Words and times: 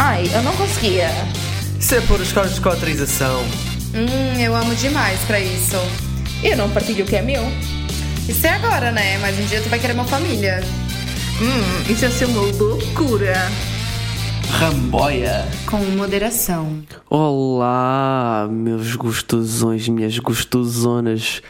Ai, 0.00 0.30
eu 0.32 0.42
não 0.44 0.54
conseguia. 0.54 1.10
Isso 1.80 1.92
é 1.96 2.00
por 2.02 2.20
escolas 2.20 2.54
de 2.54 2.60
cotrização. 2.60 3.42
Hum, 3.92 4.40
eu 4.40 4.54
amo 4.54 4.72
demais 4.76 5.18
pra 5.22 5.40
isso. 5.40 5.74
Eu 6.40 6.56
não 6.56 6.70
partilho 6.70 7.04
o 7.04 7.08
que 7.08 7.16
é 7.16 7.22
meu. 7.22 7.42
Isso 8.28 8.46
é 8.46 8.50
agora, 8.50 8.92
né? 8.92 9.18
Mas 9.18 9.36
um 9.36 9.44
dia 9.46 9.60
tu 9.60 9.68
vai 9.68 9.80
querer 9.80 9.94
uma 9.94 10.04
família. 10.04 10.60
Hum, 11.42 11.92
isso 11.92 12.04
ia 12.04 12.10
ser 12.12 12.26
uma 12.26 12.42
loucura. 12.42 13.34
Ramboia. 14.50 15.48
Com 15.66 15.78
moderação. 15.78 16.80
Olá, 17.10 18.46
meus 18.48 18.94
gostosões, 18.94 19.88
minhas 19.88 20.16
gostosonas 20.20 21.42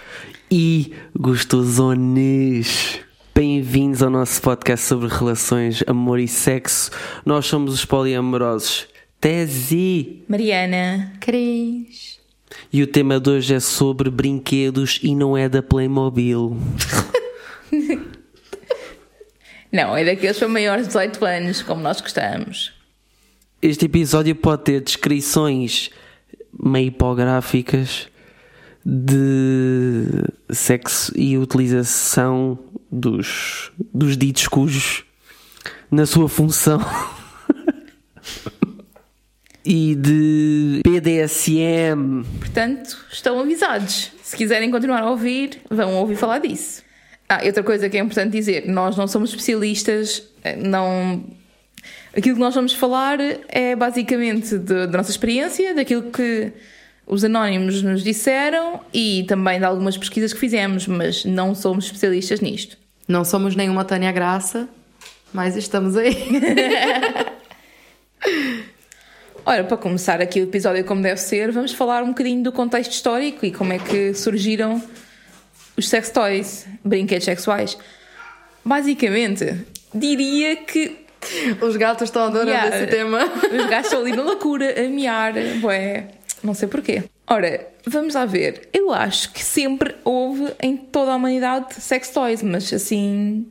e 0.51 0.95
gostosones. 1.15 3.01
Bem-vindos 3.39 4.03
ao 4.03 4.11
nosso 4.11 4.43
podcast 4.43 4.85
sobre 4.85 5.07
relações, 5.07 5.85
amor 5.87 6.19
e 6.19 6.27
sexo. 6.27 6.91
Nós 7.25 7.47
somos 7.47 7.73
os 7.73 7.85
poliamorosos 7.85 8.89
Tesi. 9.21 10.25
Mariana. 10.27 11.13
Cris. 11.21 12.19
E 12.73 12.83
o 12.83 12.87
tema 12.89 13.21
de 13.21 13.31
hoje 13.31 13.55
é 13.55 13.61
sobre 13.61 14.11
brinquedos 14.11 14.99
e 15.05 15.15
não 15.15 15.37
é 15.37 15.49
da 15.49 15.63
Playmobil. 15.63 16.57
Não, 19.71 19.97
é 19.97 20.05
daqueles 20.05 20.37
para 20.37 20.49
maiores 20.49 20.89
de 20.89 20.95
18 20.95 21.25
anos, 21.25 21.63
como 21.63 21.81
nós 21.81 22.01
gostamos. 22.01 22.73
Este 23.63 23.85
episódio 23.85 24.35
pode 24.35 24.65
ter 24.65 24.81
descrições 24.81 25.91
meio 26.61 26.89
hipográficas 26.89 28.09
de 28.85 30.25
sexo 30.51 31.13
e 31.15 31.39
utilização 31.39 32.59
dos, 32.91 33.71
dos 33.93 34.17
ditos 34.17 34.49
cujos 34.49 35.05
na 35.91 36.07
sua 36.07 36.29
função 36.29 36.81
e 39.65 39.95
de 39.95 40.81
PDSM. 40.83 42.25
Portanto, 42.39 42.97
estão 43.11 43.39
avisados. 43.41 44.13
Se 44.23 44.37
quiserem 44.37 44.71
continuar 44.71 45.03
a 45.03 45.11
ouvir, 45.11 45.61
vão 45.71 45.95
ouvir 45.95 46.17
falar 46.17 46.39
disso. 46.39 46.83
Ah, 47.29 47.41
outra 47.45 47.63
coisa 47.63 47.89
que 47.89 47.99
é 47.99 48.01
importante 48.01 48.33
dizer: 48.33 48.67
nós 48.67 48.97
não 48.97 49.07
somos 49.07 49.31
especialistas, 49.31 50.23
eh, 50.43 50.57
não. 50.57 51.25
Aquilo 52.17 52.37
que 52.37 52.41
nós 52.41 52.55
vamos 52.55 52.73
falar 52.73 53.19
é 53.49 53.77
basicamente 53.77 54.57
da 54.57 54.87
nossa 54.87 55.11
experiência, 55.11 55.75
daquilo 55.75 56.11
que 56.11 56.53
os 57.09 57.25
anónimos 57.25 57.83
nos 57.83 58.03
disseram 58.05 58.81
e 58.93 59.25
também 59.27 59.59
de 59.59 59.65
algumas 59.65 59.97
pesquisas 59.97 60.33
que 60.33 60.39
fizemos, 60.39 60.87
mas 60.87 61.25
não 61.25 61.55
somos 61.55 61.87
especialistas 61.87 62.41
nisto. 62.41 62.77
Não 63.09 63.25
somos 63.25 63.57
nenhuma 63.57 63.85
Tânia 63.85 64.13
Graça, 64.13 64.69
mas 65.33 65.57
estamos 65.57 65.97
aí. 65.97 66.15
Ora, 69.45 69.65
para 69.65 69.77
começar 69.79 70.21
aqui 70.21 70.41
o 70.41 70.45
episódio 70.45 70.85
como 70.85 71.01
deve 71.01 71.19
ser, 71.21 71.51
vamos 71.51 71.73
falar 71.73 72.03
um 72.03 72.09
bocadinho 72.09 72.43
do 72.43 72.53
contexto 72.53 72.93
histórico 72.93 73.47
e 73.47 73.51
como 73.51 73.73
é 73.73 73.79
que 73.79 74.13
surgiram 74.13 74.83
os 75.77 75.89
sex 75.89 76.11
toys, 76.11 76.67
brinquedos 76.85 77.25
sexuais. 77.25 77.79
Basicamente, 78.65 79.55
diria 79.95 80.57
que 80.57 81.07
Os 81.63 81.77
gatos 81.77 82.03
estão 82.05 82.25
adorando 82.25 82.51
Yeah. 82.51 82.77
esse 82.77 82.87
tema. 82.89 83.21
os 83.25 83.67
gajos 83.71 83.87
estão 83.87 84.01
ali 84.01 84.13
na 84.15 84.23
loucura, 84.23 84.75
a 84.79 84.89
miar, 84.89 85.33
ué, 85.63 86.09
não 86.43 86.55
sei 86.55 86.69
porquê. 86.69 87.05
Ora, 87.27 87.69
vamos 87.87 88.15
lá 88.15 88.25
ver. 88.25 88.69
Eu 88.73 88.93
acho 88.93 89.33
que 89.33 89.43
sempre 89.45 89.95
houve 90.05 90.53
em 90.63 90.77
toda 90.77 91.13
a 91.13 91.17
humanidade 91.17 91.75
sex 91.75 92.11
toys, 92.11 92.43
mas 92.43 92.73
assim, 92.73 93.47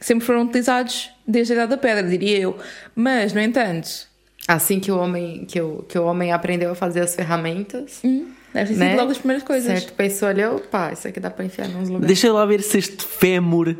sempre 0.00 0.24
foram 0.24 0.42
utilizados 0.42 1.10
desde 1.26 1.52
a 1.52 1.56
Idade 1.56 1.70
da 1.70 1.76
Pedra, 1.78 2.08
diria 2.08 2.38
eu. 2.38 2.56
Mas, 2.94 3.32
no 3.32 3.40
entanto, 3.40 4.06
Assim 4.48 4.78
que 4.78 4.92
o 4.92 4.98
homem, 4.98 5.44
que 5.44 5.60
o, 5.60 5.84
que 5.88 5.98
o 5.98 6.04
homem 6.04 6.30
aprendeu 6.32 6.70
a 6.70 6.74
fazer 6.76 7.00
as 7.00 7.16
ferramentas, 7.16 8.00
hum, 8.04 8.28
deve 8.54 8.68
ter 8.68 8.74
sido 8.74 8.78
né? 8.78 8.96
logo 8.96 9.10
as 9.10 9.18
primeiras 9.18 9.42
coisas. 9.42 9.66
certo? 9.66 9.92
Pensou 9.94 10.28
ali, 10.28 10.44
opa, 10.44 10.92
isso 10.92 11.08
aqui 11.08 11.18
dá 11.18 11.30
pra 11.30 11.44
enfiar 11.44 11.66
nos 11.68 11.88
lugares. 11.88 12.06
Deixa 12.06 12.32
lá 12.32 12.46
ver 12.46 12.62
se 12.62 12.78
este 12.78 13.04
fémur 13.04 13.74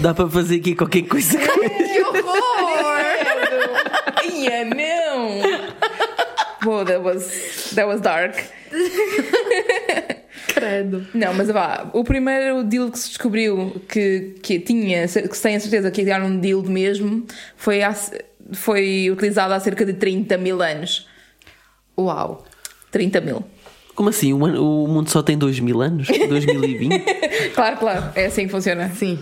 dá 0.00 0.14
para 0.14 0.26
fazer 0.26 0.56
aqui 0.56 0.74
qualquer 0.74 1.02
coisa 1.02 1.38
com 1.38 1.62
ele. 1.62 1.84
Que 1.84 2.00
horror! 2.00 2.96
Ia, 4.32 4.64
não! 4.64 5.40
Wow, 6.64 6.84
that 6.84 7.02
was, 7.02 7.70
that 7.74 7.86
was 7.86 8.00
dark. 8.00 8.34
Credo. 10.54 11.06
Não, 11.14 11.34
mas 11.34 11.48
vá, 11.48 11.88
o 11.92 12.02
primeiro 12.04 12.62
deal 12.64 12.90
que 12.90 12.98
se 12.98 13.08
descobriu 13.08 13.80
que, 13.88 14.34
que 14.42 14.58
tinha, 14.60 15.06
que 15.06 15.36
se 15.36 15.42
tem 15.42 15.56
a 15.56 15.60
certeza 15.60 15.90
que 15.90 16.08
era 16.08 16.24
um 16.24 16.38
deal 16.38 16.62
mesmo, 16.62 17.26
foi, 17.56 17.82
há- 17.82 17.94
foi 18.52 19.10
utilizado 19.10 19.52
há 19.52 19.60
cerca 19.60 19.84
de 19.84 19.92
30 19.94 20.36
mil 20.38 20.62
anos. 20.62 21.06
Uau. 21.98 22.44
30 22.90 23.20
mil. 23.20 23.44
Como 23.94 24.08
assim? 24.08 24.32
O, 24.32 24.38
o 24.84 24.88
mundo 24.88 25.10
só 25.10 25.22
tem 25.22 25.36
2 25.36 25.60
mil 25.60 25.80
anos? 25.82 26.06
2020? 26.08 27.04
Claro, 27.54 27.76
claro, 27.78 28.12
é 28.14 28.26
assim 28.26 28.44
que 28.44 28.50
funciona. 28.50 28.90
Sim. 28.90 29.18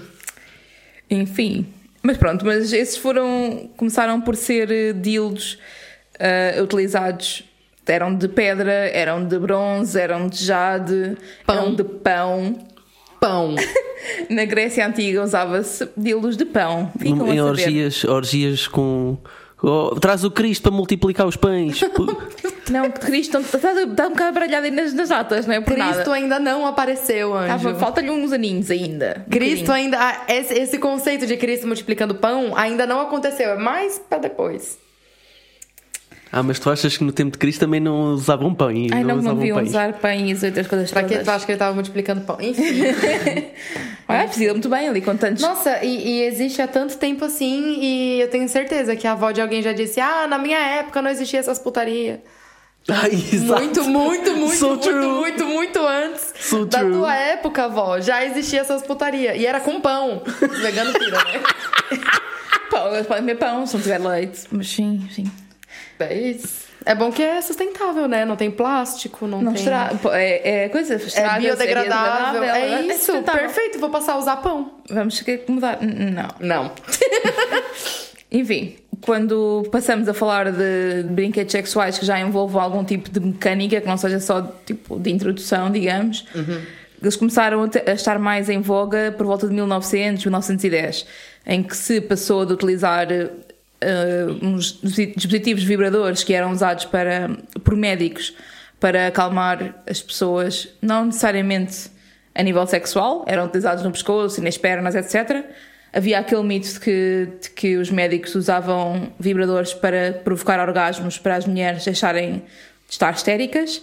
Enfim. 1.08 1.66
Mas 2.02 2.16
pronto, 2.16 2.44
mas 2.44 2.72
esses 2.72 2.96
foram. 2.96 3.70
começaram 3.76 4.20
por 4.20 4.34
ser 4.34 4.70
eh, 4.70 4.92
dildos 4.92 5.58
ah, 6.18 6.62
utilizados. 6.62 7.44
Eram 7.86 8.14
de 8.14 8.28
pedra, 8.28 8.72
eram 8.72 9.26
de 9.26 9.38
bronze, 9.38 10.00
eram 10.00 10.26
de 10.26 10.42
jade, 10.42 11.18
Pão. 11.46 11.54
eram 11.56 11.74
de 11.74 11.84
pão. 11.84 12.58
Pão. 13.20 13.54
Na 14.30 14.44
Grécia 14.46 14.86
Antiga 14.86 15.22
usava-se 15.22 15.88
dildos 15.96 16.36
de 16.36 16.44
pão. 16.46 16.90
Ficam 16.98 17.32
em 17.32 17.40
orgias, 17.42 18.04
orgias 18.04 18.66
com. 18.66 19.18
Oh, 19.62 19.94
traz 19.98 20.24
o 20.24 20.30
Cristo 20.30 20.62
para 20.64 20.72
multiplicar 20.72 21.26
os 21.26 21.36
pães. 21.36 21.80
Não, 22.70 22.90
Cristo 22.90 23.38
está, 23.38 23.58
está 23.58 24.06
um 24.06 24.10
bocado 24.10 24.32
baralhado 24.32 24.64
aí 24.64 24.70
nas, 24.70 24.94
nas 24.94 25.10
datas, 25.10 25.46
não 25.46 25.54
é 25.54 25.60
por 25.60 25.74
Cristo 25.74 25.96
nada. 25.98 26.14
ainda 26.14 26.38
não 26.38 26.66
apareceu, 26.66 27.34
anjo. 27.36 27.74
Falta-lhe 27.74 28.10
uns 28.10 28.32
aninhos 28.32 28.70
ainda. 28.70 29.22
Cristo 29.30 29.70
ainda. 29.70 29.98
ah, 30.00 30.24
Esse, 30.28 30.54
esse 30.54 30.78
conceito 30.78 31.26
de 31.26 31.36
Cristo 31.36 31.66
multiplicando 31.66 32.14
pão 32.14 32.56
ainda 32.56 32.86
não 32.86 33.00
aconteceu. 33.00 33.50
É 33.50 33.56
mais 33.58 33.98
pra 33.98 34.16
depois. 34.16 34.78
Ah, 36.34 36.42
mas 36.42 36.58
tu 36.58 36.68
achas 36.70 36.96
que 36.96 37.04
no 37.04 37.12
tempo 37.12 37.32
de 37.32 37.38
Cristo 37.38 37.60
também 37.60 37.80
não 37.80 38.12
usavam 38.14 38.54
pão? 38.54 38.68
Ai, 38.68 38.74
não, 39.02 39.02
não 39.02 39.18
usavam 39.18 39.38
deviam 39.38 39.56
pães? 39.58 39.68
usar 39.68 39.92
pães 39.94 40.42
e 40.42 40.46
outras 40.46 40.66
coisas 40.66 40.90
Pra 40.90 41.02
que 41.02 41.08
todas. 41.10 41.24
tu 41.24 41.30
acha 41.30 41.46
que 41.46 41.52
ele 41.52 41.58
tava 41.58 41.74
multiplicando 41.74 42.20
pão? 42.22 42.36
Enfim. 42.40 42.62
Olha, 44.08 44.24
precisa 44.24 44.52
muito 44.52 44.68
bem 44.68 44.88
ali 44.88 45.00
com 45.00 45.16
tantos. 45.16 45.42
Nossa, 45.42 45.82
e, 45.84 46.08
e 46.08 46.22
existe 46.24 46.60
há 46.60 46.66
tanto 46.68 46.96
tempo 46.98 47.24
assim, 47.24 47.78
e 47.80 48.20
eu 48.20 48.28
tenho 48.28 48.48
certeza 48.48 48.94
que 48.96 49.06
a 49.06 49.12
avó 49.12 49.30
de 49.30 49.40
alguém 49.40 49.62
já 49.62 49.72
disse: 49.72 50.00
Ah, 50.00 50.26
na 50.26 50.36
minha 50.38 50.58
época 50.58 51.00
não 51.00 51.10
existia 51.10 51.40
essas 51.40 51.58
putaria. 51.58 52.22
Ai, 52.86 53.12
exato. 53.12 53.62
Muito, 53.62 53.84
muito, 53.84 54.30
muito, 54.36 54.56
So 54.56 54.68
muito, 54.68 54.82
true. 54.82 55.06
muito, 55.06 55.44
muito 55.46 55.78
antes 55.86 56.34
So 56.38 56.66
da 56.66 56.80
true. 56.80 56.92
tua 56.92 57.14
época, 57.16 57.64
avó, 57.64 57.98
já 57.98 58.22
existia 58.26 58.60
essas 58.60 58.82
putaria. 58.82 59.34
E 59.34 59.46
era 59.46 59.58
com 59.60 59.80
pão. 59.80 60.22
Os 60.26 60.58
veganos 60.58 60.92
pira, 60.92 61.16
né? 61.24 61.40
Pão, 62.70 62.82
podem 62.90 63.04
comer 63.04 63.34
pão 63.36 63.66
se 63.66 63.74
não 63.74 63.82
tiver 63.82 63.98
leite. 63.98 64.40
Mas 64.50 64.68
sim, 64.68 65.06
sim. 65.14 65.30
É 66.10 66.30
isso. 66.30 66.64
É 66.86 66.94
bom 66.94 67.10
que 67.10 67.22
é 67.22 67.40
sustentável, 67.40 68.06
né? 68.06 68.24
Não 68.26 68.36
tem 68.36 68.50
plástico, 68.50 69.26
não, 69.26 69.40
Não 69.40 69.54
tem. 69.54 69.64
pô, 70.02 70.12
é, 70.12 70.64
é 70.64 70.68
coisa 70.68 70.94
É 70.94 71.38
biodegradável. 71.38 72.42
É, 72.42 72.52
biodegradável, 72.52 72.90
isso, 72.90 73.06
sustentável. 73.06 73.40
perfeito. 73.40 73.78
Vou 73.78 73.88
passar 73.88 74.12
a 74.12 74.18
usar 74.18 74.36
pão. 74.36 74.74
Vamos 74.90 75.18
ter 75.20 75.38
que 75.38 75.50
mudar. 75.50 75.78
Não. 75.80 76.28
Não. 76.40 76.72
Enfim, 78.30 78.76
quando 79.00 79.66
passamos 79.70 80.08
a 80.08 80.14
falar 80.14 80.50
de 80.50 81.04
brinquedos 81.04 81.52
sexuais 81.52 81.98
que 81.98 82.04
já 82.04 82.18
envolvam 82.20 82.60
algum 82.60 82.84
tipo 82.84 83.08
de 83.08 83.20
mecânica, 83.20 83.80
que 83.80 83.86
não 83.86 83.96
seja 83.96 84.18
só 84.20 84.42
tipo 84.66 84.98
de 84.98 85.10
introdução, 85.10 85.70
digamos, 85.70 86.26
eles 87.00 87.16
começaram 87.16 87.62
a 87.62 87.92
estar 87.92 88.18
mais 88.18 88.48
em 88.48 88.60
voga 88.60 89.14
por 89.16 89.26
volta 89.26 89.46
de 89.46 89.54
1900, 89.54 90.24
1910, 90.24 91.06
em 91.46 91.62
que 91.62 91.76
se 91.76 92.00
passou 92.00 92.44
de 92.44 92.54
utilizar 92.54 93.06
eh, 93.84 94.26
uns 94.42 94.80
dispositivos 94.82 95.62
vibradores 95.62 96.24
que 96.24 96.32
eram 96.32 96.50
usados 96.50 96.84
para, 96.86 97.30
por 97.62 97.76
médicos 97.76 98.34
para 98.80 99.06
acalmar 99.06 99.82
as 99.86 100.02
pessoas, 100.02 100.68
não 100.82 101.06
necessariamente 101.06 101.90
a 102.34 102.42
nível 102.42 102.66
sexual, 102.66 103.24
eram 103.26 103.46
utilizados 103.46 103.84
no 103.84 103.90
pescoço 103.90 104.40
e 104.40 104.44
nas 104.44 104.58
pernas, 104.58 104.94
etc. 104.94 105.44
Havia 105.92 106.18
aquele 106.18 106.42
mito 106.42 106.68
de 106.68 106.80
que, 106.80 107.28
de 107.40 107.50
que 107.50 107.76
os 107.76 107.90
médicos 107.90 108.34
usavam 108.34 109.12
vibradores 109.18 109.72
para 109.72 110.12
provocar 110.24 110.60
orgasmos 110.60 111.18
para 111.18 111.36
as 111.36 111.46
mulheres 111.46 111.84
deixarem 111.84 112.42
de 112.86 112.92
estar 112.92 113.14
histéricas, 113.14 113.82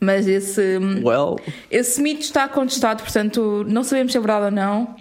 mas 0.00 0.26
esse, 0.26 0.78
Well, 1.02 1.38
esse 1.70 2.02
mito 2.02 2.22
está 2.22 2.48
contestado, 2.48 3.02
portanto 3.02 3.64
não 3.68 3.84
sabemos 3.84 4.12
se 4.12 4.18
é 4.18 4.20
verdade 4.20 4.46
ou 4.46 4.50
não. 4.50 4.96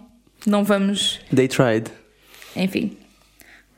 Não 0.45 0.63
vamos, 0.63 1.19
they 1.35 1.47
tried. 1.47 1.91
enfim, 2.55 2.97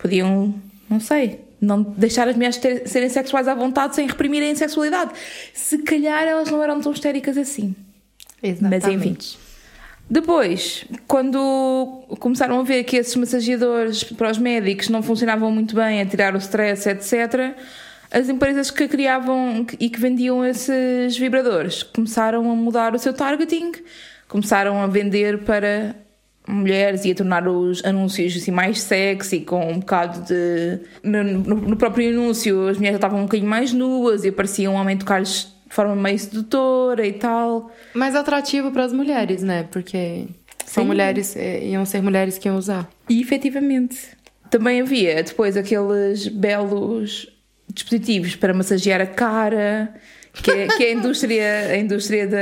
podiam, 0.02 0.54
não 0.90 1.00
sei, 1.00 1.40
não 1.60 1.82
deixar 1.84 2.28
as 2.28 2.36
mulheres 2.36 2.58
ter- 2.58 2.88
serem 2.88 3.10
sexuais 3.10 3.48
à 3.48 3.54
vontade 3.54 3.96
sem 3.96 4.08
reprimirem 4.08 4.52
a 4.52 4.56
sexualidade. 4.56 5.12
Se 5.54 5.78
calhar 5.80 6.24
elas 6.24 6.50
não 6.50 6.64
eram 6.64 6.82
tão 6.82 6.92
histéricas 6.92 7.38
assim. 7.38 7.76
Mas 8.70 8.84
enfim. 8.92 9.16
Depois, 10.10 10.84
quando 11.08 12.04
começaram 12.20 12.60
a 12.60 12.64
ver 12.64 12.84
que 12.84 12.98
esses 12.98 13.16
massageadores 13.16 14.04
para 14.04 14.30
os 14.30 14.38
médicos 14.38 14.90
não 14.90 15.02
funcionavam 15.02 15.52
muito 15.52 15.74
bem 15.76 16.02
a 16.02 16.06
tirar 16.06 16.36
o 16.36 16.38
stress, 16.38 16.90
etc., 16.90 17.56
as 18.12 18.28
empresas 18.28 18.70
que 18.70 18.90
criavam 18.90 19.66
e 19.80 19.90
que 19.90 19.98
vendiam 20.00 20.44
esses 20.44 21.18
vibradores 21.18 21.82
começaram 21.84 22.52
a 22.52 22.56
mudar 22.56 22.94
o 22.94 23.00
seu 23.00 23.14
targeting, 23.14 23.72
começaram 24.28 24.82
a 24.82 24.88
vender 24.88 25.44
para 25.46 25.96
mulheres 26.48 27.06
e 27.06 27.12
a 27.12 27.16
tornar 27.16 27.48
os 27.48 27.84
anúncios 27.86 28.36
assim 28.36 28.52
mais 28.52 28.82
sexy, 28.82 29.42
com 29.42 29.72
um 29.72 29.80
bocado 29.80 30.22
de. 30.26 30.80
No, 31.04 31.24
no- 31.24 31.56
no 31.56 31.76
próprio 31.78 32.10
anúncio, 32.10 32.68
as 32.68 32.78
mulheres 32.78 32.98
estavam 32.98 33.20
um 33.20 33.24
bocadinho 33.24 33.50
mais 33.50 33.72
nuas 33.74 34.24
e 34.24 34.30
aparecia 34.30 34.70
um 34.70 34.74
homem 34.76 34.98
tocar-lhes 34.98 35.54
de 35.68 35.74
forma 35.76 35.96
meio 35.96 36.20
sedutora 36.20 37.06
e 37.06 37.14
tal. 37.14 37.72
Mais 37.94 38.16
atrativo 38.16 38.72
para 38.72 38.84
as 38.86 38.92
mulheres, 38.94 39.42
né? 39.44 39.64
Porque 39.72 40.26
são 40.66 40.84
Sim. 40.84 40.88
mulheres, 40.88 41.36
eh, 41.36 41.66
iam 41.70 41.86
ser 41.86 42.02
mulheres 42.02 42.38
que 42.38 42.48
iam 42.48 42.58
usar. 42.58 42.90
E 43.08 43.22
efetivamente. 43.22 43.98
Também 44.50 44.82
havia 44.82 45.24
depois 45.24 45.56
aqueles 45.56 46.28
belos 46.28 47.28
dispositivos 47.74 48.36
para 48.36 48.54
massagear 48.54 49.00
a 49.00 49.06
cara, 49.06 49.94
que 50.34 50.50
é, 50.50 50.68
que 50.68 50.84
é 50.84 50.88
a 50.88 50.94
indústria, 50.94 51.68
a 51.72 51.78
indústria 51.78 52.28
da, 52.28 52.38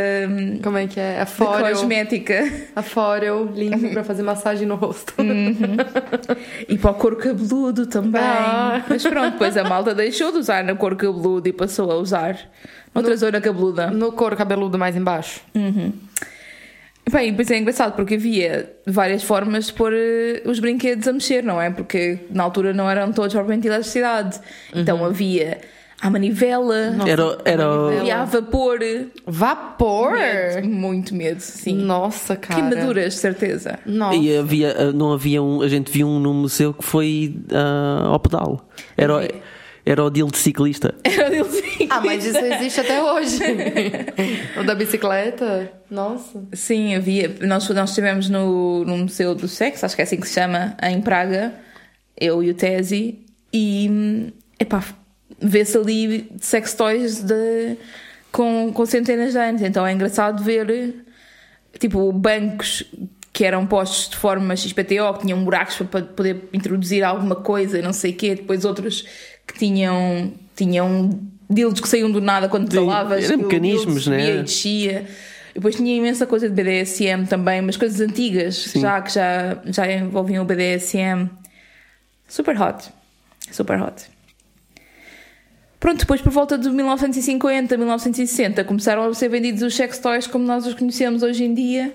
Como 0.64 0.78
é 0.78 0.88
que 0.88 1.00
é? 1.00 1.22
A 1.22 1.26
Forel. 1.26 1.76
cosmética. 1.76 2.52
A 2.76 2.82
Forel, 2.82 3.46
limpo 3.54 3.90
pra 3.92 4.04
fazer 4.04 4.22
massagem 4.24 4.68
no 4.68 4.76
rosto. 4.76 5.14
E 6.68 6.78
para 6.78 6.92
o 6.92 6.94
couro 6.94 7.16
cabeludo 7.16 7.88
também. 7.88 8.22
Ah. 8.22 8.84
Mas 8.88 9.02
pronto, 9.04 9.32
depois 9.34 9.58
a 9.58 9.64
malta 9.64 9.96
deixou 9.96 10.32
de 10.32 10.38
usar 10.38 10.64
no 10.64 10.76
couro 10.76 10.96
cabeludo 10.96 11.50
e 11.50 11.54
passou 11.54 11.92
a 11.92 11.96
usar 11.96 12.38
noutra 12.94 13.16
zona 13.18 13.42
cabeluda. 13.42 13.90
No 13.90 14.12
couro 14.12 14.36
cabeludo 14.36 14.78
mais 14.78 14.96
embaixo. 14.96 15.42
Bem, 17.12 17.34
pois 17.34 17.50
é 17.50 17.58
engraçado 17.58 17.96
porque 17.96 18.16
havia 18.16 18.72
várias 18.86 19.24
formas 19.24 19.66
de 19.68 19.74
pôr 19.74 19.92
eh, 19.96 20.44
os 20.46 20.60
brinquedos 20.60 21.08
a 21.08 21.14
mexer, 21.14 21.44
não 21.44 21.60
é? 21.60 21.72
Porque 21.72 22.20
na 22.30 22.44
altura 22.44 22.72
não 22.72 22.88
eram 22.88 23.12
todos 23.12 23.34
propriamente 23.34 23.68
eletricidade. 23.68 24.40
Então 24.76 25.04
havia 25.04 25.58
a 26.02 26.10
manivela, 26.10 26.96
Era, 27.06 27.38
era, 27.44 27.66
havia 28.00 28.22
a 28.22 28.26
vapor. 28.26 28.80
Vapor? 29.28 30.12
Medo, 30.14 30.68
muito 30.70 31.14
medo, 31.14 31.40
sim. 31.42 31.76
Nossa, 31.76 32.36
cara. 32.36 32.70
Queimaduras, 32.70 33.14
de 33.16 33.20
certeza. 33.20 33.80
Nossa. 33.86 34.16
E 34.18 34.38
havia, 34.38 34.92
não 34.94 35.12
havia 35.14 35.42
um. 35.44 35.62
A 35.62 35.68
gente 35.68 35.92
viu 35.92 36.08
um 36.08 36.20
no 36.20 36.34
museu 36.34 36.74
que 36.74 36.84
foi 36.84 37.36
ah, 37.52 38.06
ao 38.08 38.20
pedal. 38.20 38.70
Era, 38.96 39.18
o- 39.18 39.28
era 39.86 40.04
o 40.04 40.10
deal 40.10 40.30
de 40.30 40.38
ciclista. 40.38 40.94
Era 41.04 41.30
dele, 41.30 41.44
sim. 41.50 41.88
Ah, 41.90 42.00
mas 42.02 42.24
isso 42.26 42.38
existe 42.38 42.80
até 42.82 43.02
hoje. 43.04 43.40
o 44.60 44.64
da 44.64 44.76
bicicleta? 44.76 45.72
Nossa. 45.90 46.44
Sim, 46.54 46.96
havia. 46.96 47.36
Nós, 47.42 47.68
nós 47.70 47.90
estivemos 47.90 48.30
no, 48.30 48.86
no 48.86 48.98
Museu 49.00 49.34
do 49.36 49.48
Sexo, 49.48 49.86
acho 49.86 49.96
que 49.96 50.02
é 50.02 50.06
assim 50.06 50.18
que 50.18 50.28
se 50.28 50.34
chama, 50.36 50.76
em 50.84 51.02
Praga, 51.02 51.54
eu 52.20 52.44
e 52.44 52.52
o 52.52 52.54
Tesi, 52.54 53.20
e 53.52 53.88
hum, 53.90 54.28
epá, 54.60 54.84
vê-se 55.42 55.78
ali 55.78 56.32
sex 56.40 56.74
toys 56.74 57.22
de, 57.22 57.78
com, 58.32 58.72
com 58.74 58.86
centenas 58.86 59.34
de 59.34 59.40
anos. 59.40 59.62
Então 59.62 59.86
é 59.86 59.94
engraçado 59.94 60.44
ver 60.44 61.06
tipo 61.80 62.12
bancos 62.12 62.84
que 63.32 63.46
eram 63.46 63.66
postos 63.66 64.10
de 64.10 64.18
forma 64.18 64.56
XPTO, 64.56 65.14
que 65.14 65.22
tinham 65.22 65.44
buracos 65.44 65.78
para 65.78 66.02
poder 66.02 66.50
introduzir 66.52 67.04
alguma 67.04 67.36
coisa 67.36 67.80
e 67.80 67.82
não 67.82 67.94
sei 67.94 68.12
o 68.12 68.16
quê, 68.16 68.36
depois 68.36 68.66
outros 68.66 69.06
que 69.48 69.58
tinham, 69.58 70.34
tinham 70.56 71.10
dildos 71.50 71.80
que 71.80 71.88
saíam 71.88 72.12
do 72.12 72.20
nada 72.20 72.50
quando 72.50 72.70
Sim, 72.70 72.78
falavas. 72.78 73.26
eram 73.26 73.38
mecanismos, 73.38 74.08
né? 74.08 74.42
descia. 74.42 75.06
Depois 75.54 75.76
tinha 75.76 75.96
imensa 75.96 76.26
coisa 76.28 76.50
de 76.50 76.56
BDSM 76.56 77.26
também, 77.28 77.62
mas 77.62 77.76
coisas 77.76 78.00
antigas, 78.02 78.72
já 78.76 79.02
que 79.02 79.14
já, 79.14 79.58
já 79.66 79.92
envolviam 79.92 80.44
o 80.44 80.46
BDSM. 80.46 81.30
Super 82.28 82.62
hot. 82.62 82.90
Super 83.52 83.82
hot. 83.82 84.19
Pronto, 85.80 86.00
depois 86.00 86.22
por 86.22 86.32
volta 86.32 86.58
de 86.58 86.70
1950, 86.70 87.78
1960 87.78 88.64
começaram 88.66 89.04
a 89.04 89.14
ser 89.14 89.30
vendidos 89.30 89.62
os 89.62 89.74
sex 89.76 89.98
toys 90.00 90.28
como 90.28 90.46
nós 90.46 90.66
os 90.68 90.74
conhecemos 90.74 91.24
hoje 91.24 91.46
em 91.46 91.54
dia. 91.54 91.94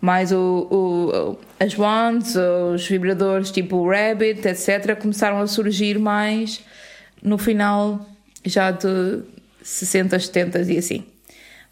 Mais 0.00 0.32
o, 0.32 0.66
o- 0.70 1.38
as 1.60 1.78
wands, 1.78 2.34
os 2.74 2.86
vibradores 2.88 3.50
tipo 3.50 3.76
o 3.76 3.88
Rabbit, 3.88 4.46
etc. 4.48 4.96
começaram 5.00 5.38
a 5.40 5.46
surgir 5.46 5.98
mais 5.98 6.60
no 7.22 7.36
final 7.38 8.04
já 8.44 8.70
de 8.70 9.20
60, 9.62 10.18
70 10.18 10.60
e 10.72 10.78
assim. 10.78 11.04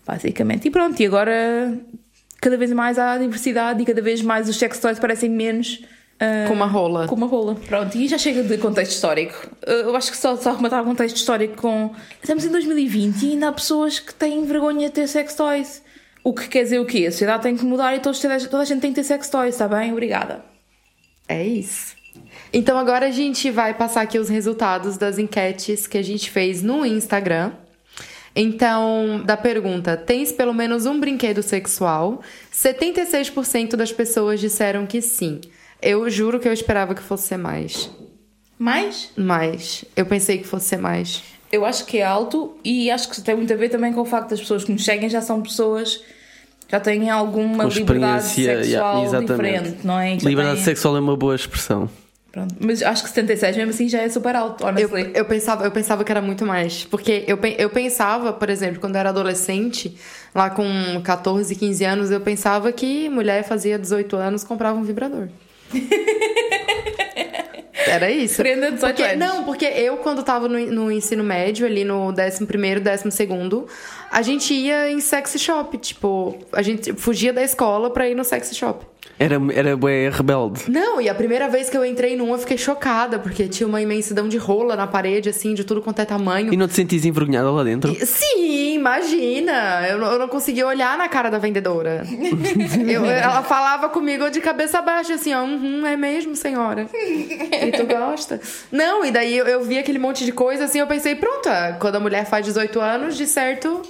Basicamente. 0.06 0.68
E 0.68 0.70
pronto, 0.70 1.00
e 1.00 1.06
agora 1.06 1.74
cada 2.40 2.56
vez 2.56 2.70
mais 2.72 2.98
há 2.98 3.16
diversidade 3.18 3.82
e 3.82 3.86
cada 3.86 4.00
vez 4.02 4.20
mais 4.22 4.48
os 4.48 4.56
sex 4.56 4.78
toys 4.78 4.98
parecem 4.98 5.28
menos 5.30 5.82
ah, 6.20 6.44
Com 6.46 6.54
uma 6.54 6.66
rola. 6.66 7.08
com 7.08 7.14
uma 7.14 7.26
rola. 7.26 7.54
Pronto, 7.66 7.96
e 7.96 8.06
já 8.06 8.18
chega 8.18 8.42
de 8.42 8.58
contexto 8.58 8.92
histórico. 8.92 9.50
Eu 9.66 9.96
acho 9.96 10.10
que 10.10 10.16
só, 10.18 10.36
só 10.36 10.52
rematar 10.52 10.82
o 10.82 10.84
contexto 10.84 11.16
histórico 11.16 11.56
com. 11.56 11.94
Estamos 12.20 12.44
em 12.44 12.50
2020 12.50 13.22
e 13.22 13.30
ainda 13.32 13.48
há 13.48 13.52
pessoas 13.52 13.98
que 13.98 14.12
têm 14.12 14.44
vergonha 14.44 14.88
de 14.88 14.94
ter 14.94 15.08
sex 15.08 15.34
toys. 15.34 15.82
O 16.22 16.34
que 16.34 16.48
quer 16.48 16.64
dizer 16.64 16.78
o 16.78 16.84
quê? 16.84 17.06
A 17.06 17.10
sociedade 17.10 17.42
tem 17.42 17.56
que 17.56 17.64
mudar 17.64 17.96
e 17.96 18.00
todos, 18.00 18.20
toda 18.20 18.62
a 18.62 18.64
gente 18.64 18.80
tem 18.80 18.92
que 18.92 19.00
ter 19.00 19.04
sex 19.04 19.30
toys, 19.30 19.54
está 19.54 19.66
bem? 19.66 19.90
Obrigada. 19.90 20.44
É 21.26 21.42
isso. 21.42 21.96
Então 22.52 22.76
agora 22.76 23.06
a 23.06 23.10
gente 23.10 23.50
vai 23.50 23.72
passar 23.72 24.02
aqui 24.02 24.18
os 24.18 24.28
resultados 24.28 24.98
das 24.98 25.18
enquetes 25.18 25.86
que 25.86 25.96
a 25.96 26.02
gente 26.02 26.30
fez 26.30 26.62
no 26.62 26.84
Instagram. 26.84 27.52
Então, 28.34 29.22
da 29.24 29.36
pergunta: 29.36 29.96
tens 29.96 30.32
pelo 30.32 30.52
menos 30.52 30.86
um 30.86 31.00
brinquedo 31.00 31.42
sexual? 31.42 32.20
76% 32.52 33.76
das 33.76 33.92
pessoas 33.92 34.38
disseram 34.38 34.86
que 34.86 35.00
sim. 35.00 35.40
Eu 35.82 36.08
juro 36.10 36.38
que 36.40 36.48
eu 36.48 36.52
esperava 36.52 36.94
que 36.94 37.02
fosse 37.02 37.28
ser 37.28 37.36
mais. 37.36 37.90
Mas 38.58 39.10
Mas 39.16 39.84
eu 39.96 40.04
pensei 40.04 40.38
que 40.38 40.46
fosse 40.46 40.66
ser 40.66 40.76
mais. 40.78 41.22
eu 41.50 41.64
acho 41.64 41.84
que 41.86 41.98
é 41.98 42.04
alto 42.04 42.56
e 42.64 42.90
acho 42.90 43.08
que 43.08 43.20
tem 43.22 43.34
muito 43.34 43.52
a 43.52 43.56
ver 43.56 43.68
também 43.70 43.92
com 43.92 44.00
o 44.02 44.04
facto 44.04 44.30
das 44.30 44.40
pessoas 44.40 44.64
que 44.64 44.72
nos 44.72 44.84
seguem 44.84 45.08
já 45.08 45.20
são 45.22 45.40
pessoas. 45.40 46.00
Já 46.68 46.78
têm 46.78 47.10
alguma 47.10 47.64
liberdade 47.64 48.26
experiência, 48.26 48.64
sexual 48.64 49.02
yeah, 49.02 49.02
exatamente. 49.18 49.58
diferente, 49.62 49.86
não 49.86 49.98
é? 49.98 50.18
Já 50.18 50.28
Liberdade 50.28 50.56
têm- 50.56 50.64
sexual 50.64 50.96
é 50.96 51.00
uma 51.00 51.16
boa 51.16 51.34
expressão. 51.34 51.90
Pronto. 52.30 52.54
Mas 52.60 52.80
acho 52.80 53.02
que 53.02 53.08
76 53.08 53.56
mesmo 53.56 53.70
assim 53.72 53.88
já 53.88 54.02
é 54.02 54.08
super 54.08 54.36
alto, 54.36 54.62
Eu, 54.62 54.68
honestly. 54.68 55.10
eu, 55.14 55.24
pensava, 55.24 55.64
eu 55.64 55.70
pensava 55.72 56.04
que 56.04 56.12
era 56.12 56.22
muito 56.22 56.46
mais. 56.46 56.84
Porque 56.84 57.24
eu, 57.26 57.36
eu 57.58 57.70
pensava, 57.70 58.32
por 58.32 58.48
exemplo, 58.48 58.78
quando 58.78 58.94
eu 58.94 59.00
era 59.00 59.08
adolescente, 59.08 59.96
lá 60.32 60.48
com 60.48 60.64
14, 61.02 61.52
15 61.56 61.84
anos, 61.84 62.10
eu 62.12 62.20
pensava 62.20 62.70
que 62.70 63.08
mulher 63.08 63.42
fazia 63.42 63.76
18 63.76 64.14
anos 64.16 64.44
comprava 64.44 64.78
um 64.78 64.84
vibrador. 64.84 65.26
Era 67.86 68.10
isso. 68.10 68.36
Prenda 68.36 68.70
18 68.70 68.94
porque, 68.94 69.02
anos. 69.02 69.18
Não, 69.18 69.44
porque 69.44 69.64
eu, 69.64 69.96
quando 69.98 70.22
tava 70.22 70.48
no, 70.48 70.58
no 70.66 70.92
ensino 70.92 71.24
médio, 71.24 71.66
ali 71.66 71.84
no 71.84 72.08
11 72.08 72.46
primeiro, 72.46 72.80
12 72.80 73.10
segundo, 73.10 73.66
a 74.10 74.22
gente 74.22 74.54
ia 74.54 74.90
em 74.90 75.00
sex 75.00 75.34
shop. 75.38 75.76
Tipo, 75.78 76.38
a 76.52 76.62
gente 76.62 76.92
fugia 76.92 77.32
da 77.32 77.42
escola 77.42 77.90
pra 77.90 78.08
ir 78.08 78.14
no 78.14 78.24
sex 78.24 78.54
shop. 78.54 78.86
Era, 79.22 79.36
era 79.54 79.76
bué 79.76 80.08
rebelde. 80.08 80.62
Não, 80.66 80.98
e 80.98 81.06
a 81.06 81.14
primeira 81.14 81.46
vez 81.46 81.68
que 81.68 81.76
eu 81.76 81.84
entrei 81.84 82.16
num, 82.16 82.32
eu 82.32 82.38
fiquei 82.38 82.56
chocada, 82.56 83.18
porque 83.18 83.46
tinha 83.48 83.66
uma 83.66 83.78
imensidão 83.82 84.26
de 84.26 84.38
rola 84.38 84.74
na 84.74 84.86
parede, 84.86 85.28
assim, 85.28 85.52
de 85.52 85.62
tudo 85.62 85.82
quanto 85.82 85.98
é 86.00 86.06
tamanho. 86.06 86.54
E 86.54 86.56
não 86.56 86.66
te 86.66 86.72
sentias 86.72 87.04
envergonhada 87.04 87.50
lá 87.50 87.62
dentro? 87.62 87.94
Sim, 88.06 88.76
imagina! 88.76 89.86
Eu 89.90 89.98
não, 89.98 90.10
eu 90.12 90.18
não 90.18 90.26
conseguia 90.26 90.66
olhar 90.66 90.96
na 90.96 91.06
cara 91.06 91.28
da 91.28 91.36
vendedora. 91.36 92.02
Eu- 92.88 93.04
ela 93.04 93.42
falava 93.42 93.90
comigo 93.90 94.30
de 94.30 94.40
cabeça 94.40 94.80
baixa, 94.80 95.12
assim, 95.14 95.34
ó, 95.34 95.42
uhum, 95.42 95.86
é 95.86 95.98
mesmo, 95.98 96.34
senhora. 96.34 96.86
E 96.94 97.72
tu 97.72 97.84
gosta? 97.86 98.40
Não, 98.72 99.04
e 99.04 99.10
daí 99.10 99.36
eu, 99.36 99.46
eu 99.46 99.62
vi 99.62 99.78
aquele 99.78 99.98
monte 99.98 100.24
de 100.24 100.32
coisa, 100.32 100.64
assim, 100.64 100.78
eu 100.80 100.86
pensei, 100.86 101.14
pronto, 101.14 101.46
ah, 101.46 101.76
quando 101.78 101.96
a 101.96 102.00
mulher 102.00 102.24
faz 102.24 102.46
18 102.46 102.80
anos, 102.80 103.18
de 103.18 103.26
certo, 103.26 103.82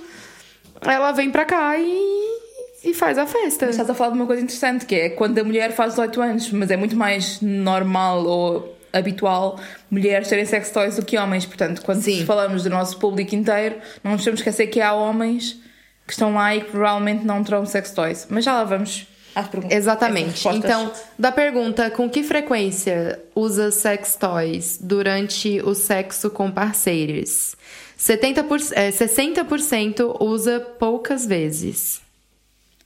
ela 0.81 1.13
vem 1.13 1.31
pra 1.31 1.45
cá 1.45 1.77
e, 1.79 2.41
e 2.83 2.95
faz 2.95 3.19
a 3.19 3.27
festa. 3.27 3.67
Estás 3.67 3.89
a 3.89 3.95
falar 3.95 4.11
de 4.11 4.17
uma 4.17 4.27
coisa 4.27 4.43
interessante 4.43 4.87
que 4.87 4.95
é 4.95 5.09
quando 5.11 5.39
a 5.39 5.45
mulher 5.45 5.73
faz 5.73 5.95
18 5.95 6.21
anos, 6.21 6.51
mas 6.53 6.71
é 6.71 6.77
muito 6.77 6.97
mais 6.97 7.41
normal 7.41 8.25
ou 8.25 8.77
habitual 8.93 9.59
mulheres 9.91 10.29
terem 10.29 10.45
sex 10.45 10.71
toys 10.71 10.97
do 10.97 11.05
que 11.05 11.17
homens. 11.19 11.47
Portanto, 11.47 11.83
quando 11.83 12.03
Sim. 12.03 12.25
falamos 12.25 12.65
do 12.65 12.71
nosso 12.71 12.99
público 12.99 13.35
inteiro, 13.35 13.77
não 14.03 14.13
nos 14.13 14.25
temos 14.25 14.43
que 14.43 14.49
esquecer 14.49 14.71
que 14.71 14.81
há 14.81 14.93
homens 14.93 15.59
que 16.07 16.13
estão 16.13 16.35
lá 16.35 16.57
e 16.57 16.61
que 16.61 16.71
provavelmente 16.71 17.25
não 17.25 17.43
terão 17.45 17.65
sex 17.65 17.93
toys. 17.93 18.27
Mas 18.29 18.45
já 18.45 18.55
lá 18.55 18.65
vamos 18.65 19.07
às 19.35 19.47
perguntas. 19.47 19.77
Exatamente. 19.77 20.49
Então, 20.49 20.91
da 21.19 21.31
pergunta, 21.31 21.91
com 21.91 22.09
que 22.11 22.23
frequência 22.23 23.21
usa 23.35 23.71
sex 23.71 24.17
toys 24.17 24.79
durante 24.81 25.61
o 25.63 25.75
sexo 25.75 26.31
com 26.31 26.51
parceiros? 26.51 27.55
70%, 27.99 28.73
é, 28.75 28.91
60% 28.91 30.17
usa 30.21 30.59
poucas 30.59 31.27
vezes. 31.27 32.01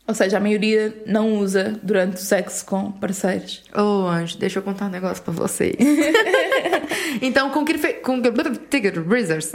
Ou 0.06 0.14
seja, 0.14 0.36
a 0.36 0.40
maioria 0.40 1.02
não 1.06 1.38
usa 1.38 1.80
durante 1.82 2.16
o 2.16 2.20
sexo 2.20 2.66
com 2.66 2.92
parceiros. 2.92 3.62
Ô, 3.74 4.06
Anjo, 4.06 4.36
deixa 4.36 4.58
eu 4.58 4.62
contar 4.62 4.86
um 4.86 4.90
negócio 4.90 5.22
pra 5.22 5.32
vocês. 5.32 5.76
então, 7.22 7.50
com 7.50 7.64
que... 7.64 7.78
Com 7.94 8.20
que... 8.20 8.30
Breezers. 8.30 9.50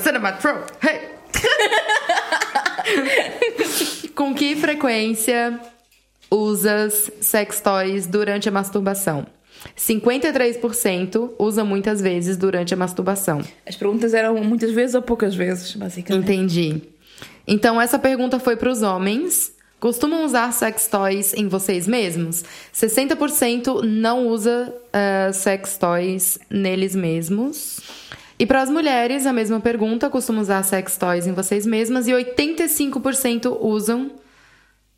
Cinema 0.00 0.32
Pro. 0.32 0.64
Hey! 0.82 1.18
Com 4.14 4.34
que 4.34 4.56
frequência 4.56 5.60
usa 6.30 6.88
sex 7.20 7.60
toys 7.60 8.06
durante 8.06 8.48
a 8.48 8.52
masturbação? 8.52 9.26
53% 9.76 11.32
usa 11.38 11.64
muitas 11.64 12.00
vezes 12.00 12.36
durante 12.36 12.74
a 12.74 12.76
masturbação. 12.76 13.42
As 13.66 13.76
perguntas 13.76 14.14
eram 14.14 14.36
muitas 14.42 14.72
vezes 14.72 14.94
ou 14.94 15.02
poucas 15.02 15.34
vezes, 15.34 15.74
basicamente. 15.74 16.24
Entendi. 16.24 16.82
Então, 17.46 17.80
essa 17.80 17.98
pergunta 17.98 18.38
foi 18.38 18.56
para 18.56 18.70
os 18.70 18.82
homens. 18.82 19.52
Costumam 19.80 20.24
usar 20.24 20.52
sex 20.52 20.88
toys 20.88 21.32
em 21.34 21.46
vocês 21.46 21.86
mesmos? 21.86 22.44
60% 22.74 23.82
não 23.84 24.26
usa 24.26 24.74
uh, 24.74 25.32
sex 25.32 25.78
toys 25.78 26.38
neles 26.50 26.96
mesmos. 26.96 27.80
E 28.38 28.46
para 28.46 28.62
as 28.62 28.70
mulheres, 28.70 29.24
a 29.24 29.32
mesma 29.32 29.60
pergunta: 29.60 30.10
costumam 30.10 30.42
usar 30.42 30.62
sex 30.64 30.96
toys 30.96 31.26
em 31.26 31.32
vocês 31.32 31.64
mesmas? 31.64 32.08
E 32.08 32.12
85% 32.12 33.56
usam 33.60 34.10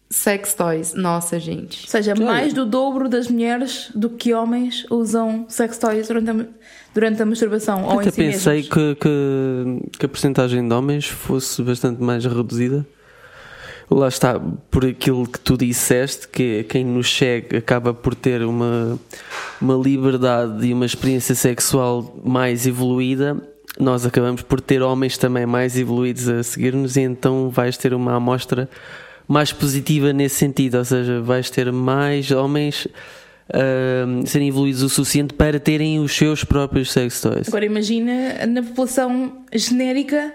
sex 0.09 0.55
toys. 0.55 0.95
Nossa, 0.95 1.39
gente. 1.39 1.85
Ou 1.85 1.91
seja, 1.91 2.15
mais 2.15 2.53
do 2.55 2.65
dobro 2.65 3.09
das 3.09 3.29
mulheres 3.29 3.91
do 3.95 4.09
que 4.09 4.33
homens 4.33 4.87
usam 4.91 5.45
sex 5.49 5.77
toys 5.77 6.09
durante 6.09 6.31
a, 6.31 6.47
durante 6.95 7.23
a 7.23 7.27
masturbação. 7.27 7.85
ou 7.85 8.01
Até 8.01 8.09
em 8.09 8.11
si 8.11 8.17
pensei 8.17 8.57
mesmos. 8.57 8.75
que, 8.75 8.95
que, 8.97 9.99
que 9.99 10.07
a 10.07 10.09
porcentagem 10.09 10.67
de 10.67 10.75
homens 10.75 11.07
fosse 11.07 11.63
bastante 11.63 12.03
mais 12.03 12.25
reduzida. 12.25 12.87
Lá 13.91 14.07
está, 14.07 14.41
por 14.71 14.87
aquilo 14.87 15.27
que 15.27 15.41
tu 15.41 15.57
disseste, 15.57 16.29
que 16.29 16.63
quem 16.65 16.85
nos 16.85 17.13
segue 17.13 17.57
acaba 17.57 17.93
por 17.93 18.15
ter 18.15 18.43
uma, 18.43 18.97
uma 19.61 19.75
liberdade 19.75 20.65
e 20.65 20.73
uma 20.73 20.87
experiência 20.87 21.35
sexual 21.35 22.17
mais 22.25 22.69
evoluída, 22.69 23.37
nós 23.81 24.07
acabamos 24.07 24.43
por 24.43 24.61
ter 24.61 24.81
homens 24.81 25.19
também 25.19 25.45
mais 25.45 25.77
evoluídos 25.77 26.29
a 26.29 26.43
seguir-nos 26.43 26.97
e 26.97 27.01
então 27.01 27.51
vais 27.51 27.77
ter 27.77 27.93
uma 27.93 28.15
amostra 28.15 28.69
mais 29.27 29.53
positiva 29.53 30.13
nesse 30.13 30.37
sentido, 30.37 30.79
ou 30.79 30.85
seja, 30.85 31.21
vais 31.21 31.51
ter 31.51 31.73
mais 31.73 32.31
homens 32.31 32.87
a 33.53 34.27
serem 34.27 34.49
evoluídos 34.49 34.83
o 34.83 34.89
suficiente 34.89 35.35
para 35.35 35.59
terem 35.59 35.99
os 35.99 36.17
seus 36.17 36.45
próprios 36.45 36.93
sex 36.93 37.21
toys. 37.21 37.49
Agora 37.49 37.65
imagina 37.65 38.47
na 38.47 38.63
população 38.63 39.45
genérica 39.53 40.33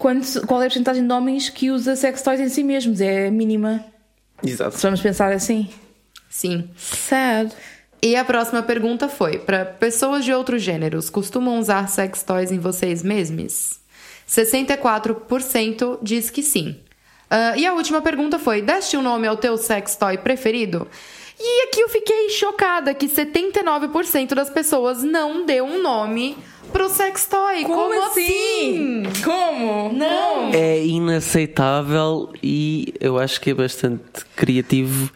quanto, 0.00 0.46
qual 0.46 0.62
é 0.62 0.64
a 0.64 0.68
porcentagem 0.68 1.06
de 1.06 1.12
homens 1.12 1.50
que 1.50 1.70
usa 1.70 1.94
sex 1.94 2.22
toys 2.22 2.40
em 2.40 2.48
si 2.48 2.64
mesmos. 2.64 3.00
É 3.00 3.30
mínima. 3.30 3.84
Exato. 4.42 4.76
Se 4.76 4.82
vamos 4.82 5.00
pensar 5.00 5.30
assim. 5.30 5.68
Sim. 6.28 6.70
Sad. 6.76 7.52
E 8.02 8.16
a 8.16 8.24
próxima 8.24 8.62
pergunta 8.62 9.08
foi: 9.08 9.38
para 9.38 9.64
pessoas 9.64 10.24
de 10.24 10.32
outros 10.32 10.62
gêneros, 10.62 11.10
costumam 11.10 11.58
usar 11.58 11.86
sex 11.88 12.22
toys 12.22 12.50
em 12.50 12.58
vocês 12.58 13.02
mesmos? 13.02 13.78
64% 14.26 15.98
diz 16.02 16.30
que 16.30 16.42
sim. 16.42 16.80
Ah, 17.28 17.56
e 17.56 17.66
a 17.66 17.74
última 17.74 18.00
pergunta 18.00 18.38
foi: 18.38 18.62
deste 18.62 18.96
um 18.96 19.02
nome 19.02 19.28
ao 19.28 19.36
teu 19.36 19.58
sex 19.58 19.96
toy 19.96 20.16
preferido? 20.16 20.88
E 21.42 21.68
aqui 21.68 21.80
eu 21.80 21.88
fiquei 21.88 22.28
chocada 22.28 22.92
que 22.92 23.08
79% 23.08 24.34
das 24.34 24.50
pessoas 24.50 25.02
não 25.02 25.46
deu 25.46 25.64
um 25.64 25.82
nome 25.82 26.36
pro 26.70 26.88
sex 26.90 27.26
toy. 27.26 27.64
Como, 27.64 28.02
assim? 28.02 29.04
Como? 29.24 29.92
Não. 29.92 30.50
É 30.52 30.84
inaceitável 30.84 32.30
e 32.42 32.92
eu 33.00 33.18
acho 33.18 33.40
que 33.40 33.50
é 33.50 33.54
bastante 33.54 34.24
criativo. 34.36 35.10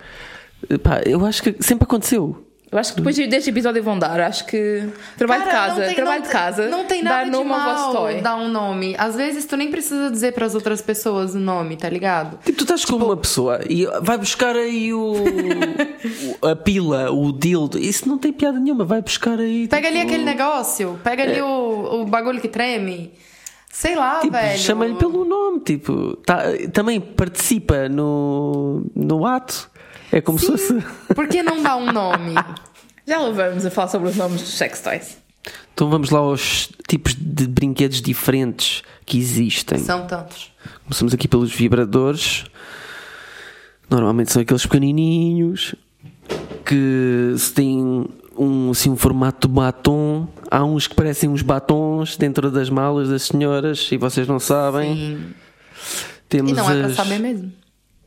Pá, 0.82 1.02
eu 1.04 1.24
acho 1.26 1.42
que 1.42 1.62
sempre 1.62 1.84
aconteceu. 1.84 2.42
Eu 2.74 2.80
acho 2.80 2.90
que 2.92 2.96
depois 3.00 3.16
deste 3.16 3.50
episódio 3.50 3.80
vão 3.84 3.96
dar. 3.96 4.20
Acho 4.20 4.44
que. 4.46 4.88
Trabalho 5.16 5.44
Cara, 5.44 5.52
de 5.52 5.68
não 5.68 5.68
casa. 5.76 5.86
tem- 5.86 5.94
trabalho 5.94 6.18
não- 6.20 6.26
de 6.26 6.32
casa. 6.32 6.68
Não 6.68 6.84
tem 6.84 7.04
dar 7.04 7.10
nada 7.10 7.24
de 7.26 7.30
nome 7.30 7.48
vosso 7.50 7.62
mal 7.62 7.92
toy. 7.94 8.20
dar 8.20 8.36
um 8.36 8.48
nome. 8.48 8.96
Às 8.98 9.14
vezes 9.14 9.44
tu 9.44 9.56
nem 9.56 9.70
precisa 9.70 10.10
dizer 10.10 10.32
pras 10.32 10.56
outras 10.56 10.80
pessoas 10.82 11.36
o 11.36 11.38
nome, 11.38 11.76
tá 11.76 11.88
ligado? 11.88 12.36
Tipo, 12.44 12.58
tu 12.58 12.64
estás 12.64 12.84
com 12.84 12.96
uma 12.96 13.16
pessoa 13.16 13.60
e 13.70 13.86
vai 14.02 14.18
buscar 14.18 14.56
aí 14.56 14.92
o, 14.92 15.14
a 16.42 16.56
pila, 16.56 17.10
o 17.12 17.32
dildo. 17.32 17.78
Isso 17.78 18.08
não 18.08 18.18
tem 18.18 18.32
piada 18.32 18.58
nenhuma. 18.58 18.84
Vai 18.84 19.00
buscar 19.00 19.38
aí. 19.38 19.68
Pega 19.68 19.86
ali 19.88 19.98
tipo, 19.98 20.08
aquele 20.10 20.24
negócio, 20.24 20.98
pega 21.04 21.22
ali 21.22 21.40
o, 21.40 22.00
o 22.02 22.04
bagulho 22.06 22.40
que 22.40 22.48
treme. 22.48 23.12
Sei 23.70 23.96
lá, 23.96 24.20
Tipo, 24.20 24.32
velho. 24.34 24.58
chama-lhe 24.58 24.94
pelo 24.94 25.24
nome. 25.24 25.60
Tipo, 25.60 26.16
tá- 26.24 26.44
também 26.72 27.00
participa 27.00 27.88
no, 27.88 28.84
no 28.94 29.26
ato. 29.26 29.68
É 30.16 30.20
como 30.20 30.38
se 30.38 30.46
fosse. 30.46 30.74
Por 31.14 31.26
que 31.26 31.42
não 31.42 31.60
dá 31.62 31.76
um 31.76 31.90
nome? 31.92 32.34
Já 33.06 33.18
lá 33.18 33.30
vamos 33.30 33.66
a 33.66 33.70
falar 33.70 33.88
sobre 33.88 34.08
os 34.10 34.16
nomes 34.16 34.40
dos 34.42 34.50
sex 34.56 34.80
toys. 34.80 35.18
Então 35.74 35.90
vamos 35.90 36.10
lá 36.10 36.20
aos 36.20 36.68
tipos 36.88 37.14
de 37.18 37.48
brinquedos 37.48 38.00
diferentes 38.00 38.82
que 39.04 39.18
existem. 39.18 39.78
São 39.78 40.06
tantos. 40.06 40.52
Começamos 40.84 41.12
aqui 41.12 41.26
pelos 41.26 41.52
vibradores. 41.52 42.44
Normalmente 43.90 44.32
são 44.32 44.40
aqueles 44.40 44.64
pequenininhos 44.64 45.74
que 46.64 47.34
se 47.36 47.52
têm 47.52 48.06
um, 48.38 48.70
assim, 48.70 48.90
um 48.90 48.96
formato 48.96 49.48
de 49.48 49.52
batom. 49.54 50.28
Há 50.50 50.64
uns 50.64 50.86
que 50.86 50.94
parecem 50.94 51.28
uns 51.28 51.42
batons 51.42 52.16
dentro 52.16 52.50
das 52.52 52.70
malas 52.70 53.08
das 53.08 53.22
senhoras 53.24 53.88
e 53.90 53.96
vocês 53.96 54.26
não 54.28 54.38
sabem. 54.38 54.94
Sim. 54.94 55.34
Temos 56.28 56.52
E 56.52 56.54
não 56.54 56.70
é 56.70 56.84
as- 56.84 56.94
saber 56.94 57.18
mesmo. 57.18 57.52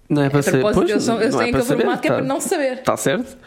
Não 0.09 0.23
é 0.23 0.29
para 0.29 0.41
saber. 0.41 0.61
Pois, 0.61 0.77
eles, 0.89 1.03
são, 1.03 1.21
eles 1.21 1.33
não 1.33 1.41
é 1.41 1.51
para 1.51 1.63
formato 1.63 1.87
saber. 1.89 2.01
que 2.01 2.07
é 2.07 2.11
Tá- 2.11 2.15
para 2.17 2.25
não 2.25 2.39
saber. 2.41 2.73
Está 2.73 2.97
certo? 2.97 3.37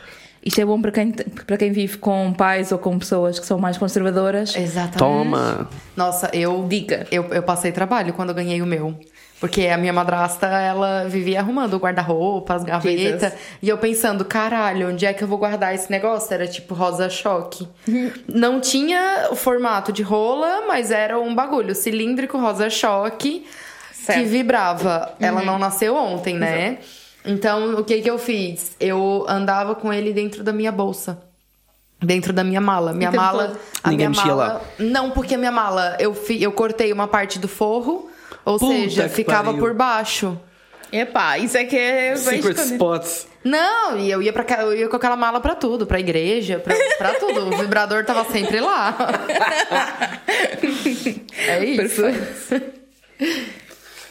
Isto 0.43 0.59
é 0.61 0.65
bom 0.65 0.81
para 0.81 0.91
quem, 0.91 1.13
para 1.13 1.57
quem 1.59 1.71
vive 1.71 1.99
com 1.99 2.33
pais 2.33 2.73
ou 2.73 2.79
com 2.79 2.99
pessoas 2.99 3.39
que 3.39 3.45
são 3.45 3.59
mais 3.59 3.77
conservadoras. 3.77 4.57
Exatamente. 4.57 4.99
Toma! 4.99 5.69
Nossa, 5.95 6.31
eu. 6.33 6.65
Dica. 6.67 7.07
Eu, 7.11 7.25
eu 7.29 7.43
passei 7.43 7.73
trabalho 7.73 8.15
quando 8.15 8.31
eu 8.31 8.35
ganhei 8.35 8.63
o 8.63 8.67
meu. 8.67 8.99
Porque 9.39 9.67
a 9.69 9.77
minha 9.79 9.93
madrasta, 9.93 10.47
ela 10.47 11.05
vivia 11.09 11.41
arrumando 11.41 11.73
o 11.73 11.79
guarda-roupa, 11.79 12.55
as 12.55 12.63
gavetas. 12.65 13.21
Jesus. 13.33 13.33
E 13.63 13.69
eu 13.71 13.79
pensando, 13.79 14.23
caralho, 14.23 14.91
onde 14.91 15.07
é 15.07 15.15
que 15.15 15.25
eu 15.25 15.29
vou 15.29 15.39
guardar 15.39 15.75
esse 15.75 15.91
negócio? 15.91 16.33
Era 16.35 16.47
tipo 16.47 16.75
rosa 16.75 17.09
choque. 17.09 17.67
Não 18.29 18.61
tinha 18.61 19.29
o 19.31 19.35
formato 19.37 19.93
de 19.93 20.03
rola, 20.03 20.67
mas 20.69 20.91
era 20.91 21.19
um 21.19 21.35
bagulho 21.35 21.75
cilíndrico 21.75 22.39
rosa 22.39 22.69
choque 22.69 23.47
que 24.15 24.25
vibrava. 24.25 25.15
Ela 25.21 25.43
não 25.43 25.59
nasceu 25.59 25.95
ontem, 25.97 26.35
né? 26.37 26.79
Então, 27.25 27.75
o 27.75 27.85
que 27.85 28.01
que 28.01 28.09
eu 28.11 28.19
fiz? 28.19 28.75
Eu 28.81 29.27
andava 29.29 29.75
com 29.75 29.93
ele 29.93 30.13
dentro 30.13 30.43
da 30.43 30.53
minha 30.53 30.73
bolsa. 30.73 31.19
Dentro 32.03 32.33
da 32.33 32.43
minha 32.43 32.61
mala. 32.63 32.93
Minha 32.95 33.11
O 33.11 33.13
tempo 33.13 33.23
mala. 33.25 33.47
todo? 33.49 33.59
A 33.85 33.91
Ninguém 33.91 34.09
minha 34.09 34.19
mexia 34.23 34.35
mala. 34.35 34.53
lá? 34.55 34.61
Não, 34.79 35.11
porque 35.11 35.35
a 35.35 35.39
minha 35.39 35.53
mala, 35.53 35.97
eu, 36.01 36.15
fi- 36.15 36.43
eu 36.43 36.51
cortei 36.51 36.91
uma 36.93 37.07
parte 37.07 37.39
do 37.39 37.47
forro, 37.47 38.11
ou 38.43 38.59
Puta 38.59 38.73
seja, 38.75 39.09
ficava 39.09 39.51
pariu. 39.53 39.59
por 39.61 39.75
baixo. 39.75 40.41
Epá, 40.91 41.37
isso 41.39 41.57
é 41.59 41.65
que 41.65 41.77
é. 41.77 42.09
bem 42.15 42.17
Secret 42.17 42.57
spots. 42.59 43.29
Não, 43.45 43.99
e 43.99 44.11
eu 44.11 44.21
ia, 44.23 44.33
pra, 44.33 44.43
ca- 44.45 44.63
eu 44.63 44.75
ia 44.75 44.89
com 44.89 44.97
aquela 44.97 45.15
mala 45.17 45.41
pra 45.41 45.55
tudo, 45.55 45.87
pra 45.87 46.01
igreja, 46.01 46.59
pra, 46.59 46.75
pra 46.99 47.15
tudo. 47.15 47.49
O 47.49 47.57
vibrador 47.59 48.05
tava 48.05 48.25
sempre 48.33 48.61
lá. 48.61 48.97
é 51.49 51.65
isso. 51.65 52.03
Perfeito. 52.03 52.81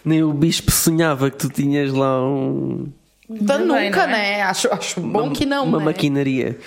Nem 0.06 0.24
o 0.24 0.34
bispo 0.34 0.72
sonhava 0.72 1.30
que 1.30 1.38
tu 1.38 1.50
tinhas 1.50 1.92
lá 1.94 2.24
um. 2.26 2.88
Então, 3.30 3.60
nunca, 3.60 3.68
não 3.68 3.76
é? 3.76 4.08
né? 4.08 4.42
Acho, 4.42 4.68
acho 4.74 5.02
bom 5.02 5.24
uma- 5.26 5.32
que 5.34 5.46
não, 5.46 5.66
Uma 5.66 5.80
né? 5.80 5.86
maquinaria. 5.86 6.58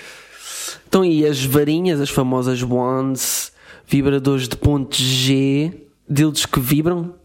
Então, 0.87 1.03
e 1.03 1.25
as 1.25 1.43
varinhas, 1.43 1.99
as 1.99 2.09
famosas 2.09 2.61
wands, 2.63 3.51
vibradores 3.87 4.47
de 4.47 4.55
ponto 4.55 4.95
G, 4.95 5.73
dildos 6.09 6.45
que 6.45 6.59
vibram, 6.59 7.15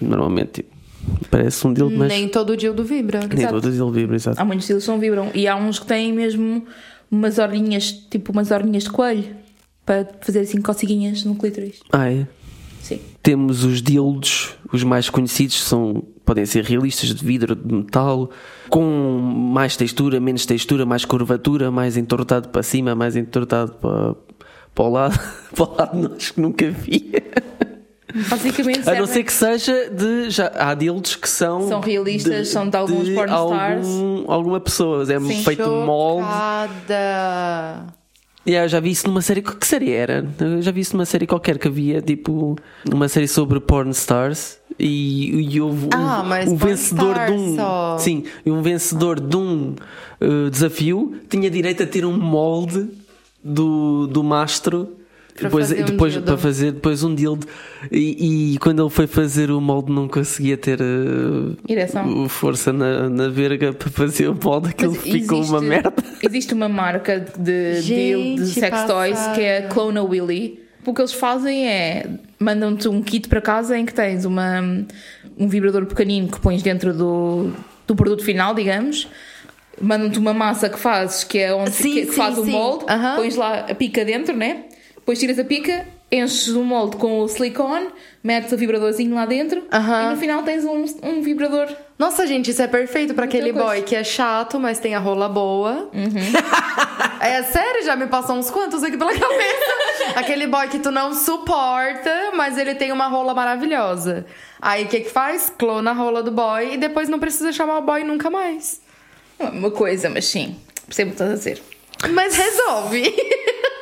normalmente 0.00 0.64
parece 1.30 1.66
um 1.66 1.72
dildo, 1.74 1.96
mas 1.96 2.08
Nem 2.08 2.28
todo 2.28 2.56
dia 2.56 2.72
do 2.72 2.84
vibra. 2.84 3.20
nem 3.26 3.46
todo 3.48 3.70
dildo 3.70 3.92
vibra, 3.92 4.16
exato. 4.16 4.40
Há 4.40 4.44
muitos 4.44 4.64
estilos 4.64 4.84
que 4.84 4.90
não 4.90 4.98
vibram. 4.98 5.30
E 5.34 5.46
há 5.46 5.56
uns 5.56 5.78
que 5.78 5.86
têm 5.86 6.12
mesmo 6.12 6.64
umas 7.10 7.38
orelhinhas, 7.38 7.90
tipo 7.92 8.32
umas 8.32 8.50
orelhinhas 8.50 8.84
de 8.84 8.90
coelho, 8.90 9.36
para 9.84 10.08
fazer 10.20 10.40
assim 10.40 10.60
coceguinhas 10.62 11.22
no 11.24 11.34
clítoris. 11.34 11.80
Ah, 11.92 12.10
é? 12.10 12.26
Sim. 12.86 13.00
Temos 13.22 13.64
os 13.64 13.82
dildos, 13.82 14.54
os 14.72 14.82
mais 14.84 15.10
conhecidos 15.10 15.62
são 15.62 16.02
podem 16.24 16.44
ser 16.46 16.64
realistas 16.64 17.14
de 17.14 17.24
vidro, 17.24 17.54
de 17.54 17.72
metal, 17.74 18.30
com 18.68 18.82
mais 19.52 19.76
textura, 19.76 20.18
menos 20.20 20.44
textura, 20.44 20.84
mais 20.84 21.04
curvatura, 21.04 21.70
mais 21.70 21.96
entortado 21.96 22.48
para 22.48 22.62
cima, 22.64 22.94
mais 22.96 23.14
entortado 23.16 23.72
para, 23.74 24.14
para 24.74 24.84
o 24.84 24.88
lado, 24.90 25.18
para 25.54 25.64
o 25.64 25.74
lado 25.76 26.12
acho 26.16 26.34
que 26.34 26.40
nunca 26.40 26.68
vi. 26.70 27.12
Basicamente, 28.28 28.88
A 28.88 28.94
não 28.98 29.06
ser 29.06 29.24
que 29.24 29.32
seja 29.32 29.90
de. 29.90 30.30
Já, 30.30 30.50
há 30.54 30.74
dildos 30.74 31.16
que 31.16 31.28
são. 31.28 31.68
São 31.68 31.80
realistas, 31.80 32.48
são 32.48 32.68
de 32.68 32.76
alguns 32.76 33.08
porn 33.10 33.30
stars. 33.30 33.86
algum- 33.86 34.24
alguma 34.30 34.60
pessoa. 34.60 35.02
É 35.12 35.20
Sim. 35.20 35.42
feito 35.44 35.62
um 35.68 35.84
molde. 35.84 36.26
Chocada. 36.26 37.86
Yeah, 38.46 38.68
já 38.68 38.78
vi 38.80 38.90
isso 38.90 39.06
numa 39.08 39.20
série. 39.22 39.42
Que 39.42 39.66
série 39.66 39.90
era? 39.90 40.24
Eu 40.38 40.62
já 40.62 40.70
vi 40.70 40.80
isso 40.80 40.94
numa 40.96 41.04
série 41.04 41.26
qualquer 41.26 41.58
que 41.58 41.66
havia, 41.66 42.00
tipo, 42.00 42.56
uma 42.92 43.08
série 43.08 43.26
sobre 43.26 43.58
porn 43.60 43.90
stars. 43.90 44.58
E, 44.78 45.54
e 45.54 45.60
houve 45.60 45.88
Ah, 45.92 46.20
um, 46.22 46.28
mas 46.28 46.52
um 46.52 46.56
vencedor 46.56 47.14
de 47.26 47.32
um. 47.32 47.56
só. 47.56 47.96
Sim, 47.98 48.24
e 48.44 48.50
um 48.50 48.60
vencedor 48.62 49.18
de 49.18 49.36
um 49.36 49.74
uh, 50.20 50.50
desafio 50.50 51.14
tinha 51.30 51.50
direito 51.50 51.82
a 51.82 51.86
ter 51.86 52.04
um 52.04 52.12
molde 52.16 52.86
do, 53.42 54.06
do 54.06 54.22
mastro 54.22 54.95
depois, 55.44 55.68
fazer 55.68 55.82
um 55.82 55.84
depois 55.86 56.12
dildo. 56.12 56.26
para 56.26 56.36
fazer 56.38 56.72
depois 56.72 57.02
um 57.04 57.14
dildo 57.14 57.46
e, 57.92 58.54
e 58.54 58.58
quando 58.58 58.82
ele 58.82 58.90
foi 58.90 59.06
fazer 59.06 59.50
o 59.50 59.60
molde 59.60 59.92
não 59.92 60.08
conseguia 60.08 60.56
ter 60.56 60.80
uh, 60.80 61.56
o 62.24 62.28
força 62.28 62.72
na, 62.72 63.08
na 63.08 63.28
verga 63.28 63.72
para 63.72 63.90
fazer 63.90 64.28
o 64.28 64.34
molde 64.42 64.70
aquilo 64.70 64.92
Mas 64.92 65.02
ficou 65.02 65.38
uma 65.38 65.58
existe- 65.58 65.68
merda 65.68 65.92
Existe 66.22 66.54
uma 66.54 66.68
marca 66.68 67.20
de, 67.38 67.80
Gente, 67.82 68.40
de, 68.42 68.46
sex 68.48 68.84
toys 68.84 69.18
que 69.34 69.40
é 69.42 69.62
passada. 69.62 69.74
Clona 69.74 70.02
Willy. 70.02 70.60
O 70.84 70.94
que 70.94 71.00
eles 71.00 71.12
fazem 71.12 71.66
é 71.68 72.06
mandam-te 72.38 72.88
um 72.88 73.02
kit 73.02 73.28
para 73.28 73.40
casa 73.40 73.76
em 73.76 73.84
que 73.84 73.92
tens 73.92 74.24
uma, 74.24 74.60
um 75.36 75.48
vibrador 75.48 75.84
pequenino 75.86 76.28
que 76.28 76.38
pões 76.40 76.62
dentro 76.62 76.94
do, 76.94 77.50
do 77.86 77.96
produto 77.96 78.22
final, 78.24 78.54
digamos. 78.54 79.08
Mandam-te 79.80 80.18
uma 80.18 80.32
massa 80.32 80.68
que 80.70 80.78
fazes, 80.78 81.22
que 81.24 81.38
é 81.38 81.52
onde 81.54 81.72
Sim, 81.72 81.92
que, 81.92 82.00
que 82.06 82.12
sim, 82.12 82.16
faz 82.16 82.38
o 82.38 82.44
sim. 82.44 82.50
molde, 82.52 82.84
Aham. 82.88 83.16
pões 83.16 83.36
lá 83.36 83.66
a 83.68 83.74
pica 83.74 84.04
dentro, 84.04 84.34
né? 84.34 84.64
Depois 85.06 85.20
tiras 85.20 85.38
a 85.38 85.44
pica, 85.44 85.86
enches 86.10 86.48
o 86.48 86.64
molde 86.64 86.96
com 86.96 87.20
o 87.20 87.28
silicone, 87.28 87.86
metes 88.24 88.50
o 88.50 88.56
vibradorzinho 88.56 89.14
lá 89.14 89.24
dentro 89.24 89.62
e 89.72 90.10
no 90.10 90.16
final 90.16 90.42
tens 90.42 90.64
um, 90.64 90.84
um 91.00 91.22
vibrador. 91.22 91.68
Nossa, 91.96 92.26
gente, 92.26 92.50
isso 92.50 92.60
é 92.60 92.66
perfeito 92.66 93.14
pra 93.14 93.26
aquele 93.26 93.52
coisa. 93.52 93.68
boy 93.68 93.82
que 93.82 93.94
é 93.94 94.02
chato, 94.02 94.58
mas 94.58 94.80
tem 94.80 94.96
a 94.96 94.98
rola 94.98 95.28
boa. 95.28 95.88
é 97.22 97.40
sério, 97.44 97.84
já 97.84 97.94
me 97.94 98.08
passou 98.08 98.34
uns 98.34 98.50
quantos 98.50 98.82
aqui 98.82 98.96
pela 98.96 99.16
cabeça. 99.16 99.74
aquele 100.18 100.48
boy 100.48 100.66
que 100.66 100.80
tu 100.80 100.90
não 100.90 101.14
suporta, 101.14 102.32
mas 102.34 102.58
ele 102.58 102.74
tem 102.74 102.90
uma 102.90 103.06
rola 103.06 103.32
maravilhosa. 103.32 104.26
Aí 104.60 104.86
o 104.86 104.88
que 104.88 105.02
que 105.02 105.10
faz? 105.10 105.52
Clona 105.56 105.92
a 105.92 105.94
rola 105.94 106.20
do 106.20 106.32
boy 106.32 106.74
e 106.74 106.76
depois 106.76 107.08
não 107.08 107.20
precisa 107.20 107.52
chamar 107.52 107.78
o 107.78 107.82
boy 107.82 108.02
nunca 108.02 108.28
mais. 108.28 108.80
Uma 109.38 109.70
coisa, 109.70 110.10
mas 110.10 110.24
sim, 110.24 110.56
percebo 110.84 111.12
o 111.12 111.14
que 111.14 111.22
estás 111.22 111.30
a 111.30 111.34
dizer. 111.34 111.62
Mas 112.10 112.34
resolve. 112.34 113.14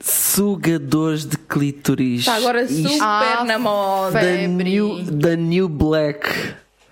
sugadores 0.00 1.24
de 1.26 1.36
clítoris 1.38 2.20
Está 2.20 2.34
agora 2.36 2.62
Isto 2.62 2.88
super 2.88 2.98
Ah, 3.02 3.44
na 3.46 3.58
moda. 3.58 4.20
da 4.20 4.46
new, 4.46 5.02
da 5.02 5.36
new 5.36 5.68
Black 5.68 6.28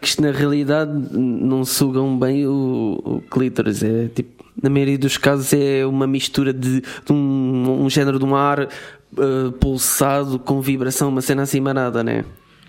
que 0.00 0.08
isto 0.08 0.20
na 0.23 0.30
realidade 0.32 0.92
não 1.12 1.64
sugam 1.64 2.18
bem 2.18 2.46
o, 2.46 3.00
o 3.04 3.20
clítoris 3.30 3.82
é 3.82 4.08
tipo 4.08 4.44
na 4.62 4.68
maioria 4.70 4.99
dos 4.99 5.16
casos 5.18 5.52
é 5.52 5.84
uma 5.84 6.06
mistura 6.06 6.52
de, 6.52 6.80
de 6.80 7.12
um, 7.12 7.84
um 7.84 7.90
género 7.90 8.18
de 8.18 8.25
um 8.25 8.34
ar 8.37 8.61
eh, 8.61 8.68
pulsado 9.61 10.38
com 10.38 10.61
vibração, 10.61 11.08
uma 11.08 11.20
cena 11.20 11.42
assim 11.42 11.61
manada, 11.61 12.02
né? 12.04 12.25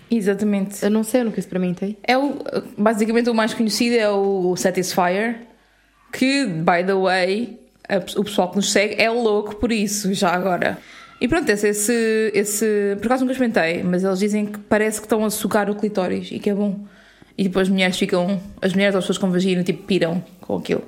Exatamente. 0.09 0.83
Eu 0.83 0.89
não 0.91 1.03
sei, 1.03 1.21
eu 1.21 1.25
nunca 1.25 1.39
experimentei. 1.39 1.95
É 2.03 2.17
o, 2.17 2.39
basicamente 2.77 3.29
o 3.29 3.33
mais 3.35 3.53
conhecido 3.53 3.95
é 3.95 4.09
o 4.09 4.55
Satisfyer, 4.55 5.41
que, 6.11 6.45
by 6.45 6.83
the 6.85 6.95
way, 6.95 7.59
o 8.17 8.23
pessoal 8.23 8.49
que 8.49 8.55
nos 8.55 8.71
segue 8.71 9.01
é 9.01 9.09
louco 9.09 9.55
por 9.55 9.71
isso, 9.71 10.13
já 10.13 10.29
agora. 10.29 10.77
E 11.19 11.27
pronto, 11.27 11.49
esse, 11.49 11.69
esse, 11.69 12.31
esse 12.33 12.97
por 12.97 13.05
acaso 13.07 13.23
nunca 13.23 13.33
experimentei, 13.33 13.83
mas 13.83 14.03
eles 14.03 14.19
dizem 14.19 14.45
que 14.45 14.59
parece 14.59 14.99
que 14.99 15.05
estão 15.05 15.23
a 15.23 15.29
sugar 15.29 15.69
o 15.69 15.75
clitóris 15.75 16.29
e 16.31 16.39
que 16.39 16.49
é 16.49 16.53
bom. 16.53 16.85
E 17.37 17.43
depois 17.43 17.67
as 17.67 17.71
mulheres 17.71 17.97
ficam, 17.97 18.41
as 18.61 18.73
mulheres 18.73 18.95
ou 18.95 18.99
as 18.99 19.05
pessoas 19.05 19.17
com 19.17 19.31
vagina, 19.31 19.63
tipo, 19.63 19.83
piram 19.83 20.23
com 20.41 20.57
aquilo. 20.57 20.83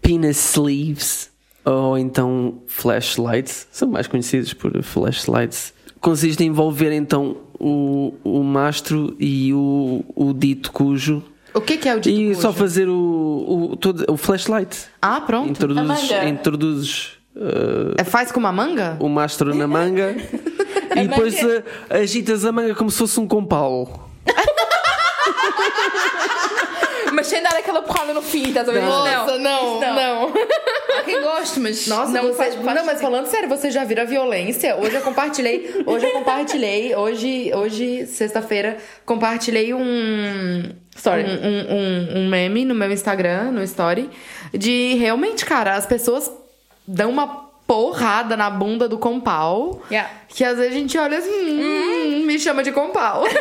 Penis 0.00 0.54
sleeves 0.54 1.30
ou 1.64 1.98
então 1.98 2.62
flashlights, 2.66 3.66
são 3.72 3.88
mais 3.88 4.06
conhecidos 4.06 4.52
por 4.52 4.80
flashlights. 4.82 5.74
Consiste 6.00 6.44
em 6.44 6.48
envolver 6.48 6.92
então 6.92 7.38
o, 7.58 8.14
o 8.22 8.42
mastro 8.44 9.16
e 9.18 9.52
o, 9.52 10.04
o 10.14 10.32
dito 10.32 10.70
cujo 10.70 11.22
O 11.56 11.60
que, 11.60 11.76
que 11.78 11.88
é 11.88 11.94
o 11.96 12.00
dito 12.00 12.20
e 12.20 12.28
cujo? 12.28 12.40
só 12.42 12.52
fazer 12.52 12.88
o, 12.88 13.70
o, 13.72 13.76
todo, 13.76 14.04
o 14.12 14.16
flashlight. 14.16 14.76
Ah, 15.00 15.20
pronto. 15.20 15.48
Introduzes, 15.50 16.10
introduzes 16.28 17.06
uh, 17.34 17.94
É, 17.98 18.04
faz 18.04 18.30
com 18.30 18.38
uma 18.38 18.52
manga? 18.52 18.96
o 19.00 19.08
mastro 19.08 19.54
na 19.54 19.66
manga 19.66 20.14
e 20.94 21.08
depois 21.08 21.34
uh, 21.42 21.64
agitas 21.88 22.44
a 22.44 22.52
manga 22.52 22.74
como 22.74 22.90
se 22.90 22.98
fosse 22.98 23.18
um 23.18 23.26
compal. 23.26 24.10
Mas 27.12 27.28
sem 27.28 27.42
dar 27.42 27.56
aquela 27.56 27.80
porrada 27.82 28.12
no 28.12 28.20
fim, 28.20 28.48
estás 28.48 28.68
a 28.68 28.72
ver? 28.72 28.82
Nossa, 28.82 29.38
não, 29.38 29.80
não. 29.80 30.32
Há 30.98 31.02
quem 31.02 31.22
goste, 31.22 31.60
mas 31.60 31.86
Nossa, 31.86 32.12
não 32.12 32.24
você- 32.24 32.34
faz, 32.34 32.54
faz 32.56 32.76
não, 32.76 32.84
mas 32.84 33.00
falando 33.00 33.26
sério, 33.26 33.48
você 33.48 33.70
já 33.70 33.84
vira 33.84 34.04
violência. 34.04 34.76
Hoje 34.76 34.96
eu 34.96 35.00
compartilhei, 35.00 35.82
hoje 35.86 36.04
eu 36.06 36.10
compartilhei, 36.12 36.94
hoje, 36.94 37.50
hoje 37.54 38.06
sexta-feira, 38.06 38.76
compartilhei 39.06 39.72
um 39.72 40.74
Story. 40.96 41.22
Um, 41.24 41.28
um, 41.28 42.18
um- 42.20 42.28
meme 42.28 42.64
no 42.64 42.74
meu 42.74 42.90
Instagram, 42.90 43.52
no 43.52 43.62
story, 43.62 44.08
de 44.52 44.94
realmente, 44.94 45.44
cara, 45.44 45.74
as 45.74 45.86
pessoas 45.86 46.30
dão 46.88 47.10
uma 47.10 47.26
porrada 47.66 48.36
na 48.36 48.48
bunda 48.48 48.88
do 48.88 48.96
compal. 48.98 49.82
Yeah. 49.90 50.10
Que 50.28 50.44
às 50.44 50.56
vezes 50.56 50.72
a 50.72 50.78
gente 50.78 50.96
olha 50.98 51.18
assim, 51.18 51.60
hum, 51.62 52.24
me 52.26 52.38
chama 52.38 52.62
de 52.62 52.72
compal. 52.72 53.24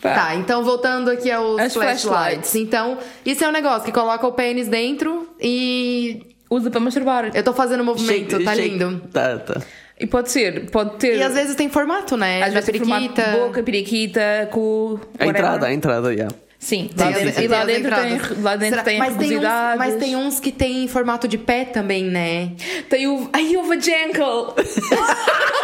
Tá, 0.00 0.36
então 0.36 0.62
voltando 0.62 1.10
aqui 1.10 1.28
aos 1.32 1.58
As 1.58 1.72
flashlights. 1.74 2.04
flashlights. 2.04 2.54
Então, 2.54 2.98
isso 3.24 3.42
é 3.44 3.48
um 3.48 3.50
negócio 3.52 3.84
que 3.84 3.90
coloca 3.90 4.24
o 4.24 4.32
pênis 4.32 4.68
dentro 4.68 5.28
e 5.40 6.22
Usa 6.48 6.70
para 6.70 6.78
masturbar. 6.78 7.30
eu 7.34 7.42
tô 7.42 7.52
fazendo 7.52 7.80
o 7.80 7.84
movimento, 7.84 8.30
Shake- 8.30 8.44
tá 8.44 8.54
shake- 8.54 8.68
lindo. 8.68 9.00
Tá, 9.12 9.38
tá. 9.38 9.60
E 9.98 10.06
pode 10.06 10.30
ser, 10.30 10.70
pode 10.70 10.96
ter. 10.96 11.16
E 11.16 11.22
às 11.22 11.34
vezes 11.34 11.54
tem 11.56 11.68
formato, 11.70 12.16
né? 12.16 12.42
às 12.42 12.52
Da 12.52 12.60
vezes 12.60 12.70
tem 12.70 12.80
formato 12.80 13.12
periquita. 13.14 13.36
boca, 13.38 13.62
periquita, 13.62 14.48
cu. 14.52 15.00
A 15.18 15.24
whatever. 15.24 15.28
entrada, 15.28 15.66
a 15.66 15.72
entrada, 15.72 16.12
yeah. 16.12 16.34
Sim, 16.58 16.90
Tem 16.96 17.06
lá 17.06 17.12
dentro, 17.12 17.32
tem 17.34 17.44
e 17.44 17.48
lá 17.48 17.64
dentro 17.64 17.94
tem, 17.94 18.42
lá 18.42 18.56
dentro 18.56 18.70
Será- 18.70 18.82
tem 18.82 18.98
mas, 18.98 19.16
tem 19.16 19.36
uns, 19.38 19.44
mas 19.78 19.94
tem 19.96 20.16
uns 20.16 20.40
que 20.40 20.50
tem 20.50 20.88
formato 20.88 21.28
de 21.28 21.38
pé 21.38 21.64
também, 21.66 22.04
né? 22.04 22.52
Tem 22.88 23.06
o. 23.06 23.28
Ai, 23.32 23.56
o 23.56 23.62
Vajankle! 23.62 24.54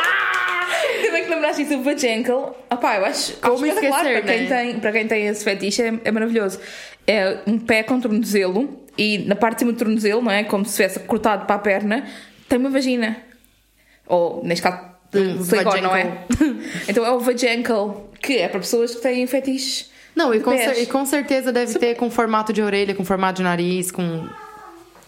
Também 1.05 1.25
que 1.25 1.31
lembraste 1.31 1.65
disso, 1.65 1.79
o 1.79 1.83
Vajankle. 1.83 2.55
Ah 2.71 2.77
pá, 2.77 2.97
eu 2.97 3.05
acho. 3.07 3.35
Como 3.39 3.55
acho 3.57 3.67
esquecer, 3.67 3.91
para, 3.91 4.23
quem 4.23 4.41
né? 4.43 4.47
tem, 4.49 4.81
para 4.81 4.93
quem 4.93 5.07
tem 5.07 5.27
esse 5.27 5.45
fetiche 5.45 5.83
é, 5.83 5.95
é 6.05 6.11
maravilhoso. 6.11 6.59
É 7.07 7.39
um 7.47 7.59
pé 7.59 7.83
com 7.83 8.01
tornozelo 8.01 8.81
e 8.97 9.19
na 9.19 9.35
parte 9.35 9.55
de 9.57 9.59
cima 9.61 9.73
do 9.73 9.79
tornozelo, 9.79 10.23
não 10.23 10.31
é? 10.31 10.45
Como 10.45 10.65
se 10.65 10.77
tivesse 10.77 11.01
cortado 11.01 11.47
para 11.47 11.57
a 11.57 11.59
perna, 11.59 12.05
tem 12.49 12.59
uma 12.59 12.71
vagina. 12.71 13.17
Ou, 14.13 14.45
neste 14.45 14.63
caso, 14.63 14.79
de 15.11 15.43
silicone, 15.43 15.81
não 15.81 15.97
é? 15.97 16.27
então 16.87 17.03
é 17.03 17.11
o 17.11 17.19
Vajankle, 17.19 17.95
que 18.21 18.37
é 18.37 18.47
para 18.47 18.61
pessoas 18.61 18.95
que 18.95 19.01
têm 19.01 19.27
fetiches. 19.27 19.91
Não, 20.15 20.35
e 20.35 20.41
com, 20.41 20.53
e 20.53 20.85
com 20.85 21.07
certeza 21.07 21.51
deve 21.51 21.79
ter 21.79 21.95
com 21.95 22.11
formato 22.11 22.53
de 22.53 22.61
orelha, 22.61 22.95
com 22.95 23.07
formato 23.07 23.39
de 23.39 23.43
nariz, 23.43 23.91
com. 23.91 24.29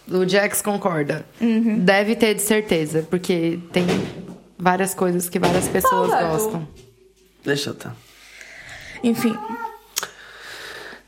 O 0.09 0.27
Jax 0.27 0.59
concorda. 0.63 1.23
Uhum. 1.39 1.77
Deve 1.79 2.15
ter 2.15 2.33
de 2.33 2.41
certeza, 2.41 3.05
porque 3.07 3.59
tem 3.71 3.85
várias 4.57 4.95
coisas 4.95 5.29
que 5.29 5.37
várias 5.37 5.67
pessoas 5.67 6.09
gostam. 6.09 6.67
Deixa 7.43 7.69
eu 7.69 7.73
estar. 7.73 7.95
Enfim, 9.03 9.37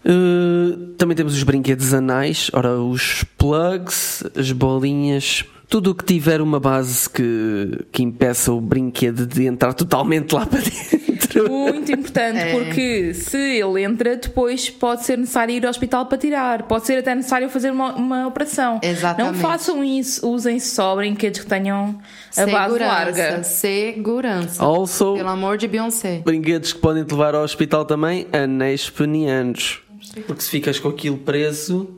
Uh, 0.05 0.93
também 0.97 1.17
temos 1.17 1.35
os 1.35 1.43
brinquedos 1.43 1.93
anais, 1.93 2.49
ora, 2.53 2.79
os 2.79 3.25
plugs, 3.37 4.23
as 4.37 4.53
bolinhas, 4.53 5.43
tudo 5.69 5.91
o 5.91 5.95
que 5.95 6.03
tiver 6.05 6.39
uma 6.41 6.59
base 6.59 7.09
que, 7.09 7.85
que 7.91 8.01
impeça 8.03 8.51
o 8.53 8.61
brinquedo 8.61 9.25
de 9.27 9.45
entrar 9.45 9.73
totalmente 9.73 10.33
lá 10.33 10.45
para 10.45 10.59
dentro. 10.61 11.49
Muito 11.49 11.91
importante, 11.91 12.39
É. 12.39 12.53
porque 12.53 13.13
se 13.13 13.37
ele 13.37 13.83
entra, 13.83 14.15
depois 14.15 14.69
pode 14.69 15.03
ser 15.03 15.17
necessário 15.17 15.53
ir 15.53 15.65
ao 15.65 15.69
hospital 15.69 16.05
para 16.05 16.17
tirar. 16.17 16.63
Pode 16.63 16.85
ser 16.87 16.99
até 16.99 17.13
necessário 17.13 17.49
fazer 17.49 17.69
uma, 17.71 17.93
uma 17.95 18.27
operação. 18.27 18.79
Exatamente. 18.81 19.33
Não 19.35 19.39
façam 19.41 19.83
isso, 19.83 20.27
usem 20.27 20.59
só 20.59 20.95
brinquedos 20.95 21.41
que 21.41 21.45
tenham 21.45 21.99
a 22.35 22.45
base 22.45 22.79
larga. 22.79 23.43
Segurança. 23.43 24.63
Also, 24.63 25.15
Pelo 25.15 25.29
amor 25.29 25.57
de 25.57 25.67
Beyoncé. 25.67 26.21
brinquedos 26.23 26.73
que 26.73 26.79
podem 26.79 27.03
te 27.03 27.11
levar 27.11 27.35
ao 27.35 27.43
hospital 27.43 27.85
também, 27.85 28.25
anéis 28.31 28.89
penianos. 28.89 29.81
Porque 30.25 30.41
se 30.41 30.49
ficas 30.49 30.79
com 30.79 30.87
aquilo 30.89 31.17
preso, 31.17 31.95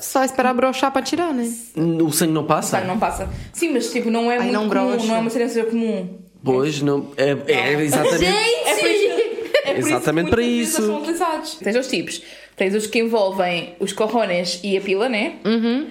Só 0.00 0.24
esperar 0.24 0.54
brochar 0.54 0.90
pra 0.92 1.02
tirar, 1.02 1.32
né? 1.32 1.50
o 1.76 2.10
sangue 2.12 2.32
não 2.32 2.44
passa? 2.44 2.70
Sabe, 2.78 2.86
não 2.86 2.98
passa. 2.98 3.28
Sim, 3.52 3.72
mas 3.72 3.90
tipo, 3.92 4.10
não 4.10 4.30
é 4.30 4.36
Ai, 4.36 4.42
muito 4.42 4.52
não 4.52 4.68
comum, 4.68 4.90
brocha. 4.90 5.06
não 5.06 5.16
é 5.16 5.18
uma 5.18 5.30
ciência 5.30 5.64
comum. 5.64 6.18
Pois, 6.44 6.82
não. 6.82 7.08
É, 7.16 7.36
é 7.52 7.80
exatamente. 7.82 8.24
É 8.26 8.74
por 8.74 8.90
isso, 8.90 9.20
é 9.64 9.74
por 9.74 9.78
Exatamente 9.78 10.30
para 10.30 10.42
isso. 10.42 10.82
são 10.82 10.98
utilizados. 10.98 11.54
Tens 11.56 11.72
dois 11.74 11.88
tipos. 11.88 12.22
Tens 12.56 12.74
os 12.74 12.86
que 12.86 12.98
envolvem 12.98 13.74
os 13.78 13.92
corrones 13.92 14.60
e 14.62 14.76
a 14.76 14.80
pila, 14.80 15.08
né? 15.08 15.34
Uhum. 15.44 15.86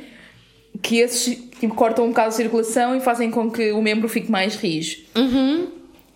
Que 0.81 0.99
esses 0.99 1.37
tipo, 1.59 1.73
cortam 1.73 2.05
um 2.05 2.09
bocado 2.09 2.29
a 2.29 2.31
circulação 2.31 2.95
e 2.95 2.99
fazem 2.99 3.31
com 3.31 3.49
que 3.49 3.71
o 3.71 3.81
membro 3.81 4.07
fique 4.09 4.29
mais 4.29 4.55
rijo. 4.55 4.97
Uhum. 5.15 5.67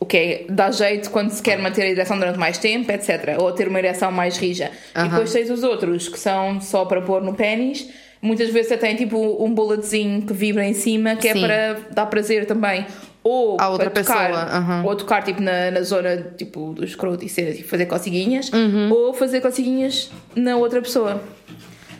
O 0.05 0.07
que 0.07 0.17
é, 0.17 0.45
dá 0.47 0.69
jeito 0.69 1.09
quando 1.09 1.31
se 1.31 1.41
quer 1.41 1.57
manter 1.57 1.81
a 1.81 1.89
ereção 1.89 2.15
durante 2.19 2.37
mais 2.37 2.59
tempo, 2.59 2.91
etc. 2.91 3.37
Ou 3.39 3.51
ter 3.51 3.67
uma 3.67 3.79
ereção 3.79 4.11
mais 4.11 4.37
rija. 4.37 4.69
E 4.95 5.09
depois 5.09 5.33
tens 5.33 5.49
os 5.49 5.63
outros, 5.63 6.07
que 6.07 6.19
são 6.19 6.61
só 6.61 6.85
para 6.85 7.01
pôr 7.01 7.23
no 7.23 7.33
pênis. 7.33 7.89
Muitas 8.21 8.49
vezes 8.49 8.71
até 8.71 8.87
tem 8.87 8.95
tipo 8.95 9.43
um 9.43 9.51
bulletzinho 9.53 10.21
que 10.21 10.31
vibra 10.31 10.63
em 10.63 10.73
cima, 10.75 11.15
que 11.15 11.31
Sim. 11.33 11.43
é 11.43 11.47
para 11.47 11.79
dar 11.91 12.05
prazer 12.05 12.45
também. 12.45 12.85
Ou 13.23 13.57
A 13.59 13.69
outra 13.69 13.89
tocar, 13.89 14.29
pessoa, 14.29 14.83
ou 14.85 14.95
tocar 14.95 15.23
tipo 15.23 15.41
na, 15.41 15.71
na 15.71 15.81
zona 15.81 16.33
tipo, 16.37 16.73
do 16.73 16.85
escroto 16.85 17.25
e 17.25 17.29
ser, 17.29 17.55
tipo, 17.55 17.67
fazer 17.67 17.87
coceguinhas, 17.87 18.51
Uhum. 18.53 18.91
ou 18.91 19.13
fazer 19.15 19.41
coceguinhas 19.41 20.11
na 20.35 20.55
outra 20.55 20.79
pessoa. 20.83 21.19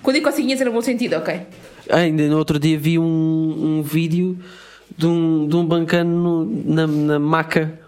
Quando 0.04 0.16
digo 0.18 0.28
coceguinhas 0.30 0.62
é 0.62 0.66
no 0.66 0.72
bom 0.72 0.82
sentido, 0.82 1.16
ok? 1.16 1.40
Ainda 1.90 2.28
no 2.28 2.38
outro 2.38 2.60
dia 2.60 2.78
vi 2.78 3.00
um, 3.00 3.04
um 3.04 3.82
vídeo 3.82 4.38
de 4.96 5.08
um, 5.08 5.48
de 5.48 5.56
um 5.56 5.66
bancano 5.66 6.46
no- 6.46 6.74
na, 6.76 6.88
na 6.88 7.20
maca 7.20 7.80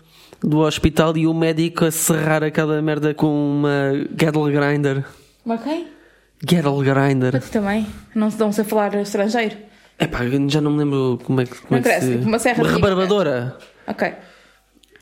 do 0.41 0.60
hospital 0.60 1.15
e 1.17 1.28
o 1.28 1.34
médico 1.34 1.86
a 1.86 1.91
serrar 1.91 2.43
aquela 2.43 2.82
merda 2.82 3.13
com 3.13 3.28
uma 3.28 3.91
Gettle 4.19 4.52
Grinder. 4.52 5.06
Ok. 5.45 5.88
Gettle 6.47 6.84
Grinder. 6.84 7.41
Tu 7.41 7.52
também. 7.52 7.88
Não 8.13 8.30
se 8.30 8.38
dão 8.38 8.50
a 8.50 8.63
falar 8.63 8.95
estrangeiro. 8.95 9.58
Epá, 10.00 10.23
eu 10.23 10.50
já 10.50 10.62
não 10.62 10.71
me 10.71 10.80
lembro 10.80 11.19
como 11.23 11.41
é 11.41 11.45
que, 11.45 11.60
como 11.62 11.82
Não 11.82 11.89
é 11.91 12.00
que 12.00 12.06
se... 12.06 12.15
uma 12.17 12.38
serra 12.38 12.63
de 12.63 12.69
rebarbadora. 12.69 13.58
Ok. 13.88 14.13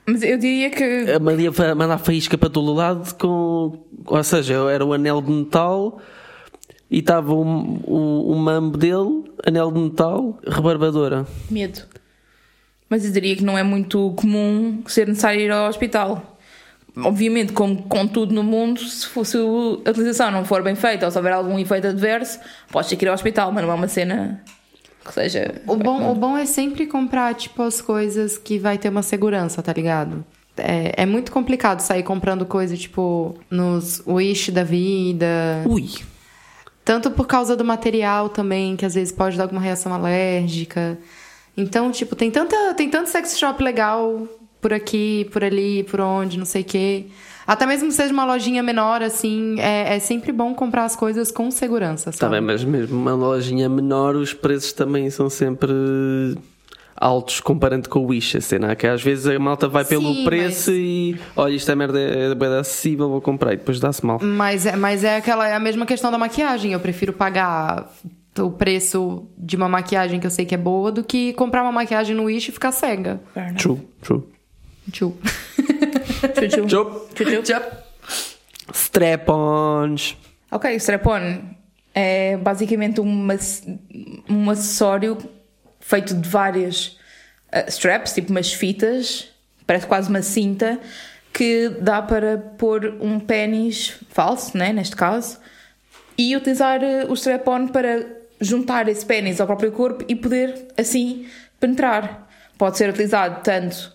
Mas 0.06 0.22
eu 0.22 0.38
diria 0.38 0.70
que. 0.70 1.12
A 1.12 1.20
Maria 1.20 1.52
mandar 1.76 1.98
faísca 1.98 2.38
para 2.38 2.50
todo 2.50 2.74
lado 2.74 3.14
com. 3.16 3.84
Ou 4.06 4.24
seja, 4.24 4.54
era 4.72 4.86
o 4.86 4.94
anel 4.94 5.22
de 5.22 5.32
metal 5.32 6.00
e 6.90 7.00
estava 7.00 7.34
o 7.34 8.36
mambo 8.36 8.78
dele, 8.78 9.24
anel 9.46 9.72
de 9.72 9.80
metal, 9.80 10.40
rebarbadora. 10.48 11.26
Medo. 11.50 11.82
Mas 12.90 13.06
eu 13.06 13.12
diria 13.12 13.36
que 13.36 13.44
não 13.44 13.58
é 13.58 13.64
muito 13.64 14.14
comum 14.16 14.84
ser 14.88 15.08
necessário 15.08 15.42
ir 15.42 15.52
ao 15.52 15.68
hospital. 15.68 16.38
Obviamente, 16.98 17.52
como 17.52 17.84
com 17.84 18.08
tudo 18.08 18.34
no 18.34 18.44
mundo, 18.44 18.80
se, 18.80 19.06
for, 19.08 19.26
se 19.26 19.38
a 19.38 19.90
utilização 19.90 20.32
não 20.32 20.46
for 20.46 20.64
bem 20.64 20.76
feita 20.76 21.06
ou 21.06 21.12
se 21.12 21.18
houver 21.18 21.34
algum 21.34 21.60
efeito 21.60 21.88
adverso, 21.88 22.40
podes 22.72 22.90
ter 22.90 22.96
que 22.96 23.06
ir 23.06 23.10
ao 23.10 23.16
hospital, 23.16 23.52
mas 23.52 23.64
não 23.64 23.72
é 23.72 23.76
uma 23.76 23.88
cena 23.88 24.42
que 25.06 25.14
seja. 25.14 25.62
O 25.68 25.76
bom, 25.76 26.12
o 26.12 26.16
bom 26.16 26.38
é 26.38 26.46
sempre 26.46 26.88
comprar, 26.88 27.36
tipo, 27.36 27.62
as 27.64 27.82
coisas 27.82 28.38
que 28.38 28.58
vai 28.58 28.78
ter 28.78 28.90
uma 28.90 29.04
segurança, 29.04 29.62
tá 29.62 29.74
ligado? 29.74 30.24
É, 30.58 31.04
é 31.04 31.06
muito 31.06 31.32
complicado 31.32 31.82
sair 31.82 32.04
comprando 32.04 32.46
coisa, 32.46 32.78
tipo, 32.78 33.36
nos 33.50 34.02
Wish 34.08 34.52
da 34.52 34.64
vida. 34.64 35.64
Ui! 35.68 35.90
Tanto 36.84 37.12
por 37.12 37.28
causa 37.28 37.58
do 37.58 37.66
material 37.66 38.30
também, 38.30 38.76
que 38.76 38.86
às 38.86 38.96
vezes 38.96 39.12
pode 39.12 39.36
dar 39.36 39.44
alguma 39.44 39.62
reação 39.62 39.94
alérgica. 39.94 40.98
Então, 41.58 41.92
tipo, 41.92 42.16
tem, 42.16 42.30
tanta, 42.32 42.74
tem 42.74 42.90
tanto 42.90 43.10
sex 43.10 43.38
shop 43.38 43.64
legal 43.64 44.28
por 44.62 44.74
aqui, 44.74 45.28
por 45.32 45.44
ali, 45.44 45.84
por 45.84 46.02
onde, 46.02 46.38
não 46.38 46.46
sei 46.46 46.62
o 46.62 46.66
quê. 46.66 47.06
Até 47.48 47.66
mesmo 47.68 47.88
que 47.90 47.94
seja 47.94 48.12
uma 48.12 48.26
lojinha 48.26 48.64
menor, 48.64 49.04
assim, 49.04 49.60
é, 49.60 49.96
é 49.96 50.00
sempre 50.00 50.32
bom 50.32 50.56
comprar 50.56 50.86
as 50.86 50.96
coisas 50.96 51.32
com 51.32 51.52
segurança, 51.52 52.12
sabe? 52.12 52.32
bem, 52.32 52.42
mas 52.42 52.64
mesmo 52.64 52.98
uma 52.98 53.14
lojinha 53.14 53.70
menor, 53.70 54.16
os 54.16 54.34
preços 54.34 54.74
também 54.74 55.10
são 55.12 55.30
sempre 55.30 55.72
altos 56.96 57.40
comparando 57.42 57.88
com 57.88 58.00
o 58.00 58.08
Wish. 58.08 58.38
A 58.38 58.42
cena 58.42 58.72
é 58.72 58.76
que 58.76 58.88
às 58.88 59.04
vezes 59.04 59.28
a 59.28 59.38
malta 59.38 59.68
vai 59.68 59.86
pelo 59.86 60.12
Sim, 60.14 60.24
preço 60.26 60.72
mas- 60.72 60.80
e 60.80 61.16
olha, 61.36 61.56
esta 61.56 61.76
merda 61.76 62.00
é 62.00 62.34
bem 62.34 62.50
acessível, 62.56 63.10
vou 63.10 63.22
comprar 63.22 63.54
e 63.54 63.58
depois 63.58 63.80
dá-se 63.80 64.04
mal. 64.04 64.20
Mas 64.24 64.66
é, 64.66 64.76
mas 64.76 65.04
é 65.04 65.18
aquela 65.18 65.48
é 65.48 65.54
a 65.54 65.60
mesma 65.60 65.86
questão 65.86 66.10
da 66.10 66.18
maquiagem. 66.18 66.72
Eu 66.74 66.80
prefiro 66.80 67.14
pagar 67.14 67.92
o 68.40 68.52
preço 68.52 69.28
de 69.38 69.56
uma 69.56 69.70
maquiagem 69.70 70.20
que 70.20 70.28
eu 70.28 70.32
sei 70.32 70.46
que 70.46 70.56
é 70.56 70.58
boa 70.58 70.92
do 70.92 71.04
que 71.04 71.34
comprar 71.34 71.62
uma 71.64 71.72
maquiagem 71.72 72.16
no 72.16 72.24
Wish 72.24 72.50
e 72.50 72.52
ficar 72.52 72.72
cega. 72.72 73.22
True, 73.58 73.80
true. 74.02 74.24
Tchu, 74.92 75.18
tchu. 76.50 76.66
Tchau. 76.68 77.08
Tchu, 77.14 77.44
tchu. 77.44 77.62
Strap-ons. 78.74 80.18
Ok, 80.52 80.74
o 80.74 80.78
strap-on 80.78 81.42
é 81.94 82.38
basicamente 82.38 83.00
uma, 83.00 83.36
um 84.30 84.50
acessório 84.50 85.18
feito 85.80 86.14
de 86.14 86.28
várias 86.28 86.98
uh, 87.54 87.68
straps, 87.70 88.14
tipo 88.14 88.32
umas 88.32 88.54
fitas, 88.54 89.30
parece 89.66 89.88
quase 89.88 90.10
uma 90.10 90.22
cinta, 90.22 90.80
que 91.32 91.70
dá 91.82 92.02
para 92.02 92.38
pôr 92.38 92.98
um 93.00 93.20
pênis 93.20 94.00
falso, 94.10 94.58
né, 94.58 94.74
neste 94.74 94.96
caso, 94.96 95.40
e 96.18 96.36
utilizar 96.36 96.80
uh, 96.82 97.12
o 97.12 97.14
strap-on 97.14 97.68
para 97.68 98.25
juntar 98.40 98.88
esse 98.88 99.06
pênis 99.06 99.40
ao 99.42 99.48
próprio 99.48 99.72
corpo 99.72 100.04
e 100.08 100.16
poder 100.16 100.68
assim 100.78 101.26
penetrar. 101.60 102.28
Pode 102.58 102.78
ser 102.78 102.90
utilizado 102.90 103.42
tanto 103.44 103.94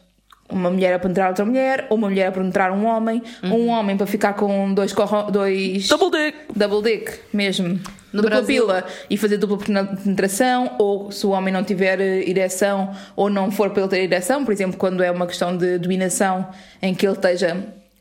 uma 0.49 0.69
mulher 0.69 0.93
a 0.95 0.99
penetrar 0.99 1.29
outra 1.29 1.45
mulher, 1.45 1.87
ou 1.89 1.97
uma 1.97 2.09
mulher 2.09 2.27
a 2.29 2.33
penetrar 2.33 2.73
um 2.73 2.85
homem, 2.85 3.23
ou 3.45 3.59
um 3.61 3.69
homem 3.69 3.97
para 3.97 4.07
ficar 4.07 4.33
com 4.35 4.75
dois, 4.75 4.93
corro- 4.93 5.31
dois 5.31 5.87
Double 5.87 6.11
dick. 6.11 6.39
double 6.57 6.83
dick 6.83 7.21
mesmo, 7.33 7.79
No 8.13 8.21
dupla 8.23 8.39
Brasil- 8.39 8.63
pila 8.67 8.85
e 9.09 9.17
fazer 9.17 9.37
dupla 9.37 9.59
penetração, 10.03 10.75
ou 10.79 11.13
se 11.13 11.25
o 11.25 11.31
homem 11.31 11.55
não 11.55 11.63
tiver 11.63 12.01
eh, 12.01 12.29
ereção 12.29 12.93
ou 13.15 13.31
não 13.31 13.51
for 13.53 13.71
para 13.71 13.83
ele 13.83 13.91
ter 13.91 13.99
ereção, 14.03 14.45
por 14.45 14.53
exemplo, 14.53 14.77
quando 14.77 15.05
é 15.05 15.11
uma 15.13 15.27
questão 15.27 15.57
de 15.57 15.79
dominação 15.79 16.49
em 16.83 16.95
que 16.97 17.07
ele 17.07 17.15
esteja 17.15 17.57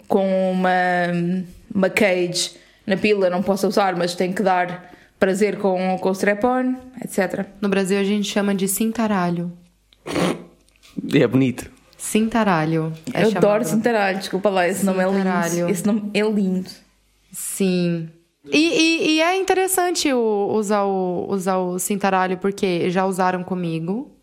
com 0.07 0.51
uma, 0.51 0.71
uma 1.73 1.89
cage 1.89 2.53
na 2.85 2.97
pila, 2.97 3.29
não 3.29 3.43
possa 3.43 3.67
usar, 3.67 3.95
mas 3.95 4.15
tem 4.15 4.33
que 4.33 4.41
dar 4.41 4.91
prazer 5.19 5.57
com, 5.57 5.97
com 5.99 6.09
o 6.09 6.11
strap-on, 6.13 6.75
etc. 7.03 7.45
No 7.61 7.67
Brasil 7.69 7.99
a 7.99 8.03
gente 8.03 8.27
chama 8.27 8.55
de 8.55 8.67
cintaralho. 8.67 9.51
É 11.13 11.27
bonito. 11.27 11.69
Cintaralho. 11.97 12.93
é 13.13 13.23
Eu 13.23 13.27
chamado. 13.31 13.45
adoro 13.45 13.65
cintaralho, 13.65 14.19
desculpa 14.19 14.49
lá, 14.49 14.67
esse 14.67 14.85
nome 14.85 15.03
é 15.03 15.07
lindo. 15.09 15.69
Esse 15.69 15.85
nome 15.85 16.09
é 16.13 16.21
lindo. 16.21 16.69
Sim. 17.31 18.09
E, 18.51 18.57
e- 18.57 19.11
e 19.17 19.21
é 19.21 19.35
interessante 19.37 20.11
o- 20.13 20.47
usar, 20.53 20.83
o, 20.85 21.27
usar 21.29 21.57
o 21.57 21.77
cintaralho, 21.77 22.37
porque 22.37 22.89
já 22.89 23.05
usaram 23.05 23.43
comigo. 23.43 24.15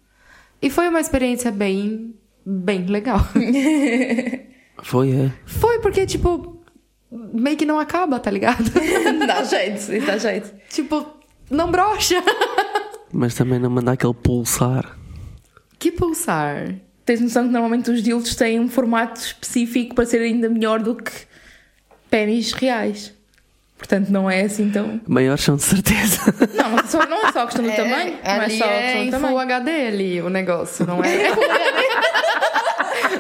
E 0.61 0.71
foi 0.71 0.89
uma 0.89 1.01
experiência 1.01 1.51
bem, 1.53 2.15
bem 2.45 2.87
legal. 2.87 3.21
Foi, 4.83 5.11
é. 5.11 5.33
foi 5.47 5.79
porque, 5.81 6.05
tipo, 6.07 6.56
meio 7.33 7.57
que 7.57 7.65
não 7.65 7.79
acaba, 7.79 8.19
tá 8.21 8.31
ligado? 8.31 8.65
dá 9.27 9.43
jeito, 9.45 10.07
dá 10.07 10.19
jeito. 10.19 10.53
tipo, 10.69 11.07
não 11.51 11.71
brocha. 11.71 12.23
Mas 13.13 13.35
também 13.35 13.59
não 13.59 13.71
mandar 13.71 13.93
aquele 13.93 14.15
pulsar. 14.15 14.97
que 15.79 15.91
pulsar. 15.93 16.75
Tens 17.05 17.21
noção 17.21 17.45
que 17.47 17.51
normalmente 17.53 17.91
os 17.91 18.03
dildos 18.03 18.35
têm 18.35 18.59
um 18.59 18.69
formato 18.69 19.21
específico 19.21 19.95
para 19.95 20.05
ser 20.05 20.21
ainda 20.21 20.49
melhor 20.49 20.81
do 20.81 20.95
que 20.97 21.13
pênis 22.11 22.53
reais. 22.53 23.15
Portanto, 23.79 24.09
não 24.09 24.29
é 24.29 24.41
assim 24.43 24.71
tão. 24.71 25.01
Maiores 25.07 25.45
são 25.45 25.55
de 25.57 25.63
certeza. 25.63 26.35
Não, 26.57 26.79
é 26.79 26.83
só, 26.85 27.07
não 27.07 27.27
é 27.29 27.31
só 27.33 27.43
a 27.43 27.47
questão 27.47 27.63
do 27.63 27.71
tamanho. 27.77 28.17
Não 28.25 28.43
é 28.43 28.49
só 28.49 28.65
a 28.65 28.69
é 28.69 28.83
questão 28.83 29.03
em 29.03 29.11
do 29.11 29.19
Full 29.19 29.29
tamanho. 29.29 29.39
HD 29.41 29.71
ali 29.87 30.23
o 30.23 30.31
negócio, 30.31 30.87
não 30.87 31.05
é? 31.05 31.29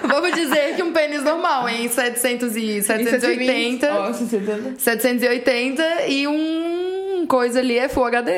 Vamos 0.09 0.33
dizer 0.35 0.75
que 0.77 0.83
um 0.83 0.92
pênis 0.92 1.23
normal 1.23 1.69
em 1.69 1.88
700 1.88 2.57
e 2.57 2.83
780, 2.83 3.88
Oh, 3.92 4.12
780. 4.14 4.81
780 4.81 6.07
e 6.09 6.27
um 6.27 7.27
coisa 7.29 7.59
ali 7.61 7.79
é 7.79 7.88
Full 7.88 8.05
HD. 8.05 8.31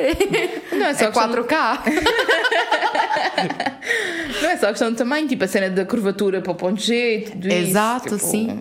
Não 0.73 0.87
é 0.87 0.95
só 0.95 1.05
é 1.05 1.11
questão- 1.11 1.33
4K. 1.33 1.83
Não 4.43 4.51
é 4.51 4.57
só 4.57 4.67
a 4.67 4.71
questão 4.71 4.91
do 4.93 4.97
tamanho, 4.97 5.27
tipo 5.29 5.45
a 5.45 5.49
cena 5.49 5.71
da 5.71 5.85
curvatura 5.85 6.41
para 6.41 6.53
o 6.53 6.55
ponto 6.55 6.81
G 6.81 7.27
tudo 7.33 7.49
isso. 7.49 7.57
Exato, 7.57 8.05
tipo, 8.17 8.19
sim. 8.19 8.61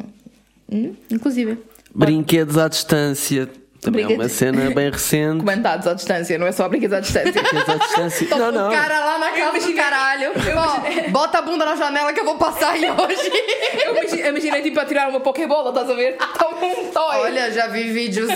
hum, 0.72 0.94
inclusive. 1.12 1.58
Brinquedos 1.94 2.58
à 2.58 2.68
distância. 2.68 3.50
Também 3.82 4.04
é 4.06 4.08
uma 4.08 4.28
cena 4.28 4.70
bem 4.72 4.90
recente. 4.92 5.40
Comandados 5.40 5.88
à 5.88 5.94
distância, 5.94 6.38
não 6.38 6.48
é 6.48 6.52
só 6.52 6.68
brinquedos 6.68 6.98
à 6.98 7.00
distância. 7.00 7.32
Brinquedos 7.42 7.70
à 7.70 7.76
distância. 7.78 8.28
Não, 8.38 8.52
não. 8.52 8.70
O 8.70 8.72
cara 8.74 9.00
lá 9.00 9.20
na 9.20 9.30
casa 9.32 9.60
do 9.68 9.74
caralho. 9.76 10.32
Ó, 10.56 11.10
bota 11.12 11.38
a 11.38 11.42
bunda 11.42 11.66
na 11.66 11.76
janela 11.76 12.12
que 12.14 12.20
eu 12.20 12.26
vou 12.26 12.38
passar 12.38 12.72
aí 12.72 12.84
hoje. 12.90 13.32
Eu 13.86 13.92
imagi- 13.96 14.28
imaginei 14.28 14.62
tipo 14.64 14.80
a 14.80 14.86
tirar 14.86 15.08
uma 15.10 15.20
pokebola, 15.20 15.70
estás 15.70 15.90
a 15.90 15.94
ver? 15.94 16.18
Toma 16.38 16.66
um 16.66 16.92
toy. 16.92 17.18
Olha, 17.20 17.52
já 17.52 17.68
vi 17.68 17.84
vídeos 17.92 18.30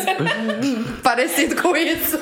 parecido 1.04 1.62
com 1.62 1.75
isso. 1.75 2.17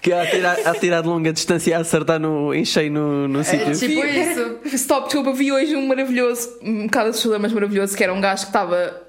Que 0.00 0.12
a 0.12 0.26
tirar, 0.28 0.56
a 0.64 0.74
tirar 0.74 1.00
de 1.02 1.08
longa 1.08 1.32
distância 1.32 1.70
e 1.70 1.74
a 1.74 1.78
acertar 1.78 2.18
no, 2.18 2.52
em 2.52 2.64
cheio 2.64 2.90
no, 2.90 3.28
no 3.28 3.44
sítio. 3.44 3.72
tipo 3.78 4.04
isso. 4.04 4.58
Stop, 4.74 5.04
desculpa, 5.04 5.32
vi 5.32 5.52
hoje 5.52 5.76
um 5.76 5.86
maravilhoso, 5.86 6.58
um 6.60 6.86
bocado 6.86 7.10
assustador, 7.10 7.38
mas 7.38 7.52
maravilhoso, 7.52 7.96
que 7.96 8.02
era 8.02 8.12
um 8.12 8.20
gajo 8.20 8.42
que 8.42 8.48
estava 8.48 9.01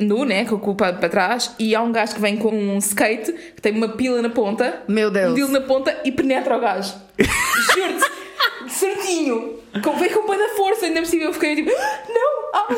nu, 0.00 0.24
né, 0.24 0.44
com 0.44 0.54
o 0.56 0.58
cu 0.58 0.74
para 0.74 0.92
trás, 1.08 1.54
e 1.58 1.74
há 1.74 1.82
um 1.82 1.92
gajo 1.92 2.14
que 2.14 2.20
vem 2.20 2.36
com 2.36 2.48
um 2.50 2.78
skate 2.78 3.32
que 3.54 3.60
tem 3.62 3.72
uma 3.76 3.88
pila 3.90 4.20
na 4.22 4.30
ponta, 4.30 4.82
Meu 4.88 5.10
Deus. 5.10 5.38
um 5.38 5.52
na 5.52 5.60
ponta 5.60 5.96
e 6.04 6.10
penetra 6.10 6.56
o 6.56 6.60
gajo. 6.60 6.94
Juro-te, 7.18 8.72
certinho. 8.72 9.58
Com, 9.84 9.96
vem 9.98 10.10
com 10.10 10.26
muita 10.26 10.48
força, 10.56 10.86
ainda 10.86 11.00
por 11.00 11.06
cima 11.06 11.24
eu 11.24 11.32
fiquei 11.32 11.54
tipo, 11.56 11.70
"Ah, 11.78 11.98
não, 12.08 12.50
ah. 12.54 12.76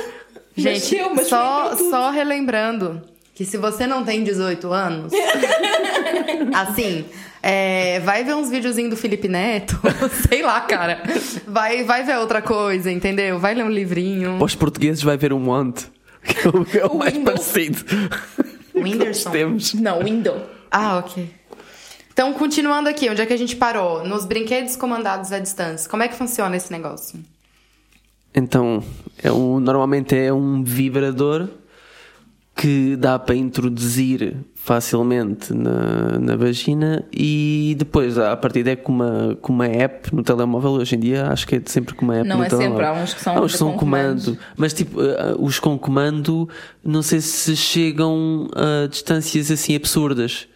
Gente, 0.56 0.74
Mexeu, 0.94 1.14
mas 1.14 1.28
só, 1.28 1.68
foi 1.68 1.76
tudo. 1.78 1.90
só 1.90 2.10
relembrando 2.10 3.00
que 3.34 3.44
se 3.44 3.56
você 3.56 3.86
não 3.86 4.04
tem 4.04 4.22
18 4.22 4.70
anos, 4.70 5.12
assim, 6.54 7.04
é, 7.42 8.00
vai 8.00 8.22
ver 8.24 8.34
uns 8.34 8.50
videozinhos 8.50 8.90
do 8.90 8.96
Felipe 8.96 9.28
Neto, 9.28 9.80
sei 10.28 10.42
lá, 10.42 10.60
cara. 10.60 11.02
Vai, 11.46 11.84
vai 11.84 12.02
ver 12.04 12.18
outra 12.18 12.42
coisa, 12.42 12.90
entendeu? 12.90 13.38
Vai 13.38 13.54
ler 13.54 13.64
um 13.64 13.70
livrinho. 13.70 14.42
Os 14.42 14.54
portugueses 14.54 15.02
vai 15.02 15.16
ver 15.16 15.32
um 15.32 15.40
monte. 15.40 15.86
Que 16.24 16.46
é 16.46 16.50
o, 16.50 16.64
que 16.64 16.78
é 16.78 16.86
o 16.86 16.88
O 16.92 16.98
mais 16.98 17.14
Windows. 17.14 17.24
parecido. 17.52 17.84
Whindersson. 18.74 19.30
Temos. 19.30 19.74
Não, 19.74 20.02
window. 20.02 20.40
Ah, 20.70 20.98
ok. 20.98 21.30
Então, 22.12 22.32
continuando 22.34 22.88
aqui, 22.88 23.08
onde 23.08 23.20
é 23.22 23.26
que 23.26 23.32
a 23.32 23.36
gente 23.36 23.56
parou? 23.56 24.04
Nos 24.06 24.24
brinquedos 24.26 24.76
comandados 24.76 25.32
à 25.32 25.38
distância. 25.38 25.88
Como 25.90 26.02
é 26.02 26.08
que 26.08 26.14
funciona 26.14 26.56
esse 26.56 26.70
negócio? 26.70 27.18
Então, 28.34 28.82
é 29.22 29.30
um, 29.32 29.60
normalmente 29.60 30.14
é 30.16 30.32
um 30.32 30.62
vibrador 30.62 31.48
que 32.54 32.96
dá 32.96 33.18
para 33.18 33.34
introduzir 33.34 34.36
facilmente 34.64 35.52
na, 35.52 36.18
na 36.20 36.36
vagina 36.36 37.04
e 37.12 37.74
depois 37.76 38.16
a 38.16 38.36
partir 38.36 38.62
daí 38.62 38.76
com 38.76 38.92
uma, 38.92 39.36
com 39.42 39.52
uma 39.52 39.66
app 39.66 40.14
no 40.14 40.22
telemóvel 40.22 40.70
hoje 40.72 40.94
em 40.94 41.00
dia 41.00 41.26
acho 41.26 41.46
que 41.48 41.56
é 41.56 41.62
sempre 41.66 41.94
com 41.94 42.04
uma 42.04 42.18
app 42.18 42.28
Não 42.28 42.38
no 42.38 42.44
é 42.44 42.48
telemóvel. 42.48 42.76
sempre, 42.78 42.86
há 42.86 42.92
uns 43.02 43.12
que 43.14 43.20
são 43.20 43.36
Há 43.36 43.40
uns 43.40 43.52
que 43.52 43.58
são 43.58 43.72
com 43.72 43.78
comando 43.78 44.22
comandos. 44.24 44.38
mas 44.56 44.72
tipo 44.72 45.02
eh, 45.02 45.34
os 45.40 45.58
com 45.58 45.76
comando 45.76 46.48
não 46.84 47.02
sei 47.02 47.20
se 47.20 47.56
chegam 47.56 48.46
a 48.54 48.86
distâncias 48.86 49.50
assim 49.50 49.74
absurdas 49.74 50.46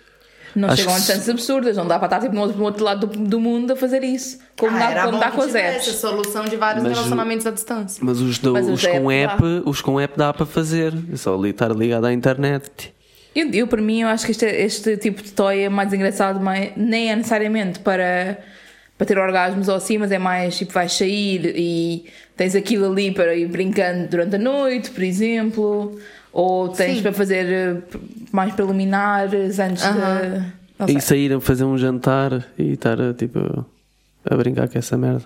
Não 0.55 0.69
Acho 0.69 0.77
chegam 0.83 0.95
a 0.95 0.99
distâncias 0.99 1.29
absurdas, 1.29 1.77
não 1.77 1.87
dá 1.89 1.99
para 1.99 2.07
estar 2.07 2.21
tipo, 2.21 2.35
no, 2.35 2.43
outro, 2.43 2.57
no 2.59 2.65
outro 2.65 2.85
lado 2.85 3.07
do, 3.09 3.19
do 3.19 3.41
mundo 3.41 3.73
a 3.73 3.77
fazer 3.77 4.03
isso. 4.05 4.39
Como 4.59 4.75
Ah, 4.77 4.91
dá, 4.95 5.05
como 5.05 5.19
dá 5.19 5.31
com 5.33 5.43
as 5.43 5.55
apps. 5.55 5.85
solução 5.97 6.45
de 6.45 6.57
vários 6.57 6.83
Mas 6.85 6.93
relacionamentos 6.93 7.45
à 7.47 7.51
distância. 7.51 8.01
mas 8.03 8.21
os, 8.21 8.39
do- 8.39 8.53
Mas 8.55 8.67
os 8.67 8.75
os 8.75 8.85
app 8.85 8.99
com 9.01 9.09
dá. 9.09 9.15
app 9.15 9.43
os 9.67 9.81
com 9.83 10.01
app 10.01 10.17
dá 10.17 10.33
para 10.33 10.47
fazer 10.47 10.95
é 11.13 11.17
só 11.17 11.35
ali 11.35 11.51
estar 11.51 11.69
ligado 11.77 12.07
à 12.07 12.13
internet 12.13 12.95
Eu, 13.37 13.51
eu, 13.53 13.67
para 13.67 13.83
mim, 13.83 14.01
eu 14.01 14.09
acho 14.09 14.25
que 14.25 14.33
este, 14.33 14.47
este 14.47 14.97
tipo 14.97 15.23
de 15.23 15.31
toy 15.31 15.61
é 15.61 15.69
mais 15.69 15.93
engraçado, 15.93 16.41
mas 16.41 16.71
nem 16.75 17.11
é 17.11 17.17
necessariamente 17.17 17.81
para, 17.81 18.39
para 18.97 19.07
ter 19.07 19.19
orgasmos 19.19 19.69
ou 19.69 19.75
assim, 19.75 19.99
mas 19.99 20.11
é 20.11 20.19
mais 20.19 20.57
tipo, 20.57 20.73
vais 20.73 20.91
sair 20.91 21.53
e 21.55 22.07
tens 22.35 22.57
aquilo 22.57 22.91
ali 22.91 23.13
para 23.13 23.35
ir 23.35 23.47
brincando 23.47 24.09
durante 24.09 24.37
a 24.37 24.39
noite, 24.39 24.91
por 24.91 25.03
exemplo, 25.03 25.99
ou 26.33 26.71
tens 26.71 26.97
Sim. 26.97 27.03
para 27.03 27.13
fazer 27.13 27.47
eh, 27.47 27.99
mais 28.33 28.55
preliminares 28.55 29.59
antes 29.59 29.85
Aham. 29.85 30.21
de. 30.21 30.57
Não 30.79 30.87
sei. 30.87 30.97
e 30.97 31.01
sair 31.01 31.33
a 31.35 31.41
fazer 31.41 31.65
um 31.65 31.77
jantar 31.77 32.45
e 32.59 32.73
estar 32.73 32.97
tipo 33.15 33.67
a 34.25 34.37
brincar 34.37 34.69
com 34.69 34.79
essa 34.79 34.97
merda 34.99 35.25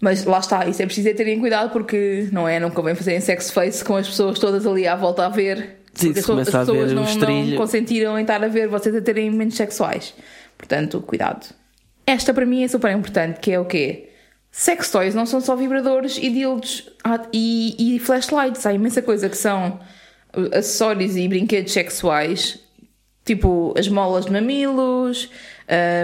Mas 0.00 0.24
lá 0.24 0.38
está, 0.38 0.68
isso 0.68 0.80
é 0.80 0.86
preciso 0.86 1.08
é 1.08 1.14
terem 1.14 1.40
cuidado 1.40 1.70
porque 1.70 2.28
não 2.30 2.48
é? 2.48 2.60
Não 2.60 2.70
convém 2.70 2.94
fazerem 2.94 3.20
sex 3.20 3.50
face 3.50 3.84
com 3.84 3.96
as 3.96 4.06
pessoas 4.08 4.38
todas 4.38 4.66
ali 4.66 4.86
à 4.86 4.94
volta 4.94 5.26
a 5.26 5.28
ver. 5.28 5.83
Sim, 5.94 6.08
porque 6.08 6.22
se 6.22 6.32
as, 6.32 6.38
as 6.38 6.50
pessoas 6.50 6.92
não, 6.92 7.04
não 7.04 7.56
consentiram 7.56 8.18
em 8.18 8.22
estar 8.22 8.42
a 8.42 8.48
ver 8.48 8.68
vocês 8.68 8.94
a 8.94 9.00
terem 9.00 9.30
momentos 9.30 9.56
sexuais. 9.56 10.14
Portanto, 10.58 11.00
cuidado. 11.00 11.46
Esta 12.06 12.34
para 12.34 12.44
mim 12.44 12.62
é 12.64 12.68
super 12.68 12.90
importante, 12.92 13.40
que 13.40 13.52
é 13.52 13.58
o 13.60 13.64
quê? 13.64 14.10
Sex 14.50 14.90
toys 14.90 15.14
não 15.14 15.26
são 15.26 15.40
só 15.40 15.56
vibradores 15.56 16.16
e 16.18 16.30
dildos 16.30 16.88
Há- 17.02 17.26
e, 17.32 17.96
e 17.96 17.98
flashlights. 17.98 18.64
Há 18.66 18.72
imensa 18.72 19.02
coisa 19.02 19.28
que 19.28 19.36
são 19.36 19.80
uh, 20.36 20.58
acessórios 20.58 21.16
e 21.16 21.26
brinquedos 21.28 21.72
sexuais 21.72 22.60
Tipo 23.24 23.74
as 23.78 23.88
molas 23.88 24.26
de 24.26 24.32
mamilos, 24.32 25.30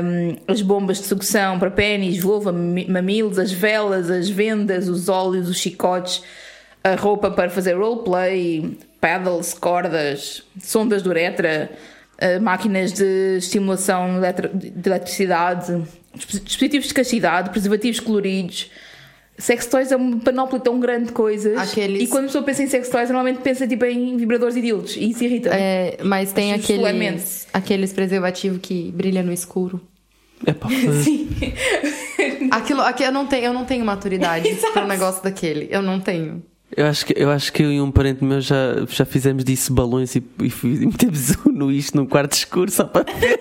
hum, 0.02 0.36
as 0.48 0.62
bombas 0.62 0.96
de 1.00 1.04
sucção 1.06 1.58
para 1.58 1.70
pênis, 1.70 2.16
vulva, 2.16 2.50
mami- 2.50 2.86
mamilos, 2.88 3.38
as 3.38 3.52
velas, 3.52 4.10
as 4.10 4.30
vendas, 4.30 4.88
os 4.88 5.06
óleos, 5.10 5.46
os 5.46 5.58
chicotes, 5.58 6.22
a 6.82 6.94
roupa 6.94 7.30
para 7.30 7.50
fazer 7.50 7.74
roleplay, 7.74 8.78
paddles, 9.00 9.54
cordas, 9.54 10.42
sondas 10.62 11.02
de 11.02 11.08
uretra, 11.08 11.70
eh, 12.18 12.38
máquinas 12.38 12.92
de 12.92 13.36
estimulação 13.38 14.20
de 14.54 14.88
eletricidade, 14.88 15.82
disp- 16.14 16.44
dispositivos 16.44 16.88
de 16.88 16.94
castidade, 16.94 17.50
preservativos 17.50 17.98
coloridos. 18.00 18.70
Sex 19.38 19.64
toys 19.66 19.90
é 19.90 19.96
um 19.96 20.18
panóplia 20.18 20.60
tão 20.60 20.78
grande 20.78 21.06
de 21.06 21.12
coisas. 21.12 21.56
Aqueles- 21.56 22.02
E 22.02 22.06
quando 22.08 22.24
a 22.24 22.26
pessoa 22.26 22.44
pensa 22.44 22.62
em 22.62 22.66
sex 22.68 22.90
toys, 22.90 23.08
normalmente 23.08 23.40
pensa 23.40 23.66
tipo, 23.66 23.86
em 23.86 24.14
vibradores 24.18 24.54
e 24.54 24.60
dildos. 24.60 24.94
E 24.96 25.10
isso 25.10 25.24
irrita. 25.24 25.48
É, 25.50 25.96
mas 26.04 26.30
tem 26.34 26.52
aqueles, 26.52 27.48
aqueles 27.50 27.90
preservativos 27.94 28.58
que 28.60 28.92
brilha 28.92 29.22
no 29.22 29.32
escuro. 29.32 29.80
é 30.46 30.52
pá, 30.52 30.68
Sim. 31.02 31.30
Aquilo, 32.50 32.80
aqui 32.82 33.02
eu 33.02 33.12
não 33.12 33.26
tenho, 33.26 33.46
eu 33.46 33.52
não 33.54 33.64
tenho 33.64 33.84
maturidade 33.84 34.46
para 34.74 34.84
um 34.84 34.88
negócio 34.88 35.22
daquele. 35.22 35.68
Eu 35.70 35.80
não 35.82 35.98
tenho. 36.00 36.42
Eu 36.76 36.86
acho, 36.86 37.04
que, 37.06 37.14
eu 37.16 37.30
acho 37.30 37.52
que 37.52 37.62
eu 37.62 37.72
e 37.72 37.80
um 37.80 37.90
parente 37.90 38.22
meu 38.24 38.40
já, 38.40 38.84
já 38.88 39.04
fizemos 39.04 39.42
disso 39.44 39.72
balões 39.74 40.14
e, 40.14 40.22
e, 40.40 40.52
e 40.64 40.86
metemos 40.86 41.34
no 41.44 41.70
isto 41.70 41.96
num 41.96 42.06
quarto 42.06 42.32
escuro 42.34 42.70
só 42.70 42.84
para 42.84 43.12
ver. 43.12 43.38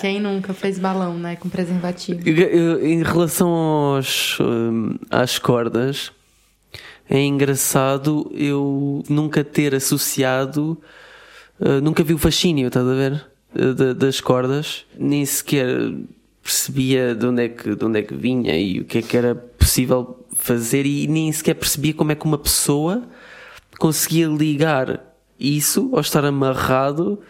Quem 0.00 0.20
nunca 0.20 0.52
fez 0.54 0.78
balão, 0.78 1.18
né? 1.18 1.36
Com 1.36 1.48
preservativo. 1.48 2.20
Eu- 2.28 2.36
eu- 2.48 2.86
em 2.86 3.02
relação 3.02 3.48
aos, 3.50 4.38
hum, 4.40 4.94
às 5.10 5.38
cordas, 5.38 6.10
é 7.08 7.20
engraçado 7.22 8.30
eu 8.34 9.02
nunca 9.08 9.42
ter 9.44 9.74
associado, 9.74 10.80
uh, 11.60 11.80
nunca 11.82 12.02
vi 12.02 12.14
o 12.14 12.18
fascínio, 12.18 12.68
estás 12.68 12.86
a 12.86 12.94
ver? 12.94 13.24
Uh, 13.54 13.74
da- 13.74 13.92
das 13.92 14.20
cordas, 14.20 14.84
nem 14.98 15.24
sequer 15.26 15.66
percebia 16.42 17.14
de 17.14 17.26
onde, 17.26 17.42
é 17.44 17.48
que, 17.48 17.74
de 17.74 17.84
onde 17.84 17.98
é 17.98 18.02
que 18.02 18.14
vinha 18.14 18.56
e 18.56 18.80
o 18.80 18.84
que 18.84 18.98
é 18.98 19.02
que 19.02 19.16
era 19.16 19.34
possível 19.34 20.19
fazer, 20.40 20.86
e 20.86 21.06
nem 21.06 21.30
sequer 21.30 21.54
percebia 21.54 21.94
como 21.94 22.12
é 22.12 22.14
que 22.14 22.24
uma 22.24 22.38
pessoa 22.38 23.02
conseguia 23.78 24.26
ligar 24.26 25.00
isso 25.38 25.90
ou 25.92 26.00
estar 26.00 26.24
amarrado 26.24 27.20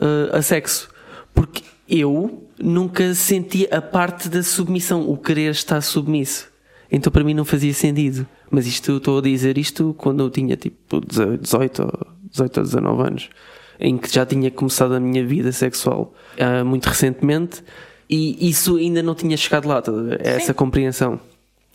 uh, 0.00 0.36
a 0.36 0.42
sexo. 0.42 0.88
Porque 1.32 1.62
eu 1.88 2.48
nunca 2.58 3.14
sentia 3.14 3.68
a 3.70 3.80
parte 3.80 4.28
da 4.28 4.42
submissão, 4.42 5.08
o 5.08 5.16
querer 5.16 5.50
estar 5.50 5.80
submisso. 5.80 6.48
Então 6.90 7.12
para 7.12 7.24
mim 7.24 7.34
não 7.34 7.44
fazia 7.44 7.72
sentido. 7.72 8.26
Mas 8.50 8.66
isto, 8.66 8.96
estou 8.96 9.18
a 9.18 9.22
dizer 9.22 9.56
isto 9.56 9.94
quando 9.96 10.24
eu 10.24 10.30
tinha 10.30 10.56
tipo 10.56 11.00
18 11.00 11.82
ou 11.82 12.06
18 12.30 12.56
ou 12.56 12.62
19 12.64 13.02
anos, 13.02 13.30
em 13.78 13.96
que 13.96 14.12
já 14.12 14.26
tinha 14.26 14.50
começado 14.50 14.94
a 14.94 15.00
minha 15.00 15.24
vida 15.24 15.52
sexual 15.52 16.12
ah, 16.38 16.64
muito 16.64 16.86
recentemente 16.86 17.62
e 18.08 18.48
isso 18.48 18.76
ainda 18.76 19.04
não 19.04 19.14
tinha 19.14 19.36
chegado 19.36 19.68
lá, 19.68 19.80
ver? 19.80 20.20
essa 20.26 20.52
compreensão. 20.52 21.20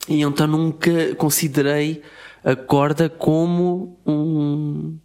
E 0.07 0.21
então 0.21 0.47
nunca 0.47 1.15
considerei 1.15 2.01
a 2.43 2.55
corda 2.55 3.09
como 3.09 3.99
um, 4.05 4.97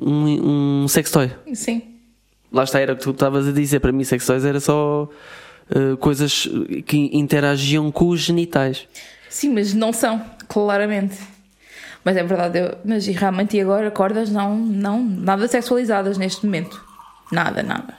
um, 0.00 0.82
um 0.82 0.88
sex 0.88 1.10
toy. 1.10 1.30
Sim. 1.54 1.94
Lá 2.52 2.64
está, 2.64 2.80
era 2.80 2.92
o 2.92 2.96
que 2.96 3.02
tu 3.02 3.10
estavas 3.10 3.46
a 3.46 3.52
dizer. 3.52 3.80
Para 3.80 3.92
mim, 3.92 4.02
sex 4.04 4.26
toys 4.26 4.44
era 4.44 4.58
só 4.58 5.08
uh, 5.70 5.96
coisas 5.98 6.48
que 6.86 7.10
interagiam 7.12 7.90
com 7.92 8.08
os 8.08 8.20
genitais. 8.20 8.88
Sim, 9.28 9.52
mas 9.52 9.74
não 9.74 9.92
são, 9.92 10.24
claramente. 10.48 11.18
Mas 12.04 12.16
é 12.16 12.22
verdade, 12.22 12.58
eu, 12.58 12.78
mas 12.84 13.06
realmente 13.06 13.56
e 13.56 13.60
agora 13.60 13.90
cordas 13.90 14.30
não, 14.30 14.56
não, 14.56 15.02
nada 15.02 15.48
sexualizadas 15.48 16.16
neste 16.16 16.46
momento. 16.46 16.82
Nada, 17.32 17.62
nada. 17.62 17.94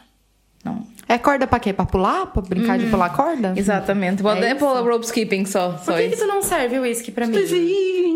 Não. 0.63 0.88
É 1.10 1.17
corda 1.17 1.48
pra 1.48 1.60
quê? 1.60 1.72
Pra 1.72 1.86
pular? 1.86 2.28
Pra 2.28 2.41
brincar 2.41 2.78
de 2.78 2.88
pular 2.88 3.10
corda? 3.10 3.54
Exatamente. 3.56 4.22
Pode, 4.22 4.43
É 4.43 4.50
é, 4.50 4.56
para 4.56 4.82
rope 4.82 5.06
skipping 5.06 5.46
só. 5.46 5.72
Por 5.72 5.96
que, 5.96 6.10
que 6.10 6.17
tu 6.17 6.28
não 6.28 6.41
serve 6.41 6.80
o 6.80 6.82
uísque 6.82 7.12
pra 7.12 7.26
mim? 7.26 7.34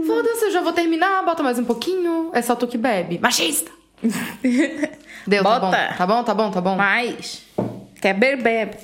Foda-se, 0.05 0.45
eu 0.45 0.51
já 0.51 0.61
vou 0.61 0.73
terminar, 0.73 1.23
bota 1.23 1.41
mais 1.41 1.57
um 1.57 1.63
pouquinho. 1.63 2.31
É 2.33 2.41
só 2.41 2.55
tu 2.55 2.67
que 2.67 2.77
bebe. 2.77 3.17
Machista! 3.19 3.71
Deu, 5.27 5.43
tá 5.43 5.59
bom. 5.59 5.65
Bota. 5.67 5.93
Tá 5.97 6.07
bom, 6.07 6.23
tá 6.23 6.33
bom, 6.33 6.51
tá 6.51 6.61
bom. 6.61 6.75
Mais. 6.75 7.43
Quer 8.01 8.13
beber, 8.13 8.41
bebe. 8.43 8.77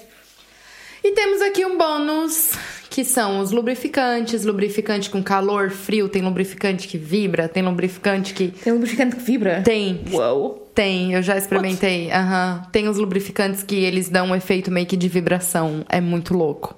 E 1.04 1.12
temos 1.12 1.42
aqui 1.42 1.66
um 1.66 1.78
bônus, 1.78 2.52
que 2.90 3.04
são 3.04 3.40
os 3.40 3.52
lubrificantes. 3.52 4.46
Lubrificante 4.46 5.10
com 5.10 5.24
calor, 5.24 5.72
frio. 5.72 6.08
Tem 6.08 6.22
lubrificante 6.22 6.88
que 6.88 6.98
vibra, 6.98 7.48
tem 7.48 7.64
lubrificante 7.64 8.34
que... 8.34 8.50
Tem 8.50 8.74
lubrificante 8.74 9.16
que 9.16 9.22
vibra? 9.22 9.62
Tem, 9.64 10.04
Uou. 10.12 10.67
Tem. 10.78 11.14
Eu 11.14 11.24
já 11.24 11.36
experimentei. 11.36 12.12
Aham. 12.12 12.62
Tem 12.72 12.88
os 12.88 12.98
lubrificantes 12.98 13.64
que 13.64 13.76
eles 13.76 14.10
dão 14.10 14.28
um 14.28 14.36
efeito 14.36 14.70
meio 14.70 14.86
que 14.86 14.96
de 14.96 15.10
vibração. 15.10 15.84
É 15.90 16.00
muito 16.00 16.36
louco. 16.36 16.76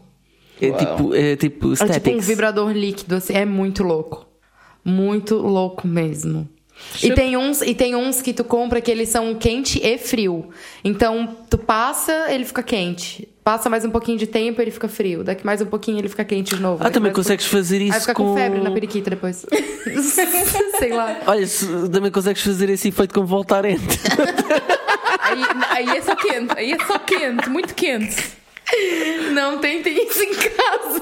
É 0.62 0.70
Uau. 0.70 0.78
tipo, 0.78 1.14
é 1.14 1.36
tipo 1.36 1.74
É 1.74 2.00
tipo 2.00 2.10
um 2.12 2.20
vibrador 2.20 2.72
líquido, 2.72 3.16
assim. 3.16 3.34
É 3.34 3.46
muito 3.46 3.84
louco. 3.84 4.26
Muito 4.86 5.36
louco 5.36 5.86
mesmo. 5.86 6.48
E 7.04 7.12
tem, 7.12 7.36
uns, 7.36 7.62
e 7.62 7.76
tem 7.76 7.94
uns 7.94 8.22
que 8.22 8.34
tu 8.34 8.46
compra 8.46 8.80
que 8.80 8.90
eles 8.90 9.10
são 9.10 9.36
quente 9.36 9.86
e 9.86 9.98
frio. 9.98 10.50
Então, 10.82 11.36
tu 11.50 11.58
passa, 11.58 12.32
ele 12.32 12.46
fica 12.46 12.64
quente. 12.64 13.28
Passa 13.50 13.68
mais 13.68 13.84
um 13.84 13.90
pouquinho 13.90 14.16
de 14.16 14.28
tempo, 14.28 14.62
ele 14.62 14.70
fica 14.70 14.88
frio. 14.88 15.24
Daqui 15.24 15.44
mais 15.44 15.60
um 15.60 15.66
pouquinho, 15.66 15.98
ele 15.98 16.08
fica 16.08 16.24
quente 16.24 16.54
de 16.56 16.62
novo. 16.62 16.76
Ah, 16.76 16.84
Daqui 16.84 16.94
também 16.94 17.10
mais 17.10 17.18
um 17.18 17.24
consegues 17.24 17.48
fazer 17.48 17.78
pouquinho- 17.78 17.92
Aí 17.94 17.98
isso 17.98 18.02
fica 18.02 18.14
com... 18.14 18.24
com... 18.26 18.36
febre 18.36 18.62
na 18.62 18.70
periquita 18.70 19.10
depois. 19.10 19.44
Sei 20.78 20.94
lá. 20.94 21.18
Olha, 21.26 21.48
também 21.92 22.12
consegues 22.12 22.44
fazer 22.44 22.70
esse 22.70 22.90
efeito 22.90 23.12
com 23.12 23.26
voltarente. 23.26 24.00
Aí, 25.20 25.42
aí 25.90 25.98
é 25.98 26.02
só 26.04 26.16
quente. 26.16 26.54
Aí 26.56 26.74
é 26.74 26.78
só 26.86 27.00
quente. 27.00 27.50
Muito 27.50 27.74
quente. 27.74 28.24
Não 29.32 29.58
tentem 29.58 29.98
isso 30.08 30.22
em 30.22 30.36
casa. 30.36 31.02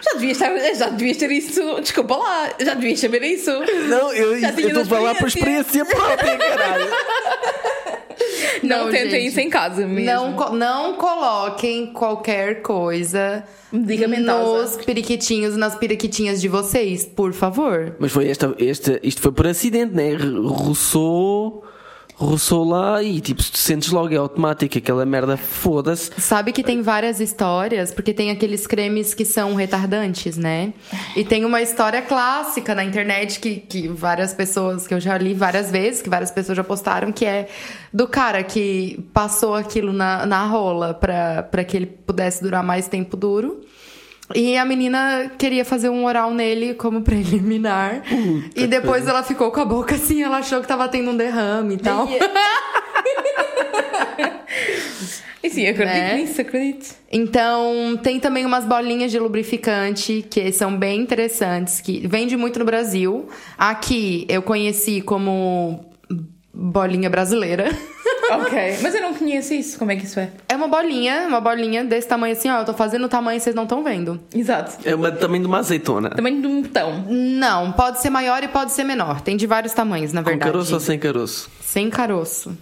Já 0.00 0.12
devias, 0.14 0.38
ter, 0.38 0.74
já 0.74 0.88
devias 0.88 1.16
ter 1.18 1.30
isso. 1.32 1.80
Desculpa 1.82 2.16
lá. 2.16 2.48
Já 2.60 2.72
devias 2.72 2.98
saber 2.98 3.22
isso. 3.24 3.50
Não, 3.88 4.10
eu 4.14 4.36
estou 4.38 4.82
a 4.82 4.86
falar 4.86 5.14
por 5.16 5.28
experiência 5.28 5.84
própria, 5.84 6.38
caralho. 6.38 6.87
Não, 8.68 8.84
Não, 8.84 8.90
tentem 8.92 9.10
gente. 9.22 9.26
isso 9.28 9.40
em 9.40 9.48
casa 9.50 9.86
mesmo. 9.86 10.04
Não, 10.06 10.52
não 10.52 10.94
coloquem 10.94 11.86
qualquer 11.92 12.62
coisa 12.62 13.42
Medicamentosa. 13.72 14.76
nos 14.76 14.84
periquitinhos, 14.84 15.56
nas 15.56 15.74
periquitinhas 15.74 16.40
de 16.40 16.48
vocês, 16.48 17.04
por 17.04 17.32
favor. 17.32 17.96
Mas 17.98 18.12
foi 18.12 18.28
esta, 18.28 18.54
esta, 18.58 19.00
isto 19.02 19.20
foi 19.20 19.32
por 19.32 19.46
acidente, 19.46 19.94
né? 19.94 20.14
Roçou, 20.46 21.64
roçou 22.18 22.68
lá 22.68 23.00
e 23.02 23.20
tipo, 23.20 23.40
se 23.40 23.52
tu 23.52 23.58
sentes 23.58 23.90
logo, 23.90 24.12
é 24.12 24.16
automático, 24.16 24.76
aquela 24.76 25.06
merda 25.06 25.36
foda-se. 25.36 26.10
Sabe 26.20 26.52
que 26.52 26.64
tem 26.64 26.82
várias 26.82 27.20
histórias, 27.20 27.92
porque 27.92 28.12
tem 28.12 28.30
aqueles 28.30 28.66
cremes 28.66 29.14
que 29.14 29.24
são 29.24 29.54
retardantes, 29.54 30.36
né? 30.36 30.72
E 31.14 31.24
tem 31.24 31.44
uma 31.44 31.62
história 31.62 32.02
clássica 32.02 32.74
na 32.74 32.84
internet 32.84 33.38
que, 33.38 33.56
que 33.56 33.86
várias 33.86 34.34
pessoas, 34.34 34.86
que 34.86 34.94
eu 34.94 35.00
já 35.00 35.16
li 35.16 35.32
várias 35.32 35.70
vezes, 35.70 36.02
que 36.02 36.10
várias 36.10 36.32
pessoas 36.32 36.56
já 36.56 36.64
postaram, 36.64 37.12
que 37.12 37.24
é 37.24 37.48
do 37.92 38.08
cara 38.08 38.42
que 38.42 39.08
passou 39.14 39.54
aquilo 39.54 39.92
na, 39.92 40.26
na 40.26 40.44
rola 40.44 40.92
pra 40.94 41.64
que 41.64 41.76
ele 41.76 41.86
pudesse 41.86 42.42
durar 42.42 42.64
mais 42.64 42.88
tempo 42.88 43.16
duro. 43.16 43.60
E 44.34 44.56
a 44.58 44.64
menina 44.64 45.30
queria 45.38 45.64
fazer 45.64 45.88
um 45.88 46.04
oral 46.04 46.32
nele 46.34 46.74
como 46.74 47.00
preliminar. 47.06 48.02
e 48.54 48.66
depois 48.66 49.06
ela 49.06 49.22
ficou 49.22 49.50
com 49.50 49.60
a 49.60 49.64
boca 49.64 49.94
assim, 49.94 50.22
ela 50.22 50.38
achou 50.38 50.60
que 50.60 50.68
tava 50.68 50.86
tendo 50.88 51.10
um 51.10 51.16
derrame 51.16 51.74
e 51.74 51.78
tal. 51.78 52.08
E 55.42 55.50
sim, 55.50 55.66
acredito 55.68 55.94
Né? 55.94 56.16
nisso, 56.18 56.40
acredito. 56.40 56.94
Então, 57.10 57.98
tem 58.02 58.20
também 58.20 58.44
umas 58.44 58.64
bolinhas 58.64 59.10
de 59.10 59.18
lubrificante 59.18 60.24
que 60.28 60.52
são 60.52 60.76
bem 60.76 61.00
interessantes, 61.00 61.80
que 61.80 62.06
vende 62.06 62.36
muito 62.36 62.58
no 62.58 62.64
Brasil. 62.64 63.28
Aqui 63.56 64.26
eu 64.28 64.42
conheci 64.42 65.00
como 65.00 65.84
bolinha 66.58 67.08
brasileira. 67.08 67.68
Ok, 68.30 68.76
mas 68.82 68.94
eu 68.94 69.00
não 69.00 69.14
conheço 69.14 69.54
isso, 69.54 69.78
como 69.78 69.90
é 69.90 69.96
que 69.96 70.04
isso 70.04 70.20
é? 70.20 70.30
É 70.50 70.54
uma 70.54 70.68
bolinha, 70.68 71.26
uma 71.28 71.40
bolinha 71.40 71.82
desse 71.82 72.06
tamanho 72.06 72.34
assim, 72.34 72.50
ó. 72.50 72.58
Eu 72.58 72.64
tô 72.66 72.74
fazendo 72.74 73.06
o 73.06 73.08
tamanho, 73.08 73.40
vocês 73.40 73.56
não 73.56 73.62
estão 73.62 73.82
vendo. 73.82 74.20
Exato. 74.34 74.76
É 74.86 74.94
uma, 74.94 75.10
também 75.10 75.40
de 75.40 75.46
uma 75.46 75.60
azeitona. 75.60 76.10
Tamanho 76.10 76.42
de 76.42 76.46
um 76.46 76.60
botão. 76.60 77.06
Não, 77.08 77.72
pode 77.72 78.00
ser 78.00 78.10
maior 78.10 78.42
e 78.42 78.48
pode 78.48 78.72
ser 78.72 78.84
menor. 78.84 79.22
Tem 79.22 79.34
de 79.34 79.46
vários 79.46 79.72
tamanhos, 79.72 80.12
na 80.12 80.22
Com 80.22 80.28
verdade. 80.28 80.52
caroço 80.52 80.74
ou 80.74 80.80
sem 80.80 80.98
caroço? 80.98 81.50
Sem 81.62 81.88
caroço. 81.88 82.54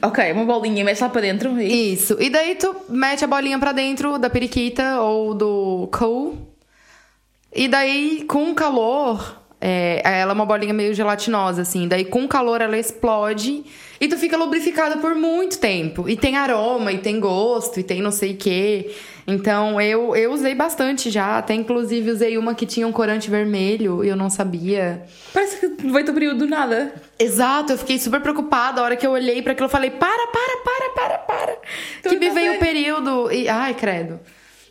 Ok, 0.00 0.32
uma 0.32 0.46
bolinha, 0.46 0.82
mexe 0.82 1.02
lá 1.04 1.10
para 1.10 1.20
dentro. 1.20 1.60
E... 1.60 1.92
Isso. 1.92 2.16
E 2.18 2.30
daí 2.30 2.54
tu 2.54 2.74
mete 2.88 3.22
a 3.22 3.28
bolinha 3.28 3.58
pra 3.58 3.72
dentro 3.72 4.16
da 4.18 4.30
periquita 4.30 5.02
ou 5.02 5.34
do 5.34 5.86
cool. 5.92 6.38
E 7.54 7.68
daí, 7.68 8.24
com 8.26 8.54
calor, 8.54 9.39
é, 9.60 10.00
ela 10.02 10.32
é 10.32 10.34
uma 10.34 10.46
bolinha 10.46 10.72
meio 10.72 10.94
gelatinosa, 10.94 11.62
assim. 11.62 11.86
Daí, 11.86 12.04
com 12.04 12.26
calor, 12.26 12.62
ela 12.62 12.78
explode 12.78 13.62
e 14.00 14.08
tu 14.08 14.16
fica 14.16 14.36
lubrificada 14.36 14.96
por 14.96 15.14
muito 15.14 15.58
tempo. 15.58 16.08
E 16.08 16.16
tem 16.16 16.36
aroma, 16.36 16.90
e 16.90 16.98
tem 16.98 17.20
gosto, 17.20 17.78
e 17.78 17.82
tem 17.82 18.00
não 18.00 18.10
sei 18.10 18.32
o 18.32 18.36
quê. 18.36 18.90
Então, 19.26 19.78
eu, 19.78 20.16
eu 20.16 20.32
usei 20.32 20.54
bastante 20.54 21.10
já. 21.10 21.36
Até, 21.36 21.52
inclusive, 21.52 22.10
usei 22.10 22.38
uma 22.38 22.54
que 22.54 22.64
tinha 22.64 22.86
um 22.86 22.92
corante 22.92 23.28
vermelho 23.28 24.02
e 24.02 24.08
eu 24.08 24.16
não 24.16 24.30
sabia. 24.30 25.04
Parece 25.34 25.58
que 25.58 25.86
veio 25.86 26.06
do 26.06 26.14
período 26.14 26.38
do 26.38 26.46
nada. 26.46 26.94
Exato, 27.18 27.74
eu 27.74 27.78
fiquei 27.78 27.98
super 27.98 28.22
preocupada. 28.22 28.80
A 28.80 28.84
hora 28.84 28.96
que 28.96 29.06
eu 29.06 29.10
olhei 29.10 29.42
para 29.42 29.52
aquilo, 29.52 29.66
eu 29.66 29.70
falei: 29.70 29.90
para, 29.90 30.26
para, 30.28 30.56
para, 30.64 30.90
para, 30.94 31.18
para. 31.18 31.56
que 32.02 32.18
me 32.18 32.30
veio 32.30 32.54
o 32.54 32.58
período. 32.58 33.30
E, 33.30 33.46
ai, 33.46 33.74
credo. 33.74 34.18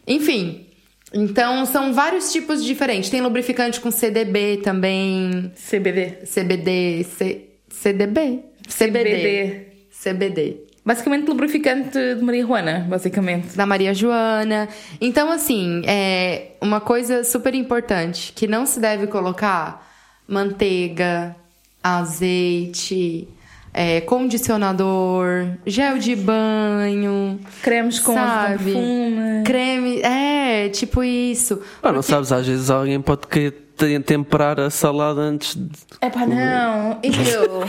Enfim. 0.08 0.69
Então, 1.14 1.66
são 1.66 1.94
vários 1.94 2.32
tipos 2.32 2.64
diferentes. 2.64 3.10
Tem 3.10 3.22
lubrificante 3.22 3.80
com 3.80 3.90
CDB 3.90 4.58
também. 4.58 5.52
CBD. 5.56 6.20
CBD. 6.26 7.04
C, 7.04 7.50
CDB? 7.70 8.44
CBD. 8.68 9.68
CBD. 9.92 10.58
Basicamente 10.86 11.28
lubrificante 11.28 12.16
de 12.16 12.22
marihuana, 12.22 12.86
basicamente. 12.88 13.56
Da 13.56 13.66
Maria 13.66 13.94
Joana. 13.94 14.70
Então, 15.02 15.32
assim, 15.32 15.82
é 15.86 16.52
uma 16.62 16.80
coisa 16.80 17.24
super 17.24 17.54
importante 17.54 18.32
que 18.34 18.48
não 18.48 18.66
se 18.66 18.80
deve 18.80 19.08
colocar 19.08 19.88
manteiga, 20.28 21.36
azeite, 21.84 23.28
é, 23.74 24.02
condicionador, 24.02 25.48
gel 25.66 25.98
de 25.98 26.16
banho. 26.16 27.40
Cremes 27.62 28.00
com 28.00 28.14
sabe? 28.14 28.64
perfume. 28.64 29.44
Creme, 29.46 30.02
é, 30.02 30.70
tipo 30.70 31.04
isso. 31.04 31.62
Pá, 31.82 31.92
não 31.92 32.02
sabes, 32.02 32.32
às 32.32 32.46
vezes 32.48 32.70
alguém 32.70 33.00
pode 33.02 33.28
querer 33.28 33.52
te- 33.78 34.00
temperar 34.02 34.60
a 34.60 34.70
salada 34.70 35.22
antes 35.22 35.56
de. 35.56 35.70
Epá, 36.02 36.26
não. 36.26 37.00
Eu. 37.04 37.66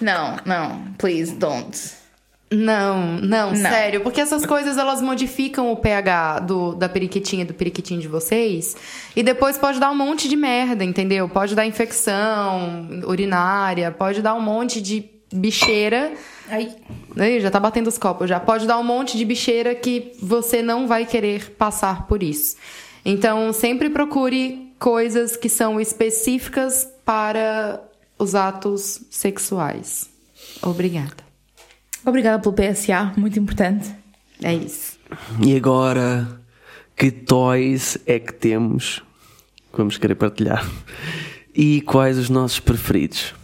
não, 0.00 0.36
não. 0.44 0.82
Please, 0.98 1.34
don't. 1.34 1.98
Não, 2.50 3.18
não, 3.18 3.50
Não. 3.50 3.56
sério, 3.56 4.00
porque 4.00 4.22
essas 4.22 4.46
coisas 4.46 4.78
elas 4.78 5.02
modificam 5.02 5.70
o 5.70 5.76
pH 5.76 6.38
do, 6.40 6.74
da 6.74 6.88
periquitinha 6.88 7.44
do 7.44 7.52
periquitinho 7.52 8.00
de 8.00 8.08
vocês 8.08 8.74
e 9.14 9.22
depois 9.22 9.58
pode 9.58 9.78
dar 9.78 9.90
um 9.90 9.94
monte 9.94 10.30
de 10.30 10.34
merda, 10.36 10.82
entendeu? 10.82 11.28
Pode 11.28 11.54
dar 11.54 11.66
infecção 11.66 12.88
urinária, 13.06 13.90
pode 13.90 14.22
dar 14.22 14.32
um 14.34 14.40
monte 14.40 14.80
de 14.80 15.10
bicheira. 15.32 16.12
Ai. 16.48 16.74
Aí, 17.16 17.40
já 17.40 17.50
tá 17.50 17.60
batendo 17.60 17.88
os 17.88 17.98
copos 17.98 18.28
já. 18.28 18.38
Pode 18.40 18.66
dar 18.66 18.78
um 18.78 18.84
monte 18.84 19.16
de 19.16 19.24
bicheira 19.24 19.74
que 19.74 20.12
você 20.20 20.62
não 20.62 20.86
vai 20.86 21.04
querer 21.04 21.50
passar 21.52 22.06
por 22.06 22.22
isso. 22.22 22.56
Então, 23.04 23.52
sempre 23.52 23.90
procure 23.90 24.72
coisas 24.78 25.36
que 25.36 25.48
são 25.48 25.80
específicas 25.80 26.88
para 27.04 27.82
os 28.18 28.34
atos 28.34 29.02
sexuais. 29.10 30.08
Obrigada. 30.62 31.28
Obrigada 32.04 32.38
pelo 32.40 32.54
PSA, 32.54 33.12
muito 33.16 33.38
importante. 33.38 33.94
É 34.42 34.54
isso. 34.54 34.98
E 35.44 35.56
agora, 35.56 36.40
que 36.96 37.10
toys 37.10 37.98
é 38.06 38.18
que 38.18 38.32
temos? 38.32 39.02
que 39.72 39.78
Vamos 39.78 39.98
querer 39.98 40.14
partilhar. 40.14 40.68
E 41.54 41.80
quais 41.82 42.18
os 42.18 42.30
nossos 42.30 42.60
preferidos? 42.60 43.34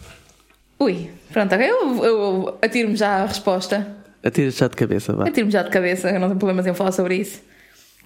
Ui, 0.78 1.10
pronto, 1.34 1.52
ok. 1.52 1.68
Eu, 1.68 2.04
eu 2.04 2.58
atiro-me 2.62 2.94
já 2.96 3.24
a 3.24 3.26
resposta. 3.26 3.86
Atira 4.22 4.50
já 4.50 4.68
de 4.68 4.76
cabeça, 4.76 5.12
vá. 5.12 5.26
Atiro-me 5.26 5.52
já 5.52 5.62
de 5.62 5.70
cabeça, 5.70 6.08
eu 6.08 6.20
não 6.20 6.28
tenho 6.28 6.38
problemas 6.38 6.66
em 6.66 6.72
falar 6.72 6.92
sobre 6.92 7.16
isso. 7.16 7.42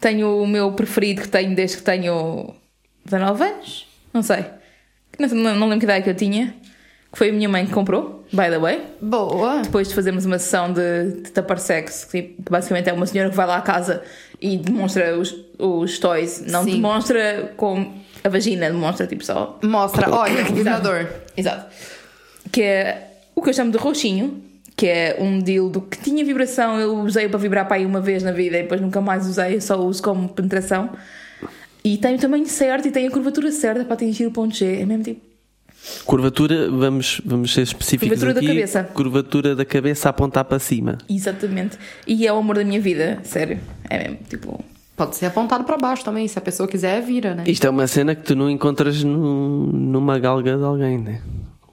Tenho 0.00 0.42
o 0.42 0.46
meu 0.46 0.72
preferido 0.72 1.22
que 1.22 1.28
tenho 1.28 1.54
desde 1.54 1.76
que 1.76 1.82
tenho 1.82 2.54
19 3.04 3.44
anos, 3.44 3.86
não 4.12 4.22
sei. 4.22 4.46
Não, 5.18 5.28
não, 5.28 5.54
não 5.56 5.68
lembro 5.68 5.80
que 5.80 5.84
idade 5.84 6.04
que 6.04 6.10
eu 6.10 6.14
tinha. 6.14 6.54
Que 7.10 7.16
foi 7.18 7.30
a 7.30 7.32
minha 7.32 7.48
mãe 7.48 7.64
que 7.64 7.72
comprou, 7.72 8.26
by 8.32 8.50
the 8.50 8.58
way. 8.58 8.82
Boa. 9.00 9.62
Depois 9.62 9.88
de 9.88 9.94
fazermos 9.94 10.26
uma 10.26 10.38
sessão 10.38 10.72
de, 10.72 11.22
de 11.22 11.30
tapar 11.30 11.58
sexo, 11.58 12.08
que 12.08 12.22
que 12.22 12.50
basicamente 12.50 12.90
é 12.90 12.92
uma 12.92 13.06
senhora 13.06 13.30
que 13.30 13.36
vai 13.36 13.46
lá 13.46 13.56
à 13.56 13.62
casa 13.62 14.02
e 14.40 14.58
demonstra 14.58 15.18
os, 15.18 15.34
os 15.58 15.98
toys. 15.98 16.42
Não 16.46 16.64
Sim. 16.64 16.72
demonstra 16.72 17.52
com 17.56 17.94
a 18.22 18.28
vagina, 18.28 18.70
demonstra 18.70 19.06
tipo 19.06 19.24
só. 19.24 19.58
Mostra, 19.62 20.10
olha, 20.10 20.42
o 20.42 20.52
vibrador. 20.52 21.06
Exato. 21.36 21.66
Que 22.52 22.62
é 22.62 23.07
o 23.38 23.42
que 23.42 23.51
eu 23.51 23.55
chamo 23.55 23.70
de 23.72 23.79
roxinho, 23.79 24.42
que 24.77 24.87
é 24.87 25.16
um 25.20 25.38
dildo 25.40 25.81
que 25.83 25.98
tinha 25.98 26.24
vibração. 26.24 26.79
Eu 26.79 26.96
usei 26.98 27.29
para 27.29 27.38
vibrar 27.38 27.66
para 27.66 27.77
aí 27.77 27.87
uma 27.87 28.01
vez 28.01 28.22
na 28.22 28.33
vida 28.33 28.59
e 28.59 28.62
depois 28.62 28.81
nunca 28.81 29.01
mais 29.01 29.27
usei, 29.27 29.57
eu 29.57 29.61
só 29.61 29.77
uso 29.81 30.03
como 30.03 30.29
penetração. 30.29 30.90
E 31.85 31.96
tem 31.96 32.16
o 32.16 32.18
tamanho 32.18 32.46
certo 32.46 32.88
e 32.88 32.90
tem 32.90 33.07
a 33.07 33.11
curvatura 33.11 33.51
certa 33.51 33.85
para 33.85 33.94
atingir 33.94 34.27
o 34.27 34.31
ponto 34.31 34.55
G. 34.55 34.81
É 34.81 34.87
mesmo 34.87 35.05
tipo. 35.05 35.20
Curvatura, 36.05 36.70
vamos, 36.70 37.20
vamos 37.24 37.55
ser 37.55 37.62
específicos 37.62 38.18
Curvatura 38.18 38.35
da 38.35 38.40
aqui. 38.40 38.48
cabeça. 38.48 38.85
Curvatura 38.85 39.57
da 39.57 39.64
cabeça 39.64 40.09
a 40.09 40.11
apontar 40.11 40.44
para 40.44 40.59
cima. 40.59 40.98
Exatamente. 41.09 41.79
E 42.07 42.27
é 42.27 42.33
o 42.33 42.37
amor 42.37 42.57
da 42.57 42.64
minha 42.64 42.81
vida, 42.81 43.20
sério. 43.22 43.59
É 43.88 43.98
mesmo 43.98 44.18
tipo. 44.29 44.62
Pode 44.96 45.14
ser 45.14 45.27
apontado 45.27 45.62
pra 45.62 45.77
baixo 45.79 46.05
também, 46.05 46.27
se 46.27 46.37
a 46.37 46.42
pessoa 46.42 46.68
quiser, 46.68 47.01
vira, 47.01 47.33
né? 47.33 47.44
Isto 47.46 47.68
é 47.68 47.70
uma 47.70 47.87
cena 47.87 48.16
que 48.16 48.22
tu 48.24 48.35
não 48.35 48.51
encontras 48.51 49.05
no- 49.05 49.68
numa 49.68 50.18
galga 50.18 50.57
de 50.57 50.64
alguém, 50.64 50.98
né? 50.98 51.20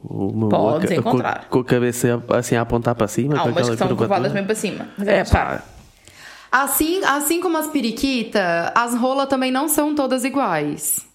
Uma- 0.10 0.50
Podes 0.50 0.92
a- 0.92 0.96
encontrar. 0.96 1.48
Com 1.50 1.60
a 1.60 1.66
cabeça 1.66 2.24
assim 2.30 2.56
a 2.56 2.62
apontar 2.62 2.96
para 2.96 3.08
cima. 3.08 3.38
Há 3.38 3.44
umas 3.44 3.56
que 3.56 3.78
são 3.78 3.88
curvatura. 3.88 3.96
curvadas 3.98 4.32
mesmo 4.34 4.46
para 4.48 4.56
cima. 4.56 4.88
É 5.06 5.18
é 5.20 5.24
pá. 5.26 5.62
Assim, 6.52 7.04
assim 7.04 7.42
como 7.42 7.58
as 7.58 7.68
periquitas, 7.68 8.42
as 8.74 8.96
rolas 8.96 9.28
também 9.28 9.52
não 9.52 9.68
são 9.68 9.94
todas 9.94 10.24
iguais. 10.24 11.06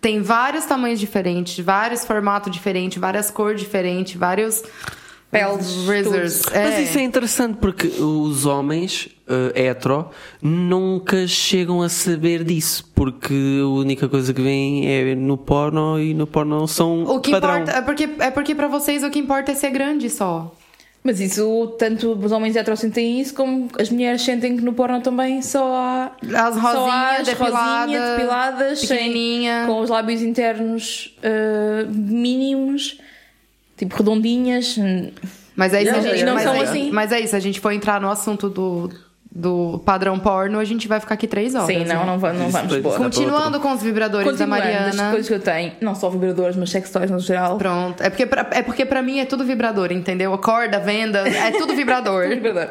Tem 0.00 0.20
vários 0.22 0.64
tamanhos 0.64 0.98
diferentes, 0.98 1.62
vários 1.64 2.04
formatos 2.04 2.50
diferentes, 2.50 2.98
várias 2.98 3.30
cores 3.30 3.60
diferentes, 3.60 4.14
vários 4.18 4.62
Peles, 5.30 5.86
razors. 5.86 6.42
É. 6.52 6.64
Mas 6.64 6.88
isso 6.88 6.98
é 6.98 7.02
interessante 7.02 7.58
porque 7.60 7.86
os 7.86 8.46
homens 8.46 9.10
eh, 9.28 9.66
hetero 9.66 10.08
nunca 10.40 11.26
chegam 11.26 11.82
a 11.82 11.88
saber 11.90 12.42
disso 12.44 12.90
porque 12.94 13.34
a 13.62 13.66
única 13.66 14.08
coisa 14.08 14.32
que 14.32 14.40
vem 14.40 14.90
é 14.90 15.14
no 15.14 15.36
porno 15.36 16.00
e 16.00 16.14
no 16.14 16.26
porno 16.26 16.66
são 16.66 17.02
O 17.04 17.20
que 17.20 17.30
padrão. 17.30 17.58
importa 17.60 17.78
é 17.78 17.82
porque 17.82 18.08
é 18.20 18.30
porque 18.30 18.54
para 18.54 18.68
vocês 18.68 19.04
o 19.04 19.10
que 19.10 19.18
importa 19.18 19.52
é 19.52 19.54
ser 19.54 19.70
grande 19.70 20.08
só. 20.08 20.54
Mas 21.04 21.20
isso, 21.20 21.74
tanto 21.78 22.12
os 22.12 22.32
homens 22.32 22.56
heteros 22.56 22.80
sentem 22.80 23.20
isso, 23.20 23.32
como 23.34 23.68
as 23.78 23.88
mulheres 23.88 24.20
sentem 24.22 24.56
que 24.56 24.62
no 24.64 24.72
porno 24.72 25.00
também 25.00 25.40
só 25.42 25.72
há. 25.74 26.12
As 26.22 26.54
só 26.54 26.60
há 26.60 26.72
rosinhas 26.72 27.20
as 27.20 27.26
depiladas, 27.28 27.80
rosinhas 27.86 28.10
depiladas, 28.10 28.78
sem- 28.80 29.66
com 29.66 29.80
os 29.80 29.88
lábios 29.90 30.20
internos 30.22 31.16
eh, 31.22 31.86
mínimos, 31.88 32.98
tipo 33.78 33.96
redondinhas. 33.96 34.76
Mas 35.56 35.72
é 35.74 35.82
isso, 35.82 35.92
Não, 35.92 35.98
a 35.98 36.02
gente, 36.02 36.24
não 36.24 36.34
mas, 36.34 36.42
são 36.44 36.54
é, 36.54 36.60
assim. 36.62 36.90
mas 36.92 37.12
é 37.12 37.20
isso, 37.20 37.34
a 37.34 37.40
gente 37.40 37.58
foi 37.60 37.74
entrar 37.74 38.00
no 38.00 38.10
assunto 38.10 38.48
do 38.50 38.90
do 39.30 39.80
padrão 39.84 40.18
porno, 40.18 40.58
a 40.58 40.64
gente 40.64 40.88
vai 40.88 40.98
ficar 40.98 41.14
aqui 41.14 41.26
três 41.28 41.54
horas. 41.54 41.66
Sim, 41.68 41.84
não, 41.84 42.00
né? 42.00 42.06
não, 42.06 42.18
va- 42.18 42.32
não 42.32 42.48
vamos 42.48 42.76
pôr. 42.78 42.96
Continuando 42.96 43.60
com 43.60 43.72
os 43.72 43.82
vibradores 43.82 44.26
da 44.32 44.32
das 44.38 44.48
Mariana. 44.48 45.10
coisas 45.10 45.28
que 45.28 45.34
eu 45.34 45.38
tenho, 45.38 45.72
não 45.82 45.94
só 45.94 46.08
vibradores, 46.08 46.56
mas 46.56 46.70
sex 46.70 46.90
toys 46.90 47.10
no 47.10 47.20
geral. 47.20 47.56
Pronto. 47.58 48.02
É 48.02 48.08
porque, 48.08 48.24
pra, 48.26 48.48
é 48.52 48.62
porque 48.62 48.84
pra 48.86 49.02
mim 49.02 49.20
é 49.20 49.24
tudo 49.26 49.44
vibrador, 49.44 49.92
entendeu? 49.92 50.32
A 50.32 50.38
corda, 50.38 50.80
venda, 50.80 51.28
é 51.28 51.50
tudo 51.52 51.74
vibrador. 51.76 52.26
vibrador. 52.30 52.68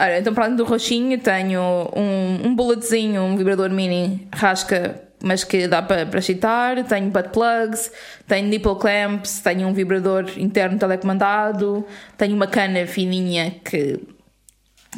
Olha, 0.00 0.18
então 0.18 0.32
para 0.32 0.46
além 0.46 0.56
do 0.56 0.64
roxinho 0.64 1.18
tenho 1.18 1.60
um, 1.94 2.46
um 2.48 2.54
bulletzinho, 2.56 3.20
um 3.22 3.36
vibrador 3.36 3.68
mini 3.70 4.26
rasca, 4.34 5.00
mas 5.22 5.44
que 5.44 5.66
dá 5.66 5.82
para 5.82 6.06
para 6.06 6.20
chitar. 6.20 6.84
Tenho 6.84 7.10
butt 7.10 7.30
plugs, 7.30 7.90
tenho 8.26 8.48
nipple 8.48 8.76
clamps, 8.76 9.40
tenho 9.40 9.68
um 9.68 9.72
vibrador 9.72 10.26
interno 10.36 10.78
telecomandado, 10.78 11.86
tenho 12.16 12.34
uma 12.34 12.46
cana 12.46 12.86
fininha 12.86 13.56
que 13.64 14.00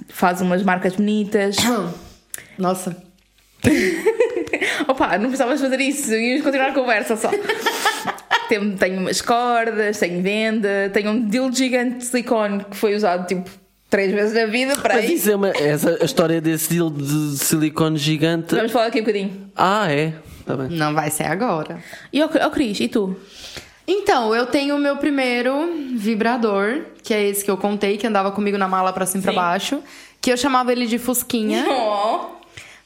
faz 0.09 0.41
umas 0.41 0.63
marcas 0.63 0.97
bonitas. 0.97 1.57
Nossa. 2.59 2.97
Opa, 4.89 5.19
não 5.19 5.27
precisavas 5.27 5.61
fazer 5.61 5.81
isso, 5.81 6.13
íamos 6.15 6.43
continuar 6.43 6.71
a 6.71 6.75
conversa 6.75 7.17
só. 7.17 7.31
tenho, 8.49 8.77
tenho 8.77 9.01
umas 9.01 9.21
cordas, 9.21 9.99
tenho 9.99 10.23
venda, 10.23 10.91
tenho 10.93 11.11
um 11.11 11.29
dildo 11.29 11.55
gigante 11.55 11.99
de 11.99 12.05
silicone 12.05 12.65
que 12.65 12.77
foi 12.77 12.95
usado 12.95 13.27
tipo 13.27 13.49
três 13.91 14.13
vezes 14.13 14.33
na 14.33 14.47
vida 14.47 14.77
para 14.77 14.95
Mas 14.95 15.05
isso. 15.07 15.15
isso 15.15 15.31
é 15.33 15.37
uma, 15.37 15.49
essa, 15.51 15.99
a 16.01 16.05
história 16.05 16.41
desse 16.41 16.73
deal 16.73 16.89
de 16.89 17.37
silicone 17.37 17.99
gigante. 17.99 18.55
Vamos 18.55 18.73
falar 18.73 18.87
aqui 18.87 19.01
um 19.01 19.03
bocadinho. 19.03 19.51
Ah, 19.55 19.93
é? 19.93 20.15
Tá 20.47 20.57
bem. 20.57 20.69
Não 20.71 20.95
vai 20.95 21.11
ser 21.11 21.25
agora. 21.25 21.83
E 22.13 22.23
o 22.23 22.29
Cris, 22.51 22.81
e 22.81 22.89
tu? 22.89 23.17
Então, 23.87 24.35
eu 24.35 24.47
tenho 24.47 24.77
o 24.77 24.79
meu 24.79 24.97
primeiro 24.97 25.69
vibrador, 25.97 26.83
que 27.03 27.13
é 27.13 27.27
esse 27.27 27.45
que 27.45 27.51
eu 27.51 27.57
contei, 27.57 27.97
que 27.97 28.07
andava 28.07 28.31
comigo 28.31 28.57
na 28.57 28.69
mala 28.69 28.93
pra 28.93 29.05
cima 29.05 29.21
e 29.21 29.25
pra 29.25 29.33
baixo. 29.33 29.83
Que 30.21 30.31
eu 30.33 30.37
chamava 30.37 30.71
ele 30.71 30.87
de 30.87 30.97
Fusquinha. 30.97 31.67
Oh. 31.69 32.27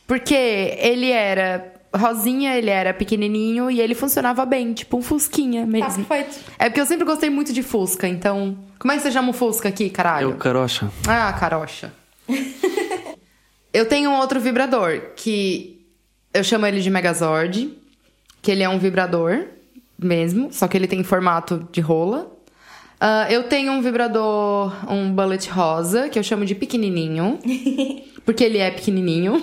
Porque 0.06 0.34
ele 0.34 1.10
era 1.10 1.73
rosinha, 1.94 2.56
ele 2.56 2.70
era 2.70 2.92
pequenininho 2.92 3.70
e 3.70 3.80
ele 3.80 3.94
funcionava 3.94 4.44
bem, 4.44 4.72
tipo 4.72 4.96
um 4.96 5.02
Fusquinha 5.02 5.62
Tá 5.62 5.66
mesmo. 5.66 6.04
perfeito. 6.04 6.38
É 6.58 6.68
porque 6.68 6.80
eu 6.80 6.86
sempre 6.86 7.04
gostei 7.04 7.30
muito 7.30 7.52
de 7.52 7.62
Fusca, 7.62 8.06
então. 8.08 8.56
Como 8.78 8.92
é 8.92 8.96
que 8.96 9.02
você 9.02 9.10
chama 9.12 9.30
o 9.30 9.32
Fusca 9.32 9.68
aqui, 9.68 9.86
É 9.86 9.90
caralho? 9.90 10.30
o 10.30 10.36
carocha. 10.36 10.90
Ah, 11.06 11.32
carocha. 11.32 11.92
eu 13.72 13.86
tenho 13.86 14.10
um 14.10 14.18
outro 14.18 14.40
vibrador 14.40 15.00
que 15.16 15.84
eu 16.32 16.42
chamo 16.44 16.66
ele 16.66 16.80
de 16.80 16.90
Megazord, 16.90 17.76
que 18.42 18.50
ele 18.50 18.62
é 18.62 18.68
um 18.68 18.78
vibrador 18.78 19.44
mesmo, 19.98 20.52
só 20.52 20.66
que 20.68 20.76
ele 20.76 20.86
tem 20.88 21.02
formato 21.04 21.68
de 21.70 21.80
rola. 21.80 22.30
Ah, 23.06 23.26
eu 23.28 23.42
tenho 23.42 23.70
um 23.70 23.82
vibrador, 23.82 24.72
um 24.90 25.12
bullet 25.12 25.50
rosa, 25.50 26.08
que 26.08 26.18
eu 26.18 26.22
chamo 26.22 26.46
de 26.46 26.54
pequenininho, 26.54 27.38
porque 28.24 28.42
ele 28.42 28.56
é 28.56 28.70
pequenininho. 28.70 29.42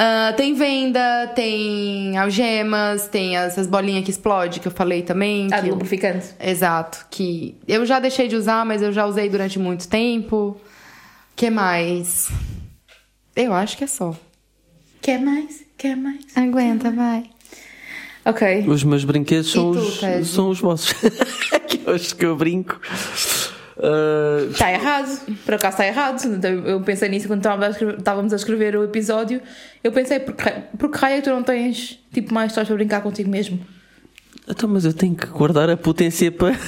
Ah, 0.00 0.32
tem 0.36 0.54
venda, 0.54 1.26
tem 1.34 2.16
algemas, 2.16 3.08
tem 3.08 3.36
essas 3.36 3.66
bolinhas 3.66 4.04
que 4.04 4.12
explode 4.12 4.60
que 4.60 4.68
eu 4.68 4.70
falei 4.70 5.02
também. 5.02 5.48
Ah, 5.50 5.60
que 5.60 5.70
lubrificante. 5.70 6.28
Exato, 6.38 7.04
que 7.10 7.56
eu 7.66 7.84
já 7.84 7.98
deixei 7.98 8.28
de 8.28 8.36
usar, 8.36 8.64
mas 8.64 8.80
eu 8.80 8.92
já 8.92 9.04
usei 9.06 9.28
durante 9.28 9.58
muito 9.58 9.88
tempo. 9.88 10.56
que 11.34 11.50
mais? 11.50 12.30
Eu 13.34 13.52
acho 13.52 13.76
que 13.76 13.82
é 13.82 13.88
só. 13.88 14.14
Quer 15.02 15.20
mais? 15.20 15.64
Quer 15.76 15.96
mais? 15.96 16.36
Aguenta, 16.36 16.92
vai. 16.92 17.24
Ok. 18.28 18.64
Os 18.68 18.84
meus 18.84 19.04
brinquedos 19.04 19.50
são, 19.50 19.72
tu, 19.72 19.78
os, 19.78 20.28
são 20.28 20.50
os 20.50 20.60
vossos. 20.60 20.94
acho 21.94 22.14
que 22.14 22.26
eu 22.26 22.36
brinco. 22.36 22.78
Ah, 23.78 24.46
Está 24.50 24.70
errado. 24.70 25.20
Por 25.44 25.54
acaso 25.54 25.74
está 25.74 25.86
errado. 25.86 26.22
Então, 26.26 26.50
Eu 26.66 26.80
pensei 26.82 27.08
nisso 27.08 27.26
quando 27.26 27.40
estávamos 27.98 28.32
a 28.32 28.36
escrever, 28.36 28.76
o 28.76 28.84
episódio. 28.84 29.40
Eu 29.82 29.92
pensei, 29.92 30.20
por 30.20 30.34
que, 30.34 30.50
por 30.76 30.90
que 30.90 30.98
raio 30.98 31.14
é 31.14 31.16
que 31.18 31.22
tu 31.22 31.30
não 31.30 31.42
tens 31.42 31.98
tipo 32.12 32.34
mais 32.34 32.50
histórias 32.50 32.68
para 32.68 32.76
brincar 32.76 33.00
contigo 33.02 33.30
mesmo? 33.30 33.58
então, 34.50 34.68
mas 34.68 34.84
eu 34.84 34.92
tenho 34.92 35.14
que 35.14 35.26
guardar 35.26 35.70
a 35.70 35.76
potência 35.76 36.30
para. 36.32 36.54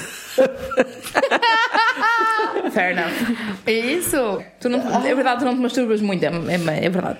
Fair 2.71 2.93
enough. 2.93 3.13
Isso! 3.67 4.43
Tu 4.61 4.69
não, 4.69 4.79
é 5.05 5.15
verdade, 5.15 5.41
tu 5.41 5.45
não 5.45 5.55
te 5.55 5.61
masturbas 5.61 6.01
muito, 6.01 6.23
é, 6.25 6.29
é, 6.29 6.87
é 6.87 6.89
verdade. 6.89 7.19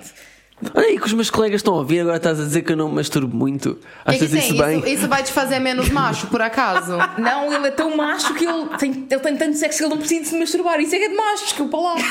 Olha 0.73 0.87
aí 0.87 0.99
que 0.99 1.05
os 1.05 1.13
meus 1.13 1.29
colegas 1.29 1.59
estão 1.59 1.73
a 1.73 1.77
ouvir, 1.77 2.01
agora 2.01 2.17
estás 2.17 2.39
a 2.39 2.43
dizer 2.43 2.61
que 2.61 2.71
eu 2.71 2.77
não 2.77 2.89
me 2.89 2.95
masturbo 2.95 3.35
muito. 3.35 3.71
O 3.71 3.75
que, 3.75 4.17
que 4.19 4.25
Achas 4.25 4.31
tem? 4.31 4.39
isso 4.39 4.57
bem? 4.57 4.79
Isso, 4.79 4.87
isso 4.87 5.07
vai 5.07 5.23
te 5.23 5.31
fazer 5.31 5.59
menos 5.59 5.89
macho, 5.89 6.27
por 6.27 6.41
acaso? 6.41 6.97
Não, 7.17 7.51
ele 7.53 7.67
é 7.67 7.71
tão 7.71 7.95
macho 7.95 8.33
que 8.33 8.45
ele 8.45 8.65
tem, 8.77 9.07
ele 9.09 9.19
tem 9.19 9.37
tanto 9.37 9.57
sexo 9.57 9.79
que 9.79 9.83
ele 9.83 9.91
não 9.91 9.97
precisa 9.97 10.21
de 10.21 10.27
se 10.27 10.39
masturbar. 10.39 10.79
Isso 10.79 10.95
é 10.95 10.99
que 10.99 11.05
é 11.05 11.09
de 11.09 11.15
macho, 11.15 11.43
desculpa 11.43 11.77
lá. 11.77 11.95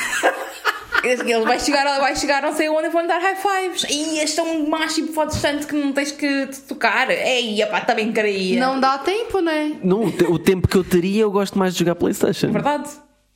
Ele 1.03 1.45
vai 1.45 1.59
chegar, 1.59 1.99
vai 1.99 2.15
chegar 2.15 2.43
não 2.43 2.53
sei 2.53 2.69
onde 2.69 2.87
e 2.87 2.89
vão 2.89 3.07
dar 3.07 3.19
high 3.19 3.35
fives. 3.35 3.85
E 3.89 4.19
és 4.19 4.35
tão 4.35 4.67
macho 4.67 4.99
e 5.01 5.07
fodes 5.07 5.41
tanto 5.41 5.65
que 5.65 5.73
não 5.75 5.91
tens 5.93 6.11
que 6.11 6.47
te 6.47 6.59
tocar. 6.61 7.09
Ei, 7.09 7.65
pá, 7.65 7.81
também 7.81 8.11
queria. 8.11 8.59
Não 8.59 8.79
dá 8.79 8.99
tempo, 8.99 9.39
né? 9.39 9.77
Não, 9.83 10.03
o 10.03 10.37
tempo 10.37 10.67
que 10.67 10.75
eu 10.75 10.83
teria, 10.83 11.23
eu 11.23 11.31
gosto 11.31 11.57
mais 11.57 11.73
de 11.73 11.79
jogar 11.79 11.95
Playstation. 11.95 12.51
Verdade. 12.51 12.89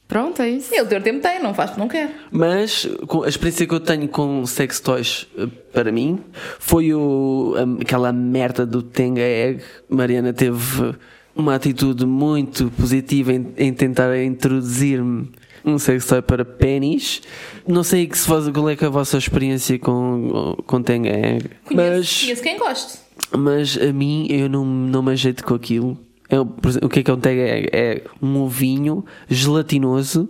Pronto, 0.07 0.41
é 0.41 0.49
isso. 0.49 0.73
Ele 0.73 0.85
ter 0.85 1.01
tempo 1.01 1.19
tem, 1.21 1.41
não 1.41 1.53
faz 1.53 1.71
porque 1.71 1.81
não 1.81 1.87
quer. 1.87 2.11
Mas 2.31 2.87
com- 3.07 3.23
a 3.23 3.27
experiência 3.27 3.65
que 3.65 3.73
eu 3.73 3.79
tenho 3.79 4.07
com 4.07 4.45
sex 4.45 4.79
toys 4.79 5.27
eh, 5.37 5.47
para 5.73 5.91
mim 5.91 6.19
foi 6.59 6.93
o, 6.93 7.55
aquela 7.81 8.13
merda 8.13 8.65
do 8.65 8.83
Tenga 8.83 9.21
Egg. 9.21 9.63
Mariana 9.89 10.31
teve 10.31 10.95
uma 11.35 11.55
atitude 11.55 12.05
muito 12.05 12.69
positiva 12.71 13.33
em, 13.33 13.51
em 13.57 13.73
tentar 13.73 14.15
introduzir-me 14.23 15.29
um 15.65 15.79
sex 15.79 16.05
toy 16.05 16.21
para 16.21 16.45
pênis. 16.45 17.23
Não 17.67 17.83
sei 17.83 18.05
que 18.05 18.15
se 18.17 18.27
faz, 18.27 18.47
qual 18.49 18.69
é, 18.69 18.75
que 18.75 18.83
é 18.83 18.87
a 18.87 18.91
vossa 18.91 19.17
experiência 19.17 19.79
com, 19.79 20.55
com 20.67 20.83
Tenga 20.83 21.09
Egg. 21.09 21.49
Conheço, 21.65 21.75
Mas, 21.97 22.21
conheço 22.21 22.43
quem 22.43 22.59
gosta. 22.59 22.99
mas 23.35 23.75
a 23.81 23.91
mim 23.91 24.27
eu 24.29 24.47
não, 24.47 24.63
não 24.63 25.01
me 25.01 25.11
ajeito 25.13 25.43
com 25.43 25.55
aquilo. 25.55 25.97
É, 26.29 26.39
o- 26.39 26.89
que 26.89 26.99
é 26.99 27.03
que 27.03 27.11
é 27.11 27.13
um 27.13 27.19
Tenga 27.19 27.41
Egg? 27.41 27.69
É 27.71 28.01
um 28.21 28.41
ovinho 28.41 29.05
gelatinoso 29.29 30.27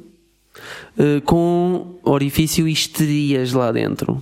eh, 0.97 1.21
com 1.25 1.95
orifício 2.03 2.67
e 2.67 2.71
histerias 2.71 3.53
lá 3.53 3.71
dentro 3.71 4.21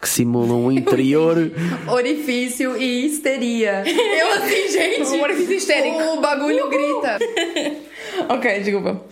que 0.00 0.06
simulam 0.08 0.66
o 0.66 0.72
interior. 0.72 1.50
Orifício 1.88 2.76
e 2.76 3.06
histeria. 3.06 3.82
Eu 3.86 4.32
assim, 4.32 4.68
gente. 4.70 5.08
Um 5.10 5.22
orifício 5.22 5.54
histérico. 5.56 5.96
O 5.96 6.20
bagulho 6.20 6.68
grita. 6.68 7.18
Ok, 8.28 8.60
desculpa. 8.60 9.02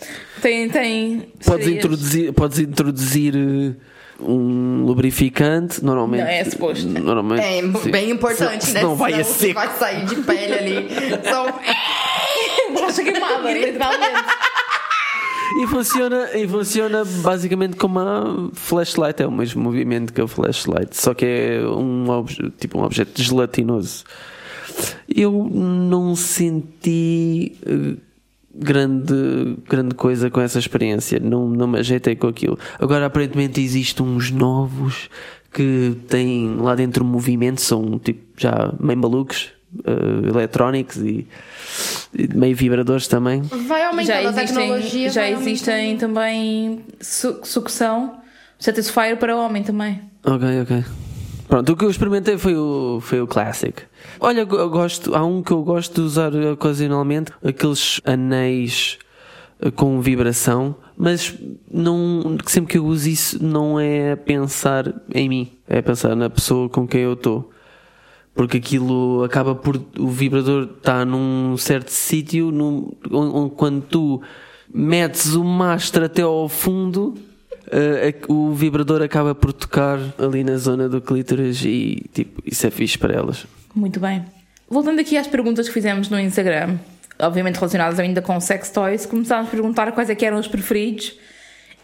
Tem. 0.42 0.68
tem 0.68 1.32
podes, 1.46 1.66
introduzir, 1.66 2.32
podes 2.34 2.58
introduzir 2.58 3.34
eh, 3.34 3.74
um 4.22 4.84
lubrificante, 4.84 5.84
normalmente. 5.84 6.22
Não, 6.22 6.28
é 6.28 6.44
suposto. 6.44 6.86
Normalmente, 6.88 7.42
É 7.44 7.62
sim. 7.62 7.90
bem 7.90 8.10
importante, 8.10 8.64
Se- 8.66 8.72
né? 8.74 8.80
Senão 8.80 8.94
vai 8.96 9.14
a 9.14 9.24
seco. 9.24 9.54
vai 9.54 9.68
sair 9.78 10.04
de 10.06 10.16
pele 10.16 10.52
ali. 10.54 10.88
Só... 11.28 11.46
Borracha 12.72 13.02
queimada, 13.02 13.52
literalmente. 13.52 14.24
E 15.62 15.66
funciona, 15.66 16.30
e 16.36 16.46
funciona 16.46 17.04
basicamente 17.04 17.74
como 17.76 17.98
a 17.98 18.50
flashlight, 18.54 19.20
é 19.22 19.26
o 19.26 19.32
mesmo 19.32 19.60
movimento 19.62 20.12
que 20.12 20.20
a 20.20 20.28
flashlight, 20.28 20.96
só 20.96 21.12
que 21.12 21.24
é 21.26 21.60
um, 21.66 22.08
obje- 22.08 22.52
tipo 22.60 22.78
um 22.78 22.84
objeto 22.84 23.20
gelatinoso. 23.20 24.04
Eu 25.12 25.32
não 25.52 26.14
senti 26.14 27.56
eh, 27.66 27.96
grande, 28.54 29.56
grande 29.68 29.94
coisa 29.94 30.30
com 30.30 30.40
essa 30.40 30.58
experiência, 30.58 31.18
não, 31.20 31.48
não 31.48 31.66
me 31.66 31.78
ajeitei 31.78 32.16
com 32.16 32.26
aquilo. 32.26 32.58
Agora, 32.78 33.06
aparentemente, 33.06 33.60
existem 33.60 34.04
uns 34.04 34.30
novos 34.30 35.08
que 35.52 35.96
têm 36.08 36.56
lá 36.56 36.74
dentro 36.74 37.04
movimento, 37.04 37.60
são 37.60 37.98
tipo 37.98 38.20
já 38.36 38.72
meio 38.78 38.98
malucos, 38.98 39.50
eh, 39.84 40.28
eletrónicos 40.28 40.96
e, 40.98 41.26
e 42.14 42.28
meio 42.34 42.54
vibradores 42.56 43.06
também. 43.08 43.42
Vai 43.42 43.84
aumentando 43.84 44.22
Já 44.22 44.28
a 44.30 44.32
tecnologia. 44.32 44.78
existem, 45.06 45.10
já 45.10 45.30
existem 45.30 45.96
também 45.96 46.84
su 47.00 47.40
sucção, 47.44 48.20
Satisfyer 48.58 49.16
para 49.16 49.36
homem 49.36 49.62
também. 49.62 50.00
Ok, 50.24 50.60
ok. 50.62 50.84
Pronto, 51.50 51.72
o 51.72 51.76
que 51.76 51.84
eu 51.84 51.90
experimentei 51.90 52.38
foi 52.38 52.54
o, 52.54 53.00
foi 53.02 53.20
o 53.20 53.26
Classic. 53.26 53.82
Olha, 54.20 54.42
eu 54.42 54.70
gosto, 54.70 55.16
há 55.16 55.24
um 55.24 55.42
que 55.42 55.50
eu 55.50 55.64
gosto 55.64 55.96
de 55.96 56.00
usar 56.00 56.32
ocasionalmente, 56.32 57.32
aqueles 57.42 58.00
anéis 58.04 59.00
eh, 59.60 59.68
com 59.68 60.00
vibração, 60.00 60.76
mas 60.96 61.36
não, 61.68 62.38
sempre 62.46 62.70
que 62.70 62.78
eu 62.78 62.86
uso 62.86 63.08
isso 63.08 63.44
não 63.44 63.80
é 63.80 64.14
pensar 64.14 64.94
em 65.12 65.28
mim, 65.28 65.52
é 65.66 65.82
pensar 65.82 66.14
na 66.14 66.30
pessoa 66.30 66.68
com 66.68 66.86
quem 66.86 67.00
eu 67.00 67.14
estou. 67.14 67.50
Porque 68.32 68.58
aquilo 68.58 69.24
acaba 69.24 69.52
por. 69.52 69.76
O 69.98 70.06
vibrador 70.06 70.68
está 70.78 71.04
num 71.04 71.56
certo 71.56 71.88
sítio, 71.88 72.52
quando 73.56 73.82
tu 73.82 74.22
metes 74.72 75.34
o 75.34 75.42
mastro 75.42 76.04
até 76.04 76.22
ao 76.22 76.48
fundo, 76.48 77.14
a- 77.72 78.32
o 78.32 78.52
vibrador 78.54 79.02
acaba 79.02 79.34
por 79.34 79.52
tocar 79.52 79.98
ali 80.18 80.42
na 80.44 80.56
zona 80.56 80.88
do 80.88 81.00
clítoris 81.00 81.64
e 81.64 82.02
tipo, 82.12 82.42
isso 82.44 82.66
é 82.66 82.70
fixe 82.70 82.98
para 82.98 83.14
elas. 83.14 83.46
Muito 83.74 84.00
bem. 84.00 84.24
Voltando 84.68 85.00
aqui 85.00 85.16
às 85.16 85.26
perguntas 85.26 85.66
que 85.68 85.74
fizemos 85.74 86.08
no 86.08 86.18
Instagram, 86.18 86.78
obviamente 87.18 87.56
relacionadas 87.56 87.98
ainda 87.98 88.20
com 88.22 88.38
sex 88.40 88.70
toys, 88.70 89.06
começámos 89.06 89.48
a 89.48 89.50
perguntar 89.50 89.90
quais 89.92 90.10
é 90.10 90.14
que 90.14 90.24
eram 90.24 90.38
os 90.38 90.46
preferidos. 90.48 91.14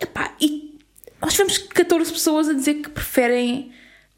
Epá, 0.00 0.32
e 0.40 0.74
Nós 1.22 1.32
tivemos 1.32 1.56
14 1.58 2.12
pessoas 2.12 2.48
a 2.48 2.52
dizer 2.52 2.74
que 2.74 2.90
preferem 2.90 3.70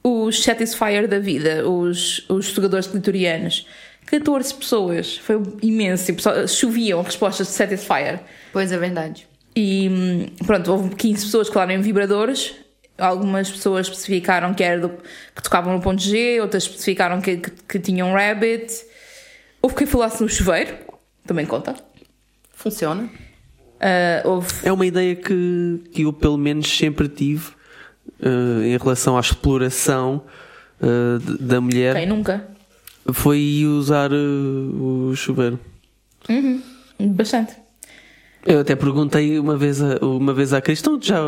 os 0.02 0.42
Satisfyer 0.42 1.06
da 1.06 1.18
vida, 1.18 1.68
os, 1.68 2.24
os 2.28 2.46
jogadores 2.46 2.86
clitorianos. 2.86 3.66
14 4.06 4.54
pessoas, 4.54 5.16
foi 5.18 5.40
imenso. 5.62 6.06
Tipo, 6.06 6.22
choviam 6.48 7.00
respostas 7.02 7.46
de 7.48 7.52
Satisfyer. 7.52 8.20
Pois 8.52 8.72
é 8.72 8.78
verdade. 8.78 9.27
E 9.60 10.30
pronto, 10.46 10.70
houve 10.70 10.94
15 10.94 11.24
pessoas 11.24 11.48
que 11.48 11.54
falaram 11.54 11.72
em 11.72 11.80
vibradores. 11.80 12.54
Algumas 12.96 13.50
pessoas 13.50 13.86
especificaram 13.88 14.54
que, 14.54 14.62
era 14.62 14.80
do, 14.80 14.88
que 15.34 15.42
tocavam 15.42 15.72
no 15.74 15.80
ponto 15.82 16.00
G, 16.00 16.40
outras 16.40 16.62
especificaram 16.62 17.20
que, 17.20 17.38
que, 17.38 17.50
que 17.50 17.78
tinham 17.80 18.12
rabbit. 18.12 18.72
Houve 19.60 19.74
quem 19.74 19.86
falasse 19.86 20.22
no 20.22 20.28
chuveiro, 20.28 20.76
também 21.26 21.44
conta. 21.44 21.74
Funciona. 22.52 23.08
Ah, 23.80 24.22
houve. 24.24 24.48
É 24.62 24.72
uma 24.72 24.86
ideia 24.86 25.16
que, 25.16 25.80
que 25.92 26.02
eu, 26.02 26.12
pelo 26.12 26.36
menos, 26.38 26.68
sempre 26.68 27.08
tive 27.08 27.50
eh, 28.22 28.66
em 28.68 28.76
relação 28.76 29.16
à 29.16 29.20
exploração 29.20 30.22
d- 30.80 31.38
da 31.38 31.60
mulher. 31.60 31.94
Quem 31.96 32.06
nunca? 32.06 32.46
Foi 33.12 33.64
usar 33.66 34.12
o 34.12 35.12
chuveiro. 35.16 35.58
Bastante. 37.00 37.54
Eu 38.50 38.60
até 38.60 38.74
perguntei 38.74 39.38
uma 39.38 39.58
vez, 39.58 39.82
a, 39.82 39.98
uma 40.02 40.32
vez 40.32 40.54
à 40.54 40.60
Cris, 40.62 40.80
então 40.80 40.98
já, 41.00 41.20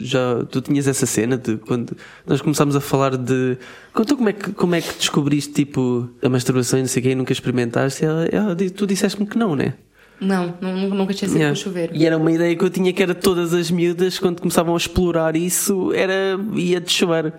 já 0.00 0.42
tu 0.50 0.62
tinhas 0.62 0.88
essa 0.88 1.04
cena 1.04 1.36
de 1.36 1.58
quando 1.58 1.94
nós 2.26 2.40
começámos 2.40 2.74
a 2.74 2.80
falar 2.80 3.14
de 3.18 3.58
conta 3.92 4.16
como 4.16 4.28
é 4.30 4.32
que, 4.32 4.52
como 4.52 4.74
é 4.74 4.80
que 4.80 4.94
descobriste 4.96 5.52
tipo 5.52 6.08
a 6.22 6.28
masturbação 6.30 6.78
e 6.78 6.82
não 6.82 6.88
sei 6.88 7.00
o 7.00 7.02
que 7.04 7.10
e 7.10 7.14
nunca 7.14 7.30
experimentaste? 7.32 8.06
Ela, 8.06 8.24
ela, 8.32 8.56
tu 8.56 8.86
disseste-me 8.86 9.26
que 9.26 9.36
não, 9.36 9.54
né? 9.54 9.74
Não, 10.18 10.54
nu- 10.58 10.94
nunca 10.94 11.12
tinha 11.12 11.28
sido 11.28 11.36
Yeah. 11.36 11.54
com 11.54 11.62
chuveiro. 11.62 11.94
E 11.94 12.06
era 12.06 12.16
uma 12.16 12.32
ideia 12.32 12.56
que 12.56 12.64
eu 12.64 12.70
tinha 12.70 12.90
que 12.90 13.02
era 13.02 13.14
todas 13.14 13.52
as 13.52 13.70
miúdas 13.70 14.18
quando 14.18 14.40
começavam 14.40 14.72
a 14.72 14.78
explorar 14.78 15.36
isso 15.36 15.92
era 15.92 16.40
ia 16.54 16.80
de 16.80 16.90
chuveiro. 16.90 17.34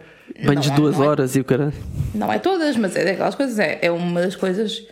Banhos 0.45 0.65
de 0.65 0.71
é, 0.73 0.75
duas 0.75 0.99
é. 0.99 1.01
horas 1.01 1.35
e 1.35 1.39
o 1.39 1.43
caralho. 1.43 1.73
Não 2.13 2.31
é 2.31 2.37
todas, 2.37 2.77
mas 2.77 2.95
é 2.95 3.03
daquelas 3.03 3.33
coisas. 3.33 3.57
É, 3.57 3.79
é 3.81 3.89
uma 3.91 4.21
das 4.21 4.35
coisas 4.35 4.83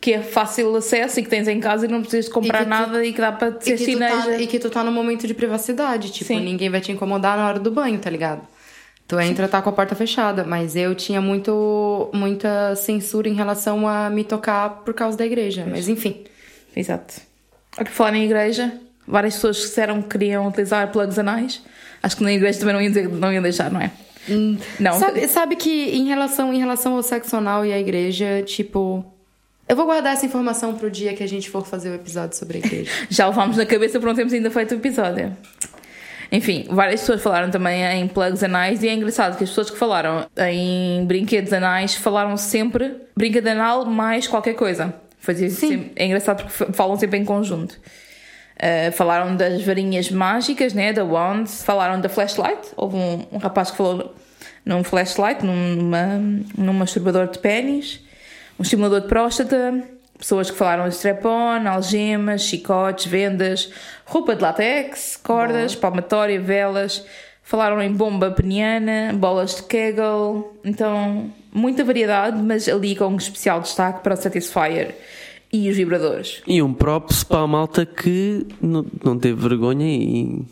que 0.00 0.12
é 0.12 0.20
fácil 0.22 0.74
acesso 0.76 1.18
e 1.18 1.22
que 1.22 1.28
tens 1.28 1.48
em 1.48 1.58
casa 1.58 1.86
e 1.86 1.88
não 1.88 2.00
precisas 2.02 2.30
comprar 2.30 2.58
E 2.58 2.64
que 2.64 2.64
tu- 2.64 2.68
nada 2.68 3.04
e 3.04 3.12
que 3.12 3.20
dá 3.20 3.32
para 3.32 3.60
ser 3.60 3.76
tu 3.78 3.98
tá, 3.98 4.38
e 4.40 4.46
que 4.46 4.58
tu 4.58 4.70
tá 4.70 4.84
num 4.84 4.92
momento 4.92 5.26
de 5.26 5.34
privacidade, 5.34 6.10
tipo, 6.12 6.26
Sim. 6.28 6.40
ninguém 6.40 6.68
vai 6.70 6.80
te 6.80 6.92
incomodar 6.92 7.36
na 7.36 7.48
hora 7.48 7.58
do 7.58 7.70
banho, 7.70 7.98
tá 7.98 8.10
ligado? 8.10 8.42
Tu 9.08 9.18
entra, 9.20 9.46
tá 9.48 9.62
com 9.62 9.70
a 9.70 9.72
porta 9.72 9.94
fechada, 9.94 10.44
mas 10.44 10.74
eu 10.76 10.94
tinha 10.94 11.20
muito, 11.20 12.10
muita 12.12 12.74
censura 12.76 13.28
em 13.28 13.34
relação 13.34 13.86
a 13.88 14.10
me 14.10 14.24
tocar 14.24 14.68
por 14.84 14.92
causa 14.94 15.16
da 15.16 15.24
igreja, 15.24 15.64
mas 15.68 15.88
enfim. 15.88 16.24
Exato. 16.74 17.14
Ao 17.78 17.84
que 17.84 17.90
falar 17.90 18.14
em 18.16 18.24
igreja, 18.24 18.72
várias 19.06 19.34
pessoas 19.34 19.56
disseram 19.56 20.02
que 20.02 20.08
queriam 20.08 20.46
utilizar 20.48 20.90
plugs 20.90 21.18
anais. 21.18 21.62
Acho 22.02 22.16
que 22.16 22.24
na 22.24 22.32
igreja 22.32 22.58
também 22.58 22.74
não 22.74 22.82
iam, 22.82 22.88
dizer, 22.90 23.08
não 23.08 23.32
iam 23.32 23.42
deixar, 23.42 23.70
não 23.70 23.80
é? 23.80 23.90
Não. 24.80 24.98
Sabe, 24.98 25.28
sabe 25.28 25.56
que 25.56 25.70
em 25.96 26.06
relação, 26.08 26.52
em 26.52 26.58
relação 26.58 26.94
ao 26.96 27.02
sexo 27.02 27.36
anal 27.36 27.64
e 27.64 27.72
à 27.72 27.78
igreja, 27.78 28.42
tipo. 28.44 29.04
Eu 29.68 29.74
vou 29.74 29.84
guardar 29.84 30.12
essa 30.12 30.24
informação 30.24 30.74
pro 30.74 30.90
dia 30.90 31.12
que 31.14 31.22
a 31.22 31.26
gente 31.28 31.50
for 31.50 31.66
fazer 31.66 31.90
o 31.90 31.94
episódio 31.94 32.36
sobre 32.36 32.58
a 32.58 32.60
igreja. 32.60 32.90
Já 33.10 33.26
levámos 33.28 33.56
na 33.56 33.66
cabeça 33.66 33.98
por 33.98 34.06
não 34.06 34.14
termos 34.14 34.32
ainda 34.32 34.50
feito 34.50 34.72
o 34.72 34.74
episódio. 34.78 35.36
Enfim, 36.30 36.66
várias 36.68 37.00
pessoas 37.00 37.22
falaram 37.22 37.50
também 37.50 37.82
em 37.84 38.08
plugs 38.08 38.42
anais 38.42 38.82
e 38.82 38.88
é 38.88 38.94
engraçado 38.94 39.36
que 39.36 39.44
as 39.44 39.50
pessoas 39.50 39.70
que 39.70 39.76
falaram 39.76 40.26
em 40.50 41.04
brinquedos 41.06 41.52
anais 41.52 41.94
falaram 41.94 42.36
sempre 42.36 42.96
brinquedo 43.16 43.46
anal 43.48 43.84
mais 43.84 44.26
qualquer 44.26 44.54
coisa. 44.54 44.94
Fazia 45.18 45.50
sempre- 45.50 45.92
é 45.96 46.06
engraçado 46.06 46.44
porque 46.44 46.72
falam 46.72 46.96
sempre 46.96 47.18
em 47.18 47.24
conjunto. 47.24 47.72
Uh, 48.56 48.90
falaram 48.92 49.36
das 49.36 49.62
varinhas 49.62 50.10
mágicas, 50.10 50.72
né, 50.72 50.92
da 50.92 51.04
wand, 51.04 51.46
falaram 51.46 52.00
da 52.00 52.08
flashlight. 52.08 52.68
Houve 52.76 52.96
um, 52.96 53.26
um 53.32 53.38
rapaz 53.38 53.70
que 53.70 53.76
falou 53.76 54.14
num 54.64 54.82
flashlight, 54.82 55.44
numa, 55.44 56.06
num 56.56 56.72
masturbador 56.72 57.28
de 57.28 57.38
pênis, 57.38 58.00
um 58.58 58.62
estimulador 58.62 59.02
de 59.02 59.08
próstata, 59.08 59.82
pessoas 60.18 60.50
que 60.50 60.56
falaram 60.56 60.88
de 60.88 60.94
strap-on, 60.94 61.68
algemas, 61.68 62.42
chicotes, 62.42 63.06
vendas, 63.06 63.70
roupa 64.04 64.34
de 64.34 64.42
látex, 64.42 65.18
cordas, 65.22 65.74
palmatória, 65.74 66.40
velas. 66.40 67.04
Falaram 67.42 67.80
em 67.80 67.92
bomba 67.92 68.30
peniana, 68.30 69.12
bolas 69.14 69.56
de 69.56 69.62
Kegel. 69.64 70.56
Então, 70.64 71.30
muita 71.52 71.84
variedade, 71.84 72.42
mas 72.42 72.68
ali 72.68 72.96
com 72.96 73.06
um 73.06 73.16
especial 73.16 73.60
destaque 73.60 74.02
para 74.02 74.14
o 74.14 74.16
Satisfyer 74.16 74.96
e 75.52 75.70
os 75.70 75.76
vibradores. 75.76 76.42
E 76.46 76.60
um 76.60 76.74
props 76.74 77.22
para 77.22 77.40
a 77.40 77.46
malta 77.46 77.86
que 77.86 78.46
não, 78.60 78.84
não 79.04 79.18
teve 79.18 79.40
vergonha 79.40 79.86
em, 79.86 80.44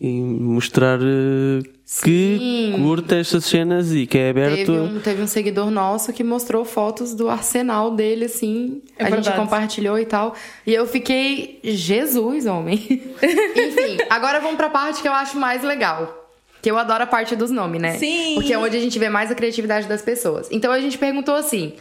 mostrar 0.00 1.00
eh, 1.00 1.62
que 2.00 2.38
Sim. 2.38 2.82
curta 2.82 3.16
estas 3.16 3.44
cenas 3.44 3.92
e 3.92 4.06
que 4.06 4.16
é 4.16 4.30
aberto. 4.30 4.56
Teve 4.56 4.70
um, 4.72 5.00
teve 5.00 5.22
um 5.22 5.26
seguidor 5.26 5.70
nosso 5.70 6.12
que 6.12 6.24
mostrou 6.24 6.64
fotos 6.64 7.14
do 7.14 7.28
arsenal 7.28 7.90
dele, 7.90 8.24
assim. 8.24 8.80
É 8.98 9.02
a 9.02 9.06
gente 9.06 9.16
verdade. 9.16 9.36
compartilhou 9.36 9.98
e 9.98 10.06
tal. 10.06 10.34
E 10.66 10.72
eu 10.72 10.86
fiquei, 10.86 11.60
Jesus, 11.62 12.46
homem. 12.46 12.76
Enfim, 13.22 13.98
agora 14.08 14.40
vamos 14.40 14.56
pra 14.56 14.70
parte 14.70 15.02
que 15.02 15.08
eu 15.08 15.12
acho 15.12 15.36
mais 15.38 15.62
legal. 15.62 16.30
Que 16.62 16.70
eu 16.70 16.78
adoro 16.78 17.02
a 17.02 17.06
parte 17.06 17.36
dos 17.36 17.50
nomes, 17.50 17.82
né? 17.82 17.98
Sim. 17.98 18.36
Porque 18.36 18.52
é 18.52 18.58
onde 18.58 18.76
a 18.76 18.80
gente 18.80 18.98
vê 18.98 19.08
mais 19.08 19.30
a 19.30 19.34
criatividade 19.34 19.86
das 19.86 20.00
pessoas. 20.00 20.48
Então 20.50 20.72
a 20.72 20.80
gente 20.80 20.96
perguntou 20.96 21.34
assim: 21.34 21.74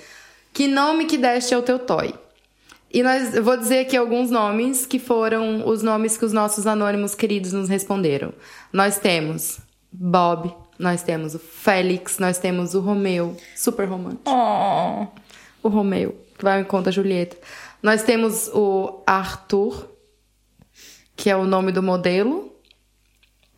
que 0.51 0.67
nome 0.67 1.05
que 1.05 1.17
deste 1.17 1.53
ao 1.53 1.61
teu 1.61 1.79
toy? 1.79 2.13
E 2.93 3.01
nós, 3.01 3.33
eu 3.33 3.43
vou 3.43 3.55
dizer 3.55 3.79
aqui 3.79 3.95
alguns 3.95 4.29
nomes 4.29 4.85
que 4.85 4.99
foram 4.99 5.65
os 5.65 5.81
nomes 5.81 6.17
que 6.17 6.25
os 6.25 6.33
nossos 6.33 6.67
anônimos 6.67 7.15
queridos 7.15 7.53
nos 7.53 7.69
responderam. 7.69 8.33
Nós 8.73 8.99
temos 8.99 9.59
Bob, 9.91 10.53
nós 10.79 11.03
temos 11.03 11.35
o 11.35 11.39
Félix, 11.39 12.17
nós 12.19 12.37
temos 12.37 12.73
o 12.73 12.79
Romeu, 12.79 13.35
super 13.55 13.85
romântico. 13.87 14.23
Oh, 14.31 15.07
O 15.63 15.69
Romeu, 15.69 16.15
que 16.37 16.43
vai 16.43 16.55
ao 16.55 16.61
encontro 16.61 16.85
da 16.85 16.91
Julieta. 16.91 17.37
Nós 17.83 18.03
temos 18.03 18.47
o 18.53 19.01
Arthur, 19.05 19.87
que 21.15 21.29
é 21.29 21.35
o 21.35 21.45
nome 21.45 21.71
do 21.71 21.83
modelo. 21.83 22.51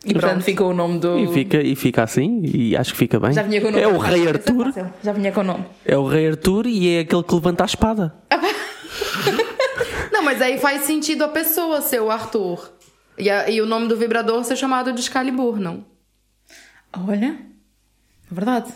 e 0.05 0.11
portanto 0.13 0.31
Pronto. 0.31 0.43
ficou 0.45 0.69
o 0.71 0.73
nome 0.73 0.99
do. 0.99 1.17
E 1.19 1.27
fica, 1.33 1.61
e 1.61 1.75
fica 1.75 2.03
assim, 2.03 2.41
e 2.43 2.75
acho 2.75 2.91
que 2.93 2.97
fica 2.97 3.19
bem. 3.19 3.31
Já 3.33 3.43
vinha 3.43 3.61
com 3.61 3.67
o 3.67 3.71
nome. 3.71 3.83
É 3.83 3.87
o 3.87 3.97
Rei 3.97 4.27
Arthur. 4.27 4.73
Já 5.03 5.11
vinha 5.13 5.31
com 5.31 5.41
o 5.41 5.43
nome. 5.43 5.65
É 5.85 5.97
o 5.97 6.05
Rei 6.07 6.27
Arthur 6.29 6.65
e 6.67 6.89
é 6.95 6.99
aquele 7.01 7.23
que 7.23 7.33
levanta 7.35 7.63
a 7.63 7.65
espada. 7.65 8.13
Não, 10.11 10.21
mas 10.23 10.41
aí 10.41 10.57
faz 10.57 10.83
sentido 10.83 11.23
a 11.23 11.27
pessoa 11.27 11.81
ser 11.81 12.01
o 12.01 12.09
Arthur. 12.11 12.71
E, 13.17 13.29
a- 13.29 13.49
e 13.49 13.61
o 13.61 13.65
nome 13.65 13.87
do 13.87 13.95
vibrador 13.95 14.43
ser 14.43 14.55
chamado 14.55 14.91
de 14.91 14.99
Excalibur, 15.01 15.59
não? 15.59 15.85
Olha, 16.95 17.37
é 18.31 18.33
verdade. 18.33 18.71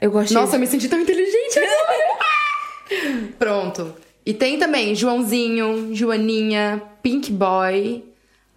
Eu 0.00 0.10
gosto 0.10 0.32
Nossa, 0.34 0.56
eu 0.56 0.60
me 0.60 0.66
senti 0.66 0.88
tão 0.88 1.00
inteligente 1.00 1.58
agora. 1.58 3.32
Pronto. 3.38 3.94
E 4.24 4.34
tem 4.34 4.58
também 4.58 4.94
Joãozinho, 4.94 5.94
Joaninha, 5.94 6.82
Pink 7.02 7.32
Boy, 7.32 8.04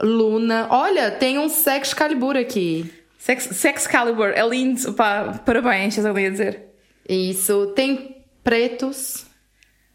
Luna. 0.01 0.67
Olha, 0.69 1.11
tem 1.11 1.37
um 1.37 1.49
Sex 1.49 1.93
Calibur 1.93 2.35
aqui. 2.35 2.91
Sex, 3.17 3.49
Sex 3.53 3.87
Calibur, 3.87 4.29
é 4.29 4.47
lindo. 4.47 4.93
Pá, 4.93 5.41
parabéns, 5.45 5.97
estás 5.97 6.05
ali 6.05 6.25
a 6.25 6.29
dizer. 6.29 6.63
Isso. 7.07 7.67
Tem 7.75 8.23
pretos. 8.43 9.25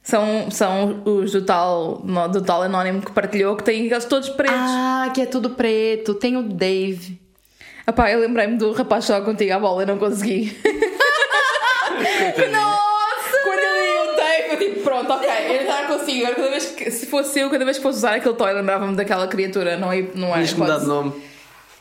São, 0.02 0.50
são 0.50 1.02
os 1.04 1.32
do 1.32 1.44
tal, 1.44 1.98
do 2.32 2.42
tal 2.42 2.62
anónimo 2.62 3.02
que 3.02 3.12
partilhou 3.12 3.56
que 3.56 3.70
aqueles 3.70 4.04
todos 4.06 4.30
pretos. 4.30 4.56
Ah, 4.56 5.10
que 5.14 5.20
é 5.20 5.26
tudo 5.26 5.50
preto. 5.50 6.14
Tem 6.14 6.36
o 6.36 6.42
Dave. 6.42 7.20
Ah 7.88 7.92
pá, 7.94 8.10
eu 8.10 8.20
lembrei-me 8.20 8.58
do 8.58 8.72
rapaz 8.72 9.06
que 9.06 9.12
joga 9.14 9.24
contigo 9.24 9.50
à 9.50 9.58
bola 9.58 9.82
e 9.82 9.86
não 9.86 9.96
consegui. 9.96 10.54
Nossa! 12.52 13.38
Quando 13.42 13.60
eu 13.60 13.80
li 13.80 14.12
o 14.12 14.14
Dave, 14.14 14.50
eu 14.50 14.58
tipo, 14.58 14.80
pronto, 14.82 15.10
ok, 15.10 15.26
eu 15.26 15.66
já 15.66 15.86
consigo. 15.86 16.26
Agora, 16.26 16.34
cada 16.34 16.50
vez 16.50 16.66
que, 16.66 16.90
se 16.90 17.06
fosse 17.06 17.40
eu, 17.40 17.48
cada 17.48 17.64
vez 17.64 17.78
que 17.78 17.82
fosse 17.82 17.96
usar 17.96 18.16
aquele 18.16 18.34
toy, 18.34 18.52
lembrava-me 18.52 18.94
daquela 18.94 19.26
criatura, 19.26 19.78
não 19.78 19.90
é? 19.90 20.04
Não 20.14 20.36
é 20.36 20.44
que 20.44 20.54
mudar 20.54 20.80
de 20.80 20.84
nome. 20.84 21.14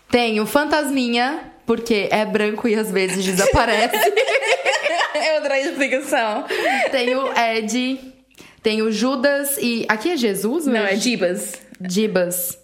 Tem 0.09 0.39
o 0.39 0.45
Fantasminha, 0.45 1.51
porque 1.65 2.07
é 2.09 2.23
branco 2.23 2.69
e 2.69 2.75
às 2.75 2.89
vezes 2.89 3.25
desaparece. 3.25 3.97
Eu 5.13 5.37
adorei 5.39 5.63
a 5.63 5.65
explicação. 5.65 6.45
tem 6.89 7.13
o 7.17 7.37
Ed. 7.37 7.99
Tem 8.63 8.81
o 8.81 8.89
Judas 8.89 9.57
e. 9.57 9.85
Aqui 9.89 10.11
é 10.11 10.15
Jesus? 10.15 10.67
Não, 10.67 10.85
é 10.85 10.95
Jibas. 10.95 11.55
Jibas. 11.81 12.57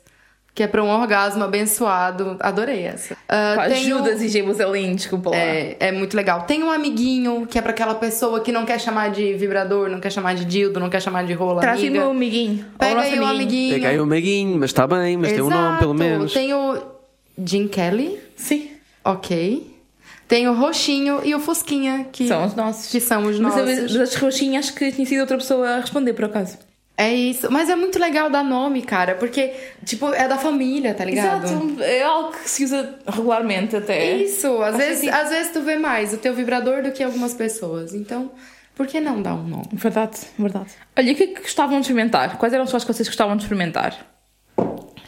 Que 0.56 0.62
é 0.62 0.68
pra 0.68 0.84
um 0.84 0.90
orgasmo 0.90 1.44
abençoado. 1.44 2.38
Adorei 2.40 2.84
essa. 2.84 3.18
Ah, 3.28 3.54
Pá, 3.56 3.70
tem 3.70 3.84
Judas 3.86 4.22
e 4.22 4.28
lindo, 4.72 4.96
desculpa 4.98 5.32
lá. 5.32 5.36
É, 5.36 5.76
é 5.80 5.92
muito 5.92 6.16
legal. 6.16 6.42
Tem 6.44 6.62
um 6.64 6.70
amiguinho, 6.70 7.48
que 7.50 7.58
é 7.58 7.62
pra 7.62 7.72
aquela 7.72 7.96
pessoa 7.96 8.40
que 8.40 8.52
não 8.52 8.64
quer 8.64 8.80
chamar 8.80 9.10
de 9.10 9.34
vibrador, 9.34 9.90
não 9.90 10.00
quer 10.00 10.12
chamar 10.12 10.36
de 10.36 10.46
dildo, 10.46 10.80
não 10.80 10.92
quer 10.92 11.02
chamar 11.02 11.26
de 11.26 11.34
rola. 11.34 11.60
Traz-me 11.60 11.88
amiga. 11.88 12.08
o 12.08 12.12
amiguinho. 12.12 12.66
Pega 12.78 13.02
aí 13.02 13.20
o 13.20 13.26
amiguinho. 13.26 13.74
Pega 13.74 13.90
aí 13.90 14.00
o 14.00 14.06
Meguinho, 14.06 14.60
mas 14.60 14.70
está 14.70 14.86
bem, 14.86 15.18
mas 15.18 15.32
tem 15.32 15.42
um 15.42 15.50
nome 15.50 15.80
pelo 15.80 15.94
Exato. 15.96 16.10
menos. 16.10 16.34
Tem 16.34 16.54
o 16.54 16.78
Jim 17.44 17.68
Kelly, 17.68 18.20
Sim, 18.36 18.70
ok. 19.04 19.74
Tem 20.28 20.48
o 20.48 20.54
Roxinho 20.54 21.22
e 21.24 21.34
o 21.36 21.40
Fusquinha, 21.40 22.08
que 22.12 22.28
são 22.28 22.46
os 22.46 22.56
nossos. 22.56 22.92
que 22.92 23.00
são 23.00 23.26
os 23.26 23.40
Mas 23.40 23.56
nossos. 23.56 23.96
a- 23.96 24.00
das 24.00 24.16
roxinhas 24.16 24.66
acho 24.66 24.76
que 24.76 24.92
tinha 24.92 25.06
sido 25.06 25.20
outra 25.22 25.38
pessoa 25.38 25.68
a 25.68 25.80
responder, 25.80 26.14
por 26.14 26.26
acaso. 26.26 26.58
É 27.04 27.14
isso. 27.14 27.52
Mas 27.52 27.70
é 27.70 27.76
muito 27.76 28.00
legal 28.00 28.30
dar 28.30 28.44
nome, 28.44 28.82
cara, 28.82 29.16
porque, 29.16 29.54
tipo, 29.84 30.14
é 30.14 30.26
da 30.28 30.38
família, 30.38 30.94
tá 30.94 31.04
ligado? 31.04 31.46
Exato, 31.46 31.84
é 31.84 32.04
algo 32.04 32.32
que 32.32 32.50
se 32.50 32.64
usa 32.64 32.96
regularmente 33.06 33.76
até. 33.76 34.16
Isso, 34.16 34.62
às 34.62 34.78
vezes, 34.78 35.00
sentido. 35.00 35.16
às 35.16 35.30
vezes 35.30 35.52
tu 35.52 35.62
vê 35.62 35.76
mais 35.76 36.14
o 36.14 36.18
teu 36.18 36.34
vibrador 36.34 36.82
do 36.82 36.92
que 36.92 37.04
algumas 37.04 37.34
pessoas. 37.34 37.94
Então, 37.94 38.32
por 38.74 38.88
que 38.88 39.02
não 39.02 39.22
dar 39.22 39.36
um 39.36 39.44
nome? 39.44 39.68
Verdade, 39.74 40.18
verdade. 40.40 40.72
Olha, 40.98 41.10
e 41.10 41.14
o 41.14 41.16
que 41.16 41.24
é 41.24 41.28
que 41.28 41.42
gostavam 41.42 41.76
de 41.76 41.82
experimentar? 41.82 42.38
Quais 42.38 42.54
eram 42.54 42.64
as 42.64 42.72
coisas 42.72 42.88
que 42.88 42.94
vocês 42.94 43.10
gostavam 43.10 43.36
de 43.36 43.44
experimentar? 43.44 43.98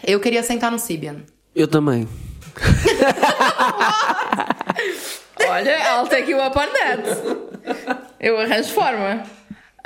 Eu 0.06 0.20
queria 0.20 0.44
sentar 0.44 0.70
no 0.70 0.78
Sibian. 0.78 1.22
Eu 1.56 1.68
também. 1.68 2.08
Olha, 5.48 5.78
I'll 5.80 6.08
take 6.08 6.30
you 6.30 6.40
up 6.40 6.58
on 6.58 6.68
that. 6.74 7.04
Eu 8.20 8.40
arranjo 8.40 8.70
forma. 8.70 9.24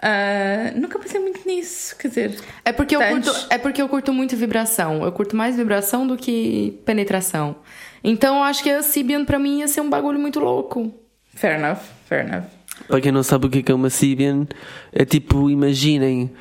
Ah, 0.02 0.72
nunca 0.76 0.98
pensei 1.00 1.20
muito 1.20 1.42
nisso, 1.46 1.96
quer 1.98 2.08
dizer. 2.08 2.40
É 2.64 2.72
porque, 2.72 2.96
eu 2.96 3.00
Tantos. 3.00 3.30
curto, 3.38 3.48
é 3.54 3.58
porque 3.58 3.82
eu 3.82 3.90
curto 3.90 4.14
muito 4.14 4.36
vibração. 4.36 5.04
Eu 5.04 5.12
curto 5.12 5.36
mais 5.36 5.56
vibração 5.58 6.08
do 6.08 6.16
que 6.16 6.80
penetração. 6.86 7.56
Então, 8.04 8.38
eu 8.38 8.44
acho 8.44 8.64
que 8.64 8.70
a 8.70 8.82
Sibian 8.82 9.26
pra 9.26 9.38
mim 9.38 9.60
ia 9.60 9.68
ser 9.68 9.82
um 9.82 9.90
bagulho 9.90 10.18
muito 10.20 10.40
louco. 10.40 10.94
Fair 11.36 11.60
enough, 11.60 11.80
fair 12.08 12.26
enough. 12.26 12.46
Para 12.88 13.02
quem 13.02 13.12
não 13.12 13.24
sabe 13.24 13.46
o 13.48 13.50
que 13.50 13.60
é 13.60 13.72
é 13.72 13.76
uma 13.76 13.90
Sibian, 13.90 14.48
é 14.94 15.04
tipo, 15.04 15.50
imaginem 15.50 16.32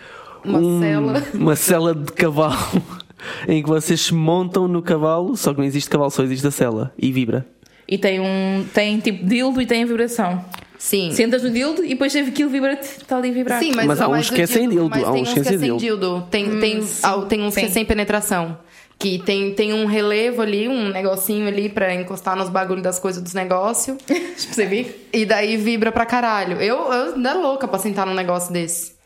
Uma 0.44 0.58
um- 0.60 0.80
cela. 0.80 1.24
uma 1.34 1.56
cela 1.56 1.94
de 1.94 2.12
cavalo 2.12 2.82
em 3.48 3.60
que 3.60 3.68
vocês 3.68 4.00
se 4.02 4.14
montam 4.14 4.68
no 4.68 4.80
cavalo, 4.80 5.36
só 5.36 5.52
que 5.52 5.58
não 5.58 5.66
existe 5.66 5.90
cavalo, 5.90 6.10
só 6.10 6.22
existe 6.22 6.46
a 6.46 6.50
cela 6.52 6.92
e 6.96 7.10
vibra. 7.10 7.44
E 7.88 7.98
tem 7.98 8.20
um. 8.20 8.64
Tem 8.72 9.00
tipo 9.00 9.24
dildo 9.26 9.60
e 9.60 9.66
tem 9.66 9.82
a 9.82 9.86
vibração. 9.86 10.44
Sim. 10.78 11.10
Sentas 11.10 11.42
no 11.42 11.50
dildo 11.50 11.84
e 11.84 11.88
depois 11.88 12.14
aquilo 12.14 12.48
vibra-te, 12.48 12.84
está 12.84 13.16
ali 13.16 13.30
a 13.30 13.32
vibrar. 13.32 13.60
Sim, 13.60 13.72
mas, 13.74 13.86
Mas 13.86 14.00
há 14.00 14.08
uns 14.08 14.30
o 14.30 14.32
que 14.32 14.42
é 14.42 14.46
sem 14.46 14.68
dildo, 14.68 14.90
mas 14.90 15.04
há 15.04 15.12
tem 15.12 15.22
uns 15.22 15.28
uns 15.28 15.34
que 15.34 15.38
é 15.40 15.42
é 15.42 15.58
sem 15.58 15.76
dildo. 15.76 16.26
Tem, 16.30 16.60
tem, 16.60 16.88
ah, 17.02 17.22
tem 17.28 17.42
uns 17.42 17.54
que 17.54 17.60
é 17.60 17.66
sim. 17.66 17.72
sem 17.72 17.84
penetração. 17.84 18.56
Que 18.96 19.18
tem, 19.18 19.54
tem 19.54 19.72
um 19.72 19.86
relevo 19.86 20.42
ali, 20.42 20.68
um 20.68 20.88
negocinho 20.88 21.46
ali 21.46 21.68
pra 21.68 21.94
encostar 21.94 22.36
nos 22.36 22.48
bagulhos 22.48 22.82
das 22.82 22.98
coisas 22.98 23.22
dos 23.22 23.34
negócios. 23.34 23.96
Percebi? 24.06 24.94
e 25.12 25.24
daí 25.24 25.56
vibra 25.56 25.92
pra 25.92 26.06
caralho. 26.06 26.60
Eu, 26.60 26.76
eu 26.92 27.14
ainda 27.14 27.34
louca 27.34 27.68
pra 27.68 27.78
sentar 27.78 28.06
num 28.06 28.14
negócio 28.14 28.52
desse. 28.52 28.97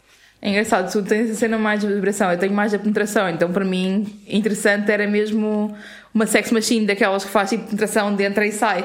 É 0.45 0.51
engraçado, 0.51 0.90
tu 0.90 1.03
tens 1.05 1.30
a 1.30 1.34
cena 1.34 1.57
mais 1.57 1.80
de 1.80 1.86
vibração, 1.86 2.32
eu 2.32 2.36
tenho 2.36 2.53
mais 2.53 2.72
da 2.72 2.78
penetração, 2.78 3.28
então 3.28 3.53
para 3.53 3.64
mim 3.64 4.05
interessante 4.28 4.90
era 4.90 5.07
mesmo 5.07 5.72
uma 6.12 6.26
sex 6.26 6.51
machine 6.51 6.84
daquelas 6.84 7.24
que 7.24 7.30
faz 7.30 7.51
tipo 7.51 7.64
penetração 7.64 8.12
de 8.16 8.24
entra 8.24 8.45
e 8.45 8.51
sai. 8.51 8.84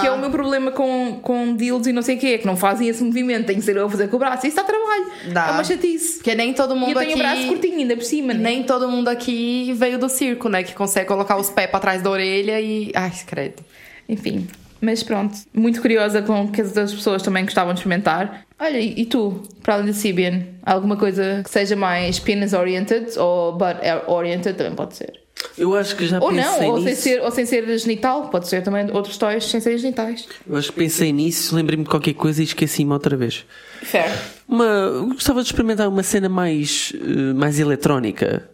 Que 0.00 0.06
é 0.06 0.10
o 0.10 0.18
meu 0.18 0.30
problema 0.30 0.70
com, 0.70 1.20
com 1.22 1.54
dildos 1.54 1.86
e 1.86 1.92
não 1.92 2.00
sei 2.00 2.16
o 2.16 2.18
quê, 2.18 2.38
que 2.38 2.46
não 2.46 2.56
fazem 2.56 2.88
esse 2.88 3.04
movimento, 3.04 3.44
tem 3.46 3.56
que 3.56 3.62
ser 3.62 3.76
eu 3.76 3.84
a 3.84 3.90
fazer 3.90 4.08
com 4.08 4.16
o 4.16 4.18
braço. 4.18 4.46
Isso 4.46 4.56
dá 4.56 4.64
trabalho. 4.64 5.06
Dá. 5.32 5.48
É 5.48 5.50
uma 5.50 5.64
chatice. 5.64 6.14
Porque 6.14 6.34
nem 6.34 6.54
todo 6.54 6.74
E 6.74 6.78
mundo 6.78 6.88
eu 6.92 6.94
tenho 6.98 7.10
aqui. 7.12 7.20
o 7.20 7.22
braço 7.22 7.46
curtinho 7.46 7.76
ainda 7.78 7.94
por 7.94 8.02
cima, 8.04 8.32
né? 8.32 8.40
Nem 8.40 8.62
todo 8.62 8.88
mundo 8.88 9.08
aqui 9.08 9.74
veio 9.76 9.98
do 9.98 10.08
circo, 10.08 10.48
né? 10.48 10.62
Que 10.62 10.72
consegue 10.74 11.06
colocar 11.06 11.36
os 11.36 11.50
pés 11.50 11.68
pra 11.70 11.78
trás 11.78 12.00
da 12.00 12.08
orelha 12.10 12.58
e. 12.58 12.90
Ai, 12.94 13.12
credo. 13.26 13.62
Enfim, 14.08 14.48
mas 14.80 15.02
pronto. 15.02 15.36
Muito 15.54 15.80
curiosa 15.80 16.22
com 16.22 16.44
o 16.44 16.50
que 16.52 16.60
as 16.60 16.68
outras 16.68 16.94
pessoas 16.94 17.22
também 17.22 17.44
gostavam 17.44 17.72
de 17.74 17.80
experimentar. 17.80 18.46
Olha, 18.58 18.78
e 18.80 19.04
tu, 19.06 19.42
para 19.62 19.74
além 19.74 19.86
da 19.86 19.92
Sibian, 19.92 20.42
alguma 20.64 20.96
coisa 20.96 21.42
que 21.44 21.50
seja 21.50 21.76
mais 21.76 22.18
penis 22.18 22.52
oriented 22.52 23.18
ou 23.18 23.52
butt 23.56 23.78
oriented 24.06 24.56
também 24.56 24.74
pode 24.74 24.96
ser? 24.96 25.20
Eu 25.58 25.74
acho 25.74 25.94
que 25.96 26.06
já 26.06 26.18
Ou 26.18 26.30
pensei 26.30 26.44
não, 26.44 26.70
ou 26.70 26.76
sem, 26.78 26.84
nisso. 26.86 27.02
ser, 27.02 27.20
ou 27.22 27.30
sem 27.30 27.44
ser 27.44 27.78
genital, 27.78 28.28
pode 28.28 28.48
ser 28.48 28.62
também 28.62 28.90
outros 28.90 29.18
toys 29.18 29.44
sem 29.44 29.60
serem 29.60 29.76
genitais. 29.78 30.26
Eu 30.48 30.56
acho 30.56 30.72
que 30.72 30.78
pensei 30.78 31.12
nisso, 31.12 31.54
lembrei-me 31.54 31.84
de 31.84 31.90
qualquer 31.90 32.14
coisa 32.14 32.40
e 32.40 32.44
esqueci-me 32.44 32.90
outra 32.92 33.16
vez. 33.16 33.44
Fair. 33.82 34.10
Uma, 34.48 35.06
gostava 35.12 35.42
de 35.42 35.48
experimentar 35.48 35.88
uma 35.88 36.02
cena 36.02 36.28
mais, 36.30 36.92
eh, 36.94 37.34
mais 37.34 37.60
eletrónica. 37.60 38.48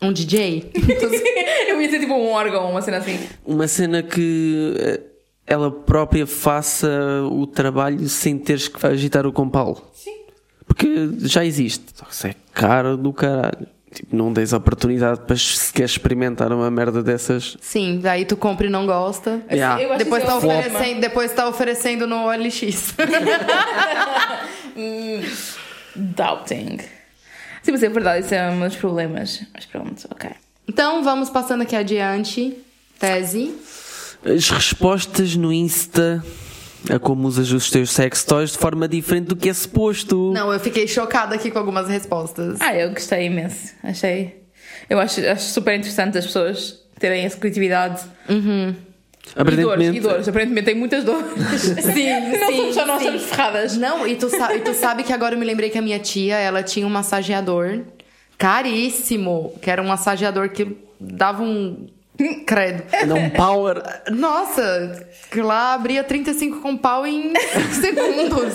Um 0.00 0.10
DJ? 0.10 0.70
Eu 1.68 1.80
ia 1.80 1.90
ser 1.90 2.00
tipo 2.00 2.14
um 2.14 2.30
órgão, 2.30 2.70
uma 2.70 2.80
cena 2.80 2.96
assim. 2.96 3.18
Uma 3.44 3.68
cena 3.68 4.02
que 4.02 4.74
eh, 4.78 5.00
ela 5.46 5.70
própria 5.70 6.26
faça 6.26 6.88
o 7.30 7.46
trabalho 7.46 8.08
sem 8.08 8.38
teres 8.38 8.68
que 8.68 8.86
agitar 8.86 9.26
o 9.26 9.32
compal. 9.32 9.92
Sim. 9.94 10.16
Porque 10.66 11.10
já 11.20 11.44
existe. 11.44 11.84
Só 11.94 12.04
que 12.04 12.14
isso 12.14 12.26
é 12.26 12.34
caro 12.52 12.96
do 12.96 13.12
caralho. 13.12 13.66
Tipo, 13.92 14.16
não 14.16 14.32
tens 14.32 14.54
oportunidade 14.54 15.20
para 15.20 15.36
sequer 15.36 15.84
experimentar 15.84 16.50
uma 16.50 16.70
merda 16.70 17.02
dessas. 17.02 17.58
Sim, 17.60 18.00
daí 18.02 18.24
tu 18.24 18.38
compra 18.38 18.66
e 18.66 18.70
não 18.70 18.86
gosta. 18.86 19.42
Yeah. 19.50 19.82
Eu 19.82 19.90
acho 19.90 19.98
Depois 20.04 20.22
que 20.22 20.30
tá, 20.30 20.38
isso 20.38 20.46
é 20.46 20.58
oferecendo, 20.58 21.00
depois 21.00 21.32
tá 21.32 21.48
oferecendo 21.48 22.06
no 22.06 22.24
OLX. 22.26 22.94
Doubting. 25.94 26.78
Sim, 27.62 27.72
mas 27.72 27.82
é 27.82 27.88
verdade, 27.90 28.24
isso 28.24 28.34
é 28.34 28.50
um 28.50 28.60
dos 28.60 28.76
problemas. 28.76 29.42
Mas 29.52 29.66
pronto, 29.66 30.08
ok. 30.10 30.30
então, 30.66 31.04
vamos 31.04 31.28
passando 31.28 31.60
aqui 31.60 31.76
adiante. 31.76 32.56
Tese. 32.98 33.54
As 34.24 34.48
respostas 34.50 35.34
no 35.36 35.52
Insta 35.52 36.22
a 36.90 36.98
como 36.98 37.28
usas 37.28 37.50
os 37.52 37.70
teus 37.70 37.90
sex 37.90 38.24
toys 38.24 38.52
de 38.52 38.58
forma 38.58 38.88
diferente 38.88 39.26
do 39.26 39.36
que 39.36 39.48
é 39.48 39.54
suposto. 39.54 40.32
Não, 40.34 40.52
eu 40.52 40.58
fiquei 40.60 40.86
chocada 40.88 41.34
aqui 41.34 41.50
com 41.50 41.58
algumas 41.58 41.88
respostas. 41.88 42.60
Ah, 42.60 42.74
eu 42.76 42.90
gostei 42.90 43.26
imenso. 43.26 43.72
Achei. 43.82 44.42
Eu 44.90 44.98
acho, 44.98 45.20
acho 45.26 45.44
super 45.52 45.76
interessante 45.78 46.18
as 46.18 46.26
pessoas 46.26 46.80
terem 46.98 47.24
essa 47.24 47.36
criatividade. 47.36 48.02
E 48.28 48.34
dores, 48.34 48.76
Aparentemente, 49.36 49.96
e 49.96 50.00
dores. 50.00 50.28
Aparentemente 50.28 50.64
tem 50.66 50.74
muitas 50.74 51.04
dores. 51.04 51.30
Sim, 51.60 52.10
não 52.38 52.48
sim, 52.48 52.56
somos 52.56 52.74
só 52.74 52.86
nós 52.86 52.98
sim. 53.00 53.04
estamos 53.08 53.22
ferradas. 53.24 53.76
Não, 53.76 54.06
e 54.06 54.16
tu, 54.16 54.28
sa- 54.28 54.54
e 54.54 54.60
tu 54.60 54.74
sabe 54.74 55.04
que 55.04 55.12
agora 55.12 55.34
eu 55.36 55.38
me 55.38 55.44
lembrei 55.46 55.70
que 55.70 55.78
a 55.78 55.82
minha 55.82 55.98
tia, 56.00 56.36
ela 56.36 56.62
tinha 56.62 56.86
um 56.86 56.90
massageador 56.90 57.80
caríssimo, 58.36 59.54
que 59.62 59.70
era 59.70 59.80
um 59.80 59.86
massageador 59.86 60.48
que 60.48 60.76
dava 61.00 61.42
um 61.42 61.86
credo. 62.46 62.84
Não 63.06 63.16
um 63.16 63.30
power. 63.30 63.82
Nossa, 64.10 65.06
que 65.30 65.40
lá 65.40 65.74
abria 65.74 66.04
35 66.04 66.60
com 66.60 66.76
pau 66.76 67.06
em 67.06 67.32
segundos. 67.72 68.54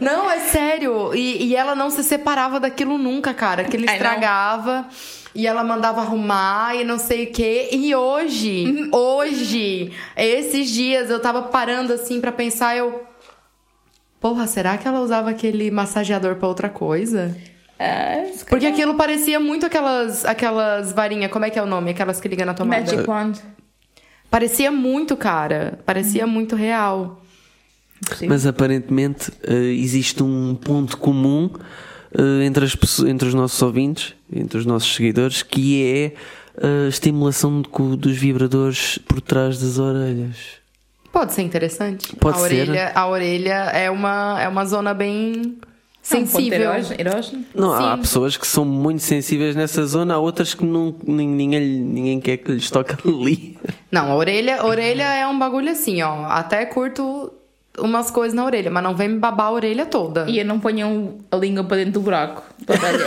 Não, 0.00 0.30
é 0.30 0.40
sério. 0.40 1.14
E, 1.14 1.46
e 1.48 1.56
ela 1.56 1.74
não 1.74 1.90
se 1.90 2.02
separava 2.04 2.60
daquilo 2.60 2.96
nunca, 2.98 3.34
cara. 3.34 3.64
Que 3.64 3.76
ele 3.76 3.86
know. 3.86 3.94
estragava. 3.94 4.86
E 5.34 5.46
ela 5.46 5.62
mandava 5.62 6.00
arrumar 6.00 6.74
e 6.74 6.84
não 6.84 6.98
sei 6.98 7.24
o 7.24 7.32
quê. 7.32 7.68
E 7.72 7.94
hoje, 7.94 8.88
hoje, 8.92 9.92
esses 10.16 10.68
dias, 10.70 11.08
eu 11.08 11.20
tava 11.20 11.42
parando 11.42 11.92
assim 11.92 12.20
pra 12.20 12.32
pensar, 12.32 12.76
eu. 12.76 13.04
Porra, 14.20 14.46
será 14.46 14.76
que 14.76 14.86
ela 14.86 15.00
usava 15.00 15.30
aquele 15.30 15.70
massageador 15.70 16.34
pra 16.36 16.48
outra 16.48 16.68
coisa? 16.68 17.34
Se 18.34 18.44
Porque 18.44 18.66
calhar. 18.66 18.72
aquilo 18.72 18.94
parecia 18.94 19.40
muito 19.40 19.64
aquelas, 19.66 20.24
aquelas 20.24 20.92
varinhas, 20.92 21.30
como 21.32 21.44
é 21.44 21.50
que 21.50 21.58
é 21.58 21.62
o 21.62 21.66
nome? 21.66 21.90
Aquelas 21.92 22.20
que 22.20 22.28
ligam 22.28 22.44
na 22.46 22.54
tomada. 22.54 22.80
Magic 22.82 23.08
Wand. 23.08 23.32
Parecia 24.30 24.70
muito, 24.70 25.16
cara. 25.16 25.78
Parecia 25.86 26.26
muito 26.26 26.54
real. 26.56 27.22
Mas 28.28 28.46
aparentemente 28.46 29.30
eh, 29.42 29.54
existe 29.74 30.22
um 30.22 30.54
ponto 30.54 30.96
comum 30.98 31.50
eh, 32.16 32.44
entre, 32.44 32.64
as 32.64 32.74
pessoas- 32.74 33.08
entre 33.08 33.28
os 33.28 33.34
nossos 33.34 33.60
ouvintes, 33.62 34.14
entre 34.32 34.58
os 34.58 34.66
nossos 34.66 34.94
seguidores, 34.94 35.42
que 35.42 35.82
é 35.84 36.12
a 36.84 36.88
estimulação 36.88 37.62
de- 37.62 37.96
dos 37.96 38.16
vibradores 38.16 38.98
por 39.06 39.20
trás 39.20 39.58
das 39.58 39.78
orelhas. 39.78 40.36
Pode 41.12 41.32
ser 41.32 41.42
interessante. 41.42 42.14
Pode 42.16 42.36
a 42.38 42.40
ser. 42.48 42.68
Orelha, 42.68 42.92
a 42.94 43.06
orelha 43.08 43.54
é 43.72 43.90
uma, 43.90 44.40
é 44.40 44.48
uma 44.48 44.64
zona 44.64 44.94
bem 44.94 45.58
sensível. 46.02 46.72
É 46.72 46.80
um 46.80 46.84
erógeno. 46.98 47.44
Não, 47.54 47.72
há 47.72 47.94
Sim. 47.96 48.00
pessoas 48.02 48.36
que 48.36 48.46
são 48.46 48.64
muito 48.64 49.02
sensíveis 49.02 49.54
nessa 49.56 49.84
zona, 49.86 50.14
há 50.14 50.18
outras 50.18 50.54
que 50.54 50.64
não, 50.64 50.94
nin- 51.06 51.28
ninguém, 51.28 51.60
ninguém 51.60 52.20
quer 52.20 52.36
que 52.38 52.52
lhes 52.52 52.70
toque 52.70 52.94
ali. 53.08 53.58
Não, 53.90 54.10
a 54.12 54.16
orelha, 54.16 54.60
a 54.62 54.66
orelha 54.66 55.04
é 55.14 55.26
um 55.26 55.38
bagulho 55.38 55.70
assim, 55.70 56.02
ó. 56.02 56.24
Até 56.26 56.64
curto 56.66 57.32
umas 57.78 58.10
coisas 58.10 58.34
na 58.34 58.44
orelha, 58.44 58.70
mas 58.70 58.82
não 58.82 58.94
vem 58.96 59.08
me 59.08 59.18
babar 59.18 59.46
a 59.46 59.52
orelha 59.52 59.86
toda. 59.86 60.28
E 60.28 60.42
não 60.44 60.58
ponham 60.58 61.18
a 61.30 61.36
língua 61.36 61.64
para 61.64 61.76
dentro 61.78 61.92
do 61.92 62.00
buraco 62.00 62.42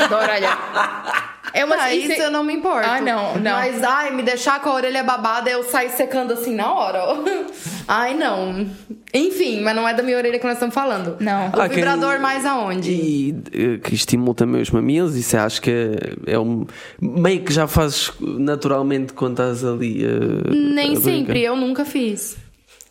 da 0.10 0.18
orelha. 0.20 0.50
É 1.54 1.66
uma 1.66 1.76
Ah, 1.76 1.94
isso 1.94 2.12
é- 2.14 2.26
eu 2.26 2.32
não 2.32 2.44
me 2.44 2.54
importo. 2.54 2.88
Ah, 2.88 3.02
não, 3.02 3.36
não. 3.36 3.52
Mas, 3.52 3.84
ai, 3.84 4.12
me 4.12 4.24
deixar 4.24 4.62
com 4.62 4.70
a 4.70 4.74
orelha 4.76 5.04
babada, 5.04 5.50
eu 5.50 5.64
sair 5.64 5.90
secando 5.90 6.34
assim 6.34 6.56
na 6.56 6.72
hora. 6.74 7.02
Ai, 7.86 8.14
não. 8.14 8.66
Enfim, 9.14 9.60
mas 9.62 9.76
não 9.76 9.86
é 9.88 9.94
da 9.94 10.02
minha 10.02 10.16
orelha 10.16 10.40
que 10.40 10.46
nós 10.46 10.54
estamos 10.54 10.74
falando. 10.74 11.18
Não. 11.20 11.48
O 11.50 11.62
Ah, 11.62 11.68
quem- 11.68 11.76
vibrador 11.80 12.18
mais 12.20 12.46
aonde? 12.46 12.92
E 12.92 13.36
eh, 13.52 13.78
que 13.78 13.94
estimula 13.94 14.34
também 14.34 14.62
os 14.62 14.72
mamilos, 14.72 15.18
isso 15.18 15.36
acho 15.38 15.62
que 15.62 15.70
é, 16.26 16.34
é 16.34 16.40
um. 16.40 16.66
meio 17.02 17.42
que 17.42 17.52
já 17.52 17.68
fazes 17.68 18.10
naturalmente 18.22 19.12
quando 19.12 19.34
estás 19.34 19.66
ali. 19.66 20.02
Nem 20.50 20.94
a 20.96 21.00
sempre, 21.02 21.42
eu 21.44 21.58
nunca 21.58 21.84
fiz. 21.84 22.38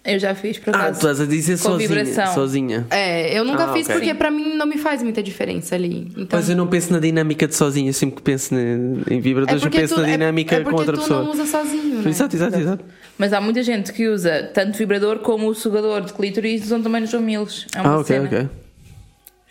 Eu 0.05 0.19
já 0.19 0.35
fiz, 0.35 0.59
por 0.59 0.75
Ah, 0.75 0.79
acaso. 0.79 0.93
tu 0.93 0.97
estás 1.07 1.21
a 1.21 1.27
dizer 1.27 1.53
Com 1.59 1.63
sozinha. 1.79 1.89
vibração. 1.89 2.35
sozinha. 2.35 2.87
É, 2.91 3.39
eu 3.39 3.45
nunca 3.45 3.67
Ah, 3.67 3.73
fiz 3.73 3.87
ok. 3.87 3.95
porque 3.97 4.15
pra 4.15 4.33
mim 4.33 4.55
não 4.57 4.67
me 4.67 4.77
faz 4.77 5.01
muita 5.01 5.23
diferença 5.23 5.77
ali. 5.77 6.09
Então, 6.17 6.39
Mas 6.41 6.49
eu 6.51 6.57
não 6.57 6.67
penso 6.67 6.93
na 6.93 6.99
dinâmica 6.99 7.47
de 7.47 7.55
sozinha, 7.55 7.89
eu 7.89 7.93
sempre 7.95 8.17
que 8.17 8.23
penso 8.23 8.53
em 8.53 9.21
vibradores, 9.21 9.63
eu 9.63 9.71
penso 9.71 9.95
tu, 9.95 10.01
na 10.01 10.09
dinâmica 10.09 10.57
é, 10.57 10.59
é 10.59 10.65
com 10.65 10.71
porque 10.71 10.81
outra 10.81 10.97
tu 10.97 11.03
pessoa. 11.03 11.23
não 11.23 11.31
usa 11.31 11.47
sozinho, 11.47 12.03
né? 12.03 12.11
Exato, 12.11 12.35
exato, 12.35 12.59
exato. 12.59 12.85
Mas 13.17 13.33
há 13.33 13.41
muita 13.41 13.63
gente 13.63 13.93
que 13.93 14.09
usa 14.09 14.51
tanto 14.53 14.77
vibrador 14.77 15.21
como 15.21 15.47
o 15.47 15.55
sugador 15.55 16.01
de 16.01 16.13
clítoris 16.13 16.65
usam 16.65 16.83
também 16.83 17.03
nos 17.03 17.13
mamilos. 17.15 17.67
É 17.73 17.81
uma 17.81 17.91
Ah, 17.91 17.99
ok, 18.01 18.17
cena. 18.17 18.27
ok. 18.27 18.49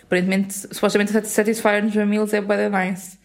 Aparentemente, 0.03 0.53
supostamente 0.53 1.15
a 1.17 1.23
Satisfyer 1.23 1.83
nos 1.85 1.95
mamilos 1.95 2.33
é 2.33 2.41
bada 2.41 2.69
nice. 2.69 3.17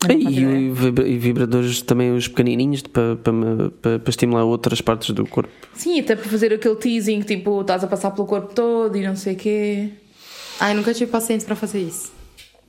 Faço 0.00 0.12
E, 0.16 0.40
e 0.42 0.70
vibra- 0.70 1.08
e 1.08 1.18
vibradores 1.18 1.82
também 1.82 2.12
os 2.14 2.28
pequenininhos 2.28 2.82
para 2.82 3.16
pa, 3.16 3.32
pa, 3.82 3.98
pa 3.98 4.10
estimular 4.10 4.44
outras 4.44 4.80
partes 4.80 5.10
do 5.10 5.26
corpo. 5.26 5.50
Sim, 5.74 5.98
até 6.00 6.14
para 6.14 6.28
fazer 6.28 6.52
aquele 6.52 6.76
teasing, 6.76 7.20
tipo, 7.22 7.60
estás 7.60 7.82
a 7.82 7.86
passar 7.88 8.12
pelo 8.12 8.26
corpo 8.26 8.54
todo 8.54 8.96
e 8.96 9.04
não 9.06 9.16
sei 9.16 9.34
o 9.34 9.36
quê. 9.36 9.88
Ai, 10.60 10.72
nunca 10.74 10.94
tive 10.94 11.10
paciência 11.10 11.46
pra 11.46 11.56
fazer 11.56 11.80
isso. 11.80 12.12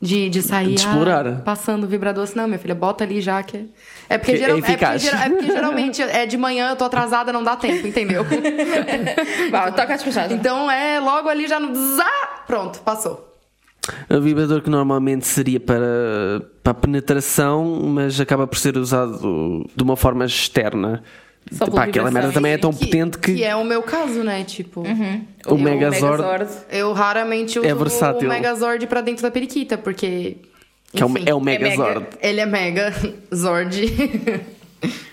De, 0.01 0.29
de 0.29 0.41
sair 0.41 0.69
De 0.69 0.75
explorar. 0.75 1.27
ah, 1.27 1.41
passando 1.43 1.83
o 1.83 1.87
vibrador. 1.87 2.23
Assim, 2.23 2.37
não, 2.37 2.47
minha 2.47 2.57
filha, 2.57 2.73
bota 2.73 3.03
ali 3.03 3.19
já 3.19 3.43
que. 3.43 3.65
É 4.09 4.17
porque, 4.17 4.31
Que 4.31 4.37
é 4.37 4.41
geral- 4.41 4.57
é 4.57 4.61
porque 4.61 4.71
eficaz. 4.71 5.01
geral- 5.01 5.21
é 5.21 5.29
porque 5.29 5.45
geralmente 5.47 6.01
é 6.07 6.25
de 6.25 6.37
manhã, 6.37 6.69
eu 6.69 6.75
tô 6.77 6.85
atrasada, 6.85 7.33
não 7.33 7.43
dá 7.43 7.55
tempo, 7.57 7.85
entendeu? 7.85 8.23
Vá, 9.51 9.71
toca 9.71 9.93
a 9.93 9.95
despachagem. 9.97 10.37
então 10.37 10.71
é 10.71 10.99
logo 10.99 11.27
ali 11.29 11.47
já 11.47 11.59
no. 11.59 11.75
Zá! 11.95 12.09
Pronto, 12.47 12.79
passou. 12.79 13.28
O 14.09 14.21
vibrador 14.21 14.61
que 14.61 14.69
normalmente 14.69 15.25
seria 15.27 15.59
para, 15.59 16.41
para 16.63 16.71
a 16.71 16.73
penetração, 16.73 17.65
mas 17.83 18.19
acaba 18.19 18.45
por 18.47 18.57
ser 18.57 18.77
usado 18.77 19.65
de 19.75 19.83
uma 19.83 19.95
forma 19.95 20.25
externa. 20.25 21.03
Só 21.51 21.65
Pá, 21.67 21.85
aquela 21.85 22.11
merda 22.11 22.31
também 22.31 22.51
é 22.51 22.57
tão 22.57 22.71
Que- 22.71 22.85
potente 22.85 23.17
que, 23.17 23.35
Que 23.35 23.43
é 23.43 23.55
o 23.55 23.63
meu 23.65 23.81
caso, 23.81 24.23
né? 24.23 24.43
Tipo. 24.43 24.81
o 24.81 24.85
Eu- 25.47 25.57
Megazord, 25.57 26.23
Eu 26.69 26.93
raramente 26.93 27.57
uso 27.57 27.67
É 27.67 27.73
versátil. 27.73 28.27
o 28.29 28.31
Megazord 28.31 28.85
pra 28.87 29.01
dentro 29.01 29.23
da 29.23 29.31
periquita, 29.31 29.77
porque. 29.77 30.37
que 30.93 31.01
é 31.01 31.05
o, 31.05 31.11
é 31.25 31.33
o 31.33 31.39
Megazord. 31.41 32.05
Ele 32.21 32.39
é 32.41 32.45
mega 32.45 32.93
Zord. 33.33 33.81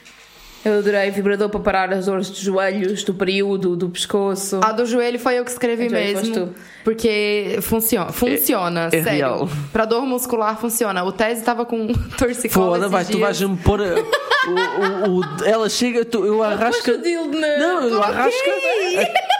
Eu 0.66 0.78
adorei 0.78 1.10
vibrador 1.10 1.48
para 1.48 1.60
parar 1.60 1.92
as 1.92 2.06
dores 2.06 2.28
dos 2.28 2.40
joelhos, 2.40 3.04
do 3.04 3.14
período, 3.14 3.76
do 3.76 3.88
pescoço. 3.88 4.60
A 4.64 4.72
do 4.72 4.84
joelho 4.84 5.18
foi 5.18 5.38
eu 5.38 5.44
que 5.44 5.50
escrevi 5.50 5.88
mesmo. 5.88 6.52
Porque 6.82 7.58
funciona. 7.62 8.10
Funciona, 8.12 8.86
é 8.86 8.90
sério. 8.90 9.10
real. 9.12 9.48
Pra 9.72 9.84
dor 9.84 10.04
muscular 10.04 10.58
funciona. 10.60 11.04
O 11.04 11.12
Tese 11.12 11.42
tava 11.42 11.64
com 11.64 11.86
torcicola 12.18 12.72
Foda, 12.76 12.88
vai, 12.88 13.04
tu 13.04 13.12
dias. 13.12 13.20
vais-me 13.20 13.56
pôr. 13.58 13.80
o, 13.80 15.08
o- 15.10 15.20
o- 15.20 15.44
ela 15.44 15.68
chega, 15.68 16.04
tu, 16.04 16.24
eu 16.24 16.42
arrasco. 16.42 16.90
Não, 16.90 17.88
eu 17.88 18.02
arrasco. 18.02 18.50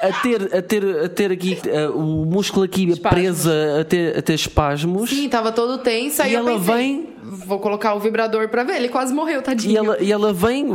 A, 0.00 0.12
ter, 0.22 0.54
a, 0.56 0.62
ter, 0.62 1.04
a 1.04 1.08
ter 1.08 1.32
aqui 1.32 1.58
uh, 1.66 1.90
o 1.98 2.24
músculo 2.24 2.64
aqui 2.64 2.84
Espasmos. 2.88 3.10
preso 3.20 3.50
a 3.80 3.84
ter, 3.84 4.16
a 4.16 4.22
ter 4.22 4.34
espasmos. 4.34 5.10
Sim, 5.10 5.28
tava 5.28 5.50
todo 5.50 5.78
tenso. 5.78 6.22
E 6.22 6.32
eu 6.32 6.40
ela 6.40 6.52
pensei, 6.58 6.74
vem- 6.74 7.08
Vou 7.46 7.58
colocar 7.58 7.94
o 7.94 8.00
vibrador 8.00 8.48
pra 8.48 8.64
ver. 8.64 8.76
Ele 8.76 8.88
quase 8.88 9.12
morreu, 9.12 9.42
tadinho. 9.42 9.72
E 9.72 9.76
ela, 9.76 9.98
e 10.02 10.10
ela 10.12 10.32
vem, 10.32 10.66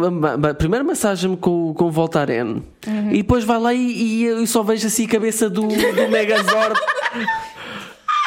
primeiro 0.58 0.86
massagem-me 0.86 1.36
com, 1.38 1.74
com 1.74 1.86
o 1.86 1.92
Voltaren 1.92 2.62
Uhum. 2.86 3.12
e 3.12 3.18
depois 3.18 3.44
vai 3.46 3.58
lá 3.60 3.74
e, 3.74 3.80
e 3.80 4.24
eu 4.26 4.46
só 4.46 4.62
vejo 4.62 4.86
assim 4.86 5.06
a 5.06 5.10
cabeça 5.10 5.50
do, 5.50 5.62
do 5.68 6.10
Megazord. 6.12 6.80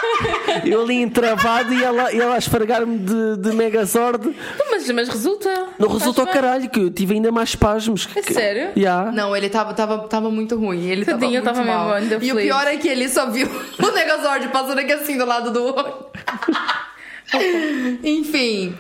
eu 0.65 0.83
ali 0.83 0.95
entravado 0.97 1.73
e 1.73 1.83
ela, 1.83 2.13
ela 2.15 2.35
a 2.35 2.39
esfregar-me 2.39 2.99
de, 2.99 3.37
de 3.39 3.53
Megazord. 3.53 4.35
Mas, 4.71 4.91
mas 4.91 5.09
resulta. 5.09 5.69
Não 5.79 5.89
resulta 5.89 6.23
ao 6.23 6.27
caralho, 6.27 6.69
que 6.69 6.81
eu 6.81 6.91
tive 6.91 7.15
ainda 7.15 7.33
mais 7.33 7.51
espasmos. 7.51 8.09
É 8.15 8.21
Que- 8.23 8.35
sério? 8.35 8.71
Yeah. 8.77 9.11
Não, 9.13 9.35
ele 9.37 9.49
tava, 9.49 9.73
tava, 9.75 9.99
tava 10.09 10.31
muito 10.31 10.57
ruim. 10.57 10.85
Ele 10.87 11.05
Tadinho, 11.05 11.43
tava, 11.43 11.59
muito 11.59 11.73
tava 11.75 11.89
mal. 11.89 12.23
E 12.23 12.33
o 12.33 12.37
pior 12.37 12.67
é 12.67 12.77
que 12.77 12.89
ele 12.89 13.09
só 13.09 13.31
viu 13.31 13.47
o 13.79 13.93
Megazord 13.93 14.49
passando 14.49 14.79
aqui 14.79 14.93
assim 14.93 15.17
do 15.17 15.25
lado 15.25 15.51
do 15.51 15.65
olho. 15.75 15.95
Enfim. 18.05 18.75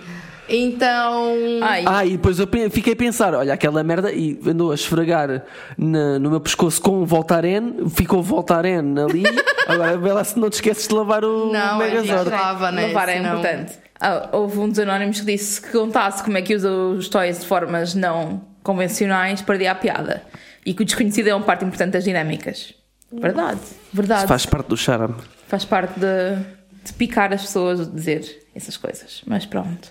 Então. 0.49 1.35
Ai, 1.63 1.85
Ah, 1.87 2.05
e 2.05 2.13
depois 2.13 2.39
eu 2.39 2.49
fiquei 2.71 2.93
a 2.93 2.97
pensar: 2.97 3.35
olha, 3.35 3.53
aquela 3.53 3.83
merda, 3.83 4.13
e 4.13 4.39
andou 4.47 4.71
a 4.71 4.75
esfregar 4.75 5.45
na- 5.77 6.19
no 6.19 6.31
meu 6.31 6.41
pescoço 6.41 6.81
com 6.81 7.03
o 7.03 7.07
Voltaren, 7.07 7.89
ficou 7.91 8.21
o 8.21 8.23
Voltaren 8.23 8.95
ali. 9.09 9.23
Agora 9.69 10.15
lá 10.15 10.25
se 10.25 10.39
não 10.39 10.49
te 10.49 10.55
esqueces 10.55 10.87
de 10.89 10.95
lavar 10.95 11.25
o 11.25 11.53
Não, 11.53 11.81
gente 11.83 12.03
Megazord. 12.07 12.31
lava, 12.31 12.71
né? 12.73 12.87
Lavar 12.87 13.09
é 13.09 13.13
senão- 13.17 13.39
importante. 13.39 13.73
Ah, 13.99 14.29
houve 14.33 14.59
um 14.59 14.69
dos 14.69 14.79
anónimos 14.79 15.21
que 15.21 15.27
disse 15.27 15.61
que 15.61 15.71
contasse 15.73 16.23
como 16.23 16.37
é 16.37 16.43
que 16.43 16.55
usa 16.55 16.71
os 16.71 17.09
toys 17.09 17.41
de 17.41 17.47
formas 17.47 17.95
não 17.95 18.43
convencionais, 18.63 19.41
perdia 19.43 19.73
a 19.73 19.75
piada. 19.75 20.23
E 20.65 20.75
que 20.75 20.83
o 20.83 20.85
desconhecido 20.85 21.29
é 21.29 21.35
uma 21.35 21.45
parte 21.45 21.65
importante 21.65 21.93
das 21.93 22.05
dinâmicas. 22.05 22.75
Verdade, 23.11 23.61
verdade. 23.93 24.27
Faz 24.27 24.45
parte 24.45 24.67
do 24.69 24.77
charme. 24.77 25.15
Faz 25.49 25.65
parte 25.65 25.99
de, 25.99 26.37
de 26.85 26.93
picar 26.93 27.33
as 27.33 27.43
pessoas, 27.43 27.87
de 27.89 27.95
dizer 27.95 28.47
essas 28.55 28.77
coisas. 28.77 29.23
Mas 29.27 29.47
pronto. 29.47 29.89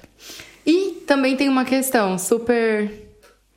E 0.65 1.03
também 1.05 1.35
tem 1.35 1.47
uma 1.49 1.63
questão 1.65 2.17
super 2.17 2.91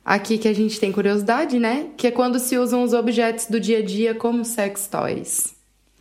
aqui 0.05 0.37
que 0.37 0.47
a 0.47 0.53
gente 0.53 0.79
tem 0.79 0.91
curiosidade, 0.91 1.59
né? 1.59 1.87
Que 1.97 2.07
é 2.07 2.11
quando 2.11 2.39
se 2.39 2.57
usam 2.57 2.83
os 2.83 2.93
objetos 2.93 3.45
do 3.47 3.59
dia 3.59 3.79
a 3.79 3.81
dia 3.83 4.13
como 4.13 4.45
sex 4.45 4.87
toys. 4.87 5.53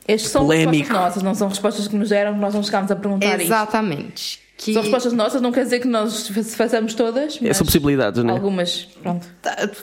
Estes 0.06 0.30
são 0.30 0.46
respostas 0.46 0.88
nossas, 0.88 1.22
não 1.22 1.34
são 1.34 1.48
respostas 1.48 1.86
que 1.88 1.94
nos 1.96 2.08
deram, 2.08 2.32
que 2.34 2.40
nós 2.40 2.54
não 2.54 2.62
chegámos 2.62 2.90
a 2.90 2.96
perguntar 2.96 3.26
isto. 3.36 3.42
Exatamente. 3.42 4.40
Que... 4.56 4.72
São 4.72 4.82
respostas 4.82 5.12
nossas, 5.12 5.40
não 5.40 5.52
quer 5.52 5.62
dizer 5.64 5.78
que 5.80 5.86
nós 5.86 6.28
fa- 6.28 6.42
façamos 6.42 6.92
todas, 6.94 7.38
mas 7.40 7.50
É, 7.50 7.52
são 7.54 7.64
possibilidades, 7.64 8.24
não 8.24 8.30
é? 8.30 8.32
algumas, 8.32 8.88
pronto. 9.02 9.26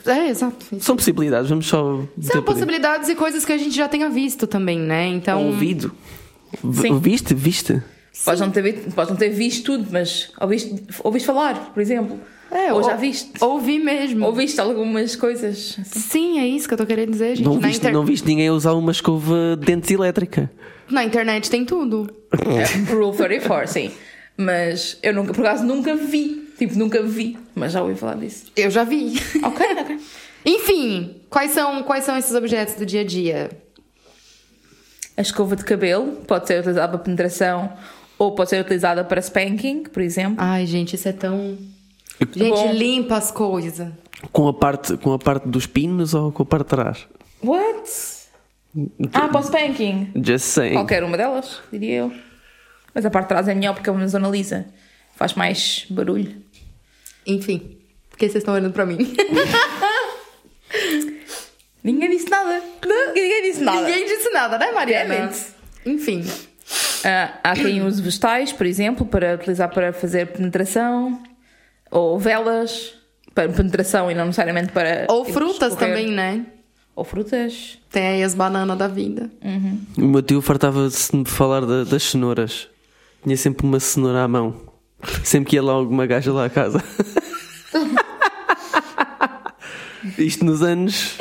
É, 0.05 0.27
exato. 0.27 0.65
São 0.81 0.95
possibilidades, 0.97 1.49
vamos 1.49 1.65
só. 1.67 2.01
São 2.21 2.43
possibilidades 2.43 3.07
e 3.07 3.15
coisas 3.15 3.45
que 3.45 3.53
a 3.53 3.57
gente 3.57 3.73
já 3.75 3.87
tenha 3.87 4.09
visto 4.09 4.45
também, 4.47 4.77
né? 4.79 5.07
Então. 5.07 5.45
Ouvido. 5.45 5.93
V- 6.63 6.81
Sim. 6.81 6.99
Viste? 6.99 7.33
Viste? 7.33 7.81
Podes 8.23 8.39
não, 8.39 8.49
ter, 8.51 8.81
podes 8.93 9.09
não 9.11 9.17
ter 9.17 9.29
visto 9.29 9.63
tudo, 9.65 9.87
mas 9.91 10.31
ouviste, 10.39 10.83
ouviste 11.03 11.25
falar, 11.25 11.73
por 11.73 11.81
exemplo. 11.81 12.19
É, 12.51 12.71
Ou 12.71 12.77
ou- 12.79 12.83
já 12.83 12.95
viste. 12.95 13.31
Ouvi 13.43 13.79
mesmo. 13.79 14.25
Ouviste 14.25 14.61
algumas 14.61 15.15
coisas. 15.15 15.75
assim. 15.79 15.99
Sim, 15.99 16.39
é 16.39 16.47
isso 16.47 16.67
que 16.67 16.73
eu 16.73 16.77
tô 16.77 16.85
querendo 16.85 17.11
dizer, 17.11 17.35
gente. 17.35 17.45
Não 17.45 17.59
viste, 17.59 17.77
inter- 17.79 17.91
não 17.93 18.05
viste 18.05 18.25
ninguém 18.25 18.49
usar 18.49 18.73
uma 18.73 18.91
escova 18.91 19.57
de 19.59 19.65
dentes 19.65 19.89
elétrica. 19.91 20.49
na 20.89 21.03
internet 21.03 21.49
tem 21.49 21.65
tudo. 21.65 22.07
É, 22.31 22.91
Rule 22.93 23.15
34, 23.17 23.67
sim. 23.71 23.91
Mas 24.37 24.97
eu 25.01 25.13
nunca, 25.13 25.33
por 25.33 25.45
acaso, 25.45 25.65
nunca 25.65 25.95
vi. 25.95 26.47
Tipo, 26.57 26.77
nunca 26.77 27.01
vi. 27.01 27.37
Mas 27.53 27.71
já 27.73 27.81
ouvi 27.81 27.95
falar 27.95 28.15
disso. 28.15 28.45
Eu 28.55 28.69
já 28.69 28.83
vi. 28.83 29.19
Ok, 29.43 29.65
ok. 29.81 29.99
Enfim, 30.45 31.15
quais 31.29 31.51
são, 31.51 31.81
quais 31.83 32.05
são 32.05 32.15
esses 32.17 32.33
objetos 32.35 32.75
do 32.75 32.85
dia 32.85 33.01
a 33.01 33.03
dia? 33.03 33.49
A 35.17 35.21
escova 35.21 35.55
de 35.55 35.63
cabelo 35.63 36.17
pode 36.27 36.45
ser 36.47 36.59
utilizada 36.59 36.89
para 36.89 36.97
penetração 36.99 37.71
ou 38.17 38.33
pode 38.33 38.49
ser 38.49 38.61
utilizada 38.61 39.03
para 39.03 39.19
spanking, 39.19 39.83
por 39.83 40.01
exemplo. 40.01 40.37
Ai, 40.37 40.65
gente, 40.65 40.95
isso 40.95 41.07
é 41.07 41.13
tão. 41.13 41.57
Gente, 42.33 42.49
Bom. 42.49 42.71
limpa 42.73 43.17
as 43.17 43.31
coisas. 43.31 43.91
Com 44.31 44.47
a, 44.47 44.53
parte, 44.53 44.97
com 44.97 45.13
a 45.13 45.19
parte 45.19 45.47
dos 45.47 45.67
pinos 45.67 46.13
ou 46.13 46.31
com 46.31 46.43
a 46.43 46.45
parte 46.45 46.63
de 46.63 46.69
trás? 46.69 47.07
What? 47.43 47.89
Ah, 49.13 49.27
para 49.27 49.39
o 49.39 49.43
spanking. 49.43 50.11
Just 50.15 50.45
saying. 50.45 50.73
Qualquer 50.73 51.03
uma 51.03 51.17
delas, 51.17 51.59
diria 51.71 51.97
eu. 51.97 52.11
Mas 52.93 53.05
a 53.05 53.09
parte 53.09 53.25
de 53.25 53.29
trás 53.29 53.47
é 53.47 53.53
melhor 53.53 53.73
porque 53.73 53.89
é 53.89 53.93
uma 53.93 54.07
zona 54.07 54.29
lisa. 54.29 54.65
Faz 55.15 55.33
mais 55.33 55.85
barulho. 55.89 56.35
Enfim, 57.27 57.77
por 58.09 58.17
que 58.17 58.25
vocês 58.29 58.41
estão 58.41 58.53
olhando 58.53 58.73
pra 58.73 58.85
mim? 58.85 58.97
Ninguém 61.83 62.09
disse 62.09 62.29
nada. 62.29 62.61
Ninguém 63.13 63.43
disse 63.43 63.61
nada. 63.61 63.81
Ninguém 63.81 64.05
disse 64.05 64.29
nada, 64.31 64.57
né, 64.57 64.71
Mariana? 64.71 65.31
Enfim. 65.85 66.23
Ah, 67.05 67.39
há 67.43 67.53
quem 67.53 67.83
use 67.83 68.01
vegetais, 68.01 68.51
por 68.51 68.65
exemplo, 68.65 69.05
para 69.05 69.35
utilizar 69.35 69.69
para 69.69 69.93
fazer 69.93 70.27
penetração. 70.27 71.21
Ou 71.91 72.17
velas 72.19 72.93
para 73.33 73.47
penetração 73.49 74.09
e 74.09 74.15
não 74.15 74.25
necessariamente 74.25 74.71
para. 74.71 75.05
Ou 75.09 75.23
tipo, 75.25 75.37
frutas 75.37 75.73
escorrer. 75.73 75.95
também, 75.97 76.11
né? 76.11 76.45
Ou 76.95 77.03
frutas. 77.03 77.77
Tem 77.91 78.07
aí 78.07 78.23
as 78.23 78.33
bananas 78.33 78.77
da 78.77 78.87
vida. 78.87 79.29
O 79.97 80.01
meu 80.01 80.21
tio 80.21 80.41
fartava-se 80.41 81.11
de 81.11 81.17
me 81.17 81.25
falar 81.25 81.61
da- 81.65 81.83
das 81.83 82.03
cenouras. 82.03 82.67
Tinha 83.23 83.37
sempre 83.37 83.65
uma 83.67 83.79
cenoura 83.79 84.23
à 84.23 84.27
mão. 84.27 84.55
Sempre 85.23 85.49
que 85.51 85.55
ia 85.57 85.63
lá 85.63 85.73
alguma 85.73 86.05
gaja 86.07 86.31
lá 86.33 86.45
à 86.45 86.49
casa. 86.49 86.81
Isto 90.17 90.45
nos 90.45 90.61
anos. 90.61 91.17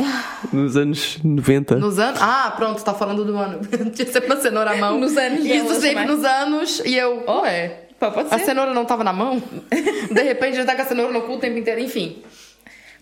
Nos 0.55 0.77
anos 0.77 1.19
90. 1.23 1.77
Nos 1.77 1.99
anos. 1.99 2.21
Ah, 2.23 2.53
pronto, 2.57 2.83
tá 2.83 2.95
falando 2.95 3.25
do 3.25 3.37
ano. 3.37 3.61
Tinha 3.95 4.07
sempre 4.11 4.27
uma 4.33 4.41
cenoura 4.41 4.71
à 4.73 4.77
mão. 4.77 4.99
Nos 4.99 5.17
anos 5.17 5.41
Isso 5.45 5.49
delas 5.65 5.77
sempre 5.83 6.05
nos 6.07 6.25
anos. 6.25 6.81
E 6.85 6.95
eu. 6.97 7.23
Oh, 7.27 7.43
pá, 7.99 8.11
pode 8.11 8.29
A 8.35 8.39
ser. 8.39 8.45
cenoura 8.47 8.73
não 8.73 8.85
tava 8.85 9.03
na 9.05 9.13
mão? 9.13 9.43
De 10.13 10.23
repente 10.23 10.57
já 10.57 10.65
tá 10.65 10.75
com 10.75 10.83
a 10.83 10.85
cenoura 10.85 11.13
no 11.13 11.23
cu 11.23 11.35
o 11.35 11.39
tempo 11.39 11.59
inteiro. 11.59 11.81
Enfim, 11.81 12.19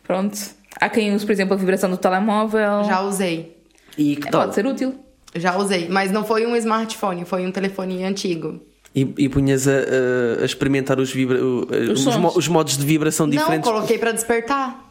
Pronto. 0.05 0.37
Há 0.81 0.89
quem 0.89 1.15
use, 1.15 1.25
por 1.25 1.33
exemplo, 1.33 1.55
a 1.55 1.57
vibração 1.57 1.91
do 1.91 1.97
telemóvel. 1.97 2.85
já 2.85 3.01
usei. 3.03 3.57
E 3.97 4.17
que 4.17 4.29
É, 4.29 4.31
tal? 4.31 4.41
pode 4.43 4.55
ser 4.55 4.67
útil. 4.67 4.95
Já 5.35 5.57
usei. 5.57 5.89
Mas 5.89 6.11
não 6.11 6.25
foi 6.25 6.47
um 6.47 6.57
smartphone, 6.57 7.25
foi 7.25 7.47
um 7.47 7.53
telefone 7.53 8.03
antigo. 8.05 8.61
E, 8.95 9.01
e 9.19 9.29
punhas 9.29 9.67
a, 9.69 9.73
a- 9.73 10.43
a 10.43 10.45
experimentar 10.45 10.99
os, 10.99 11.11
vibra, 11.13 11.39
os, 11.43 12.01
sons. 12.01 12.17
mo- 12.17 12.33
os 12.37 12.49
modos 12.49 12.77
de 12.77 12.85
vibração 12.85 13.27
Não, 13.27 13.37
diferentes. 13.37 13.69
coloquei 13.71 13.97
pra 13.99 14.13
despertar. 14.13 14.83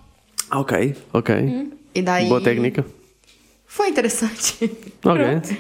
Ah, 0.50 0.60
ok, 0.60 0.96
ok. 1.14 1.72
E 1.94 2.02
daí. 2.02 2.28
Boa 2.28 2.42
técnica. 2.42 2.86
Foi 3.66 3.90
interessante. 3.90 4.70
Ok. 5.04 5.58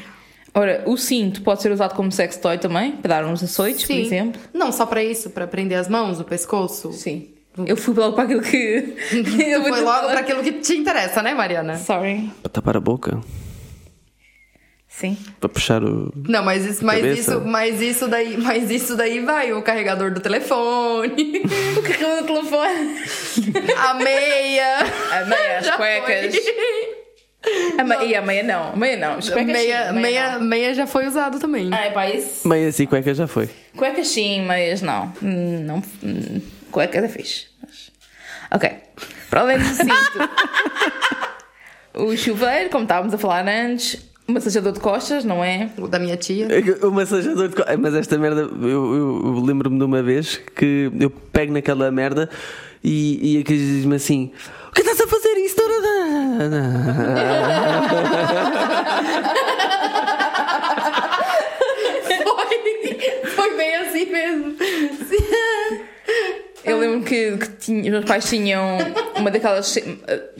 Ora, 0.54 0.84
o 0.86 0.98
cinto 0.98 1.42
pode 1.42 1.62
ser 1.62 1.72
usado 1.72 1.96
como 1.96 2.12
sex 2.12 2.36
toy 2.38 2.58
também, 2.58 2.92
para 2.92 3.22
dar 3.22 3.26
uns 3.26 3.42
açoites, 3.42 3.82
por 3.84 3.94
Sim. 3.94 4.02
exemplo. 4.02 4.42
Não 4.54 4.72
só 4.72 4.86
pra 4.86 5.02
isso, 5.02 5.30
pra 5.30 5.48
prender 5.48 5.78
as 5.80 5.88
mãos, 5.88 6.20
o 6.20 6.26
pescoço. 6.26 6.92
Sim. 6.92 7.30
Eu 7.66 7.76
fui 7.78 7.94
logo 7.94 8.16
para 8.16 8.26
aquilo 8.26 8.42
que. 8.42 8.96
Eu 9.40 9.64
Foi 9.64 9.82
logo 9.82 10.08
pra 10.08 10.20
aquilo 10.20 10.44
que 10.44 10.54
te 10.54 10.76
interessa, 10.76 11.22
né, 11.22 11.34
Mariana? 11.34 11.78
Sorry. 11.78 12.30
Para 12.42 12.52
tapar 12.52 12.78
a 12.78 12.80
boca. 12.82 13.20
Sim. 15.02 15.18
Para 15.39 15.49
puxar 15.49 15.84
o. 15.84 16.14
Não, 16.28 16.43
mas 16.45 16.64
isso, 16.64 16.86
mas 16.86 16.97
Cabeça. 17.02 17.20
isso, 17.32 17.41
mas 17.41 17.82
isso 17.82 18.08
daí, 18.08 18.38
mas 18.38 18.70
isso 18.70 18.95
daí 18.95 19.20
vai 19.20 19.52
o 19.52 19.62
carregador 19.64 20.12
do 20.14 20.20
telefone, 20.20 21.41
O 21.76 21.82
carregador 21.82 22.22
do 22.22 22.28
telefone. 22.28 23.04
a 23.78 23.93
meia, 23.95 24.78
A 25.12 25.26
meia, 25.26 25.58
as 25.58 25.66
Já 25.66 25.76
cuecas. 25.78 26.36
foi. 26.36 27.02
A 27.80 27.84
meia, 27.84 28.04
e 28.06 28.16
a 28.16 28.22
meia 28.22 28.43
não. 28.43 28.74
A 28.74 28.76
meia 28.76 28.97
não. 28.97 29.18
As 29.18 29.28
cuecas 29.28 29.52
meia, 29.52 29.88
sim, 29.91 29.99
meia, 29.99 30.32
não. 30.38 30.41
meia 30.45 30.74
já 30.76 30.86
foi 30.86 31.08
usado 31.08 31.39
também. 31.39 31.72
Ah, 31.74 31.86
é 31.86 31.89
pá, 31.89 32.08
isso. 32.08 32.47
Meias 32.47 32.78
e 32.80 32.86
cueca 32.86 33.12
já 33.16 33.26
foi. 33.26 33.49
Cuecas 33.76 34.08
sim, 34.08 34.41
meias 34.45 34.84
não. 34.84 35.12
Hum, 35.24 35.64
não 35.66 35.84
hum, 36.04 36.39
cuecas 36.72 37.04
é 37.04 37.08
fixe. 37.10 37.47
Mas- 37.60 37.91
Ok. 38.54 38.70
Para 39.32 39.41
além 39.41 39.58
do 39.58 39.64
cinto, 39.64 40.30
o 41.95 42.16
chuveiro, 42.16 42.70
como 42.70 42.84
estávamos 42.84 43.14
a 43.14 43.18
falar 43.18 43.47
antes, 43.47 43.97
o 44.32 44.34
massageador 44.34 44.72
de 44.74 44.80
costas, 44.80 45.24
não 45.24 45.44
é? 45.44 45.70
O 45.78 45.88
da 45.88 46.00
minha 46.00 46.18
tia. 46.18 46.48
O 46.84 46.92
massajador 46.92 47.48
de 47.50 47.56
co- 47.56 47.64
Ai, 47.68 47.78
Mas 47.78 47.94
esta 47.94 48.18
merda, 48.18 48.42
eu, 48.42 48.68
eu- 48.70 49.22
eu 49.26 49.44
lembro-me 49.46 49.78
de 49.78 49.84
uma 49.84 50.02
vez 50.02 50.38
que 50.56 50.90
eu 51.00 51.10
pego 51.10 51.54
naquela 51.54 51.92
merda 51.92 52.30
e, 52.84 53.36
e 53.36 53.42
a 53.42 53.44
Cris 53.44 53.60
diz-me 53.62 53.96
assim: 53.96 54.32
O 54.70 54.72
que 54.74 54.82
estás 54.82 55.00
a 55.02 55.08
fazer 55.08 55.34
isso? 55.38 55.52
Foi, 62.08 63.30
foi 63.36 63.58
bem 63.58 63.76
assim 63.76 64.06
mesmo. 64.06 64.56
Eu 66.64 66.78
lembro 66.80 67.02
que, 67.02 67.38
que 67.38 67.48
tinha- 67.58 67.82
os 67.84 67.90
meus 67.90 68.06
pais 68.06 68.30
tinham 68.30 68.78
uma 69.18 69.32
daquelas. 69.32 69.76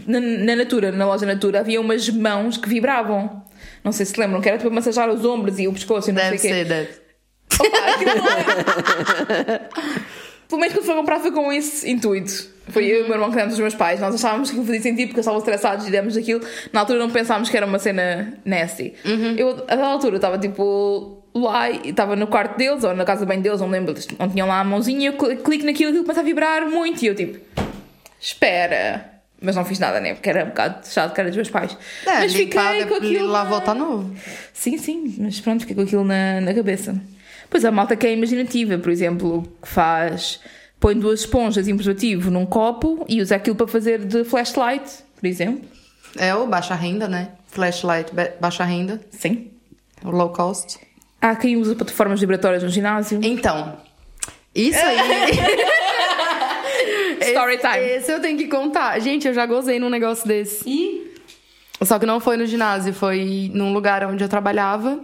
Na, 0.06 0.20
na 0.20 0.56
Natura, 0.56 0.92
na 0.92 1.06
loja 1.06 1.26
Natura, 1.26 1.60
havia 1.60 1.82
umas 1.82 2.08
mãos 2.10 2.58
que 2.58 2.70
vibravam. 2.70 3.44
Não 3.84 3.92
sei 3.92 4.06
se 4.06 4.20
lembram, 4.20 4.42
que 4.42 4.48
era 4.50 4.58
tipo 4.58 4.70
massajar 4.72 5.10
os 5.10 5.26
ombros 5.26 5.58
e 5.60 5.68
o 5.68 5.74
pescoço 5.74 6.10
e 6.10 6.14
não 6.14 6.22
Deve 6.22 6.38
sei 6.38 6.52
o 6.52 6.54
quê. 6.54 6.60
ser, 6.60 6.66
deve. 6.68 6.90
Opa, 7.60 7.78
aquilo 7.92 8.16
não 8.16 8.30
era. 8.32 9.70
Pelo 10.48 10.60
menos 10.62 10.74
quando 10.76 10.86
foi 10.86 10.96
comprar 10.96 11.20
foi 11.20 11.32
com 11.32 11.52
esse 11.52 11.90
intuito. 11.90 12.52
Foi 12.70 12.86
eu 12.86 13.00
e 13.00 13.02
o 13.02 13.06
meu 13.06 13.14
irmão 13.14 13.30
que 13.32 13.36
demos 13.38 13.54
os 13.54 13.60
meus 13.60 13.74
pais. 13.76 14.00
Nós 14.00 14.14
achávamos 14.16 14.52
que 14.52 14.58
fazia 14.58 14.82
sentido 14.82 15.08
porque 15.10 15.20
estavam 15.22 15.40
estressados 15.40 15.88
e 15.88 15.92
demos 15.92 16.16
aquilo. 16.16 16.42
Na 16.72 16.82
altura 16.82 17.00
não 17.00 17.10
pensámos 17.10 17.50
que 17.50 17.58
era 17.58 17.66
uma 17.66 17.80
cena 17.80 18.38
nasty. 18.46 18.94
Eu, 19.38 19.50
a 19.68 19.76
dada 19.76 19.86
altura, 19.88 20.18
estava 20.18 20.38
tipo 20.38 21.24
lá 21.34 21.70
e 21.70 21.90
estava 21.90 22.16
no 22.16 22.28
quarto 22.28 22.58
deles 22.58 22.84
ou 22.84 22.94
na 22.94 23.06
casa 23.06 23.26
bem 23.26 23.40
deles, 23.42 23.62
não 23.62 23.68
me 23.68 23.80
lembro, 23.80 23.96
não 24.20 24.30
tinham 24.30 24.48
lá 24.48 24.60
a 24.60 24.64
mãozinha. 24.64 25.10
Eu 25.10 25.14
cl- 25.18 25.38
clico 25.42 25.66
naquilo 25.66 25.90
e 25.90 25.92
aquilo 25.92 26.04
começa 26.04 26.20
a 26.20 26.24
vibrar 26.24 26.66
muito. 26.70 27.02
E 27.04 27.08
eu 27.08 27.16
tipo, 27.16 27.40
espera. 28.20 29.11
Mas 29.42 29.56
não 29.56 29.66
fiz 29.66 29.80
nada, 29.80 30.00
né? 30.00 30.14
Porque 30.14 30.30
era 30.30 30.44
um 30.46 30.50
bocado 30.50 30.88
chato, 30.88 31.14
que 31.16 31.20
era 31.20 31.30
dos 31.30 31.36
meus 31.36 31.50
pais. 31.50 31.76
É, 32.06 32.20
mas 32.20 32.32
fiquei 32.34 32.86
com 32.86 32.94
aquilo. 32.96 33.28
lá 33.28 33.44
na- 33.44 33.50
voltar 33.50 33.74
novo. 33.74 34.14
Sim, 34.54 34.78
sim, 34.78 35.16
mas 35.18 35.40
pronto, 35.40 35.62
fiquei 35.62 35.76
com 35.76 35.82
aquilo 35.82 36.04
na, 36.04 36.40
na 36.42 36.54
cabeça. 36.54 36.96
Pois 37.50 37.66
a 37.66 37.72
malta 37.72 37.96
que 37.96 38.06
é 38.06 38.14
imaginativa, 38.14 38.78
por 38.78 38.92
exemplo, 38.92 39.42
que 39.62 39.68
faz. 39.68 40.40
põe 40.80 40.98
duas 40.98 41.22
esponjas 41.22 41.68
e 41.68 41.74
um 41.74 41.76
preservativo 41.76 42.30
num 42.30 42.46
copo 42.46 43.04
e 43.10 43.20
usa 43.22 43.36
aquilo 43.36 43.56
para 43.56 43.68
fazer 43.68 44.06
de 44.06 44.24
flashlight, 44.24 44.84
por 45.20 45.26
exemplo. 45.28 45.68
É 46.18 46.34
o 46.36 46.46
baixa 46.46 46.76
renda, 46.76 47.08
né? 47.08 47.30
Flashlight, 47.48 48.14
ba- 48.14 48.30
baixa 48.40 48.64
renda, 48.64 49.02
Sim. 49.12 49.50
o 50.04 50.12
low 50.12 50.30
cost. 50.30 50.78
Há 51.20 51.36
quem 51.36 51.58
usa 51.58 51.74
plataformas 51.76 52.20
vibratórias 52.20 52.64
no 52.64 52.70
ginásio. 52.70 53.20
Então, 53.24 53.78
isso 54.56 54.80
aí. 54.80 54.98
Story 57.30 57.56
esse, 57.56 57.68
time. 57.68 57.86
Esse 57.86 58.12
eu 58.12 58.20
tenho 58.20 58.38
que 58.38 58.48
contar. 58.48 59.00
Gente, 59.00 59.28
eu 59.28 59.34
já 59.34 59.46
gozei 59.46 59.80
num 59.80 59.90
negócio 59.90 60.28
desse. 60.28 60.64
E. 60.68 61.12
Só 61.84 61.98
que 61.98 62.06
não 62.06 62.20
foi 62.20 62.38
no 62.38 62.46
ginásio, 62.46 62.94
foi 62.94 63.50
num 63.54 63.74
lugar 63.74 64.06
onde 64.06 64.24
eu 64.24 64.30
trabalhava, 64.30 65.00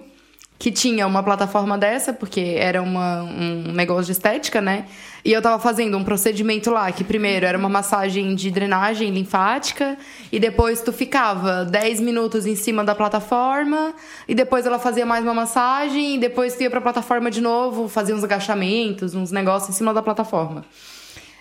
que 0.59 0.71
tinha 0.71 1.05
uma 1.05 1.23
plataforma 1.23 1.77
dessa, 1.77 2.13
porque 2.13 2.55
era 2.57 2.81
uma, 2.81 3.23
um 3.23 3.71
negócio 3.73 4.05
de 4.05 4.11
estética, 4.11 4.61
né? 4.61 4.85
E 5.23 5.31
eu 5.31 5.41
tava 5.41 5.59
fazendo 5.59 5.97
um 5.97 6.03
procedimento 6.03 6.71
lá, 6.71 6.91
que 6.91 7.03
primeiro 7.03 7.45
era 7.45 7.57
uma 7.57 7.69
massagem 7.69 8.33
de 8.33 8.49
drenagem 8.49 9.09
linfática, 9.11 9.97
e 10.31 10.39
depois 10.39 10.81
tu 10.81 10.93
ficava 10.93 11.65
10 11.65 11.99
minutos 11.99 12.45
em 12.45 12.55
cima 12.55 12.83
da 12.83 12.95
plataforma, 12.95 13.93
e 14.27 14.33
depois 14.33 14.65
ela 14.65 14.79
fazia 14.79 15.05
mais 15.05 15.23
uma 15.23 15.33
massagem, 15.33 16.15
e 16.15 16.17
depois 16.17 16.55
tu 16.55 16.63
ia 16.63 16.69
pra 16.69 16.81
plataforma 16.81 17.29
de 17.29 17.41
novo, 17.41 17.87
fazia 17.87 18.15
uns 18.15 18.23
agachamentos, 18.23 19.15
uns 19.15 19.31
negócios 19.31 19.69
em 19.69 19.77
cima 19.77 19.93
da 19.93 20.01
plataforma. 20.01 20.63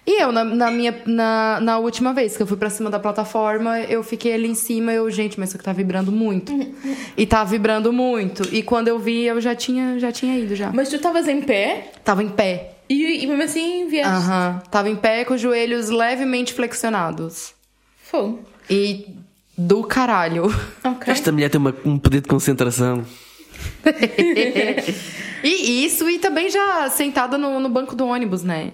E 0.06 0.22
eu, 0.22 0.30
na, 0.30 0.44
na 0.44 0.70
minha, 0.70 0.94
na, 1.04 1.58
na 1.60 1.78
última 1.78 2.12
vez 2.12 2.36
que 2.36 2.42
eu 2.42 2.46
fui 2.46 2.56
pra 2.56 2.70
cima 2.70 2.88
da 2.88 2.98
plataforma, 3.00 3.80
eu 3.80 4.04
fiquei 4.04 4.32
ali 4.34 4.48
em 4.48 4.54
cima, 4.54 4.92
eu, 4.92 5.10
gente, 5.10 5.38
mas 5.38 5.48
isso 5.48 5.56
aqui 5.56 5.64
tá 5.64 5.72
vibrando 5.72 6.12
muito. 6.12 6.52
e 7.16 7.26
tá 7.26 7.42
vibrando 7.42 7.92
muito. 7.92 8.48
E 8.54 8.62
quando 8.62 8.86
eu 8.86 9.00
vi, 9.00 9.24
eu 9.24 9.40
já 9.40 9.52
tinha, 9.56 9.98
já 9.98 10.12
tinha 10.12 10.38
ido 10.38 10.54
já. 10.54 10.70
Mas 10.72 10.88
tu 10.90 10.96
estavas 10.96 11.26
em 11.26 11.40
pé 11.40 11.90
Tava 12.04 12.22
em 12.22 12.28
pé. 12.28 12.74
e, 12.88 13.24
e 13.24 13.26
mesmo 13.26 13.42
assim 13.42 13.88
vieste. 13.88 14.08
Aham. 14.08 14.62
Tava 14.70 14.88
em 14.88 14.94
pé 14.94 15.24
com 15.24 15.34
os 15.34 15.40
joelhos 15.40 15.88
levemente 15.90 16.54
flexionados. 16.54 17.52
Fogo. 18.04 18.40
E 18.70 19.08
do 19.58 19.82
caralho. 19.82 20.44
Ok. 20.84 21.12
Esta 21.12 21.32
mulher 21.32 21.48
tem 21.50 21.60
uma- 21.60 21.74
um 21.84 21.98
poder 21.98 22.20
de 22.20 22.28
concentração. 22.28 23.04
e 25.42 25.84
isso, 25.84 26.08
e 26.08 26.18
também 26.18 26.48
já 26.50 26.88
sentada 26.90 27.36
no, 27.36 27.58
no 27.60 27.68
banco 27.68 27.94
do 27.96 28.06
ônibus, 28.06 28.42
né? 28.42 28.72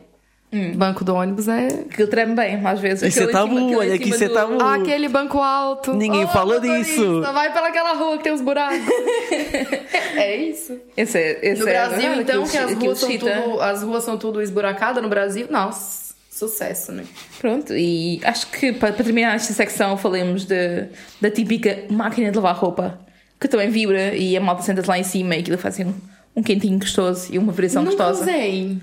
Banco 0.77 1.03
do 1.03 1.15
ônibus 1.15 1.49
é. 1.49 1.69
Treme 2.11 2.35
bem, 2.35 2.61
às 2.67 2.79
vezes. 2.79 3.03
Isso 3.15 3.23
é 3.23 3.27
tabu, 3.33 3.75
olha 3.79 3.99
que 3.99 4.05
cima 4.05 4.17
isso 4.17 4.25
é 4.25 4.29
tabu. 4.29 4.59
Ah, 4.61 4.75
aquele 4.75 5.09
banco 5.09 5.39
alto. 5.39 5.95
Ninguém 5.95 6.25
Ô, 6.25 6.29
fala 6.29 6.61
disso. 6.61 7.23
Vai 7.23 7.51
pelaquela 7.53 7.95
rua 7.95 8.19
que 8.19 8.25
tem 8.25 8.33
uns 8.35 8.43
buracos. 8.43 8.79
é 10.17 10.37
isso. 10.37 10.79
Esse 10.97 11.19
é, 11.19 11.39
esse 11.43 11.63
No 11.63 11.69
é 11.69 11.73
Brasil, 11.73 11.97
verdade, 12.01 12.21
então, 12.23 12.43
aquilo- 12.45 12.51
que 12.51 12.59
as 12.59 12.75
ruas, 12.75 12.99
são 12.99 13.09
excita. 13.11 13.43
tudo, 13.43 13.61
as 13.63 13.83
ruas 13.83 14.05
são 14.05 14.19
tudo 14.19 14.43
esburacadas 14.43 15.03
no 15.03 15.09
Brasil, 15.09 15.47
nossa, 15.51 16.13
sucesso, 16.31 16.93
né? 16.93 17.05
Pronto, 17.41 17.73
e 17.75 18.21
acho 18.23 18.47
que 18.49 18.73
para, 18.73 18.93
para 18.93 19.05
terminar 19.05 19.35
esta 19.37 19.53
secção 19.55 19.97
falemos 19.97 20.45
de, 20.45 20.87
da 21.21 21.31
típica 21.31 21.85
máquina 21.91 22.31
de 22.31 22.37
lavar 22.37 22.57
roupa, 22.57 22.99
que 23.41 23.49
também 23.49 23.71
vibra 23.71 24.15
e 24.15 24.37
a 24.37 24.41
malta 24.41 24.63
senta-se 24.63 24.89
lá 24.89 24.99
em 24.99 25.05
cima 25.05 25.35
e 25.35 25.41
aquilo 25.41 25.57
faz 25.59 25.75
assim 25.81 25.85
um, 25.89 25.95
um 26.37 26.43
quentinho 26.43 26.79
gostoso 26.79 27.29
e 27.33 27.39
uma 27.39 27.53
vibração 27.53 27.83
Nunca 27.83 27.97
gostosa. 27.97 28.23
usei. 28.31 28.79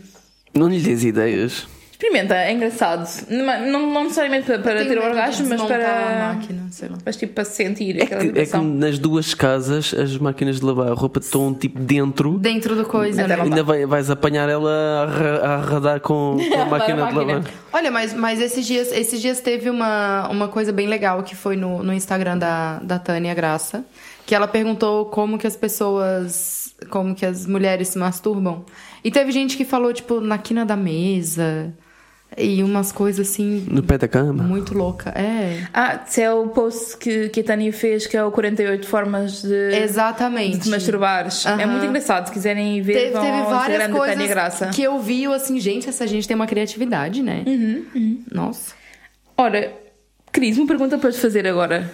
Não 0.54 0.68
lhe 0.68 0.80
des 0.80 1.04
ideias. 1.04 1.68
Experimenta, 1.91 2.34
é 2.34 2.54
engraçado. 2.54 3.06
Não, 3.30 3.45
não, 3.70 3.93
não 3.93 4.04
necessariamente 4.04 4.45
para, 4.45 4.60
para 4.60 4.86
ter 4.86 4.97
orgasmo, 4.97 5.50
mas 5.50 5.60
desmontar 5.60 5.82
a 5.82 5.84
para. 5.84 6.28
máquina, 6.34 6.68
sei 6.72 6.88
lá. 6.88 6.97
Mas 7.06 7.18
tipo 7.18 7.34
para 7.34 7.43
sentir 7.43 8.00
É 8.00 8.04
aquela 8.04 8.22
que, 8.26 8.39
é 8.39 8.45
que 8.45 8.58
nas 8.58 8.97
duas 8.97 9.34
casas 9.34 9.93
as 9.93 10.18
máquinas 10.18 10.62
de 10.62 10.66
lavar 10.66 10.88
a 10.88 10.93
roupa 10.93 11.20
estão 11.20 11.54
tipo 11.54 11.78
dentro. 11.78 12.39
Dentro 12.39 12.74
do 12.74 12.86
coisa, 12.86 13.20
Até 13.26 13.28
né? 13.32 13.36
não 13.36 13.43
Ainda 13.43 13.64
vai- 13.64 13.86
vais 13.86 14.10
apanhar 14.10 14.47
ela 14.47 14.72
a, 14.72 15.56
a 15.56 15.58
radar 15.58 16.00
com, 16.00 16.38
com 16.50 16.62
a 16.62 16.66
máquina 16.72 17.06
de 17.08 17.14
lavar. 17.16 17.43
Olha, 17.74 17.91
mas, 17.91 18.14
mas 18.14 18.39
esses, 18.39 18.66
dias, 18.66 18.93
esses 18.93 19.20
dias 19.20 19.41
teve 19.41 19.70
uma, 19.70 20.30
uma 20.30 20.47
coisa 20.47 20.72
bem 20.72 20.88
legal 20.88 21.22
que 21.24 21.36
foi 21.36 21.58
no, 21.58 21.84
no 21.84 21.91
Instagram 21.93 22.38
da, 22.38 22.80
da 22.80 22.97
Tânia 22.97 23.34
Graça, 23.34 23.84
que 24.26 24.34
ela 24.34 24.47
perguntou 24.47 25.04
como 25.08 25.38
que 25.38 25.45
as 25.45 25.58
pessoas, 25.58 26.74
como 26.89 27.14
que 27.14 27.26
as 27.26 27.45
mulheres 27.45 27.89
se 27.89 27.97
masturbam. 27.97 28.64
E 29.04 29.10
teve 29.12 29.32
gente 29.32 29.56
que 29.58 29.66
falou, 29.66 29.93
tipo, 29.93 30.20
na 30.20 30.38
quina 30.38 30.66
da 30.66 30.76
mesa, 30.76 31.74
e 32.38 32.62
umas 32.64 32.91
coisas 32.91 33.28
assim, 33.28 33.66
No 33.70 33.82
pé 33.82 33.97
da 33.97 34.08
cama. 34.08 34.43
muito 34.43 34.74
louca. 34.78 35.10
É, 35.12 35.64
Ah, 35.74 36.00
esse 36.08 36.22
é 36.22 36.32
o 36.32 36.47
post 36.50 36.97
que, 36.97 37.30
que 37.30 37.39
a 37.39 37.43
Tânia 37.43 37.74
fez, 37.74 38.06
que 38.06 38.16
é 38.16 38.24
o 38.24 38.32
48 38.32 38.86
formas 38.88 39.41
de, 39.41 39.74
exatamente. 39.84 40.58
de 40.58 40.64
te 40.64 40.70
masturbares. 40.70 41.45
É 41.45 41.66
muito 41.66 41.86
engraçado. 41.86 42.28
Se 42.28 42.32
quiserem 42.34 42.82
ver, 42.82 42.93
Teve, 42.93 43.12
vão 43.12 43.22
teve 43.24 43.41
várias 43.43 43.80
Instagram 43.82 43.93
da 44.00 44.06
Tânia 44.14 44.28
Graça. 44.28 44.58
coisas 44.58 44.76
que 44.76 44.84
eu 44.84 45.00
vi, 45.00 45.26
assim, 45.26 45.60
gente, 45.60 45.89
essa 45.89 46.06
gente 46.06 46.28
tem 46.28 46.36
uma 46.36 46.47
criatividade, 46.47 47.24
né? 47.24 47.43
Nossa. 48.32 48.74
Ora, 49.38 49.74
Cris, 50.32 50.58
uma 50.58 50.68
pergunta 50.68 50.97
para 50.97 51.12
te 51.12 51.18
fazer 51.18 51.47
agora, 51.47 51.89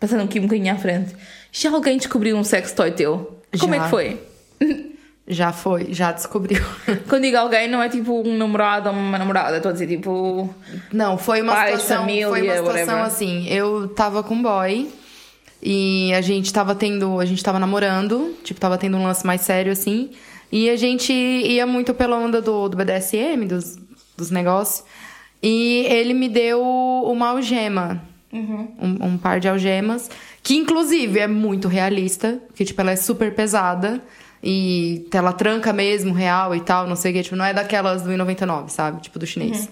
passando 0.00 0.22
aqui 0.22 0.38
um 0.38 0.44
bocadinho 0.44 0.72
à 0.72 0.76
frente. 0.78 1.14
Já 1.52 1.70
alguém 1.70 1.98
descobriu 1.98 2.36
um 2.36 2.44
sex 2.44 2.72
toy 2.72 2.90
teu? 2.92 3.38
Como 3.60 3.74
é 3.74 3.78
Já. 3.78 3.84
que 3.84 3.90
foi? 3.90 4.20
Já 5.26 5.52
foi, 5.52 5.88
já 5.94 6.12
descobriu. 6.12 6.62
Quando 7.08 7.22
digo 7.22 7.36
alguém, 7.38 7.66
não 7.68 7.82
é 7.82 7.88
tipo 7.88 8.22
um 8.28 8.36
namorado 8.36 8.90
ou 8.90 8.94
uma 8.94 9.18
namorada, 9.18 9.56
estou 9.56 9.70
a 9.70 9.72
dizer 9.72 9.86
tipo. 9.86 10.54
Não, 10.92 11.16
foi 11.16 11.40
uma 11.40 11.54
Pais, 11.54 11.80
situação, 11.80 12.02
família, 12.02 12.28
foi 12.28 12.42
uma 12.42 12.56
situação 12.56 12.78
whatever. 12.78 13.06
assim. 13.06 13.48
Eu 13.48 13.88
tava 13.88 14.22
com 14.22 14.34
um 14.34 14.42
boy 14.42 14.86
e 15.62 16.12
a 16.12 16.20
gente 16.20 16.52
tava 16.52 16.74
tendo, 16.74 17.18
a 17.18 17.24
gente 17.24 17.42
tava 17.42 17.58
namorando, 17.58 18.36
tipo, 18.44 18.60
tava 18.60 18.76
tendo 18.76 18.98
um 18.98 19.02
lance 19.02 19.26
mais 19.26 19.40
sério 19.40 19.72
assim. 19.72 20.10
E 20.52 20.68
a 20.68 20.76
gente 20.76 21.12
ia 21.12 21.66
muito 21.66 21.94
pela 21.94 22.16
onda 22.16 22.42
do, 22.42 22.68
do 22.68 22.76
BDSM, 22.76 23.46
dos, 23.46 23.78
dos 24.16 24.30
negócios. 24.30 24.84
E 25.42 25.86
ele 25.88 26.12
me 26.14 26.28
deu 26.28 26.62
uma 26.62 27.30
algema. 27.30 28.02
Um, 28.32 29.06
um 29.06 29.18
par 29.18 29.40
de 29.40 29.48
algemas. 29.48 30.10
Que, 30.42 30.56
inclusive, 30.56 31.18
é 31.18 31.26
muito 31.26 31.66
realista. 31.66 32.40
Que, 32.54 32.64
tipo, 32.64 32.80
ela 32.80 32.90
é 32.90 32.96
super 32.96 33.34
pesada. 33.34 34.02
E 34.46 35.08
ela 35.10 35.32
tranca 35.32 35.72
mesmo, 35.72 36.12
real 36.12 36.54
e 36.54 36.60
tal, 36.60 36.86
não 36.86 36.94
sei 36.96 37.10
o 37.10 37.14
que. 37.14 37.22
Tipo, 37.22 37.34
não 37.34 37.46
é 37.46 37.54
daquelas 37.54 38.02
do 38.02 38.10
I99, 38.10 38.68
sabe? 38.68 39.00
Tipo, 39.00 39.18
do 39.18 39.26
chinês. 39.26 39.70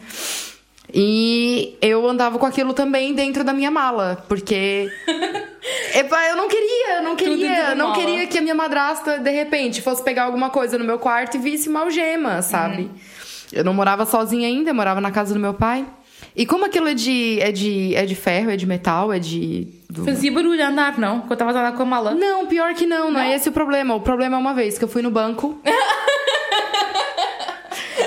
E 0.95 1.77
eu 1.83 2.09
andava 2.09 2.39
com 2.39 2.47
aquilo 2.47 2.73
também 2.73 3.14
dentro 3.14 3.45
da 3.45 3.53
minha 3.53 3.70
mala, 3.70 4.25
porque. 4.29 4.91
Epa, 5.95 6.27
eu 6.29 6.37
não 6.37 6.49
queria, 6.49 6.97
eu 6.97 7.03
não 7.03 7.16
queria, 7.16 7.75
não 7.75 7.91
mala. 7.91 8.01
queria 8.01 8.27
que 8.27 8.39
a 8.39 8.41
minha 8.41 8.55
madrasta, 8.55 9.18
de 9.18 9.31
repente, 9.31 9.83
fosse 9.83 10.03
pegar 10.03 10.25
alguma 10.25 10.49
coisa 10.49 10.79
no 10.79 10.85
meu 10.85 10.99
quarto 10.99 11.37
e 11.37 11.41
visse 11.41 11.68
uma 11.68 11.81
algema, 11.81 12.41
sabe? 12.41 12.83
Uhum. 12.83 12.91
Eu 13.53 13.64
não 13.64 13.75
morava 13.75 14.07
sozinha 14.07 14.49
ainda, 14.49 14.70
eu 14.70 14.75
morava 14.75 15.03
na 15.03 15.11
casa 15.11 15.35
do 15.35 15.41
meu 15.41 15.53
pai. 15.53 15.87
E 16.35 16.47
como 16.47 16.64
aquilo 16.64 16.89
é 16.89 16.95
de, 16.95 17.39
é 17.41 17.53
de, 17.53 17.95
é 17.95 18.07
de 18.07 18.14
ferro, 18.14 18.51
é 18.51 18.57
de 18.57 18.66
metal, 18.66 19.12
é 19.12 19.18
de. 19.18 19.68
do- 19.91 20.05
Fazia 20.05 20.33
barulho 20.33 20.64
a 20.64 20.68
andar, 20.68 20.99
não? 20.99 21.20
Quando 21.20 21.33
estava 21.35 21.51
a 21.51 21.61
andar 21.61 21.72
com 21.76 21.83
a 21.83 21.87
mala. 21.87 22.14
Não, 22.14 22.47
pior 22.47 22.72
que 22.74 22.87
não, 22.87 23.05
não, 23.11 23.12
Não? 23.12 23.20
é 23.20 23.35
esse 23.35 23.49
o 23.49 23.53
problema. 23.53 23.95
O 23.95 24.01
problema 24.01 24.37
é 24.37 24.39
uma 24.41 24.55
vez 24.55 24.78
que 24.78 24.85
eu 24.85 24.89
fui 24.89 25.03
no 25.03 25.11
banco. 25.11 25.61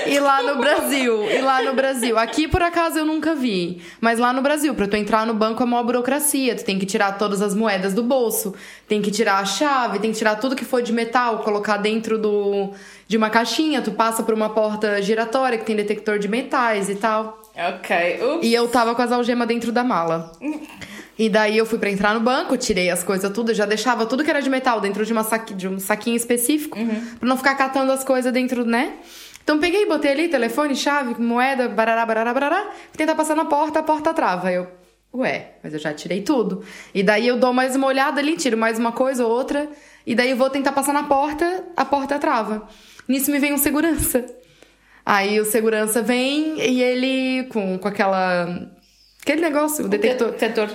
E 0.06 0.20
lá 0.20 0.40
no 0.40 0.56
Brasil, 0.56 1.28
e 1.30 1.40
lá 1.40 1.60
no 1.62 1.74
Brasil. 1.74 2.16
Aqui, 2.16 2.46
por 2.46 2.62
acaso, 2.62 2.96
eu 2.98 3.04
nunca 3.04 3.34
vi. 3.34 3.82
Mas 4.00 4.20
lá 4.20 4.32
no 4.32 4.40
Brasil, 4.40 4.72
pra 4.74 4.86
tu 4.86 4.94
entrar 4.96 5.26
no 5.26 5.34
banco 5.34 5.62
é 5.62 5.66
uma 5.66 5.82
burocracia. 5.82 6.54
Tu 6.54 6.64
tem 6.64 6.78
que 6.78 6.86
tirar 6.86 7.18
todas 7.18 7.42
as 7.42 7.54
moedas 7.56 7.92
do 7.92 8.04
bolso, 8.04 8.54
tem 8.86 9.02
que 9.02 9.10
tirar 9.10 9.38
a 9.38 9.44
chave, 9.44 9.98
tem 9.98 10.12
que 10.12 10.18
tirar 10.18 10.36
tudo 10.36 10.54
que 10.54 10.64
for 10.64 10.80
de 10.80 10.92
metal, 10.92 11.40
colocar 11.40 11.76
dentro 11.78 12.18
do, 12.18 12.70
de 13.08 13.16
uma 13.16 13.30
caixinha. 13.30 13.82
Tu 13.82 13.90
passa 13.92 14.22
por 14.22 14.32
uma 14.32 14.50
porta 14.50 15.02
giratória 15.02 15.58
que 15.58 15.64
tem 15.64 15.74
detector 15.74 16.18
de 16.20 16.28
metais 16.28 16.88
e 16.88 16.94
tal. 16.94 17.42
Ok. 17.56 18.20
Ups. 18.22 18.46
E 18.46 18.52
eu 18.52 18.68
tava 18.68 18.94
com 18.94 19.02
as 19.02 19.10
algemas 19.10 19.48
dentro 19.48 19.72
da 19.72 19.82
mala. 19.82 20.32
E 21.18 21.30
daí 21.30 21.56
eu 21.56 21.64
fui 21.64 21.78
pra 21.78 21.90
entrar 21.90 22.12
no 22.12 22.20
banco, 22.20 22.56
tirei 22.58 22.90
as 22.90 23.02
coisas 23.02 23.32
tudo, 23.32 23.54
já 23.54 23.64
deixava 23.64 24.04
tudo 24.04 24.22
que 24.22 24.28
era 24.28 24.42
de 24.42 24.50
metal 24.50 24.80
dentro 24.80 25.04
de, 25.06 25.12
uma 25.12 25.24
saqui, 25.24 25.54
de 25.54 25.66
um 25.66 25.78
saquinho 25.78 26.16
específico, 26.16 26.76
pra 27.18 27.26
não 27.26 27.38
ficar 27.38 27.54
catando 27.54 27.90
as 27.90 28.04
coisas 28.04 28.30
dentro, 28.30 28.66
né? 28.66 28.96
Então 29.42 29.58
peguei, 29.58 29.86
botei 29.86 30.10
ali 30.10 30.28
telefone, 30.28 30.76
chave, 30.76 31.18
moeda, 31.18 31.68
barará, 31.68 32.04
barará, 32.04 32.34
barará. 32.34 32.70
Tentar 32.94 33.14
passar 33.14 33.34
na 33.34 33.46
porta, 33.46 33.78
a 33.78 33.82
porta 33.82 34.12
trava. 34.12 34.52
Eu, 34.52 34.66
ué, 35.14 35.52
mas 35.62 35.72
eu 35.72 35.78
já 35.78 35.94
tirei 35.94 36.20
tudo. 36.20 36.62
E 36.92 37.02
daí 37.02 37.26
eu 37.26 37.38
dou 37.38 37.52
mais 37.52 37.74
uma 37.74 37.86
olhada 37.86 38.20
ali, 38.20 38.36
tiro 38.36 38.58
mais 38.58 38.78
uma 38.78 38.92
coisa 38.92 39.24
ou 39.24 39.32
outra. 39.32 39.68
E 40.06 40.14
daí 40.14 40.30
eu 40.30 40.36
vou 40.36 40.50
tentar 40.50 40.72
passar 40.72 40.92
na 40.92 41.04
porta, 41.04 41.64
a 41.76 41.84
porta 41.84 42.18
trava. 42.18 42.68
Nisso 43.08 43.30
me 43.30 43.38
vem 43.38 43.54
um 43.54 43.58
segurança. 43.58 44.26
Aí 45.06 45.40
o 45.40 45.44
segurança 45.44 46.02
vem 46.02 46.58
e 46.60 46.82
ele, 46.82 47.44
com, 47.44 47.78
com 47.78 47.86
aquela. 47.86 48.68
Aquele 49.22 49.40
negócio, 49.40 49.84
o, 49.84 49.88
detector. 49.88 50.32
detector. 50.32 50.68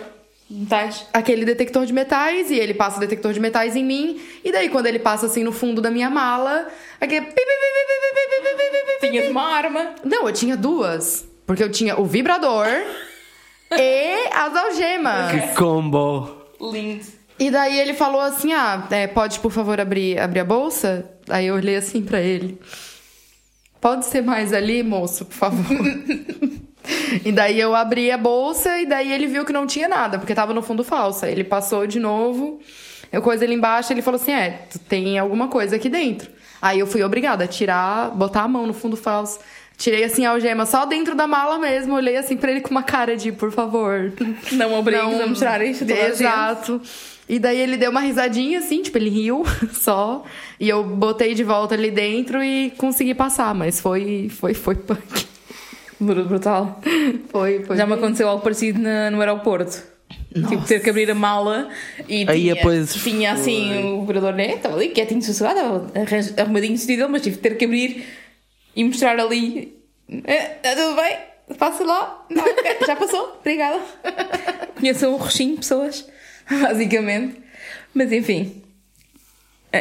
Metais. 0.49 1.05
Aquele 1.13 1.43
detector 1.43 1.85
de 1.85 1.91
metais, 1.91 2.49
e 2.49 2.55
ele 2.55 2.73
passa 2.73 2.95
o 2.95 2.99
detector 3.01 3.33
de 3.33 3.41
metais 3.41 3.75
em 3.75 3.83
mim, 3.83 4.21
e 4.43 4.51
daí 4.51 4.69
quando 4.69 4.85
ele 4.85 4.99
passa 4.99 5.25
assim 5.25 5.43
no 5.43 5.51
fundo 5.51 5.81
da 5.81 5.91
minha 5.91 6.09
mala, 6.09 6.67
aquele. 6.99 7.27
Tinha 9.01 9.29
uma 9.29 9.43
arma. 9.43 9.95
Não, 10.03 10.27
eu 10.27 10.33
tinha 10.33 10.55
duas. 10.55 11.27
Porque 11.45 11.63
eu 11.63 11.71
tinha 11.71 11.99
o 11.99 12.05
vibrador 12.05 12.67
e 13.77 14.27
as 14.33 14.55
algemas. 14.55 15.31
Que 15.31 15.55
combo! 15.55 16.37
Lindo. 16.61 17.05
E 17.37 17.51
daí 17.51 17.77
ele 17.77 17.93
falou 17.93 18.21
assim: 18.21 18.53
ah, 18.53 18.87
é, 18.91 19.07
pode 19.07 19.39
por 19.39 19.51
favor 19.51 19.79
abrir, 19.81 20.17
abrir 20.19 20.39
a 20.39 20.45
bolsa? 20.45 21.09
Aí 21.29 21.47
eu 21.47 21.55
olhei 21.55 21.75
assim 21.75 22.01
para 22.01 22.21
ele. 22.21 22.57
Pode 23.81 24.05
ser 24.05 24.21
mais 24.21 24.53
ali, 24.53 24.83
moço, 24.83 25.25
por 25.25 25.33
favor. 25.33 25.65
e 27.25 27.31
daí 27.31 27.59
eu 27.59 27.75
abri 27.75 28.11
a 28.11 28.17
bolsa 28.17 28.79
e 28.79 28.85
daí 28.85 29.11
ele 29.11 29.25
viu 29.25 29.43
que 29.43 29.51
não 29.51 29.65
tinha 29.65 29.89
nada, 29.89 30.19
porque 30.19 30.35
tava 30.35 30.53
no 30.53 30.61
fundo 30.61 30.83
falso. 30.83 31.25
Aí 31.25 31.31
ele 31.31 31.43
passou 31.43 31.87
de 31.87 31.99
novo, 31.99 32.59
eu 33.11 33.23
coisa 33.23 33.43
ali 33.43 33.55
embaixo, 33.55 33.91
ele 33.91 34.03
falou 34.03 34.21
assim: 34.21 34.33
é, 34.33 34.67
tem 34.87 35.17
alguma 35.17 35.47
coisa 35.47 35.77
aqui 35.77 35.89
dentro. 35.89 36.29
Aí 36.61 36.77
eu 36.79 36.85
fui 36.85 37.01
obrigada 37.01 37.43
a 37.43 37.47
tirar, 37.47 38.11
botar 38.11 38.43
a 38.43 38.47
mão 38.47 38.67
no 38.67 38.73
fundo 38.73 38.95
falso. 38.95 39.39
Tirei 39.77 40.03
assim 40.03 40.25
a 40.25 40.31
algema 40.31 40.65
só 40.65 40.85
dentro 40.85 41.15
da 41.15 41.25
mala 41.25 41.57
mesmo, 41.57 41.95
olhei 41.95 42.15
assim 42.15 42.37
pra 42.37 42.51
ele 42.51 42.61
com 42.61 42.69
uma 42.69 42.83
cara 42.83 43.17
de, 43.17 43.31
por 43.31 43.51
favor. 43.51 44.13
Não 44.51 44.73
obrigues 44.75 45.19
a 45.21 45.25
mostrar 45.25 45.63
isto 45.65 45.83
a 45.83 45.87
toda 45.87 45.99
a 45.99 46.03
gente. 46.09 46.21
Exato. 46.21 46.81
E 47.27 47.39
daí 47.39 47.57
ele 47.59 47.77
deu 47.77 47.89
uma 47.89 48.01
risadinha 48.01 48.59
assim, 48.59 48.81
tipo, 48.83 48.97
ele 48.97 49.09
riu 49.09 49.43
só. 49.73 50.23
E 50.59 50.69
eu 50.69 50.83
botei 50.83 51.33
de 51.33 51.43
volta 51.43 51.73
ali 51.73 51.89
dentro 51.89 52.43
e 52.43 52.71
consegui 52.77 53.15
passar, 53.15 53.55
mas 53.55 53.79
foi 53.79 54.29
foi 54.29 54.53
foi 54.53 54.75
punk. 54.75 55.25
Bru- 55.99 56.25
Brutal. 56.25 56.79
Foi, 57.29 57.63
foi. 57.63 57.77
Já 57.77 57.85
me 57.87 57.93
aconteceu 57.93 58.27
algo 58.27 58.43
parecido 58.43 58.79
na- 58.79 59.09
no 59.09 59.19
aeroporto. 59.19 59.81
Tipo, 60.33 60.63
ter 60.65 60.81
que 60.81 60.89
abrir 60.89 61.09
a 61.11 61.15
mala 61.15 61.69
e 62.07 62.25
Aí, 62.27 62.41
tinha, 62.41 62.55
depois 62.55 62.93
tinha 62.93 63.33
assim 63.33 63.83
o 63.83 64.03
operador, 64.03 64.33
né? 64.33 64.55
Estava 64.55 64.75
ali 64.75 64.89
quietinho, 64.89 65.21
sossegado, 65.21 65.59
arrumadinho 66.37 66.73
vestido 66.73 66.97
dele, 66.99 67.07
mas 67.11 67.21
tive 67.21 67.35
que 67.37 67.41
ter 67.41 67.55
que 67.57 67.65
abrir 67.65 68.05
e 68.75 68.83
mostrar 68.83 69.19
ali. 69.19 69.77
"Eh, 70.25 70.57
Está 70.57 70.75
tudo 70.75 70.95
bem? 70.95 71.17
Passa 71.57 71.83
lá. 71.83 72.25
Não, 72.29 72.43
já 72.87 72.95
passou. 72.95 73.37
Obrigada. 73.39 73.79
Conheço 74.79 75.07
um 75.07 75.15
roxinho 75.17 75.57
pessoas, 75.57 76.07
basicamente. 76.49 77.37
Mas 77.93 78.11
enfim. 78.11 78.61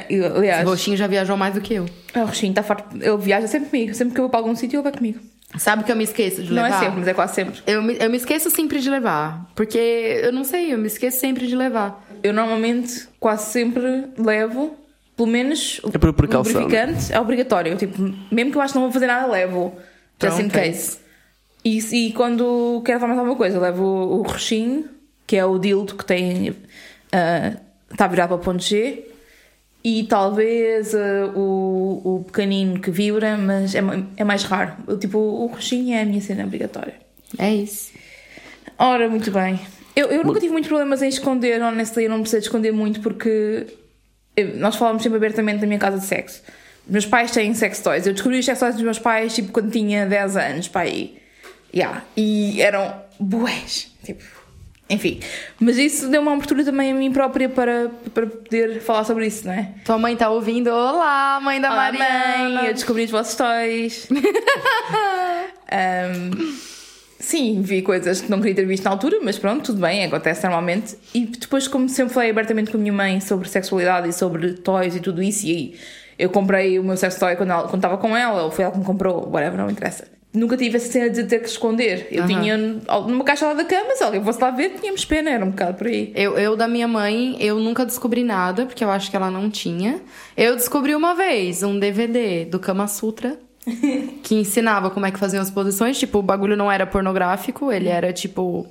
Eu- 0.08 0.36
Aliás, 0.36 0.66
O 0.66 0.70
roxinho 0.70 0.96
já 0.96 1.06
viajou 1.06 1.36
mais 1.36 1.54
do 1.54 1.60
que 1.60 1.74
eu. 1.74 1.86
o 2.14 2.18
roxinho 2.24 2.50
está 2.50 2.62
farto. 2.62 2.96
Ele 2.96 3.16
viaja 3.18 3.46
sempre 3.48 3.70
comigo. 3.70 3.94
Sempre 3.94 4.14
que 4.14 4.20
eu 4.20 4.24
vou 4.24 4.30
para 4.30 4.40
algum 4.40 4.54
sítio, 4.54 4.76
ele 4.76 4.82
vai 4.84 4.92
comigo. 4.92 5.20
Sabe 5.58 5.82
que 5.82 5.90
eu 5.90 5.96
me 5.96 6.04
esqueço 6.04 6.44
de 6.44 6.52
Não 6.52 6.62
levar? 6.62 6.76
é 6.76 6.78
sempre, 6.84 6.98
mas 7.00 7.08
é 7.08 7.14
quase 7.14 7.34
sempre. 7.34 7.60
Eu 7.66 7.82
me, 7.82 7.96
eu 7.98 8.08
me 8.08 8.16
esqueço 8.16 8.50
sempre 8.50 8.78
de 8.80 8.88
levar. 8.88 9.50
Porque 9.56 9.78
eu 9.78 10.32
não 10.32 10.44
sei, 10.44 10.72
eu 10.72 10.78
me 10.78 10.86
esqueço 10.86 11.18
sempre 11.18 11.46
de 11.48 11.56
levar. 11.56 12.06
Eu 12.22 12.32
normalmente 12.32 13.08
quase 13.18 13.50
sempre 13.50 14.06
levo, 14.16 14.76
pelo 15.16 15.28
menos 15.28 15.80
É 15.92 15.98
por 15.98 16.12
precaução. 16.12 16.62
lubrificante 16.62 17.12
é 17.12 17.20
obrigatório. 17.20 17.76
Tipo, 17.76 18.00
mesmo 18.30 18.50
que 18.52 18.56
eu 18.58 18.62
acho 18.62 18.72
que 18.72 18.78
não 18.78 18.86
vou 18.86 18.92
fazer 18.92 19.06
nada, 19.06 19.26
levo. 19.26 19.74
Just 20.22 20.38
in 20.38 20.48
case. 20.48 20.98
E, 21.64 21.78
e 21.78 22.12
quando 22.12 22.82
quero 22.84 22.98
fazer 23.00 23.08
mais 23.08 23.18
alguma 23.18 23.36
coisa, 23.36 23.58
levo 23.60 23.82
o, 23.84 24.18
o 24.18 24.22
roxinho, 24.22 24.86
que 25.26 25.36
é 25.36 25.44
o 25.44 25.58
dildo 25.58 25.94
que 25.94 26.04
tem. 26.04 26.54
Está 27.90 28.06
virado 28.06 28.28
para 28.28 28.36
o 28.36 28.38
ponto 28.38 28.62
G. 28.62 29.04
E 29.82 30.04
talvez 30.04 30.94
ah, 30.94 31.32
o, 31.34 32.00
o 32.04 32.24
pequenino 32.24 32.78
que 32.80 32.90
vibra, 32.90 33.38
mas 33.38 33.74
é, 33.74 33.80
é 34.16 34.24
mais 34.24 34.42
raro. 34.44 34.72
Eu, 34.86 34.98
Tipo, 34.98 35.18
o 35.18 35.46
roxinho 35.46 35.94
é 35.94 36.02
a 36.02 36.04
minha 36.04 36.20
cena 36.20 36.44
obrigatória. 36.44 36.94
É 37.38 37.52
isso. 37.54 37.90
Ora, 38.78 39.08
muito 39.08 39.30
bem. 39.30 39.58
Eu, 39.96 40.08
eu 40.08 40.22
nunca 40.24 40.38
tive 40.38 40.52
muitos 40.52 40.68
problemas 40.68 41.00
em 41.02 41.08
esconder, 41.08 41.62
honestly, 41.62 42.04
eu 42.04 42.10
não 42.10 42.20
precisei 42.20 42.40
de 42.40 42.46
esconder 42.46 42.72
muito 42.72 43.00
porque 43.00 43.66
nós 44.56 44.76
falamos 44.76 45.02
sempre 45.02 45.16
abertamente 45.16 45.60
na 45.60 45.66
minha 45.66 45.78
casa 45.78 45.98
de 45.98 46.04
sexo. 46.04 46.42
Meus 46.86 47.06
pais 47.06 47.30
têm 47.30 47.52
sex 47.54 47.80
toys. 47.80 48.06
Eu 48.06 48.12
descobri 48.12 48.38
os 48.38 48.44
sex 48.44 48.58
toys 48.58 48.74
dos 48.74 48.82
meus 48.82 48.98
pais 48.98 49.34
tipo 49.34 49.52
quando 49.52 49.70
tinha 49.70 50.06
10 50.06 50.36
anos, 50.36 50.68
pai. 50.68 51.12
Yeah. 51.72 52.02
E 52.16 52.60
eram 52.60 52.92
bués. 53.18 53.92
Tipo, 54.04 54.24
enfim. 54.88 55.20
Mas 55.60 55.78
isso 55.78 56.08
deu 56.08 56.20
uma 56.20 56.32
abertura 56.32 56.64
também 56.64 56.90
a 56.90 56.94
mim 56.94 57.12
própria 57.12 57.48
para, 57.48 57.90
para 58.12 58.26
poder 58.26 58.80
falar 58.80 59.04
sobre 59.04 59.26
isso, 59.26 59.46
não 59.46 59.52
é? 59.52 59.68
Tua 59.84 59.98
mãe 59.98 60.16
tá 60.16 60.28
ouvindo? 60.30 60.68
Olá, 60.68 61.38
mãe 61.40 61.60
da 61.60 61.70
Olá, 61.70 61.92
Mariana. 61.92 62.60
mãe, 62.60 62.66
eu 62.66 62.74
descobri 62.74 63.04
os 63.04 63.10
vossos 63.10 63.34
toys. 63.36 64.08
Um, 65.72 66.58
sim, 67.20 67.60
vi 67.62 67.82
coisas 67.82 68.20
que 68.20 68.30
não 68.30 68.38
queria 68.38 68.54
ter 68.56 68.66
visto 68.66 68.84
na 68.84 68.90
altura, 68.90 69.18
mas 69.22 69.38
pronto, 69.38 69.62
tudo 69.66 69.80
bem, 69.80 70.04
acontece 70.04 70.42
normalmente. 70.42 70.96
E 71.14 71.26
depois, 71.26 71.68
como 71.68 71.88
sempre 71.88 72.12
falei 72.14 72.30
abertamente 72.30 72.70
com 72.70 72.76
a 72.76 72.80
minha 72.80 72.92
mãe 72.92 73.20
sobre 73.20 73.48
sexualidade 73.48 74.08
e 74.08 74.12
sobre 74.12 74.54
toys 74.54 74.96
e 74.96 75.00
tudo 75.00 75.22
isso, 75.22 75.46
e 75.46 75.76
eu 76.18 76.28
comprei 76.30 76.78
o 76.78 76.82
meu 76.84 76.96
sex 76.96 77.16
toy 77.18 77.36
quando 77.36 77.50
ela- 77.50 77.62
quando 77.64 77.76
estava 77.76 77.96
com 77.98 78.16
ela, 78.16 78.42
ou 78.44 78.50
foi 78.50 78.64
ela 78.64 78.72
que 78.72 78.78
me 78.80 78.84
comprou, 78.84 79.28
whatever, 79.30 79.58
não 79.58 79.70
interessa. 79.70 80.08
Nunca 80.32 80.56
tive 80.56 80.76
essa 80.76 80.92
cena 80.92 81.10
de 81.10 81.24
ter 81.24 81.40
que 81.40 81.48
esconder. 81.48 82.06
Eu 82.12 82.22
Aham. 82.22 82.28
tinha 82.40 82.56
numa 82.56 83.24
caixa 83.24 83.46
lá 83.46 83.52
da 83.54 83.64
cama, 83.64 83.96
se 83.96 84.04
alguém 84.04 84.22
fosse 84.22 84.40
lá 84.40 84.50
ver, 84.52 84.74
tínhamos 84.80 85.04
pena, 85.04 85.28
era 85.28 85.44
um 85.44 85.50
bocado 85.50 85.74
por 85.76 85.88
aí. 85.88 86.12
Eu, 86.14 86.38
eu, 86.38 86.54
da 86.56 86.68
minha 86.68 86.86
mãe, 86.86 87.36
eu 87.40 87.56
nunca 87.58 87.84
descobri 87.84 88.22
nada, 88.22 88.64
porque 88.64 88.84
eu 88.84 88.90
acho 88.90 89.10
que 89.10 89.16
ela 89.16 89.28
não 89.28 89.50
tinha. 89.50 90.00
Eu 90.36 90.54
descobri 90.54 90.94
uma 90.94 91.14
vez 91.16 91.64
um 91.64 91.76
DVD 91.80 92.44
do 92.44 92.60
Kama 92.60 92.86
Sutra 92.86 93.36
que 94.22 94.34
ensinava 94.34 94.90
como 94.90 95.06
é 95.06 95.10
que 95.10 95.18
faziam 95.18 95.42
as 95.42 95.50
posições. 95.50 95.98
Tipo, 95.98 96.18
o 96.18 96.22
bagulho 96.22 96.56
não 96.56 96.70
era 96.70 96.86
pornográfico, 96.86 97.70
ele 97.70 97.88
era 97.88 98.12
tipo. 98.12 98.66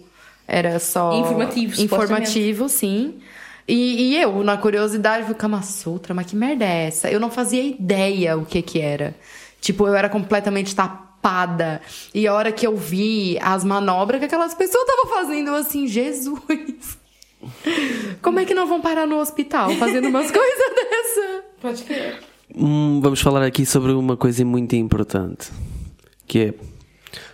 Era 0.47 0.79
só. 0.79 1.13
Informativo, 1.19 1.81
Informativo, 1.81 2.69
sim. 2.69 3.19
E, 3.67 4.13
e 4.13 4.21
eu, 4.21 4.43
na 4.43 4.57
curiosidade, 4.57 5.25
fui 5.27 5.35
Kama 5.35 5.61
Sutra, 5.61 6.13
mas 6.13 6.25
que 6.25 6.35
merda 6.35 6.65
é 6.65 6.87
essa? 6.87 7.09
Eu 7.11 7.19
não 7.19 7.29
fazia 7.29 7.63
ideia 7.63 8.35
o 8.35 8.43
que 8.43 8.63
que 8.63 8.79
era. 8.79 9.15
Tipo, 9.61 9.87
eu 9.87 9.93
era 9.93 10.09
completamente 10.09 10.75
tapada. 10.75 11.79
E 12.11 12.27
a 12.27 12.33
hora 12.33 12.51
que 12.51 12.65
eu 12.65 12.75
vi 12.75 13.37
as 13.39 13.63
manobras 13.63 14.19
que 14.19 14.25
aquelas 14.25 14.55
pessoas 14.55 14.87
estavam 14.87 15.13
fazendo, 15.13 15.49
eu 15.49 15.55
assim, 15.55 15.85
Jesus. 15.85 16.97
Como 18.23 18.39
é 18.39 18.45
que 18.45 18.55
não 18.55 18.65
vão 18.65 18.81
parar 18.81 19.05
no 19.05 19.19
hospital 19.19 19.69
fazendo 19.75 20.07
umas 20.07 20.29
coisas 20.31 20.75
dessa? 20.75 21.43
Pode 21.61 21.83
crer. 21.83 22.28
Hum, 22.55 22.99
vamos 23.01 23.21
falar 23.21 23.43
aqui 23.43 23.65
sobre 23.65 23.91
uma 23.91 24.17
coisa 24.17 24.43
muito 24.43 24.75
importante. 24.75 25.49
Que 26.27 26.39
é... 26.39 26.53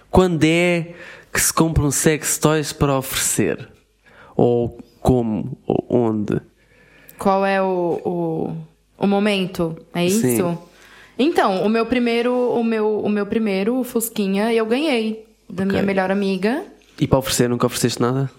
Quando 0.09 0.43
é 0.43 0.93
que 1.31 1.41
se 1.41 1.53
compram 1.53 1.91
sex 1.91 2.37
toys 2.37 2.71
para 2.71 2.97
oferecer? 2.97 3.67
Ou 4.35 4.77
como? 5.01 5.57
Ou 5.67 5.85
onde? 5.89 6.39
Qual 7.17 7.45
é 7.45 7.61
o, 7.61 8.01
o, 8.05 8.57
o 8.97 9.07
momento? 9.07 9.77
É 9.93 10.05
isso? 10.05 10.21
Sim. 10.21 10.57
Então, 11.17 11.63
o 11.65 11.69
meu 11.69 11.85
primeiro, 11.85 12.33
o 12.33 12.63
meu, 12.63 12.99
o 12.99 13.09
meu 13.09 13.25
primeiro 13.25 13.83
Fusquinha 13.83 14.53
eu 14.53 14.65
ganhei 14.65 15.25
da 15.49 15.65
minha 15.65 15.81
melhor 15.81 16.11
amiga. 16.11 16.65
E 16.99 17.07
para 17.07 17.19
oferecer 17.19 17.49
nunca 17.49 17.65
ofereceste 17.65 18.01
nada? 18.01 18.29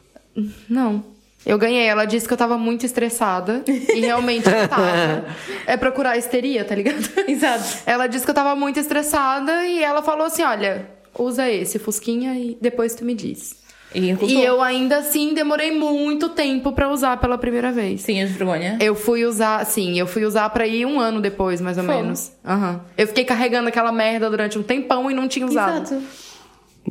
Não. 0.69 1.03
Eu 1.47 1.57
ganhei. 1.59 1.87
Ela 1.87 2.05
disse 2.05 2.27
que 2.27 2.33
eu 2.35 2.37
tava 2.37 2.59
muito 2.59 2.85
estressada. 2.85 3.63
E 3.67 4.01
realmente 4.01 4.49
eu 4.49 4.69
tava. 4.69 5.25
É 5.67 5.77
procurar 5.77 6.17
histeria, 6.19 6.65
tá 6.65 6.75
ligado? 6.75 7.09
Exato. 7.29 7.65
Ela 7.87 8.07
disse 8.07 8.25
que 8.25 8.31
eu 8.31 8.35
tava 8.35 8.55
muito 8.57 8.79
estressada 8.79 9.65
e 9.67 9.83
ela 9.83 10.03
falou 10.03 10.27
assim: 10.27 10.43
olha, 10.43 10.87
usa 11.19 11.49
esse, 11.51 11.79
Fusquinha, 11.79 12.35
e 12.35 12.57
depois 12.61 12.95
tu 12.95 13.05
me 13.05 13.15
diz. 13.15 13.65
E, 13.95 14.13
E 14.27 14.43
eu 14.45 14.61
ainda 14.61 14.99
assim 14.99 15.33
demorei 15.33 15.71
muito 15.71 16.29
tempo 16.29 16.73
pra 16.73 16.89
usar 16.91 17.17
pela 17.19 17.39
primeira 17.39 17.73
vez. 17.73 18.05
Tinhas 18.05 18.31
vergonha? 18.31 18.77
Eu 18.81 18.95
fui 18.95 19.25
usar, 19.25 19.65
sim, 19.65 19.99
eu 19.99 20.07
fui 20.07 20.25
usar 20.25 20.51
pra 20.51 20.67
ir 20.67 20.85
um 20.85 21.01
ano 21.01 21.21
depois, 21.21 21.61
mais 21.61 21.79
ou 21.79 21.85
Fogo. 21.85 21.97
menos. 22.03 22.33
Aham. 22.45 22.81
Eu 22.99 23.07
fiquei 23.07 23.25
carregando 23.25 23.69
aquela 23.69 23.93
merda 23.93 24.29
durante 24.29 24.59
um 24.59 24.63
tempão 24.63 25.11
e 25.11 25.15
não 25.15 25.27
tinha 25.29 25.47
usado. 25.47 25.83
Exato. 25.83 26.03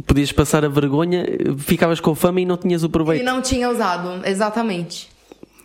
Podias 0.06 0.32
passar 0.32 0.66
a 0.66 0.68
vergonha, 0.70 1.26
ficavas 1.58 2.00
com 2.00 2.14
fama 2.16 2.42
e 2.42 2.46
não 2.46 2.58
tinhas 2.58 2.84
o 2.84 2.88
E 2.88 2.90
proveito. 2.90 3.24
não 3.24 3.42
tinha 3.42 3.70
usado, 3.70 4.22
exatamente. 4.28 5.10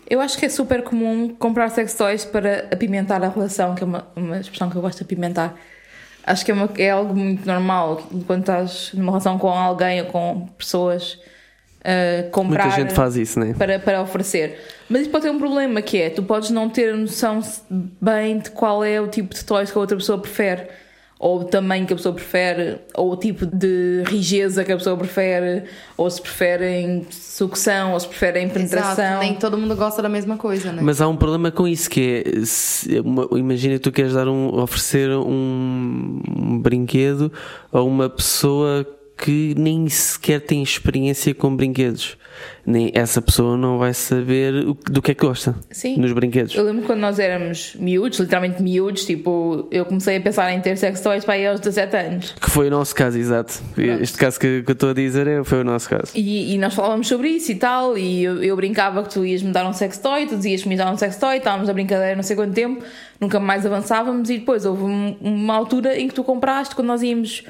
Eu 0.09 0.21
acho 0.21 0.39
que 0.39 0.47
é 0.47 0.49
super 0.49 0.83
comum 0.83 1.29
comprar 1.39 1.69
sex 1.71 1.95
toys 1.95 2.25
para 2.25 2.67
apimentar 2.73 3.23
a 3.23 3.29
relação, 3.29 3.75
que 3.75 3.83
é 3.83 3.87
uma, 3.87 4.07
uma 4.17 4.39
expressão 4.39 4.69
que 4.71 4.77
eu 4.77 4.83
gosto 4.83 4.99
de 4.99 5.05
apimentar. 5.05 5.57
Acho 6.27 6.45
que 6.45 6.51
é, 6.51 6.55
uma- 6.55 6.69
é 6.79 6.91
algo 6.91 7.15
muito 7.15 7.47
normal 7.47 8.03
quando 8.27 8.41
estás 8.41 8.91
numa 8.95 9.11
relação 9.13 9.39
com 9.39 9.49
alguém 9.51 10.01
ou 10.03 10.07
com 10.09 10.47
pessoas 10.59 11.15
uh, 11.81 12.29
comprar 12.31 12.65
Muita 12.67 12.81
gente 12.83 12.95
faz 12.95 13.17
isso, 13.17 13.39
né? 13.41 13.55
para, 13.57 13.79
para 13.79 14.03
oferecer. 14.03 14.59
Mas 14.89 15.03
isso 15.03 15.11
pode 15.11 15.25
ter 15.25 15.31
um 15.31 15.39
problema 15.39 15.81
que 15.81 15.97
é 15.99 16.11
tu 16.11 16.23
podes 16.23 16.51
não 16.51 16.69
ter 16.69 16.95
noção 16.95 17.41
bem 17.71 18.39
de 18.39 18.51
qual 18.51 18.85
é 18.85 19.01
o 19.01 19.09
tipo 19.09 19.35
de 19.35 19.45
toys 19.45 19.71
que 19.71 19.79
a 19.79 19.81
outra 19.81 19.97
pessoa 19.97 20.19
prefere. 20.19 20.67
Ou 21.23 21.41
o 21.41 21.45
tamanho 21.45 21.87
que 21.87 21.93
a 21.93 21.97
pessoa 21.97 22.15
prefere, 22.15 22.79
ou 22.95 23.13
o 23.13 23.17
tipo 23.17 23.45
de 23.45 24.03
rigidez 24.07 24.55
que 24.55 24.73
a 24.73 24.77
pessoa 24.79 24.97
prefere, 24.97 25.65
ou 25.95 26.09
se 26.11 26.19
preferem 26.23 27.07
sucção, 27.11 27.93
ou 27.93 28.01
se 28.01 28.09
preferem 28.09 28.49
penetração. 28.49 29.05
Exato. 29.05 29.21
Nem 29.21 29.35
todo 29.35 29.59
mundo 29.59 29.77
gosta 29.77 30.01
da 30.01 30.09
mesma 30.09 30.39
coisa, 30.39 30.73
né? 30.73 30.81
Mas 30.83 30.99
há 30.99 31.07
um 31.07 31.17
problema 31.19 31.51
com 31.51 31.69
isso 31.69 31.91
que 31.91 32.25
é 32.27 32.45
se- 32.47 33.01
uma- 33.01 33.29
imagina 33.39 33.75
que 33.75 33.81
tu 33.81 33.93
queres 33.93 34.15
dar 34.15 34.29
um, 34.29 34.59
oferecer 34.63 35.11
um, 35.11 36.23
um 36.27 36.59
brinquedo 36.59 37.31
a 37.71 37.83
uma 37.83 38.09
pessoa 38.09 38.87
que 39.21 39.55
nem 39.59 39.89
sequer 39.89 40.41
tem 40.41 40.63
experiência 40.63 41.35
com 41.35 41.55
brinquedos. 41.55 42.17
Nem 42.65 42.91
essa 42.95 43.21
pessoa 43.21 43.55
não 43.57 43.77
vai 43.79 43.93
saber 43.93 44.53
do 44.65 45.03
que 45.03 45.11
é 45.11 45.15
que 45.15 45.27
gosta 45.27 45.55
Sim. 45.71 45.97
nos 45.99 46.13
brinquedos. 46.13 46.55
Eu 46.55 46.65
lembro 46.65 46.87
quando 46.87 47.01
nós 47.01 47.19
éramos 47.19 47.75
miúdos, 47.79 48.19
literalmente 48.19 48.63
miúdos, 48.63 49.05
tipo, 49.05 49.67
eu 49.71 49.85
comecei 49.85 50.17
a 50.17 50.21
pensar 50.21 50.51
em 50.53 50.61
ter 50.61 50.77
sex 50.79 51.01
toys 51.03 51.23
para 51.25 51.35
aí 51.35 51.47
aos 51.47 51.61
17 51.61 51.97
anos. 51.97 52.35
Que 52.41 52.51
foi 52.51 52.69
o 52.69 52.71
nosso 52.71 52.95
caso, 52.95 53.19
exato. 53.19 53.61
Este 53.77 54.17
caso 54.17 54.39
que, 54.41 54.63
que 54.63 54.71
eu 54.71 54.73
estou 54.73 54.91
a 54.91 54.95
dizer 54.95 55.27
é, 55.27 55.45
foi 55.45 55.61
o 55.61 55.65
nosso 55.65 55.89
caso. 55.91 56.13
E, 56.15 56.55
e 56.55 56.59
nós 56.59 56.73
falávamos 56.75 57.09
sobre 57.09 57.29
isso 57.29 57.53
e 57.53 57.57
tal, 57.57 57.99
e 57.99 58.25
eu, 58.25 58.43
eu 58.43 58.57
brincava 58.57 59.03
que 59.03 59.11
tu 59.11 59.25
ias 59.27 59.43
me 59.43 59.53
dar 59.53 59.69
um 59.69 59.73
sex 59.75 59.99
toy, 59.99 60.27
tu 60.27 60.37
dizias 60.37 60.63
que 60.63 60.69
me 60.69 60.77
dar 60.77 60.91
um 60.91 60.97
sex 60.97 61.17
toy, 61.19 61.37
estávamos 61.39 61.67
na 61.69 61.75
brincadeira 61.75 62.17
não 62.17 62.23
sei 62.23 62.37
quanto 62.37 62.55
tempo, 62.55 62.83
nunca 63.21 63.39
mais 63.39 63.67
avançávamos, 63.67 64.31
e 64.31 64.39
depois 64.39 64.65
houve 64.65 64.83
um- 64.85 65.17
uma 65.21 65.55
altura 65.55 65.99
em 65.99 66.09
que 66.09 66.15
tu 66.15 66.25
compraste 66.25 66.75
quando 66.75 66.87
nós 66.89 67.03
íamos 67.03 67.43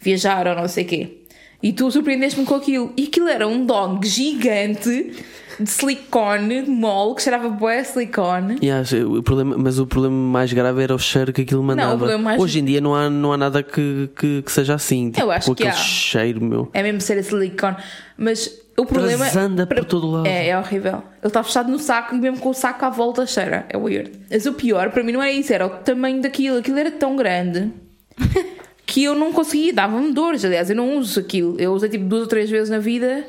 viajar 0.00 0.46
ou 0.46 0.54
não 0.54 0.68
sei 0.68 0.84
o 0.84 0.86
quê. 0.86 1.18
E 1.62 1.72
tu 1.72 1.90
surpreendeste-me 1.90 2.46
com 2.46 2.54
aquilo. 2.54 2.92
E 2.96 3.04
aquilo 3.04 3.26
era 3.28 3.46
um 3.48 3.66
dog 3.66 4.06
gigante 4.06 5.12
de 5.58 5.68
silicone, 5.68 6.62
mole, 6.62 7.16
que 7.16 7.22
cheirava 7.22 7.48
bué 7.48 7.80
a 7.80 7.84
silicone. 7.84 8.58
E 8.62 8.70
acho- 8.70 9.18
o 9.18 9.22
problema, 9.24 9.56
mas 9.58 9.76
o 9.80 9.84
problema 9.86 10.14
mais 10.14 10.52
grave 10.52 10.80
era 10.84 10.94
o 10.94 10.98
cheiro 11.00 11.32
que 11.32 11.42
aquilo 11.42 11.60
mandava. 11.64 11.96
problema 11.96 12.22
mais- 12.22 12.40
Hoje 12.40 12.60
em 12.60 12.64
dia 12.64 12.80
não 12.80 12.94
há, 12.94 13.10
não 13.10 13.32
há 13.32 13.36
nada 13.36 13.60
que, 13.64 14.08
que, 14.16 14.42
que 14.42 14.52
seja 14.52 14.74
assim. 14.74 15.10
Tipo, 15.10 15.26
Eu 15.26 15.30
acho 15.32 15.48
com 15.48 15.54
que 15.56 15.64
aquele 15.64 15.76
há. 15.76 15.84
cheiro, 15.84 16.40
meu. 16.44 16.70
É 16.72 16.80
mesmo 16.80 17.00
ser 17.00 17.18
a 17.18 17.22
silicone. 17.24 17.76
Mas 18.16 18.48
o 18.76 18.86
problema 18.86 19.24
Transanda 19.24 19.66
por 19.66 19.84
todo 19.84 20.06
lado. 20.08 20.26
É, 20.28 20.50
é 20.50 20.56
horrível. 20.58 21.02
Ele 21.20 21.26
está 21.26 21.42
fechado 21.42 21.68
no 21.72 21.78
saco, 21.80 22.14
mesmo 22.14 22.38
com 22.38 22.50
o 22.50 22.54
saco 22.54 22.84
à 22.84 22.90
volta 22.90 23.26
cheira. 23.26 23.66
É 23.68 23.76
weird. 23.76 24.12
Mas 24.30 24.46
o 24.46 24.52
pior 24.52 24.92
para 24.92 25.02
mim 25.02 25.10
não 25.10 25.20
era 25.20 25.32
isso, 25.32 25.52
era 25.52 25.66
o 25.66 25.70
tamanho 25.70 26.22
daquilo. 26.22 26.58
Aquilo 26.58 26.78
era 26.78 26.92
tão 26.92 27.16
grande 27.16 27.72
que 28.88 29.04
eu 29.04 29.14
não 29.14 29.34
conseguia, 29.34 29.70
dava-me 29.70 30.10
dores. 30.12 30.46
Aliás, 30.46 30.70
eu 30.70 30.74
não 30.76 30.96
uso 30.96 31.20
aquilo. 31.20 31.60
Eu 31.60 31.72
usei 31.74 31.90
tipo 31.90 32.04
duas 32.06 32.22
ou 32.22 32.26
três 32.26 32.48
vezes 32.48 32.70
na 32.70 32.78
vida, 32.78 33.22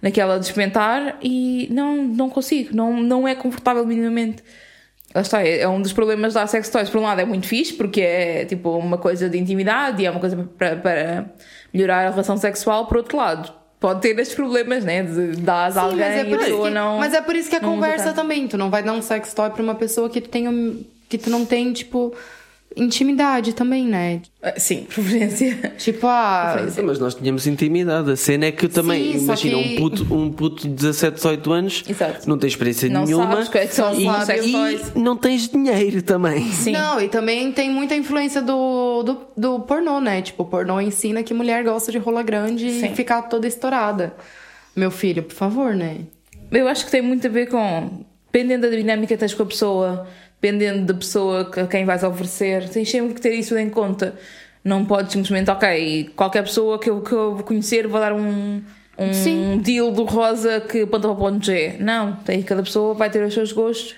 naquela 0.00 0.38
de 0.38 0.46
experimentar, 0.46 1.18
e 1.20 1.66
não, 1.72 2.04
não 2.04 2.30
consigo. 2.30 2.74
Não, 2.74 3.02
não 3.02 3.26
é 3.26 3.34
confortável 3.34 3.84
minimamente. 3.84 4.40
Lá 5.12 5.22
está, 5.22 5.42
é 5.42 5.62
é 5.62 5.68
um 5.68 5.82
dos 5.82 5.92
problemas 5.92 6.34
da 6.34 6.46
sex 6.46 6.68
toys. 6.68 6.88
Por 6.88 7.00
um 7.00 7.02
lado 7.02 7.20
é 7.20 7.24
muito 7.24 7.48
fixe, 7.48 7.72
porque 7.72 8.00
é 8.00 8.44
tipo 8.44 8.70
uma 8.78 8.96
coisa 8.98 9.28
de 9.28 9.36
intimidade 9.36 10.00
e 10.00 10.06
é 10.06 10.10
uma 10.12 10.20
coisa 10.20 10.48
para, 10.56 10.76
para 10.76 11.26
melhorar 11.74 12.06
a 12.06 12.10
relação 12.10 12.36
sexual. 12.36 12.86
Por 12.86 12.98
outro 12.98 13.16
lado, 13.16 13.52
pode 13.80 14.00
ter 14.02 14.16
estes 14.16 14.36
problemas, 14.36 14.84
né? 14.84 15.02
De 15.02 15.32
dar 15.40 15.66
a 15.66 15.70
Sim, 15.72 15.78
alguém 15.80 15.98
mas 15.98 16.14
é, 16.14 16.18
e 16.18 16.20
a 16.20 16.24
por 16.24 16.36
isso 16.36 16.44
pessoa 16.44 16.68
que, 16.68 16.74
não. 16.74 16.98
mas 16.98 17.14
é 17.14 17.20
por 17.20 17.34
isso 17.34 17.50
que 17.50 17.56
a 17.56 17.60
conversa 17.60 18.12
também. 18.12 18.46
Tu 18.46 18.56
não 18.56 18.70
vai 18.70 18.84
dar 18.84 18.92
um 18.92 19.02
sex 19.02 19.34
toy 19.34 19.50
pra 19.50 19.60
uma 19.60 19.74
pessoa 19.74 20.08
que 20.08 20.20
tu, 20.20 20.28
tenha, 20.28 20.52
que 21.08 21.18
tu 21.18 21.30
não 21.30 21.44
tem, 21.44 21.72
tipo, 21.72 22.14
intimidade 22.76 23.52
também, 23.54 23.86
né? 23.86 24.20
Ah, 24.42 24.54
Sim, 24.58 24.84
preferência. 24.92 25.72
Tipo, 25.76 26.06
ah. 26.06 26.56
Mas 26.84 26.98
nós 26.98 27.14
tínhamos 27.14 27.46
intimidade. 27.46 28.10
A 28.10 28.16
cena 28.16 28.46
é 28.46 28.52
que 28.52 28.68
também, 28.68 29.12
Sim, 29.12 29.24
imagina, 29.24 29.62
que- 29.62 29.72
um, 29.72 29.76
puto, 29.76 30.14
um 30.14 30.32
puto 30.32 30.62
de 30.68 30.74
17, 30.74 31.14
18 31.16 31.52
anos 31.52 31.84
Exato. 31.88 32.28
não 32.28 32.38
tem 32.38 32.48
experiência 32.48 32.88
Não 32.88 33.04
nenhuma 33.04 33.28
sabes 33.32 33.48
quais 33.48 33.70
são 33.72 33.94
e, 33.94 34.04
e 34.04 34.98
não 34.98 35.16
tens 35.16 35.48
dinheiro 35.48 36.02
também. 36.02 36.50
Sim. 36.52 36.72
Não, 36.72 37.00
e 37.00 37.08
também 37.08 37.50
tem 37.52 37.70
muita 37.70 37.94
influência 37.94 38.40
do, 38.40 39.02
do, 39.02 39.18
do 39.36 39.60
pornô, 39.60 40.00
né? 40.00 40.22
Tipo, 40.22 40.44
o 40.44 40.46
pornô 40.46 40.80
ensina 40.80 41.22
que 41.22 41.34
mulher 41.34 41.64
gosta 41.64 41.90
de 41.92 41.98
rola 41.98 42.22
grande 42.22 42.70
Sim. 42.70 42.86
e 42.92 42.94
ficar 42.94 43.22
toda 43.22 43.46
estourada. 43.46 44.14
Meu 44.76 44.90
filho, 44.90 45.22
por 45.22 45.34
favor, 45.34 45.74
né? 45.74 45.98
Eu 46.50 46.68
acho 46.68 46.84
que 46.84 46.90
tem 46.90 47.02
muito 47.02 47.26
a 47.26 47.30
ver 47.30 47.48
com. 47.48 48.04
Dependendo 48.32 48.70
da 48.70 48.76
dinâmica 48.76 49.08
que 49.14 49.16
tens 49.18 49.34
com 49.34 49.42
a 49.42 49.46
pessoa, 49.46 50.06
dependendo 50.40 50.86
da 50.86 50.94
pessoa 50.94 51.50
a 51.54 51.66
quem 51.66 51.84
vais 51.84 52.02
oferecer, 52.02 52.68
tens 52.70 52.90
sempre 52.90 53.14
que 53.14 53.20
ter 53.20 53.34
isso 53.34 53.56
em 53.58 53.68
conta. 53.68 54.14
Não 54.64 54.84
podes 54.84 55.12
simplesmente, 55.12 55.50
ok, 55.50 56.10
qualquer 56.16 56.42
pessoa 56.42 56.78
que 56.78 56.88
eu, 56.88 57.00
que 57.02 57.12
eu 57.12 57.42
conhecer 57.46 57.86
vou 57.86 58.00
dar 58.00 58.12
um, 58.12 58.62
um 58.98 59.12
Sim. 59.12 59.58
deal 59.62 59.90
do 59.90 60.04
rosa 60.04 60.60
que 60.60 60.82
aponta 60.82 61.08
para 61.08 61.10
o 61.10 61.16
ponto 61.16 61.44
G. 61.44 61.76
Não, 61.78 62.16
tem, 62.16 62.42
cada 62.42 62.62
pessoa 62.62 62.94
vai 62.94 63.10
ter 63.10 63.22
os 63.22 63.34
seus 63.34 63.52
gostos. 63.52 63.96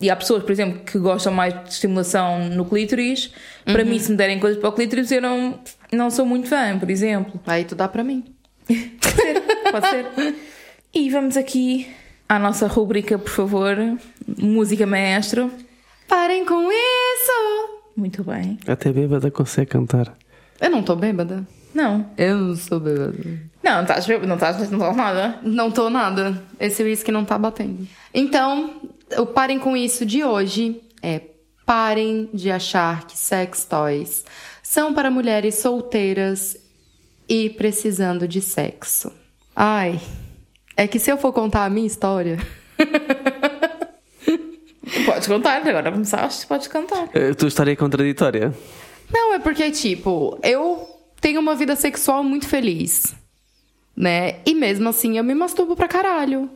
E 0.00 0.10
há 0.10 0.16
pessoas, 0.16 0.42
por 0.42 0.50
exemplo, 0.50 0.80
que 0.80 0.98
gostam 0.98 1.32
mais 1.32 1.54
de 1.64 1.70
estimulação 1.70 2.48
no 2.48 2.64
clítoris. 2.64 3.30
Para 3.64 3.84
mim, 3.84 3.98
se 3.98 4.10
me 4.10 4.16
derem 4.16 4.40
coisas 4.40 4.58
para 4.58 4.68
o 4.68 4.72
clítoris, 4.72 5.10
eu 5.12 5.22
não, 5.22 5.58
não 5.92 6.10
sou 6.10 6.26
muito 6.26 6.48
fã, 6.48 6.76
por 6.78 6.90
exemplo. 6.90 7.40
Aí 7.46 7.64
tu 7.64 7.74
dá 7.76 7.86
pra 7.86 8.02
mim. 8.02 8.24
Pode 8.66 9.16
ser, 9.16 9.40
pode 9.70 9.88
ser. 9.88 10.34
E 10.92 11.10
vamos 11.10 11.36
aqui 11.36 11.88
à 12.28 12.38
nossa 12.38 12.66
rúbrica, 12.66 13.18
por 13.18 13.30
favor. 13.30 13.76
Música 14.26 14.86
maestro. 14.86 15.50
Parem 16.08 16.44
com 16.44 16.70
isso! 16.70 17.82
Muito 17.96 18.24
bem. 18.24 18.58
Até 18.66 18.92
bêbada 18.92 19.30
consegue 19.30 19.70
cantar. 19.70 20.16
Eu 20.60 20.70
não 20.70 20.82
tô 20.82 20.96
bêbada. 20.96 21.46
Não. 21.72 22.10
Eu 22.16 22.36
não 22.38 22.56
sou 22.56 22.80
bêbada. 22.80 23.14
Não, 23.62 23.72
não 23.72 23.82
estás 23.82 24.06
bêbado, 24.06 24.26
não 24.26 24.34
estás, 24.34 24.70
não 24.70 24.78
estás 24.78 24.96
nada. 24.96 25.38
Não 25.42 25.70
tô 25.70 25.90
nada. 25.90 26.42
Esse 26.58 26.82
uísque 26.82 27.10
não 27.10 27.24
tá 27.24 27.38
batendo. 27.38 27.86
Então, 28.12 28.80
o 29.18 29.26
parem 29.26 29.58
com 29.58 29.76
isso 29.76 30.04
de 30.04 30.24
hoje 30.24 30.80
é 31.02 31.20
parem 31.66 32.28
de 32.32 32.50
achar 32.50 33.06
que 33.06 33.16
sex 33.16 33.64
toys 33.64 34.24
são 34.62 34.92
para 34.92 35.10
mulheres 35.10 35.56
solteiras 35.56 36.56
e 37.28 37.50
precisando 37.50 38.28
de 38.28 38.40
sexo. 38.40 39.12
Ai, 39.54 40.00
é 40.76 40.86
que 40.86 40.98
se 40.98 41.10
eu 41.10 41.16
for 41.16 41.32
contar 41.32 41.64
a 41.64 41.70
minha 41.70 41.86
história. 41.86 42.38
Podes 45.06 45.26
contar, 45.26 45.56
agora 45.66 45.90
começaste, 45.90 46.46
podes 46.46 46.68
cantar. 46.68 47.04
A 47.04 47.34
tua 47.34 47.48
história 47.48 47.72
é 47.72 47.76
contraditória. 47.76 48.54
Não, 49.12 49.34
é 49.34 49.38
porque, 49.38 49.70
tipo, 49.70 50.38
eu 50.42 50.88
tenho 51.20 51.40
uma 51.40 51.54
vida 51.54 51.76
sexual 51.76 52.22
muito 52.22 52.46
feliz, 52.48 53.14
né? 53.96 54.36
E 54.44 54.54
mesmo 54.54 54.88
assim 54.88 55.18
eu 55.18 55.24
me 55.24 55.34
masturbo 55.34 55.74
pra 55.74 55.88
caralho. 55.88 56.50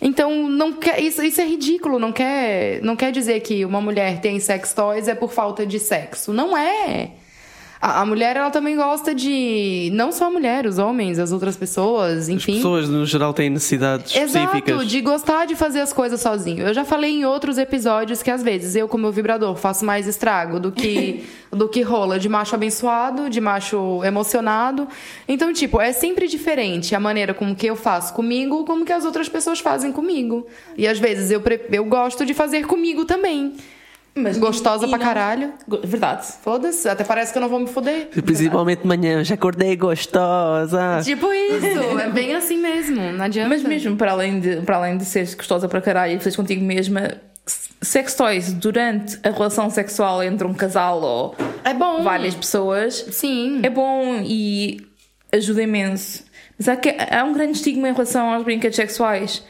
Então, 0.00 0.48
não 0.48 0.72
quer, 0.72 1.00
isso, 1.00 1.22
isso 1.22 1.40
é 1.40 1.46
ridículo. 1.46 1.98
Não 1.98 2.12
quer, 2.12 2.82
não 2.82 2.96
quer 2.96 3.12
dizer 3.12 3.40
que 3.40 3.64
uma 3.64 3.80
mulher 3.80 4.20
tem 4.20 4.38
sex 4.40 4.74
toys 4.74 5.08
é 5.08 5.14
por 5.14 5.32
falta 5.32 5.64
de 5.64 5.78
sexo. 5.78 6.32
Não 6.32 6.56
é. 6.56 7.12
A, 7.84 8.00
a 8.00 8.06
mulher, 8.06 8.34
ela 8.34 8.50
também 8.50 8.76
gosta 8.76 9.14
de. 9.14 9.90
Não 9.92 10.10
só 10.10 10.28
a 10.28 10.30
mulher, 10.30 10.64
os 10.64 10.78
homens, 10.78 11.18
as 11.18 11.32
outras 11.32 11.54
pessoas, 11.54 12.22
As 12.22 12.28
enfim. 12.30 12.54
pessoas, 12.54 12.88
no 12.88 13.04
geral, 13.04 13.34
têm 13.34 13.50
necessidades 13.50 14.10
específicas. 14.10 14.70
Exato, 14.70 14.86
de 14.86 15.00
gostar 15.02 15.44
de 15.44 15.54
fazer 15.54 15.80
as 15.80 15.92
coisas 15.92 16.18
sozinho. 16.18 16.66
Eu 16.66 16.72
já 16.72 16.82
falei 16.82 17.10
em 17.10 17.26
outros 17.26 17.58
episódios 17.58 18.22
que 18.22 18.30
às 18.30 18.42
vezes 18.42 18.74
eu, 18.74 18.88
com 18.88 18.96
meu 18.96 19.12
vibrador, 19.12 19.54
faço 19.56 19.84
mais 19.84 20.06
estrago 20.06 20.58
do 20.58 20.72
que 20.72 21.24
do 21.52 21.68
que 21.68 21.82
rola 21.82 22.18
de 22.18 22.26
macho 22.26 22.54
abençoado, 22.54 23.28
de 23.28 23.38
macho 23.38 24.02
emocionado. 24.02 24.88
Então, 25.28 25.52
tipo, 25.52 25.78
é 25.78 25.92
sempre 25.92 26.26
diferente 26.26 26.94
a 26.94 27.00
maneira 27.00 27.34
como 27.34 27.54
que 27.54 27.66
eu 27.66 27.76
faço 27.76 28.14
comigo, 28.14 28.64
como 28.64 28.86
que 28.86 28.92
as 28.92 29.04
outras 29.04 29.28
pessoas 29.28 29.60
fazem 29.60 29.92
comigo. 29.92 30.46
E 30.74 30.88
às 30.88 30.98
vezes 30.98 31.30
eu, 31.30 31.42
eu 31.70 31.84
gosto 31.84 32.24
de 32.24 32.32
fazer 32.32 32.66
comigo 32.66 33.04
também. 33.04 33.52
Mas- 34.14 34.38
Gostosa 34.38 34.86
pra 34.86 34.96
não- 34.98 35.04
caralho. 35.04 35.52
Verdade. 35.82 36.26
Foda-se, 36.42 36.88
até 36.88 37.02
parece 37.02 37.32
que 37.32 37.38
eu 37.38 37.42
não 37.42 37.48
vou 37.48 37.58
me 37.58 37.66
fuder. 37.66 38.08
Principalmente 38.24 38.82
de 38.82 38.86
manhã, 38.86 39.24
já 39.24 39.34
acordei 39.34 39.74
gostosa. 39.76 41.00
Tipo 41.02 41.32
isso, 41.32 41.98
é 41.98 42.08
bem 42.10 42.34
assim 42.34 42.56
mesmo, 42.58 43.00
não 43.12 43.24
adianta. 43.24 43.48
Mas 43.48 43.62
mesmo 43.64 43.96
para 43.96 44.12
além 44.12 44.38
de, 44.40 44.56
para 44.62 44.76
além 44.76 44.96
de 44.96 45.04
seres 45.04 45.34
gostosa 45.34 45.68
para 45.68 45.80
caralho 45.80 46.14
e 46.16 46.18
feliz 46.20 46.36
contigo 46.36 46.64
mesma, 46.64 47.14
sex 47.82 48.14
toys 48.14 48.52
durante 48.52 49.18
a 49.22 49.30
relação 49.30 49.68
sexual 49.68 50.22
entre 50.22 50.46
um 50.46 50.54
casal 50.54 51.02
ou 51.02 51.36
É 51.64 51.74
bom. 51.74 52.02
várias 52.02 52.34
pessoas 52.34 52.94
Sim. 53.10 53.60
é 53.64 53.68
bom 53.70 54.20
e 54.24 54.86
ajuda 55.32 55.62
imenso. 55.62 56.22
Mas 56.56 56.68
há, 56.68 56.76
que- 56.76 56.94
há 57.10 57.24
um 57.24 57.32
grande 57.32 57.52
estigma 57.58 57.88
em 57.88 57.92
relação 57.92 58.32
aos 58.32 58.44
brinquedos 58.44 58.76
sexuais. 58.76 59.42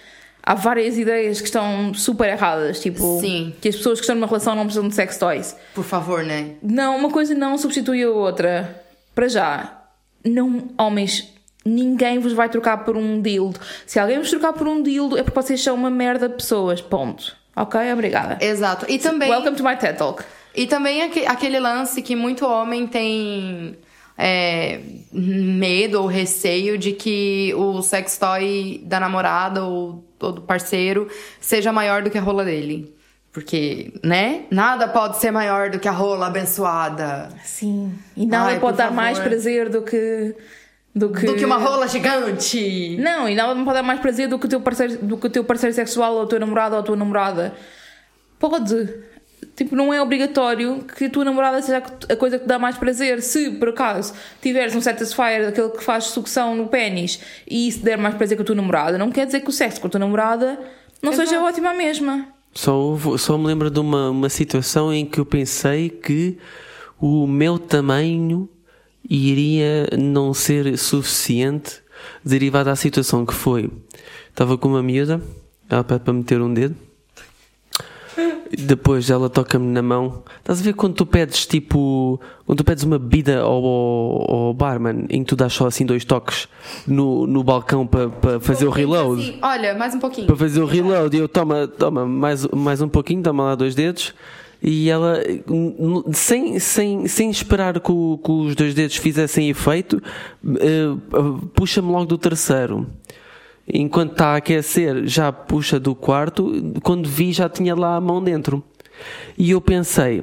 Há 0.46 0.54
várias 0.54 0.98
ideias 0.98 1.40
que 1.40 1.46
estão 1.46 1.94
super 1.94 2.28
erradas, 2.28 2.80
tipo 2.80 3.18
Sim. 3.20 3.54
que 3.60 3.68
as 3.68 3.76
pessoas 3.76 3.98
que 3.98 4.04
estão 4.04 4.14
numa 4.14 4.26
relação 4.26 4.54
não 4.54 4.64
precisam 4.64 4.88
de 4.88 4.94
sex 4.94 5.16
toys. 5.16 5.56
Por 5.74 5.84
favor, 5.84 6.22
né? 6.22 6.56
Não, 6.62 6.96
uma 6.98 7.10
coisa 7.10 7.34
não 7.34 7.56
substitui 7.56 8.02
a 8.02 8.10
outra. 8.10 8.84
Para 9.14 9.26
já, 9.28 9.82
não, 10.24 10.68
homens, 10.78 11.32
ninguém 11.64 12.18
vos 12.18 12.34
vai 12.34 12.48
trocar 12.50 12.84
por 12.84 12.94
um 12.96 13.22
dildo. 13.22 13.58
Se 13.86 13.98
alguém 13.98 14.18
vos 14.18 14.28
trocar 14.28 14.52
por 14.52 14.68
um 14.68 14.82
dildo, 14.82 15.16
é 15.16 15.22
porque 15.22 15.40
vocês 15.40 15.62
são 15.62 15.74
uma 15.74 15.90
merda 15.90 16.28
de 16.28 16.34
pessoas. 16.34 16.80
Ponto. 16.82 17.34
Ok? 17.56 17.80
Obrigada. 17.92 18.36
Exato. 18.44 18.84
E 18.88 18.98
também. 18.98 19.30
Welcome 19.30 19.56
to 19.56 19.62
my 19.64 19.76
TED 19.76 19.96
Talk. 19.96 20.24
E 20.54 20.66
também 20.66 21.02
aque- 21.04 21.24
aquele 21.26 21.58
lance 21.58 22.02
que 22.02 22.14
muito 22.14 22.44
homem 22.46 22.86
tem 22.86 23.76
é, 24.18 24.80
medo 25.12 26.00
ou 26.02 26.06
receio 26.06 26.76
de 26.76 26.92
que 26.92 27.52
o 27.56 27.80
sex 27.82 28.18
toy 28.18 28.80
da 28.84 29.00
namorada 29.00 29.64
ou, 29.64 30.04
ou 30.24 30.32
do 30.32 30.40
parceiro 30.42 31.08
seja 31.40 31.72
maior 31.72 32.02
do 32.02 32.10
que 32.10 32.18
a 32.18 32.20
rola 32.20 32.44
dele. 32.44 32.94
Porque, 33.34 33.92
né? 34.02 34.44
Nada 34.48 34.86
pode 34.86 35.16
ser 35.18 35.32
maior 35.32 35.68
do 35.68 35.80
que 35.80 35.88
a 35.88 35.92
rola 35.92 36.28
abençoada. 36.28 37.30
Sim. 37.42 37.92
E 38.16 38.24
nada 38.24 38.50
Ai, 38.50 38.60
pode 38.60 38.76
dar 38.76 38.92
mais 38.92 39.18
prazer 39.18 39.68
do 39.68 39.82
que. 39.82 40.36
Do 40.94 41.10
que, 41.10 41.26
Do 41.26 41.34
que 41.34 41.44
uma 41.44 41.58
rola 41.58 41.88
gigante. 41.88 42.96
Não, 43.00 43.28
e 43.28 43.34
nada 43.34 43.52
me 43.52 43.64
pode 43.64 43.78
dar 43.78 43.82
mais 43.82 43.98
prazer 43.98 44.28
do 44.28 44.38
que 44.38 44.46
o 44.46 44.48
teu 44.48 44.60
parceiro, 44.60 44.98
do 45.04 45.16
que 45.16 45.26
o 45.26 45.30
teu 45.30 45.42
parceiro 45.42 45.74
sexual 45.74 46.14
ou 46.14 46.22
o 46.22 46.26
teu 46.26 46.38
namorado 46.38 46.76
ou 46.76 46.80
a 46.80 46.84
tua 46.84 46.94
namorada. 46.94 47.52
Pode. 48.38 48.94
Tipo, 49.56 49.76
não 49.76 49.92
é 49.92 50.00
obrigatório 50.00 50.84
que 50.96 51.04
a 51.06 51.10
tua 51.10 51.24
namorada 51.24 51.60
seja 51.62 51.82
a 52.08 52.16
coisa 52.16 52.38
que 52.38 52.44
te 52.44 52.48
dá 52.48 52.58
mais 52.58 52.76
prazer. 52.76 53.22
Se, 53.22 53.50
por 53.50 53.70
acaso, 53.70 54.14
tiveres 54.40 54.74
um 54.74 54.80
satisfier, 54.80 55.48
aquele 55.48 55.70
que 55.70 55.82
faz 55.82 56.04
sucção 56.04 56.54
no 56.54 56.68
pênis, 56.68 57.20
e 57.48 57.68
isso 57.68 57.80
der 57.80 57.98
mais 57.98 58.14
prazer 58.14 58.36
que 58.36 58.42
a 58.42 58.46
tua 58.46 58.54
namorada, 58.54 58.98
não 58.98 59.10
quer 59.10 59.26
dizer 59.26 59.40
que 59.40 59.48
o 59.48 59.52
sexo 59.52 59.80
com 59.80 59.86
a 59.86 59.90
tua 59.90 60.00
namorada 60.00 60.58
não 61.02 61.12
seja 61.12 61.36
Exato. 61.36 61.44
ótimo 61.44 61.68
à 61.68 61.74
mesma. 61.74 62.28
Só, 62.54 62.96
só 63.18 63.36
me 63.36 63.46
lembro 63.46 63.70
de 63.70 63.80
uma, 63.80 64.10
uma 64.10 64.28
situação 64.28 64.92
em 64.92 65.04
que 65.04 65.18
eu 65.18 65.26
pensei 65.26 65.90
que 65.90 66.38
o 67.00 67.26
meu 67.26 67.58
tamanho 67.58 68.48
iria 69.08 69.88
não 69.98 70.32
ser 70.32 70.78
suficiente 70.78 71.82
derivado 72.24 72.70
à 72.70 72.76
situação 72.76 73.26
que 73.26 73.34
foi. 73.34 73.70
Estava 74.30 74.56
com 74.56 74.68
uma 74.68 74.82
miúda, 74.82 75.20
ela 75.68 75.84
pede 75.84 76.00
para 76.00 76.12
meter 76.12 76.40
um 76.40 76.52
dedo. 76.52 76.76
Depois 78.56 79.10
ela 79.10 79.28
toca-me 79.28 79.66
na 79.66 79.82
mão. 79.82 80.22
Estás 80.38 80.60
a 80.60 80.62
ver 80.62 80.74
quando 80.74 80.94
tu 80.94 81.04
pedes 81.06 81.46
tipo. 81.46 82.20
Quando 82.46 82.58
tu 82.58 82.64
pedes 82.64 82.84
uma 82.84 82.98
bebida 82.98 83.40
ao, 83.40 83.64
ao, 83.64 84.30
ao 84.34 84.54
barman 84.54 85.06
em 85.10 85.22
que 85.22 85.28
tu 85.30 85.36
dás 85.36 85.52
só 85.52 85.66
assim 85.66 85.84
dois 85.84 86.04
toques 86.04 86.46
no, 86.86 87.26
no 87.26 87.42
balcão 87.42 87.86
para 87.86 88.08
para 88.08 88.40
fazer 88.40 88.66
o 88.66 88.70
reload? 88.70 89.20
Assim, 89.22 89.38
olha, 89.42 89.74
mais 89.74 89.94
um 89.94 89.98
pouquinho. 89.98 90.26
para 90.26 90.36
fazer 90.36 90.60
o 90.60 90.66
reload 90.66 91.16
e 91.16 91.20
eu 91.20 91.28
toma, 91.28 91.66
toma 91.66 92.06
mais, 92.06 92.46
mais 92.48 92.80
um 92.80 92.88
pouquinho, 92.88 93.22
toma 93.22 93.42
lá 93.44 93.54
dois 93.54 93.74
dedos 93.74 94.14
e 94.62 94.88
ela 94.88 95.20
sem, 96.12 96.58
sem, 96.58 97.06
sem 97.06 97.30
esperar 97.30 97.78
que, 97.80 97.92
o- 97.92 98.18
que 98.24 98.30
os 98.30 98.54
dois 98.54 98.72
dedos 98.74 98.96
fizessem 98.96 99.50
efeito 99.50 100.02
eh, 100.58 100.94
puxa-me 101.54 101.90
logo 101.90 102.06
do 102.06 102.16
terceiro 102.18 102.86
enquanto 103.66 104.12
está 104.12 104.28
a 104.28 104.36
aquecer 104.36 105.06
já 105.06 105.32
puxa 105.32 105.80
do 105.80 105.94
quarto 105.94 106.52
quando 106.82 107.08
vi 107.08 107.32
já 107.32 107.48
tinha 107.48 107.74
lá 107.74 107.96
a 107.96 108.00
mão 108.00 108.22
dentro 108.22 108.62
e 109.38 109.50
eu 109.50 109.60
pensei 109.60 110.22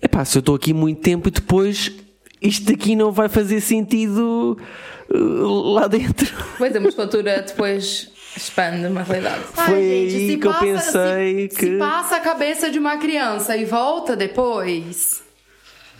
epá, 0.00 0.24
se 0.24 0.36
eu 0.38 0.40
estou 0.40 0.54
aqui 0.54 0.72
muito 0.72 1.00
tempo 1.00 1.28
e 1.28 1.30
depois 1.30 1.92
isto 2.40 2.66
daqui 2.70 2.94
não 2.96 3.10
vai 3.12 3.28
fazer 3.28 3.60
sentido 3.60 4.58
eh, 5.12 5.16
lá 5.74 5.86
dentro 5.86 6.26
Pois 6.58 6.74
a 6.76 6.80
musculatura 6.80 7.42
depois 7.42 8.10
expande 8.36 8.86
uma 8.86 9.02
realidade. 9.02 9.42
Ai, 9.58 9.66
Foi 9.66 9.82
gente, 9.82 10.14
aí 10.14 10.30
se 10.30 10.36
que 10.38 10.46
eu 10.46 10.52
passa- 10.52 10.64
pensei 10.64 11.50
se, 11.50 11.56
que- 11.56 11.66
Se 11.66 11.78
passa 11.78 12.16
a 12.16 12.20
cabeça 12.20 12.70
de 12.70 12.78
uma 12.78 12.96
criança 12.96 13.54
e 13.56 13.64
volta 13.66 14.16
depois. 14.16 15.22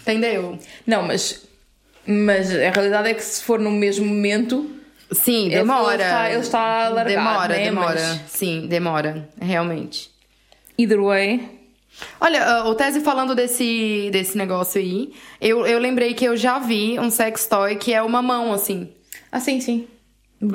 Entendeu? 0.00 0.58
Não, 0.86 1.02
mas, 1.02 1.42
mas 2.06 2.50
a 2.50 2.70
realidade 2.70 3.10
é 3.10 3.14
que 3.14 3.22
se 3.22 3.44
for 3.44 3.60
no 3.60 3.70
mesmo 3.70 4.06
momento, 4.06 4.68
Sim, 5.12 5.48
demora. 5.48 5.94
ele 5.94 6.02
está- 6.02 6.30
ele 6.30 6.40
está 6.40 6.86
alargado, 6.86 7.08
Demora, 7.08 7.48
né? 7.56 7.64
demora. 7.64 7.94
Mas- 7.94 8.20
Sim, 8.30 8.66
demora. 8.66 9.28
Realmente. 9.40 10.10
either 10.78 11.00
way, 11.00 11.60
Olha, 12.20 12.42
ah, 12.42 12.68
o 12.68 12.74
Tese 12.74 13.00
falando 13.00 13.34
desse, 13.34 14.08
desse 14.10 14.36
negócio 14.36 14.80
aí, 14.80 15.12
eu, 15.40 15.66
eu 15.66 15.78
lembrei 15.78 16.14
que 16.14 16.24
eu 16.24 16.36
já 16.36 16.58
vi 16.58 16.98
um 16.98 17.10
sex 17.10 17.46
toy 17.46 17.76
que 17.76 17.92
é 17.92 18.02
uma 18.02 18.22
mão, 18.22 18.52
assim. 18.52 18.88
ah, 19.30 19.38
sim, 19.38 19.60
sim. 19.60 19.86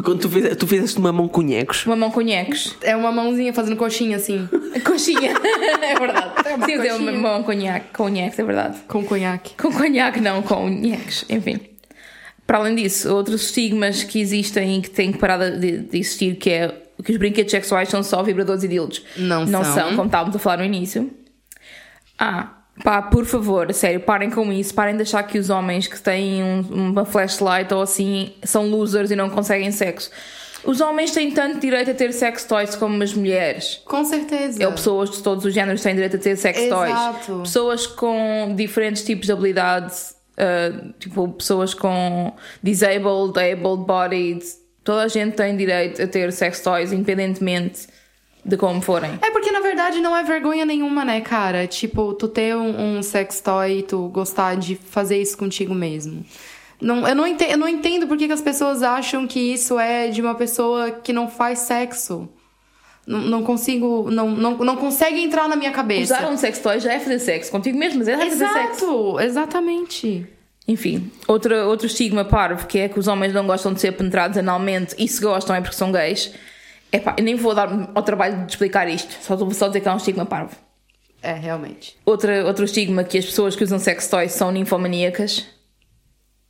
Quando 0.04 0.20
tu, 0.20 0.30
fize- 0.30 0.56
tu 0.56 0.68
fizeste 0.68 0.98
uma 0.98 1.14
mão 1.14 1.28
conhecos, 1.30 1.86
Uma 1.86 1.96
mão 1.96 2.12
conhecos. 2.12 2.76
É 2.82 2.94
uma 2.96 3.12
mãozinha 3.12 3.54
fazendo 3.54 3.78
coxinha, 3.78 4.18
assim, 4.18 4.50
Coxinha. 4.84 5.32
é 5.82 5.98
verdade. 5.98 6.34
É 6.50 6.56
uma 6.56 6.66
sim, 6.66 6.74
é 6.88 6.94
uma 6.96 7.12
mão 7.14 7.44
conhaque, 7.44 7.96
conhaque, 7.96 8.42
é 8.42 8.44
verdade. 8.44 8.80
com 8.88 9.06
conhaque. 9.06 9.54
Com 9.56 9.72
conhaque, 9.72 10.20
não, 10.20 10.42
com 10.42 10.68
nheques, 10.68 11.24
enfim. 11.30 11.60
Para 12.48 12.60
além 12.60 12.76
disso, 12.76 13.14
outros 13.14 13.44
estigmas 13.44 14.04
que 14.04 14.20
existem 14.22 14.78
e 14.80 14.82
que 14.82 14.90
têm 14.90 15.12
que 15.12 15.18
parar 15.20 15.50
de, 15.52 15.80
de 15.80 15.98
existir, 16.00 16.36
que 16.38 16.50
é 16.50 16.74
que 17.04 17.12
os 17.12 17.18
brinquedos 17.18 17.52
sexuais 17.52 17.90
são 17.90 18.02
só 18.02 18.24
vibradores 18.24 18.64
e 18.64 18.68
dildos. 18.70 19.04
Não 19.18 19.46
Não 19.46 19.64
são. 19.64 19.74
são, 19.76 19.90
como 19.98 20.06
estávamos 20.06 20.36
a 20.36 20.40
falar 20.40 20.58
no 20.58 20.64
início. 20.64 21.12
Ah, 22.18 22.54
pá, 22.84 23.02
por 23.02 23.26
favor, 23.26 23.72
sério, 23.74 24.00
parem 24.00 24.30
com 24.30 24.52
isso. 24.52 24.74
Parem 24.74 24.96
de 24.96 25.04
achar 25.04 25.24
que 25.24 25.38
os 25.38 25.50
homens 25.50 25.88
que 25.88 26.00
têm 26.02 26.44
um- 26.44 26.62
uma 26.92 27.06
flashlight 27.06 27.72
ou 27.74 27.82
assim 27.82 28.34
são 28.44 28.68
losers 28.70 29.12
e 29.12 29.16
não 29.16 29.30
conseguem 29.30 29.72
sexo. 29.72 30.10
Os 30.64 30.82
homens 30.82 31.12
têm 31.12 31.32
tanto 31.32 31.60
direito 31.60 31.92
a 31.92 31.94
ter 31.94 32.12
sex 32.12 32.44
toys 32.46 32.76
como 32.76 33.02
as 33.04 33.14
mulheres. 33.14 33.80
Com 33.86 34.04
certeza. 34.04 34.66
Ou 34.66 34.72
pessoas 34.74 35.12
de 35.12 35.20
todos 35.22 35.46
os 35.46 35.54
géneros 35.54 35.82
têm 35.84 35.94
direito 35.94 36.16
a 36.16 36.20
ter 36.20 36.36
sex 36.36 36.58
toys. 36.68 36.90
Exato. 36.90 37.40
Pessoas 37.44 37.86
com 37.88 38.54
diferentes 38.56 39.04
tipos 39.06 39.28
de 39.28 39.32
habilidades, 39.32 40.16
uh, 40.38 40.94
tipo 41.00 41.28
pessoas 41.30 41.74
com 41.74 42.34
disabled, 42.62 43.38
able 43.40 43.86
bodied, 43.86 44.44
toda 44.84 45.04
a 45.04 45.08
gente 45.08 45.36
tem 45.36 45.56
direito 45.58 46.02
a 46.02 46.08
ter 46.08 46.32
sex 46.32 46.62
toys, 46.62 46.92
independentemente 46.92 47.88
de 48.46 48.56
como 48.56 48.82
forem. 48.82 49.20
É 49.22 49.30
porque, 49.30 49.52
na 49.52 49.60
verdade, 49.60 50.00
não 50.00 50.16
é 50.16 50.24
vergonha 50.24 50.66
nenhuma, 50.66 51.04
né, 51.04 51.20
cara? 51.20 51.68
Tipo, 51.68 52.14
tu 52.14 52.30
ter 52.30 52.56
um, 52.56 52.98
um 52.98 53.04
sex 53.04 53.42
toy 53.42 53.80
e 53.80 53.84
tu 53.84 54.08
gostar 54.08 54.56
de 54.56 54.76
fazer 54.76 55.22
isso 55.22 55.38
contigo 55.38 55.76
mesmo. 55.76 56.26
Não, 56.80 57.06
eu, 57.06 57.16
não 57.16 57.28
entendo, 57.28 57.52
eu 57.52 57.58
não 57.58 57.68
entendo 57.68 58.08
por 58.08 58.18
que, 58.18 58.28
que 58.28 58.34
as 58.34 58.42
pessoas 58.42 58.82
acham 58.84 59.28
que 59.28 59.40
isso 59.40 59.78
é 59.78 60.08
de 60.08 60.22
uma 60.22 60.36
pessoa 60.36 60.92
que 60.92 61.12
não 61.12 61.28
faz 61.28 61.60
sexo. 61.60 62.30
Não, 63.08 63.20
não 63.20 63.44
consigo. 63.44 64.12
Não, 64.12 64.30
não, 64.30 64.58
não 64.58 64.76
consegue 64.76 65.24
entrar 65.24 65.48
na 65.48 65.56
minha 65.56 65.72
cabeça. 65.72 66.18
Usar 66.18 66.30
um 66.30 66.36
sex 66.36 66.60
toy 66.60 66.80
já 66.82 66.92
é 66.92 67.00
fazer 67.00 67.20
sexo 67.20 67.50
contigo 67.50 67.78
mesmo, 67.78 68.00
mas 68.00 68.10
é 68.10 68.18
fazer 68.18 68.46
sexo. 68.46 68.86
Exato, 68.86 69.20
exatamente. 69.22 70.28
Enfim, 70.68 71.10
outro, 71.26 71.56
outro 71.70 71.88
estigma 71.88 72.26
parvo 72.26 72.68
que 72.68 72.78
é 72.78 72.90
que 72.90 73.00
os 73.00 73.08
homens 73.08 73.34
não 73.34 73.48
gostam 73.48 73.74
de 73.74 73.80
ser 73.80 73.94
penetrados 73.94 74.38
analmente 74.38 74.94
e 74.98 75.08
se 75.08 75.22
gostam 75.22 75.56
é 75.56 75.62
porque 75.62 75.78
são 75.78 75.94
gays. 75.94 76.34
Epá, 76.92 77.16
eu 77.18 77.24
nem 77.24 77.36
vou 77.36 77.56
dar 77.56 77.90
ao 77.96 78.04
trabalho 78.04 78.46
de 78.46 78.52
explicar 78.52 78.90
isto, 78.90 79.16
só 79.22 79.38
vou 79.38 79.52
só 79.52 79.68
dizer 79.68 79.80
que 79.80 79.88
é 79.88 79.94
um 79.94 79.98
estigma 79.98 80.26
parvo. 80.26 80.58
É, 81.22 81.34
realmente. 81.34 81.98
Outra, 82.06 82.46
outro 82.46 82.66
estigma 82.66 83.06
que 83.06 83.18
as 83.18 83.26
pessoas 83.26 83.56
que 83.56 83.64
usam 83.64 83.80
sex 83.80 84.10
toys 84.10 84.34
são 84.34 84.52
ninfomaníacas. 84.52 85.46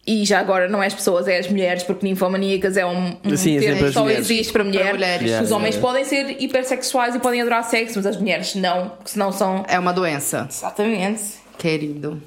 E 0.08 0.24
já 0.24 0.40
agora 0.40 0.70
não 0.70 0.82
é 0.82 0.88
as 0.88 0.94
pessoas, 0.94 1.28
é 1.28 1.38
as 1.38 1.50
mulheres, 1.50 1.84
porque 1.84 2.08
ninfomaníacas 2.08 2.78
é 2.78 2.86
um, 2.86 3.18
um 3.26 3.36
Sim, 3.36 3.58
é 3.58 3.60
termo 3.60 3.84
que 3.88 3.92
só 3.92 4.04
mulheres. 4.04 4.30
existe 4.30 4.54
para 4.54 4.64
mulheres. 4.64 4.94
mulheres. 4.94 5.28
Yeah, 5.28 5.44
os 5.44 5.52
homens 5.52 5.76
yeah. 5.76 5.86
podem 5.86 6.06
ser 6.06 6.42
hipersexuais 6.42 7.14
e 7.14 7.20
podem 7.20 7.42
adorar 7.42 7.66
sexo, 7.66 7.96
mas 7.98 8.06
as 8.06 8.16
mulheres 8.16 8.56
não, 8.56 8.90
porque 8.92 9.10
senão 9.10 9.34
são. 9.34 9.66
É 9.68 9.78
uma 9.78 9.92
doença, 9.92 10.48
Exatamente. 10.50 11.24
querido. 11.58 12.22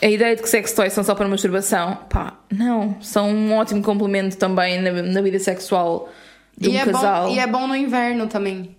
A 0.00 0.06
ideia 0.06 0.36
de 0.36 0.42
que 0.42 0.48
sex 0.48 0.72
toys 0.72 0.92
são 0.92 1.02
só 1.02 1.14
para 1.14 1.26
masturbação, 1.26 1.98
pá, 2.08 2.38
não. 2.48 2.96
São 3.00 3.30
um 3.30 3.54
ótimo 3.54 3.82
complemento 3.82 4.36
também 4.36 4.80
na, 4.80 4.92
na 5.02 5.22
vida 5.22 5.40
sexual 5.40 6.08
de 6.56 6.68
um 6.68 6.72
e, 6.72 6.76
é 6.76 6.84
casal. 6.84 7.26
bom, 7.26 7.34
e 7.34 7.38
é 7.40 7.46
bom 7.48 7.66
no 7.66 7.74
inverno 7.74 8.28
também. 8.28 8.76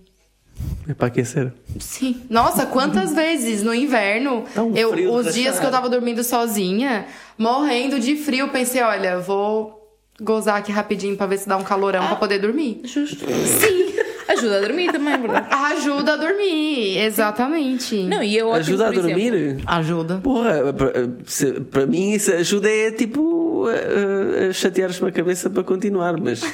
É 0.88 0.94
para 0.94 1.08
aquecer. 1.08 1.52
Sim. 1.80 2.22
Nossa, 2.30 2.66
quantas 2.66 3.14
vezes 3.14 3.64
no 3.64 3.74
inverno, 3.74 4.44
Dá 4.54 4.64
um 4.64 4.76
eu, 4.76 5.14
os 5.14 5.34
dias 5.34 5.60
que 5.60 5.66
eu 5.66 5.72
tava 5.72 5.90
dormindo 5.90 6.24
sozinha, 6.24 7.06
morrendo 7.38 8.00
de 8.00 8.16
frio, 8.18 8.50
pensei, 8.50 8.82
olha, 8.82 9.20
vou 9.20 9.82
gozar 10.22 10.58
aqui 10.58 10.72
rapidinho 10.72 11.16
pra 11.18 11.26
ver 11.26 11.38
se 11.40 11.48
dá 11.48 11.58
um 11.58 11.64
calorão 11.64 12.06
pra 12.08 12.16
poder 12.18 12.40
dormir. 12.40 12.82
Justo. 12.84 13.26
Sim. 13.26 13.94
Ajuda 14.26 14.58
a 14.58 14.62
dormir 14.62 14.92
também, 14.92 15.14
é 15.14 15.18
verdade? 15.18 15.48
Ajuda 15.52 16.14
a 16.14 16.16
dormir, 16.16 16.98
exatamente. 16.98 18.04
Não, 18.04 18.24
e 18.24 18.42
ótimo, 18.42 18.56
Ajuda 18.56 18.84
a 18.86 18.88
por 18.94 19.00
exemplo. 19.06 19.22
dormir? 19.22 19.58
Ajuda. 19.66 20.20
Porra, 20.24 20.74
para, 20.74 20.94
se- 21.26 21.60
para 21.60 21.86
mim 21.86 22.12
isso 22.14 22.32
ajuda 22.32 22.70
é 22.70 22.90
tipo 22.92 23.66
a, 23.68 24.46
a- 24.46 24.50
a 24.50 24.54
chatear-me 24.54 25.10
a 25.10 25.12
cabeça 25.12 25.50
para 25.50 25.62
continuar, 25.64 26.18
mas 26.20 26.42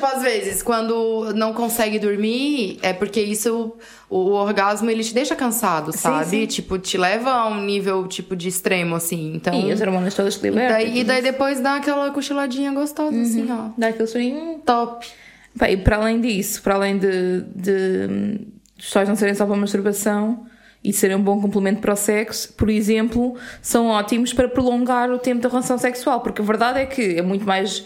tipo, 0.00 0.06
às 0.06 0.22
vezes, 0.22 0.62
quando 0.62 1.32
não 1.34 1.52
consegue 1.52 1.98
dormir, 1.98 2.78
é 2.82 2.92
porque 2.92 3.20
isso, 3.20 3.74
o, 4.08 4.30
orgasmo, 4.30 4.90
ele 4.90 5.04
te 5.04 5.12
deixa 5.12 5.36
cansado, 5.36 5.92
sabe? 5.92 6.26
sim. 6.26 6.46
Tipo, 6.46 6.78
te 6.78 6.96
leva 6.96 7.30
a 7.30 7.48
um 7.48 7.62
nível, 7.62 8.06
tipo, 8.08 8.34
de 8.34 8.48
extremo, 8.48 8.96
assim. 8.96 9.34
Então... 9.34 9.54
E 9.54 9.70
as 9.70 9.80
hormonas 9.80 10.14
todas 10.14 10.36
que 10.36 10.46
e 10.46 10.50
libertam. 10.50 10.76
daí, 10.76 10.98
e 10.98 11.04
daí 11.04 11.22
depois 11.22 11.60
dá 11.60 11.76
aquela 11.76 12.10
cochiladinha 12.10 12.72
gostosa, 12.72 13.20
assim, 13.20 13.46
ó. 13.50 13.70
Dá 13.76 13.88
aquele 13.88 14.08
soninho. 14.08 14.60
Top. 14.64 15.06
Bem, 15.54 15.74
e 15.74 15.76
para 15.76 15.96
além 15.96 16.20
disso, 16.20 16.62
para 16.62 16.74
além 16.74 16.96
de, 16.96 17.42
de 17.54 18.40
os 18.78 18.90
toys 18.90 19.08
não 19.08 19.16
serem 19.16 19.34
só 19.34 19.44
para 19.44 19.56
masturbação 19.56 20.46
e 20.82 20.92
serem 20.92 21.16
um 21.16 21.22
bom 21.22 21.40
complemento 21.40 21.80
para 21.80 21.92
o 21.92 21.96
sexo, 21.96 22.52
por 22.54 22.70
exemplo, 22.70 23.36
são 23.60 23.88
ótimos 23.88 24.32
para 24.32 24.48
prolongar 24.48 25.10
o 25.10 25.18
tempo 25.18 25.42
da 25.42 25.48
relação 25.48 25.76
sexual, 25.76 26.20
porque 26.20 26.40
a 26.40 26.44
verdade 26.44 26.80
é 26.80 26.86
que 26.86 27.18
é 27.18 27.22
muito 27.22 27.44
mais 27.44 27.84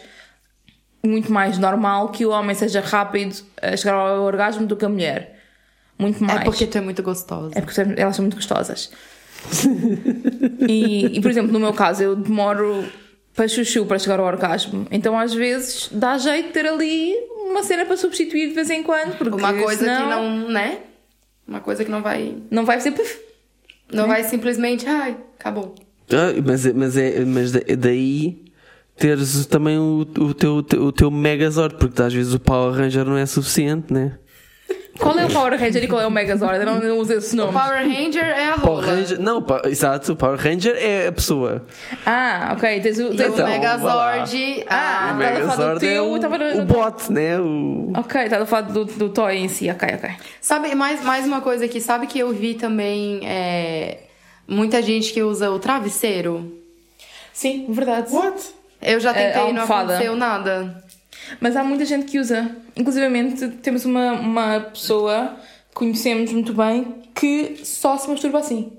muito 1.04 1.30
mais 1.32 1.58
normal 1.58 2.08
que 2.08 2.24
o 2.24 2.30
homem 2.30 2.54
seja 2.54 2.80
rápido 2.80 3.36
a 3.60 3.76
chegar 3.76 3.94
ao 3.94 4.22
orgasmo 4.22 4.66
do 4.66 4.76
que 4.76 4.84
a 4.84 4.88
mulher. 4.88 5.40
Muito 5.98 6.22
mais. 6.24 6.40
É 6.40 6.44
porque 6.44 6.66
tu 6.66 6.78
é 6.78 6.80
muito 6.80 7.02
gostosa. 7.02 7.52
É 7.56 7.60
porque 7.60 7.80
elas 7.96 8.16
são 8.16 8.22
muito 8.24 8.34
gostosas. 8.36 8.90
e, 10.68 11.18
e, 11.18 11.20
por 11.20 11.30
exemplo, 11.30 11.52
no 11.52 11.60
meu 11.60 11.72
caso, 11.72 12.02
eu 12.02 12.16
demoro 12.16 12.84
para 13.34 13.46
chuchu 13.48 13.84
para 13.86 13.98
chegar 13.98 14.18
ao 14.20 14.26
orgasmo. 14.26 14.86
Então, 14.90 15.18
às 15.18 15.34
vezes, 15.34 15.88
dá 15.92 16.16
jeito 16.18 16.46
de 16.48 16.52
ter 16.52 16.66
ali 16.66 17.14
uma 17.48 17.62
cena 17.62 17.84
para 17.84 17.96
substituir 17.96 18.48
de 18.48 18.54
vez 18.54 18.70
em 18.70 18.82
quando. 18.82 19.16
Porque 19.16 19.36
Uma 19.36 19.52
coisa 19.52 19.84
que 19.84 19.90
senão 19.90 20.08
não, 20.40 20.48
né? 20.48 20.78
Uma 21.46 21.60
coisa 21.60 21.84
que 21.84 21.90
não 21.90 22.02
vai... 22.02 22.36
Não 22.50 22.64
vai 22.64 22.80
ser. 22.80 22.92
puf. 22.92 23.18
Não 23.92 24.06
vai 24.08 24.24
simplesmente, 24.24 24.86
ai, 24.88 25.16
acabou. 25.38 25.74
Ah, 26.10 26.32
mas, 26.44 26.64
é- 26.66 26.72
mas, 26.72 26.96
é, 26.96 27.24
mas 27.24 27.52
da- 27.52 27.60
daí 27.78 28.44
teres 28.96 29.46
também 29.46 29.78
o, 29.78 30.06
o, 30.18 30.34
teu, 30.34 30.56
o 30.56 30.92
teu 30.92 31.10
Megazord, 31.10 31.76
porque 31.76 32.00
às 32.02 32.12
vezes 32.12 32.32
o 32.34 32.40
Power 32.40 32.74
Ranger 32.74 33.04
não 33.04 33.16
é 33.16 33.26
suficiente, 33.26 33.92
né? 33.92 34.18
Qual 34.98 35.18
é 35.18 35.24
o 35.26 35.28
Power 35.28 35.58
Ranger 35.58 35.82
e 35.82 35.88
qual 35.88 36.00
é 36.00 36.06
o 36.06 36.10
Megazord? 36.10 36.56
Eu 36.60 36.66
não, 36.66 36.78
não 36.80 36.98
uso 36.98 37.12
esse 37.14 37.34
O 37.34 37.36
nome. 37.38 37.52
Power 37.52 37.84
Ranger 37.84 38.22
é 38.24 38.50
a 38.50 38.58
Power 38.58 38.84
rola. 38.84 38.96
Ranger, 38.96 39.20
não, 39.20 39.42
pa- 39.42 39.62
exato, 39.64 40.12
o 40.12 40.16
Power 40.16 40.38
Ranger 40.38 40.76
é 40.76 41.08
a 41.08 41.12
pessoa. 41.12 41.66
Ah, 42.06 42.54
ok. 42.56 42.80
Tens 42.80 43.00
o. 43.00 43.08
Tens 43.08 43.30
o 43.30 43.32
Então, 43.34 43.44
Megazord... 43.48 44.64
Ah, 44.68 45.10
o 45.12 45.16
Megazord 45.16 45.84
é 45.84 45.88
teu, 45.90 46.04
o, 46.10 46.14
estava 46.16 46.38
no- 46.38 46.62
o 46.62 46.64
bot, 46.64 47.12
né? 47.12 47.40
O... 47.40 47.92
Ok, 47.96 48.22
estava 48.22 48.44
a 48.44 48.46
falar 48.46 48.62
do, 48.68 48.84
do 48.84 49.08
toy 49.08 49.34
em 49.34 49.48
si. 49.48 49.68
Ok, 49.68 49.88
ok. 49.94 50.10
Sabe, 50.40 50.72
mais, 50.76 51.02
mais 51.04 51.26
uma 51.26 51.40
coisa 51.40 51.64
aqui. 51.64 51.80
Sabe 51.80 52.06
que 52.06 52.20
eu 52.20 52.32
vi 52.32 52.54
também 52.54 53.18
é, 53.24 53.98
muita 54.46 54.80
gente 54.80 55.12
que 55.12 55.24
usa 55.24 55.50
o 55.50 55.58
travesseiro? 55.58 56.52
Sim, 57.32 57.66
verdade. 57.68 58.10
Eu 58.84 59.00
já 59.00 59.12
tentei 59.14 59.42
É, 59.42 59.50
e 59.50 59.52
não 59.52 59.62
aconteceu 59.64 60.14
nada. 60.16 60.84
Mas 61.40 61.56
há 61.56 61.64
muita 61.64 61.84
gente 61.84 62.04
que 62.06 62.18
usa. 62.18 62.50
Inclusivamente, 62.76 63.48
temos 63.62 63.84
uma, 63.84 64.12
uma 64.12 64.60
pessoa 64.60 65.36
que 65.70 65.74
conhecemos 65.74 66.30
muito 66.32 66.52
bem 66.52 67.02
que 67.14 67.60
só 67.64 67.96
se 67.96 68.08
masturba 68.10 68.38
assim. 68.40 68.72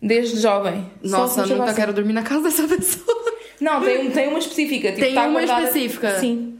Desde 0.00 0.40
jovem. 0.40 0.90
Nossa, 1.02 1.46
nunca 1.46 1.64
assim. 1.64 1.74
quero 1.76 1.92
dormir 1.92 2.12
na 2.12 2.22
casa 2.22 2.42
dessa 2.42 2.66
pessoa. 2.68 3.22
Não, 3.60 3.80
tem, 3.80 4.10
tem 4.10 4.28
uma 4.28 4.38
específica. 4.38 4.88
Tipo, 4.88 5.00
Tem 5.00 5.14
tá 5.14 5.22
uma 5.26 5.32
guardada- 5.40 5.66
específica? 5.66 6.18
Sim. 6.18 6.58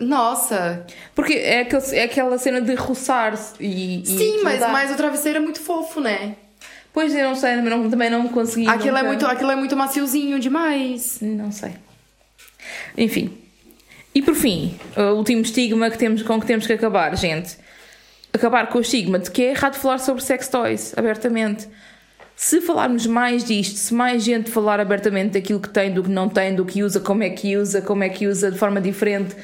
Nossa. 0.00 0.84
Porque 1.14 1.34
é, 1.34 1.60
aquele, 1.60 1.96
é 1.96 2.02
aquela 2.04 2.38
cena 2.38 2.60
de 2.60 2.74
roçar-se 2.74 3.54
e. 3.60 4.02
e 4.02 4.06
Sim, 4.06 4.40
mas, 4.42 4.60
dá- 4.60 4.68
mas 4.68 4.90
o 4.92 4.96
travesseiro 4.96 5.38
é 5.38 5.40
muito 5.40 5.60
fofo, 5.60 6.00
né? 6.00 6.36
Pois 6.92 7.14
eu 7.14 7.28
não 7.28 7.34
sei, 7.36 7.54
também 7.56 7.70
não, 7.70 7.90
também 7.90 8.10
não 8.10 8.28
consegui. 8.28 8.66
Aquilo 8.68 8.96
é, 8.96 9.02
nunca- 9.02 9.06
muito, 9.06 9.26
aquilo 9.26 9.50
é 9.50 9.56
muito 9.56 9.76
maciozinho 9.76 10.38
demais. 10.40 11.18
Não 11.20 11.52
sei. 11.52 11.72
Enfim. 12.96 13.36
E 14.14 14.22
por 14.22 14.34
fim, 14.34 14.78
o 14.96 15.14
último 15.16 15.42
estigma 15.42 15.90
que 15.90 15.98
temos, 15.98 16.22
com 16.22 16.40
que 16.40 16.46
temos 16.46 16.66
que 16.66 16.72
acabar, 16.72 17.16
gente. 17.16 17.56
Acabar 18.32 18.66
com 18.68 18.78
o 18.78 18.80
estigma 18.80 19.18
de 19.18 19.30
que 19.30 19.42
é 19.42 19.50
errado 19.50 19.76
falar 19.76 19.98
sobre 19.98 20.22
sex 20.22 20.48
toys 20.48 20.92
abertamente. 20.96 21.68
Se 22.34 22.60
falarmos 22.60 23.06
mais 23.06 23.44
disto, 23.44 23.76
se 23.76 23.92
mais 23.92 24.22
gente 24.22 24.50
falar 24.50 24.80
abertamente 24.80 25.32
daquilo 25.32 25.60
que 25.60 25.68
tem, 25.68 25.92
do 25.92 26.02
que 26.04 26.10
não 26.10 26.28
tem, 26.28 26.54
do 26.54 26.64
que 26.64 26.82
usa, 26.82 27.00
como 27.00 27.22
é 27.22 27.30
que 27.30 27.56
usa, 27.56 27.82
como 27.82 28.02
é 28.04 28.08
que 28.08 28.26
usa 28.26 28.50
de 28.50 28.58
forma 28.58 28.80
diferente, 28.80 29.34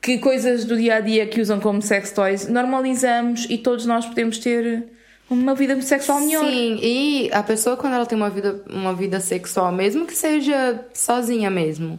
que 0.00 0.18
coisas 0.18 0.64
do 0.64 0.76
dia 0.76 0.96
a 0.96 1.00
dia 1.00 1.26
que 1.26 1.40
usam 1.40 1.60
como 1.60 1.80
sex 1.82 2.10
toys, 2.12 2.48
normalizamos 2.48 3.46
e 3.50 3.58
todos 3.58 3.84
nós 3.86 4.06
podemos 4.06 4.38
ter 4.38 4.84
uma 5.32 5.54
vida 5.54 5.80
sexual 5.80 6.20
melhor. 6.20 6.44
Sim, 6.44 6.78
e 6.82 7.30
a 7.32 7.42
pessoa 7.42 7.76
quando 7.76 7.94
ela 7.94 8.06
tem 8.06 8.16
uma 8.16 8.30
vida, 8.30 8.62
uma 8.70 8.94
vida 8.94 9.20
sexual, 9.20 9.72
mesmo 9.72 10.06
que 10.06 10.14
seja 10.14 10.84
sozinha 10.92 11.50
mesmo, 11.50 11.98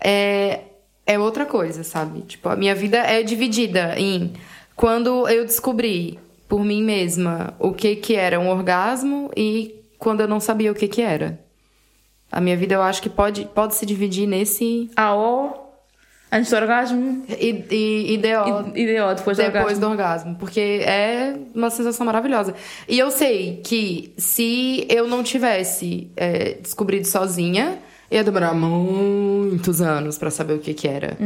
é, 0.00 0.60
é 1.06 1.18
outra 1.18 1.44
coisa, 1.44 1.82
sabe? 1.82 2.22
Tipo, 2.22 2.48
a 2.48 2.56
minha 2.56 2.74
vida 2.74 2.98
é 2.98 3.22
dividida 3.22 3.94
em 3.98 4.32
quando 4.76 5.28
eu 5.28 5.44
descobri 5.44 6.18
por 6.48 6.64
mim 6.64 6.82
mesma 6.82 7.54
o 7.58 7.72
que 7.72 7.96
que 7.96 8.14
era 8.14 8.40
um 8.40 8.48
orgasmo 8.48 9.30
e 9.36 9.74
quando 9.98 10.20
eu 10.20 10.28
não 10.28 10.40
sabia 10.40 10.72
o 10.72 10.74
que 10.74 10.88
que 10.88 11.02
era. 11.02 11.38
A 12.30 12.40
minha 12.40 12.56
vida 12.56 12.74
eu 12.74 12.82
acho 12.82 13.02
que 13.02 13.10
pode, 13.10 13.46
pode 13.46 13.74
se 13.74 13.84
dividir 13.84 14.26
nesse 14.26 14.90
AO, 14.94 15.67
antes 16.30 16.50
do 16.50 16.56
orgasmo, 16.56 17.24
e, 17.28 17.64
e, 17.70 18.14
e 18.14 18.18
DO. 18.18 18.72
e, 18.74 18.82
e 18.82 18.98
DO, 18.98 19.14
depois 19.14 19.36
do 19.36 19.42
depois 19.42 19.46
orgasmo. 19.46 19.80
do 19.80 19.86
orgasmo, 19.88 20.34
porque 20.36 20.60
é 20.60 21.34
uma 21.54 21.70
sensação 21.70 22.04
maravilhosa. 22.04 22.54
E 22.88 22.98
eu 22.98 23.10
sei 23.10 23.60
que 23.64 24.12
se 24.16 24.86
eu 24.88 25.06
não 25.08 25.22
tivesse 25.22 26.10
é, 26.16 26.54
descobrido 26.60 27.06
sozinha, 27.06 27.78
ia 28.10 28.24
demorar 28.24 28.54
muitos 28.54 29.80
anos 29.80 30.16
pra 30.16 30.30
saber 30.30 30.54
o 30.54 30.58
que 30.58 30.72
que 30.72 30.88
era. 30.88 31.16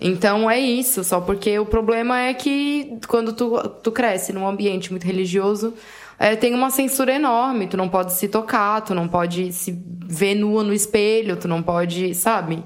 Então 0.00 0.50
é 0.50 0.58
isso, 0.58 1.02
só 1.02 1.20
porque 1.20 1.58
o 1.58 1.66
problema 1.66 2.20
é 2.20 2.34
que 2.34 2.98
quando 3.08 3.32
tu, 3.32 3.58
tu 3.82 3.90
cresce 3.90 4.32
num 4.32 4.46
ambiente 4.46 4.90
muito 4.90 5.04
religioso, 5.04 5.72
é, 6.18 6.34
tem 6.34 6.54
uma 6.54 6.70
censura 6.70 7.14
enorme, 7.14 7.66
tu 7.66 7.76
não 7.76 7.88
pode 7.88 8.12
se 8.12 8.28
tocar, 8.28 8.80
tu 8.82 8.94
não 8.94 9.06
pode 9.06 9.52
se 9.52 9.78
ver 10.06 10.34
nua 10.34 10.64
no 10.64 10.74
espelho, 10.74 11.36
tu 11.36 11.46
não 11.46 11.62
pode, 11.62 12.14
sabe? 12.14 12.62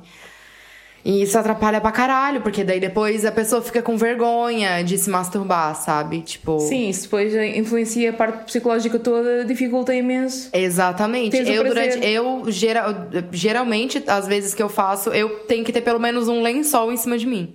E 1.05 1.23
isso 1.23 1.37
atrapalha 1.37 1.81
pra 1.81 1.91
caralho, 1.91 2.41
porque 2.43 2.63
daí 2.63 2.79
depois 2.79 3.25
a 3.25 3.33
pessoa 3.33 3.61
fica 3.61 3.83
com 3.83 3.97
vergonha 3.97 4.83
de 4.85 4.97
se 4.97 5.11
masturbar, 5.11 5.75
sabe? 5.75 6.21
Tipo. 6.21 6.61
Sim, 6.61 6.89
isso 6.89 7.03
depois 7.03 7.35
influencia 7.57 8.11
a 8.11 8.13
parte 8.13 8.45
psicológica 8.45 8.99
toda, 9.01 9.45
dificulta 9.45 9.93
imenso. 9.93 10.49
Exatamente. 10.53 11.37
Eu, 11.37 11.65
durante, 11.65 12.07
eu 12.07 12.45
geral, 12.49 12.95
geralmente, 13.33 14.03
às 14.07 14.29
vezes 14.29 14.55
que 14.55 14.63
eu 14.63 14.69
faço, 14.69 15.11
eu 15.11 15.41
tenho 15.41 15.65
que 15.65 15.73
ter 15.73 15.81
pelo 15.81 15.99
menos 15.99 16.29
um 16.29 16.41
lençol 16.41 16.93
em 16.93 16.97
cima 16.97 17.19
de 17.19 17.27
mim. 17.27 17.55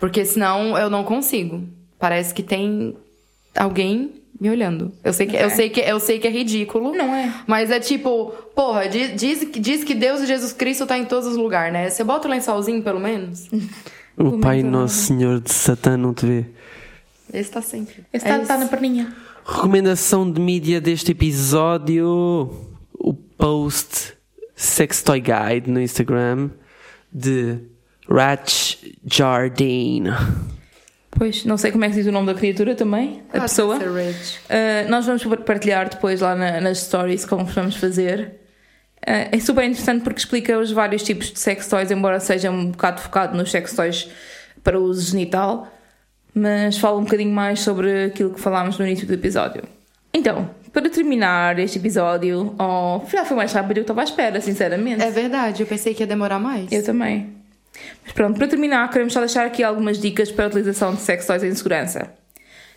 Porque 0.00 0.24
senão 0.24 0.76
eu 0.76 0.90
não 0.90 1.04
consigo. 1.04 1.62
Parece 1.98 2.34
que 2.34 2.42
tem 2.42 2.96
alguém 3.54 4.22
me 4.40 4.50
olhando. 4.50 4.92
Eu 5.02 5.12
sei 5.12 5.26
que, 5.26 5.36
eu 5.36 5.40
É. 5.46 5.48
sei 5.50 5.70
que, 5.70 5.80
eu 5.80 5.98
sei 6.00 6.18
que 6.18 6.26
é 6.26 6.30
ridículo. 6.30 6.92
Não 6.94 7.14
é. 7.14 7.32
Mas 7.46 7.70
é 7.70 7.80
tipo, 7.80 8.32
porra, 8.54 8.88
diz, 8.88 9.14
diz, 9.20 9.48
diz 9.60 9.84
que 9.84 9.94
Deus 9.94 10.20
e 10.20 10.26
Jesus 10.26 10.52
Cristo 10.52 10.86
tá 10.86 10.98
em 10.98 11.04
todos 11.04 11.26
os 11.28 11.36
lugares, 11.36 11.72
né? 11.72 11.88
Você 11.90 12.04
bota 12.04 12.28
o 12.28 12.30
lençolzinho, 12.30 12.82
pelo 12.82 13.00
menos? 13.00 13.48
O 14.16 14.38
Pai 14.38 14.58
menos, 14.58 14.72
Nosso 14.72 14.94
Senhor 14.94 15.40
de 15.40 15.52
Satã 15.52 15.96
não 15.96 16.12
te 16.14 16.24
vê. 16.26 16.44
Esse 17.32 17.50
tá 17.50 17.60
sempre. 17.60 18.04
Esse 18.12 18.26
É 18.26 18.30
está, 18.30 18.42
está 18.42 18.54
isso. 18.54 18.64
na 18.64 18.70
perninha. 18.70 19.12
Recomendação 19.44 20.30
de 20.30 20.40
mídia 20.40 20.80
deste 20.80 21.12
episódio: 21.12 22.50
o 22.98 23.12
post 23.14 24.14
Sextoy 24.54 25.20
Guide 25.20 25.70
no 25.70 25.80
Instagram 25.80 26.50
de 27.12 27.58
Ratch 28.08 28.76
Jardine. 29.04 30.10
Pois, 31.18 31.44
não 31.44 31.56
sei 31.56 31.72
como 31.72 31.84
é 31.84 31.88
que 31.88 31.94
se 31.94 32.00
diz 32.00 32.08
o 32.08 32.12
nome 32.12 32.26
da 32.26 32.34
criatura 32.34 32.74
também, 32.74 33.22
a 33.32 33.38
Ah, 33.38 33.40
pessoa. 33.42 33.76
Uh, 33.78 34.88
nós 34.90 35.06
vamos 35.06 35.24
partilhar 35.44 35.88
depois 35.88 36.20
lá 36.20 36.34
na- 36.34 36.60
nas 36.60 36.78
stories 36.80 37.24
como 37.24 37.44
vamos 37.46 37.76
fazer. 37.76 38.34
Uh, 38.98 39.30
é 39.32 39.38
super 39.40 39.64
interessante 39.64 40.02
porque 40.02 40.18
explica 40.18 40.58
os 40.58 40.70
vários 40.72 41.02
tipos 41.02 41.32
de 41.32 41.38
sex 41.38 41.68
toys, 41.68 41.90
embora 41.90 42.20
seja 42.20 42.50
um 42.50 42.70
bocado 42.70 43.00
focado 43.00 43.36
nos 43.36 43.50
sex 43.50 43.72
toys 43.74 44.08
para 44.62 44.78
uso 44.78 45.10
genital, 45.12 45.72
mas 46.34 46.76
fala 46.76 46.98
um 46.98 47.04
bocadinho 47.04 47.32
mais 47.32 47.60
sobre 47.60 48.04
aquilo 48.06 48.30
que 48.34 48.40
falámos 48.40 48.78
no 48.78 48.86
início 48.86 49.06
do 49.06 49.14
episódio. 49.14 49.62
Então, 50.12 50.50
para 50.72 50.90
terminar 50.90 51.58
este 51.58 51.78
episódio, 51.78 52.54
oh, 52.58 53.00
afinal 53.02 53.24
foi 53.24 53.36
mais 53.36 53.52
rápido 53.52 53.68
do 53.68 53.74
que 53.74 53.78
eu 53.80 53.82
estava 53.82 54.00
à 54.02 54.04
espera, 54.04 54.40
sinceramente. 54.40 55.02
É 55.02 55.10
verdade, 55.10 55.62
eu 55.62 55.66
pensei 55.66 55.94
que 55.94 56.02
ia 56.02 56.06
demorar 56.06 56.38
mais. 56.38 56.70
Eu 56.72 56.82
também. 56.84 57.35
Mas 58.04 58.12
pronto, 58.12 58.36
para 58.38 58.48
terminar, 58.48 58.88
queremos 58.90 59.12
só 59.12 59.20
deixar 59.20 59.46
aqui 59.46 59.62
algumas 59.62 59.98
dicas 60.00 60.30
para 60.30 60.44
a 60.44 60.48
utilização 60.48 60.94
de 60.94 61.00
sex 61.00 61.26
toys 61.26 61.42
em 61.42 61.54
segurança. 61.54 62.10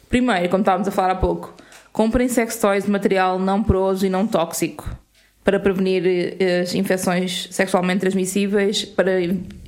Primeiro, 0.09 0.49
como 0.49 0.61
estávamos 0.61 0.88
a 0.88 0.91
falar 0.91 1.11
há 1.11 1.15
pouco, 1.15 1.53
comprem 1.91 2.27
sex 2.27 2.57
toys 2.57 2.85
de 2.85 2.91
material 2.91 3.38
não 3.39 3.63
poroso 3.63 4.05
e 4.05 4.09
não 4.09 4.26
tóxico 4.26 4.89
para 5.43 5.59
prevenir 5.59 6.03
eh, 6.39 6.61
as 6.61 6.76
infecções 6.76 7.47
sexualmente 7.51 8.01
transmissíveis, 8.01 8.85
para, 8.85 9.11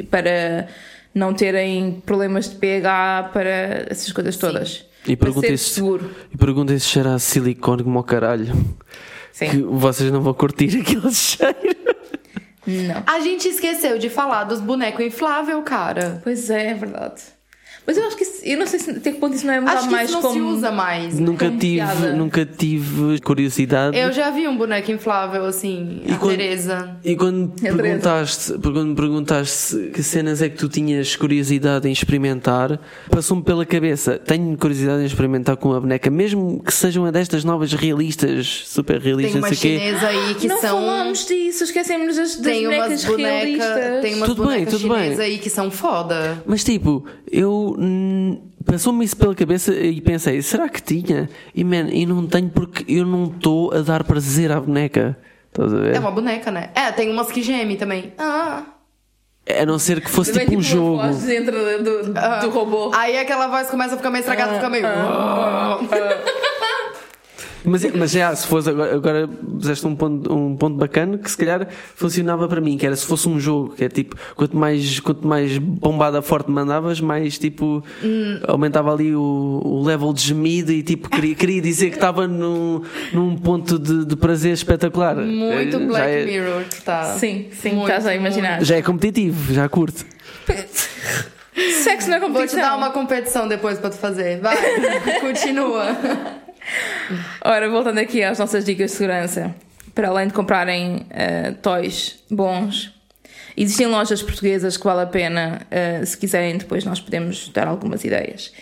para 0.09 0.67
não 1.13 1.33
terem 1.33 2.01
problemas 2.05 2.49
de 2.49 2.55
pH 2.55 3.29
para 3.33 3.85
essas 3.89 4.11
coisas 4.11 4.37
todas. 4.37 4.85
E 5.07 5.15
Para 5.15 5.29
ser 5.29 5.33
perguntem 5.33 5.57
se, 5.57 5.69
seguro. 5.69 6.11
e 6.31 6.37
perguntem 6.37 6.77
se 6.77 6.85
cheira 6.85 7.15
a 7.15 7.19
silicone 7.19 7.83
como 7.83 7.97
ao 7.97 8.03
caralho. 8.03 8.53
Sim. 9.31 9.49
Que 9.49 9.57
vocês 9.63 10.11
não 10.11 10.21
vão 10.21 10.33
curtir 10.33 10.77
aquele 10.79 11.11
cheiro. 11.13 11.55
Não. 12.65 13.03
A 13.07 13.19
gente 13.19 13.47
esqueceu 13.47 13.97
de 13.97 14.09
falar 14.09 14.43
dos 14.43 14.59
bonecos 14.59 15.05
inflável, 15.05 15.61
cara. 15.63 16.19
Pois 16.23 16.49
é, 16.49 16.67
é 16.67 16.73
verdade. 16.73 17.23
Mas 17.85 17.97
eu 17.97 18.05
acho 18.05 18.15
que 18.15 18.23
isso, 18.23 18.41
eu 18.43 18.57
não 18.59 18.67
sei 18.67 18.79
se 18.79 18.91
até 18.91 19.11
que 19.11 19.19
ponto 19.19 19.35
isso 19.35 19.45
não 19.45 19.53
é 19.53 19.59
usado 19.59 19.77
Acho 19.77 19.87
que 19.87 19.91
mais 19.91 20.09
isso 20.09 20.13
não 20.17 20.21
como. 20.21 20.33
se 20.33 20.41
usa 20.41 20.71
mais. 20.71 21.19
Nunca 21.19 21.45
Como 21.47 21.59
tive, 21.59 21.75
piada. 21.77 22.13
nunca 22.13 22.45
tive 22.45 23.19
curiosidade. 23.21 23.97
Eu 23.97 24.11
já 24.13 24.29
vi 24.29 24.47
um 24.47 24.55
boneco 24.55 24.91
inflável 24.91 25.45
assim, 25.45 26.01
E 26.05 26.11
a 26.13 26.17
quando- 26.17 26.37
Teresa. 26.37 26.97
E 27.03 27.15
quando 27.15 27.47
Teresa. 27.55 27.77
perguntaste, 27.81 28.53
quando 28.61 28.85
me 28.85 28.95
perguntaste 28.95 29.89
que 29.93 30.03
cenas 30.03 30.41
é 30.41 30.49
que 30.49 30.57
tu 30.57 30.69
tinhas 30.69 31.15
curiosidade 31.15 31.87
em 31.87 31.91
experimentar, 31.91 32.79
passou-me 33.09 33.43
pela 33.43 33.65
cabeça. 33.65 34.17
Tenho 34.19 34.55
curiosidade 34.57 35.01
em 35.01 35.05
experimentar 35.05 35.57
com 35.57 35.69
uma 35.69 35.79
boneca, 35.81 36.09
mesmo 36.09 36.61
que 36.63 36.73
sejam 36.73 37.03
uma 37.03 37.11
destas 37.11 37.43
novas 37.43 37.73
realistas, 37.73 38.63
super 38.67 38.99
Tem 39.01 39.05
realistas, 39.07 39.35
uma 39.41 39.47
não 39.49 39.55
sei 39.55 39.75
o 39.75 39.79
quê. 39.79 39.85
chinesa 39.85 40.07
aí 40.07 40.35
que 40.35 40.47
não 40.47 40.61
são. 40.61 40.77
falámos 40.79 41.25
disso, 41.25 41.63
esquecemos 41.63 42.15
das, 42.15 42.35
das 42.35 42.45
Tem 42.45 42.63
bonecas 42.63 43.05
bonecas. 43.05 43.33
realistas. 43.33 44.01
Tem 44.01 44.15
umas 44.15 44.29
Tudo 44.29 44.45
bem, 44.47 44.65
tudo 44.65 44.89
bem. 44.89 45.19
aí 45.19 45.37
que 45.39 45.49
são 45.49 45.71
foda. 45.71 46.41
Mas 46.45 46.63
tipo, 46.63 47.03
eu 47.31 47.70
passou-me 48.65 49.03
isso 49.05 49.17
pela 49.17 49.35
cabeça 49.35 49.73
e 49.73 49.99
pensei, 50.01 50.41
será 50.41 50.69
que 50.69 50.81
tinha? 50.81 51.29
E 51.53 51.63
man, 51.63 51.89
e 51.91 52.05
não 52.05 52.25
tenho 52.27 52.49
porque 52.49 52.83
eu 52.91 53.05
não 53.05 53.25
estou 53.25 53.73
a 53.73 53.81
dar 53.81 54.03
prazer 54.03 54.51
à 54.51 54.59
boneca. 54.59 55.17
Estás 55.47 55.73
a 55.73 55.77
ver? 55.77 55.95
É 55.95 55.99
uma 55.99 56.11
boneca, 56.11 56.49
né? 56.51 56.69
É, 56.73 56.91
tem 56.91 57.09
umas 57.11 57.31
que 57.31 57.41
gemem 57.41 57.75
também. 57.75 58.13
Ah. 58.17 58.63
A 59.59 59.65
não 59.65 59.79
ser 59.79 59.99
que 59.99 60.09
fosse 60.09 60.31
Também, 60.31 60.47
tipo 60.47 60.57
um 60.57 60.59
uma 60.59 60.63
jogo. 60.63 60.97
voz 60.97 61.23
dentro 61.23 61.51
do, 61.51 61.83
do, 62.03 62.13
ah. 62.17 62.39
do 62.39 62.49
robô. 62.51 62.91
Aí 62.93 63.17
aquela 63.17 63.47
voz 63.47 63.69
começa 63.69 63.95
a 63.95 63.97
ficar 63.97 64.09
meio 64.11 64.21
estragada, 64.21 64.53
fica 64.53 64.69
meio. 64.69 64.85
Mas, 67.63 67.85
mas 67.93 68.11
já, 68.11 68.35
se 68.35 68.47
fosse 68.47 68.69
agora, 68.69 68.95
agora 68.95 69.27
puseste 69.27 69.85
um 69.85 69.95
ponto, 69.95 70.33
um 70.33 70.55
ponto 70.55 70.77
bacana 70.77 71.17
que 71.17 71.29
se 71.29 71.37
calhar 71.37 71.67
funcionava 71.95 72.47
para 72.47 72.59
mim, 72.59 72.77
que 72.77 72.85
era 72.85 72.95
se 72.95 73.05
fosse 73.05 73.29
um 73.29 73.39
jogo, 73.39 73.75
que 73.75 73.83
é 73.83 73.89
tipo, 73.89 74.15
quanto 74.35 74.57
mais, 74.57 74.99
quanto 74.99 75.27
mais 75.27 75.57
bombada 75.57 76.21
forte 76.21 76.49
mandavas, 76.49 76.99
mais 76.99 77.37
tipo 77.37 77.83
aumentava 78.47 78.91
ali 78.93 79.13
o, 79.15 79.61
o 79.63 79.83
level 79.83 80.11
de 80.13 80.21
gemido 80.21 80.71
e 80.71 80.81
tipo 80.81 81.07
queria, 81.09 81.35
queria 81.35 81.61
dizer 81.61 81.89
que 81.89 81.95
estava 81.95 82.27
num, 82.27 82.81
num 83.13 83.35
ponto 83.35 83.77
de, 83.77 84.05
de 84.05 84.15
prazer 84.15 84.53
espetacular. 84.53 85.15
Muito 85.15 85.79
já 85.79 85.85
Black 85.85 86.09
é- 86.09 86.25
Mirror 86.25 86.63
que 86.63 86.81
tá. 86.81 87.03
Sim, 87.17 87.47
sim, 87.51 87.69
Muito, 87.73 87.83
estás 87.87 88.05
a 88.07 88.15
imaginar. 88.15 88.63
Já 88.63 88.77
é 88.77 88.81
competitivo, 88.81 89.53
já 89.53 89.69
curto. 89.69 90.03
Sexo 91.83 92.09
não 92.09 92.17
é 92.17 92.19
Vou 92.19 92.29
te 92.29 92.33
competição. 92.33 92.61
dar 92.61 92.77
uma 92.77 92.89
competição 92.91 93.47
depois 93.47 93.77
pra 93.77 93.89
tu 93.89 93.97
fazer. 93.97 94.39
Vai, 94.39 94.55
continua. 95.19 95.85
Ora, 97.43 97.69
voltando 97.69 97.99
aqui 97.99 98.23
às 98.23 98.39
nossas 98.39 98.63
dicas 98.65 98.91
de 98.91 98.97
segurança. 98.97 99.53
Para 99.93 100.07
além 100.09 100.27
de 100.27 100.33
comprarem 100.33 101.05
eh, 101.09 101.51
toys 101.61 102.23
bons, 102.29 102.93
existem 103.57 103.87
lojas 103.87 104.23
portuguesas 104.23 104.77
que 104.77 104.83
vale 104.83 105.01
a 105.01 105.05
pena. 105.05 105.61
eh, 105.69 106.05
se 106.05 106.17
quiserem, 106.17 106.57
depois 106.57 106.85
nós 106.85 106.99
podemos 107.01 107.49
dar 107.49 107.67
algumas 107.67 108.03
ideias. 108.05 108.53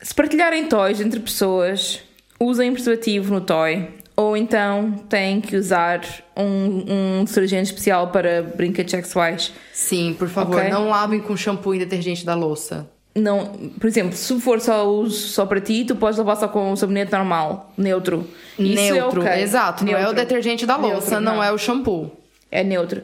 Se 0.00 0.14
partilharem 0.14 0.66
toys 0.66 1.00
entre 1.00 1.18
pessoas, 1.20 2.00
usem 2.38 2.72
preservativo 2.72 3.32
no 3.34 3.40
toy. 3.40 3.88
Ou 4.14 4.36
então 4.36 4.92
têm 5.08 5.40
que 5.40 5.56
usar 5.56 6.02
um, 6.36 7.20
um 7.20 7.24
detergente 7.24 7.70
especial 7.70 8.08
para 8.08 8.42
brinquedos 8.42 8.90
sexuais. 8.90 9.52
Sim, 9.72 10.14
por 10.18 10.28
favor, 10.28 10.56
Ok. 10.58 10.68
não 10.68 10.88
lavem 10.88 11.18
com 11.18 11.34
shampoo 11.34 11.74
e 11.74 11.78
detergente 11.78 12.24
da 12.24 12.34
louça. 12.34 12.88
Não, 13.14 13.46
por 13.78 13.86
exemplo, 13.86 14.16
se 14.16 14.40
for 14.40 14.60
só 14.60 14.88
uso 14.88 15.28
só 15.28 15.44
para 15.44 15.60
ti, 15.60 15.84
tu 15.84 15.94
podes 15.94 16.18
lavar 16.18 16.36
só 16.36 16.48
com 16.48 16.72
um 16.72 16.76
sabonete 16.76 17.12
normal, 17.12 17.72
neutro. 17.76 18.26
Isso 18.58 18.74
neutro, 18.74 19.22
é 19.22 19.32
ok. 19.32 19.42
exato. 19.42 19.84
Não 19.84 19.92
é 19.92 19.96
o 19.96 19.98
Neutro. 19.98 20.16
detergente 20.16 20.64
da 20.64 20.76
louça, 20.76 21.10
Neutro, 21.10 21.20
não. 21.20 21.34
não. 21.36 21.44
é 21.44 21.52
o 21.52 21.58
shampoo. 21.58 22.10
É 22.50 22.64
neutro. 22.64 23.02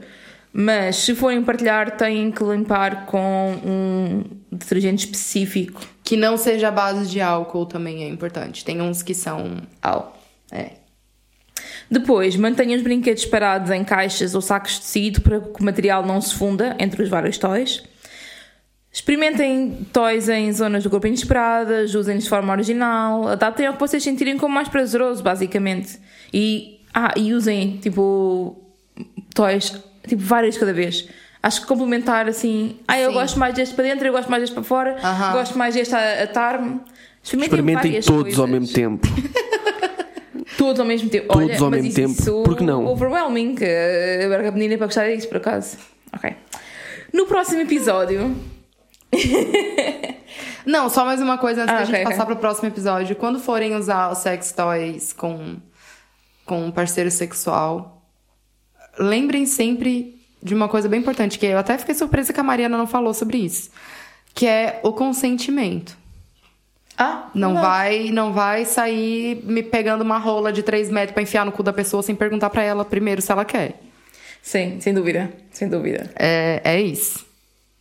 Mas 0.50 0.96
se 0.96 1.14
forem 1.14 1.42
partilhar, 1.42 1.96
têm 1.96 2.30
que 2.30 2.42
limpar 2.42 3.04
com 3.06 3.54
um 3.64 4.24
detergente 4.50 5.04
específico. 5.04 5.80
Que 6.02 6.16
não 6.16 6.38
seja 6.38 6.68
a 6.68 6.70
base 6.70 7.08
de 7.10 7.20
álcool 7.20 7.66
também 7.66 8.02
é 8.04 8.08
importante. 8.08 8.64
Tem 8.64 8.80
uns 8.80 9.02
que 9.02 9.14
são. 9.14 9.58
Ao. 9.82 10.18
É. 10.50 10.70
Depois, 11.90 12.34
mantenham 12.36 12.76
os 12.76 12.82
brinquedos 12.82 13.24
parados 13.26 13.70
em 13.70 13.84
caixas 13.84 14.34
ou 14.34 14.40
sacos 14.40 14.72
de 14.72 14.80
tecido 14.80 15.20
para 15.20 15.40
que 15.40 15.60
o 15.60 15.64
material 15.64 16.04
não 16.04 16.20
se 16.20 16.34
funda 16.34 16.74
entre 16.78 17.02
os 17.02 17.08
vários 17.08 17.36
toys. 17.38 17.82
Experimentem 18.92 19.86
toys 19.92 20.28
em 20.28 20.52
zonas 20.52 20.82
do 20.82 20.90
corpo 20.90 21.06
inesperadas, 21.06 21.94
usem-nos 21.94 22.24
de 22.24 22.30
forma 22.30 22.52
original, 22.52 23.28
adaptem 23.28 23.66
ao 23.66 23.74
que 23.74 23.80
vocês 23.80 24.02
sentirem 24.02 24.36
como 24.38 24.54
mais 24.54 24.68
prazeroso, 24.68 25.22
basicamente. 25.22 25.98
E, 26.32 26.80
ah, 26.94 27.12
e 27.16 27.32
usem, 27.34 27.76
tipo, 27.78 28.56
toys, 29.34 29.72
tipo, 30.06 30.22
vários 30.22 30.54
de 30.54 30.60
cada 30.60 30.72
vez. 30.72 31.06
Acho 31.42 31.60
que 31.60 31.66
complementar 31.68 32.28
assim, 32.28 32.76
ah, 32.88 32.98
eu 32.98 33.10
Sim. 33.10 33.14
gosto 33.14 33.38
mais 33.38 33.54
deste 33.54 33.74
para 33.74 33.84
dentro, 33.84 34.06
eu 34.06 34.12
gosto 34.12 34.28
mais 34.30 34.42
deste 34.42 34.54
para 34.54 34.64
fora, 34.64 34.96
Aham. 35.02 35.32
gosto 35.32 35.56
mais 35.56 35.74
deste 35.74 35.94
a 35.94 36.22
atar-me. 36.24 36.80
Experimentem, 37.22 37.44
Experimentem 37.58 37.74
várias 37.90 38.06
todos 38.06 38.22
coisas. 38.22 38.40
ao 38.40 38.46
mesmo 38.46 38.68
tempo. 38.68 39.06
Todos 40.56 40.80
ao 40.80 40.86
mesmo 40.86 41.08
tempo. 41.08 41.28
Todos 41.28 41.44
Olha, 41.44 41.54
ao 41.58 41.70
mas 41.70 41.82
mesmo 41.84 41.86
isso, 41.88 41.96
tempo. 41.96 42.20
Isso 42.20 42.42
Por 42.42 42.56
que 42.56 42.64
não? 42.64 42.84
Overwhelming. 42.86 43.54
que 43.54 43.64
A 43.64 44.50
Menina 44.50 44.74
é 44.74 44.76
para 44.76 44.86
gostar 44.88 45.06
disso, 45.08 45.28
por 45.28 45.36
acaso. 45.36 45.76
Ok. 46.12 46.34
No 47.12 47.26
próximo 47.26 47.60
episódio. 47.60 48.34
Não, 50.66 50.88
só 50.90 51.04
mais 51.04 51.20
uma 51.20 51.38
coisa 51.38 51.62
antes 51.62 51.74
Ah, 51.74 51.78
da 51.78 51.82
ok, 51.84 51.94
gente 51.94 52.02
ok. 52.04 52.12
passar 52.12 52.26
pro 52.26 52.36
próximo 52.36 52.68
episódio. 52.68 53.16
Quando 53.16 53.38
forem 53.38 53.74
usar 53.74 54.10
os 54.10 54.18
sex 54.18 54.52
toys 54.52 55.12
com, 55.12 55.56
com 56.44 56.66
um 56.66 56.70
parceiro 56.70 57.10
sexual, 57.10 58.02
lembrem 58.98 59.46
sempre 59.46 60.18
de 60.42 60.54
uma 60.54 60.68
coisa 60.68 60.88
bem 60.88 61.00
importante, 61.00 61.38
que 61.38 61.46
eu 61.46 61.58
até 61.58 61.76
fiquei 61.78 61.94
surpresa 61.94 62.32
que 62.32 62.40
a 62.40 62.42
Mariana 62.44 62.76
não 62.76 62.86
falou 62.86 63.14
sobre 63.14 63.38
isso. 63.38 63.70
Que 64.34 64.46
é 64.46 64.80
o 64.82 64.92
consentimento. 64.92 65.96
Ah, 66.96 67.28
Não 67.32 67.54
vai, 67.54 68.10
não 68.10 68.32
vai 68.32 68.64
sair 68.64 69.40
me 69.44 69.62
pegando 69.62 70.02
uma 70.02 70.18
rola 70.18 70.52
de 70.52 70.62
3 70.64 70.90
metros 70.90 71.14
pra 71.14 71.22
enfiar 71.22 71.44
no 71.46 71.52
cu 71.52 71.62
da 71.62 71.72
pessoa 71.72 72.02
sem 72.02 72.14
perguntar 72.14 72.50
pra 72.50 72.62
ela 72.62 72.84
primeiro 72.84 73.22
se 73.22 73.30
ela 73.30 73.44
quer. 73.44 73.80
Sim, 74.42 74.80
sem 74.80 74.92
dúvida. 74.92 75.32
Sem 75.52 75.68
dúvida. 75.68 76.10
É, 76.16 76.60
é 76.64 76.80
isso. 76.80 77.24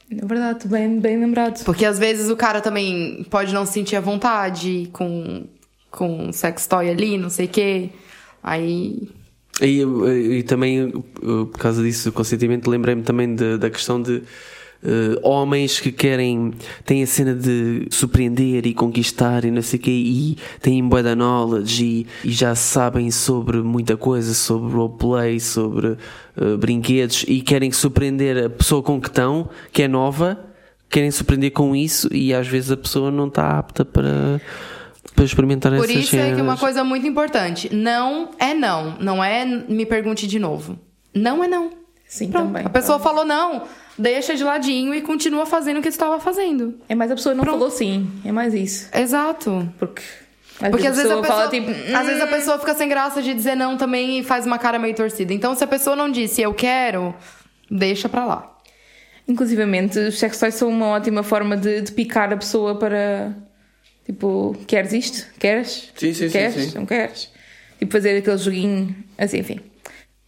É 0.10 0.26
verdade, 0.26 0.68
bem, 0.68 1.00
bem 1.00 1.20
lembrado. 1.20 1.64
Porque 1.66 1.86
às 1.86 2.00
vezes 2.00 2.30
o 2.30 2.36
cara 2.36 2.62
também 2.62 3.26
pode 3.30 3.54
não 3.54 3.66
se 3.66 3.74
sentir 3.74 3.96
à 3.96 4.00
vontade 4.02 4.90
com, 4.94 5.46
com 5.92 6.32
sex 6.32 6.66
toy 6.68 6.90
ali, 6.90 7.18
não 7.18 7.30
sei 7.30 7.46
o 7.46 7.50
quê. 7.50 7.90
Aí. 8.42 9.10
E, 9.62 9.82
e 10.38 10.44
também, 10.44 10.92
por 10.92 11.58
causa 11.58 11.82
disso, 11.84 12.10
o 12.10 12.12
consentimento, 12.14 12.70
lembrei-me 12.70 13.02
também 13.02 13.34
de- 13.36 13.58
da 13.58 13.70
questão 13.70 14.02
de 14.02 14.22
uh, 14.84 15.28
homens 15.28 15.80
que 15.80 15.92
querem, 15.92 16.54
têm 16.86 17.04
a 17.04 17.08
cena 17.08 17.34
de 17.34 17.88
surpreender 17.92 18.66
e 18.66 18.74
conquistar 18.74 19.46
e 19.46 19.52
não 19.52 19.62
sei 19.62 19.80
o 19.80 19.82
quê, 19.82 19.92
e 19.92 20.38
têm 20.62 20.88
bué 20.88 21.04
da 21.04 21.16
knowledge 21.16 21.84
e, 21.84 22.08
e 22.24 22.32
já 22.32 22.56
sabem 22.56 23.12
sobre 23.12 23.58
muita 23.58 23.98
coisa, 23.98 24.34
sobre 24.34 24.74
roleplay, 24.74 25.40
sobre 25.40 25.88
uh, 25.88 26.58
brinquedos, 26.58 27.26
e 27.28 27.42
querem 27.42 27.72
surpreender 27.72 28.46
a 28.46 28.50
pessoa 28.50 28.82
com 28.84 29.00
que 29.00 29.08
estão, 29.08 29.50
que 29.72 29.84
é 29.84 29.88
nova, 29.88 30.40
querem 30.90 31.12
surpreender 31.12 31.52
com 31.52 31.76
isso, 31.76 32.14
e 32.14 32.34
às 32.34 32.48
vezes 32.48 32.72
a 32.72 32.78
pessoa 32.78 33.12
não 33.12 33.28
está 33.28 33.58
apta 33.58 33.86
para. 33.86 34.42
Para 35.16 35.26
experimentar 35.26 35.72
Por 35.76 35.86
essas 35.86 36.04
isso 36.04 36.16
é 36.16 36.36
que 36.36 36.40
uma 36.40 36.58
coisa 36.58 36.84
muito 36.84 37.08
importante: 37.08 37.74
não 37.74 38.30
é 38.38 38.54
não. 38.54 39.00
Não 39.00 39.24
é 39.24 39.44
me 39.46 39.84
pergunte 39.84 40.28
de 40.28 40.38
novo. 40.38 40.78
Não 41.12 41.44
é 41.44 41.48
não. 41.48 41.72
Sim, 42.08 42.30
Pronto. 42.30 42.48
também. 42.48 42.66
A 42.66 42.70
pessoa 42.70 43.00
falou 43.00 43.26
não, 43.26 43.64
deixa 43.98 44.36
de 44.36 44.44
ladinho 44.44 44.94
e 44.94 45.02
continua 45.02 45.46
fazendo 45.46 45.80
o 45.80 45.82
que 45.82 45.88
estava 45.90 46.20
fazendo. 46.20 46.80
É 46.88 46.96
mais 46.96 47.12
a 47.12 47.16
pessoa 47.16 47.34
não 47.34 47.44
Pronto. 47.44 47.58
falou 47.58 47.72
sim. 47.72 48.10
É 48.24 48.32
mais 48.32 48.54
isso. 48.54 48.90
Exato. 48.96 49.68
Porque. 49.80 50.02
Às 50.60 50.72
Porque 50.72 50.88
às 50.88 50.96
vezes, 50.98 51.12
a 51.12 51.16
pessoa, 51.22 51.36
fala 51.36 51.50
tipo. 51.50 51.70
às 51.70 52.08
vezes 52.08 52.22
a 52.22 52.28
pessoa 52.28 52.60
fica 52.60 52.74
sem 52.74 52.90
graça 52.90 53.22
de 53.22 53.34
dizer 53.34 53.56
não 53.56 53.78
também 53.78 54.20
e 54.20 54.24
faz 54.24 54.46
uma 54.46 54.58
cara 54.58 54.80
meio 54.80 54.96
torcida. 54.96 55.34
Então, 55.34 55.54
se 55.54 55.64
a 55.64 55.68
pessoa 55.68 55.96
não 55.96 56.10
disse 56.10 56.42
eu 56.42 56.54
quero, 56.54 57.14
deixa 57.70 58.10
pra 58.10 58.26
lá. 58.26 58.54
Inclusivamente, 59.28 60.00
os 60.00 60.18
sex 60.18 60.40
toys 60.40 60.56
são 60.56 60.70
uma 60.70 60.88
ótima 60.88 61.22
forma 61.22 61.56
de, 61.58 61.82
de 61.82 61.92
picar 61.92 62.32
a 62.32 62.38
pessoa 62.38 62.76
para. 62.76 63.36
Tipo, 64.06 64.56
queres 64.66 64.94
isto? 64.94 65.28
Queres? 65.38 65.92
Sim, 65.96 66.14
sim, 66.14 66.28
sim, 66.28 66.30
queres? 66.30 66.56
sim. 66.56 66.78
Não 66.78 66.86
queres? 66.86 67.30
Tipo, 67.78 67.92
fazer 67.92 68.18
aquele 68.18 68.38
joguinho. 68.38 68.96
Assim, 69.18 69.40
enfim. 69.40 69.60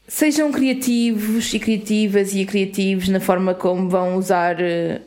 Sejam 0.10 0.52
criativos 0.52 1.53
e 1.53 1.60
criativas 1.60 2.34
e 2.34 2.44
criativos 2.44 3.07
na 3.10 3.19
forma 3.19 3.53
como 3.53 3.88
vão 3.88 4.15
usar 4.15 4.60
eh, 4.60 5.02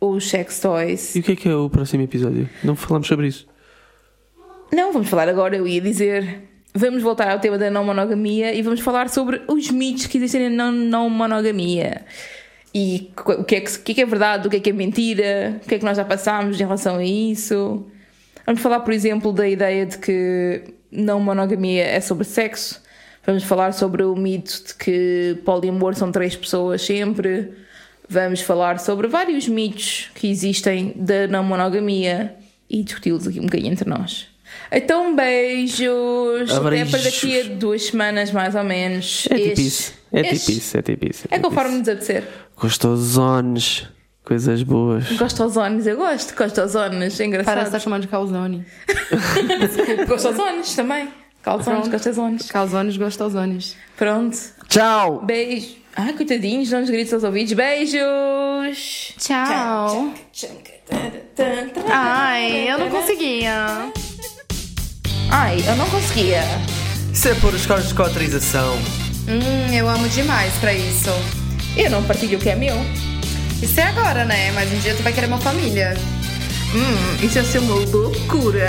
os 0.00 0.28
sex 0.28 0.58
toys. 0.58 1.14
E 1.14 1.20
o 1.20 1.22
que 1.22 1.32
é 1.32 1.36
que 1.36 1.48
é 1.48 1.54
o 1.54 1.70
próximo 1.70 2.02
episódio? 2.02 2.50
Não 2.64 2.74
falamos 2.74 3.06
sobre 3.06 3.28
isso. 3.28 3.46
Não, 4.72 4.92
vamos 4.92 5.08
falar 5.08 5.28
agora, 5.28 5.56
eu 5.56 5.68
ia 5.68 5.80
dizer. 5.80 6.48
Vamos 6.74 7.00
voltar 7.00 7.30
ao 7.30 7.38
tema 7.38 7.56
da 7.58 7.70
não 7.70 7.84
monogamia 7.84 8.52
e 8.52 8.60
vamos 8.60 8.80
falar 8.80 9.08
sobre 9.08 9.40
os 9.46 9.70
mitos 9.70 10.06
que 10.06 10.18
existem 10.18 10.50
na 10.50 10.72
não, 10.72 10.72
não 10.72 11.10
monogamia. 11.10 12.04
e 12.74 13.12
o 13.16 13.44
que, 13.44 13.54
é 13.54 13.60
que, 13.60 13.70
o 13.70 13.82
que 13.82 13.92
é 13.92 13.94
que 13.94 14.02
é 14.02 14.06
verdade, 14.06 14.48
o 14.48 14.50
que 14.50 14.56
é 14.56 14.60
que 14.60 14.70
é 14.70 14.72
mentira, 14.72 15.60
o 15.64 15.68
que 15.68 15.76
é 15.76 15.78
que 15.78 15.84
nós 15.84 15.96
já 15.96 16.04
passámos 16.04 16.60
em 16.60 16.64
relação 16.64 16.96
a 16.96 17.04
isso. 17.04 17.86
Vamos 18.44 18.60
falar, 18.60 18.80
por 18.80 18.92
exemplo, 18.92 19.32
da 19.32 19.48
ideia 19.48 19.86
de 19.86 19.96
que 19.96 20.64
não 20.90 21.20
monogamia 21.20 21.84
é 21.84 22.00
sobre 22.00 22.24
sexo. 22.24 22.89
Vamos 23.30 23.44
falar 23.44 23.72
sobre 23.72 24.02
o 24.02 24.16
mito 24.16 24.60
de 24.66 24.74
que 24.74 25.38
poliamor 25.44 25.94
são 25.94 26.10
três 26.10 26.34
pessoas 26.34 26.82
sempre. 26.82 27.52
Vamos 28.08 28.40
falar 28.40 28.80
sobre 28.80 29.06
vários 29.06 29.46
mitos 29.46 30.10
que 30.16 30.28
existem 30.28 30.92
da 30.96 31.28
não 31.28 31.44
monogamia 31.44 32.34
e 32.68 32.82
discuti-los 32.82 33.28
aqui 33.28 33.38
um 33.38 33.44
bocadinho 33.44 33.70
entre 33.70 33.88
nós. 33.88 34.26
Então, 34.72 35.14
beijos. 35.14 36.50
Até 36.50 36.84
para 36.84 37.02
daqui 37.04 37.40
a 37.40 37.44
duas 37.54 37.84
semanas, 37.84 38.32
mais 38.32 38.56
ou 38.56 38.64
menos. 38.64 39.28
É 39.30 39.38
tipo 39.38 39.60
isso. 39.60 39.92
É 40.12 40.22
tipo 40.24 40.50
isso, 40.50 40.76
é 40.76 40.82
tipo 40.82 41.08
isso. 41.08 41.28
É, 41.30 41.36
tipo 41.36 41.48
conforme 41.48 41.78
nos 41.78 41.88
apetecer. 41.88 42.24
Gostosones. 42.56 43.86
Coisas 44.24 44.64
boas. 44.64 45.08
Gostosones, 45.12 45.86
eu 45.86 45.96
gosto. 45.96 46.34
Gostosones, 46.34 47.20
é 47.20 47.26
engraçado. 47.26 47.54
Parece 47.54 47.68
estar 47.68 47.78
chamando 47.78 48.02
de 48.02 48.08
calzone. 48.08 48.66
gostosones 50.08 50.74
também. 50.74 51.08
Calzones, 51.42 51.88
gostosones. 51.88 52.50
Calzones, 52.50 52.96
gostosones. 52.96 53.76
Pronto. 53.96 54.36
Tchau. 54.68 55.22
Beijo. 55.24 55.80
Ai, 55.96 56.12
coitadinhos, 56.12 56.70
não 56.70 56.80
nos 56.80 56.90
gritos 56.90 57.12
aos 57.12 57.24
ouvidos. 57.24 57.52
Beijos. 57.52 59.14
Tchau. 59.18 60.12
Ai, 61.88 62.70
eu 62.70 62.78
não 62.78 62.90
conseguia. 62.90 63.90
Ai, 65.30 65.62
eu 65.66 65.76
não 65.76 65.88
conseguia. 65.88 66.42
Isso 67.12 67.28
é 67.28 67.34
por 67.34 67.54
escolas 67.54 67.88
de 67.88 68.00
autorização. 68.00 68.76
Hum, 69.28 69.74
eu 69.74 69.88
amo 69.88 70.08
demais 70.08 70.52
pra 70.54 70.72
isso. 70.72 71.10
Eu 71.76 71.90
não 71.90 72.02
partilho 72.04 72.38
o 72.38 72.40
que 72.40 72.50
é 72.50 72.54
meu. 72.54 72.76
Isso 73.62 73.78
é 73.80 73.84
agora, 73.84 74.24
né? 74.24 74.52
Mas 74.52 74.72
um 74.72 74.78
dia 74.78 74.94
tu 74.94 75.02
vai 75.02 75.12
querer 75.12 75.26
uma 75.26 75.38
família. 75.38 75.94
Hum, 76.74 77.24
isso 77.24 77.38
ia 77.38 77.44
ser 77.44 77.58
uma 77.58 77.74
loucura. 77.74 78.68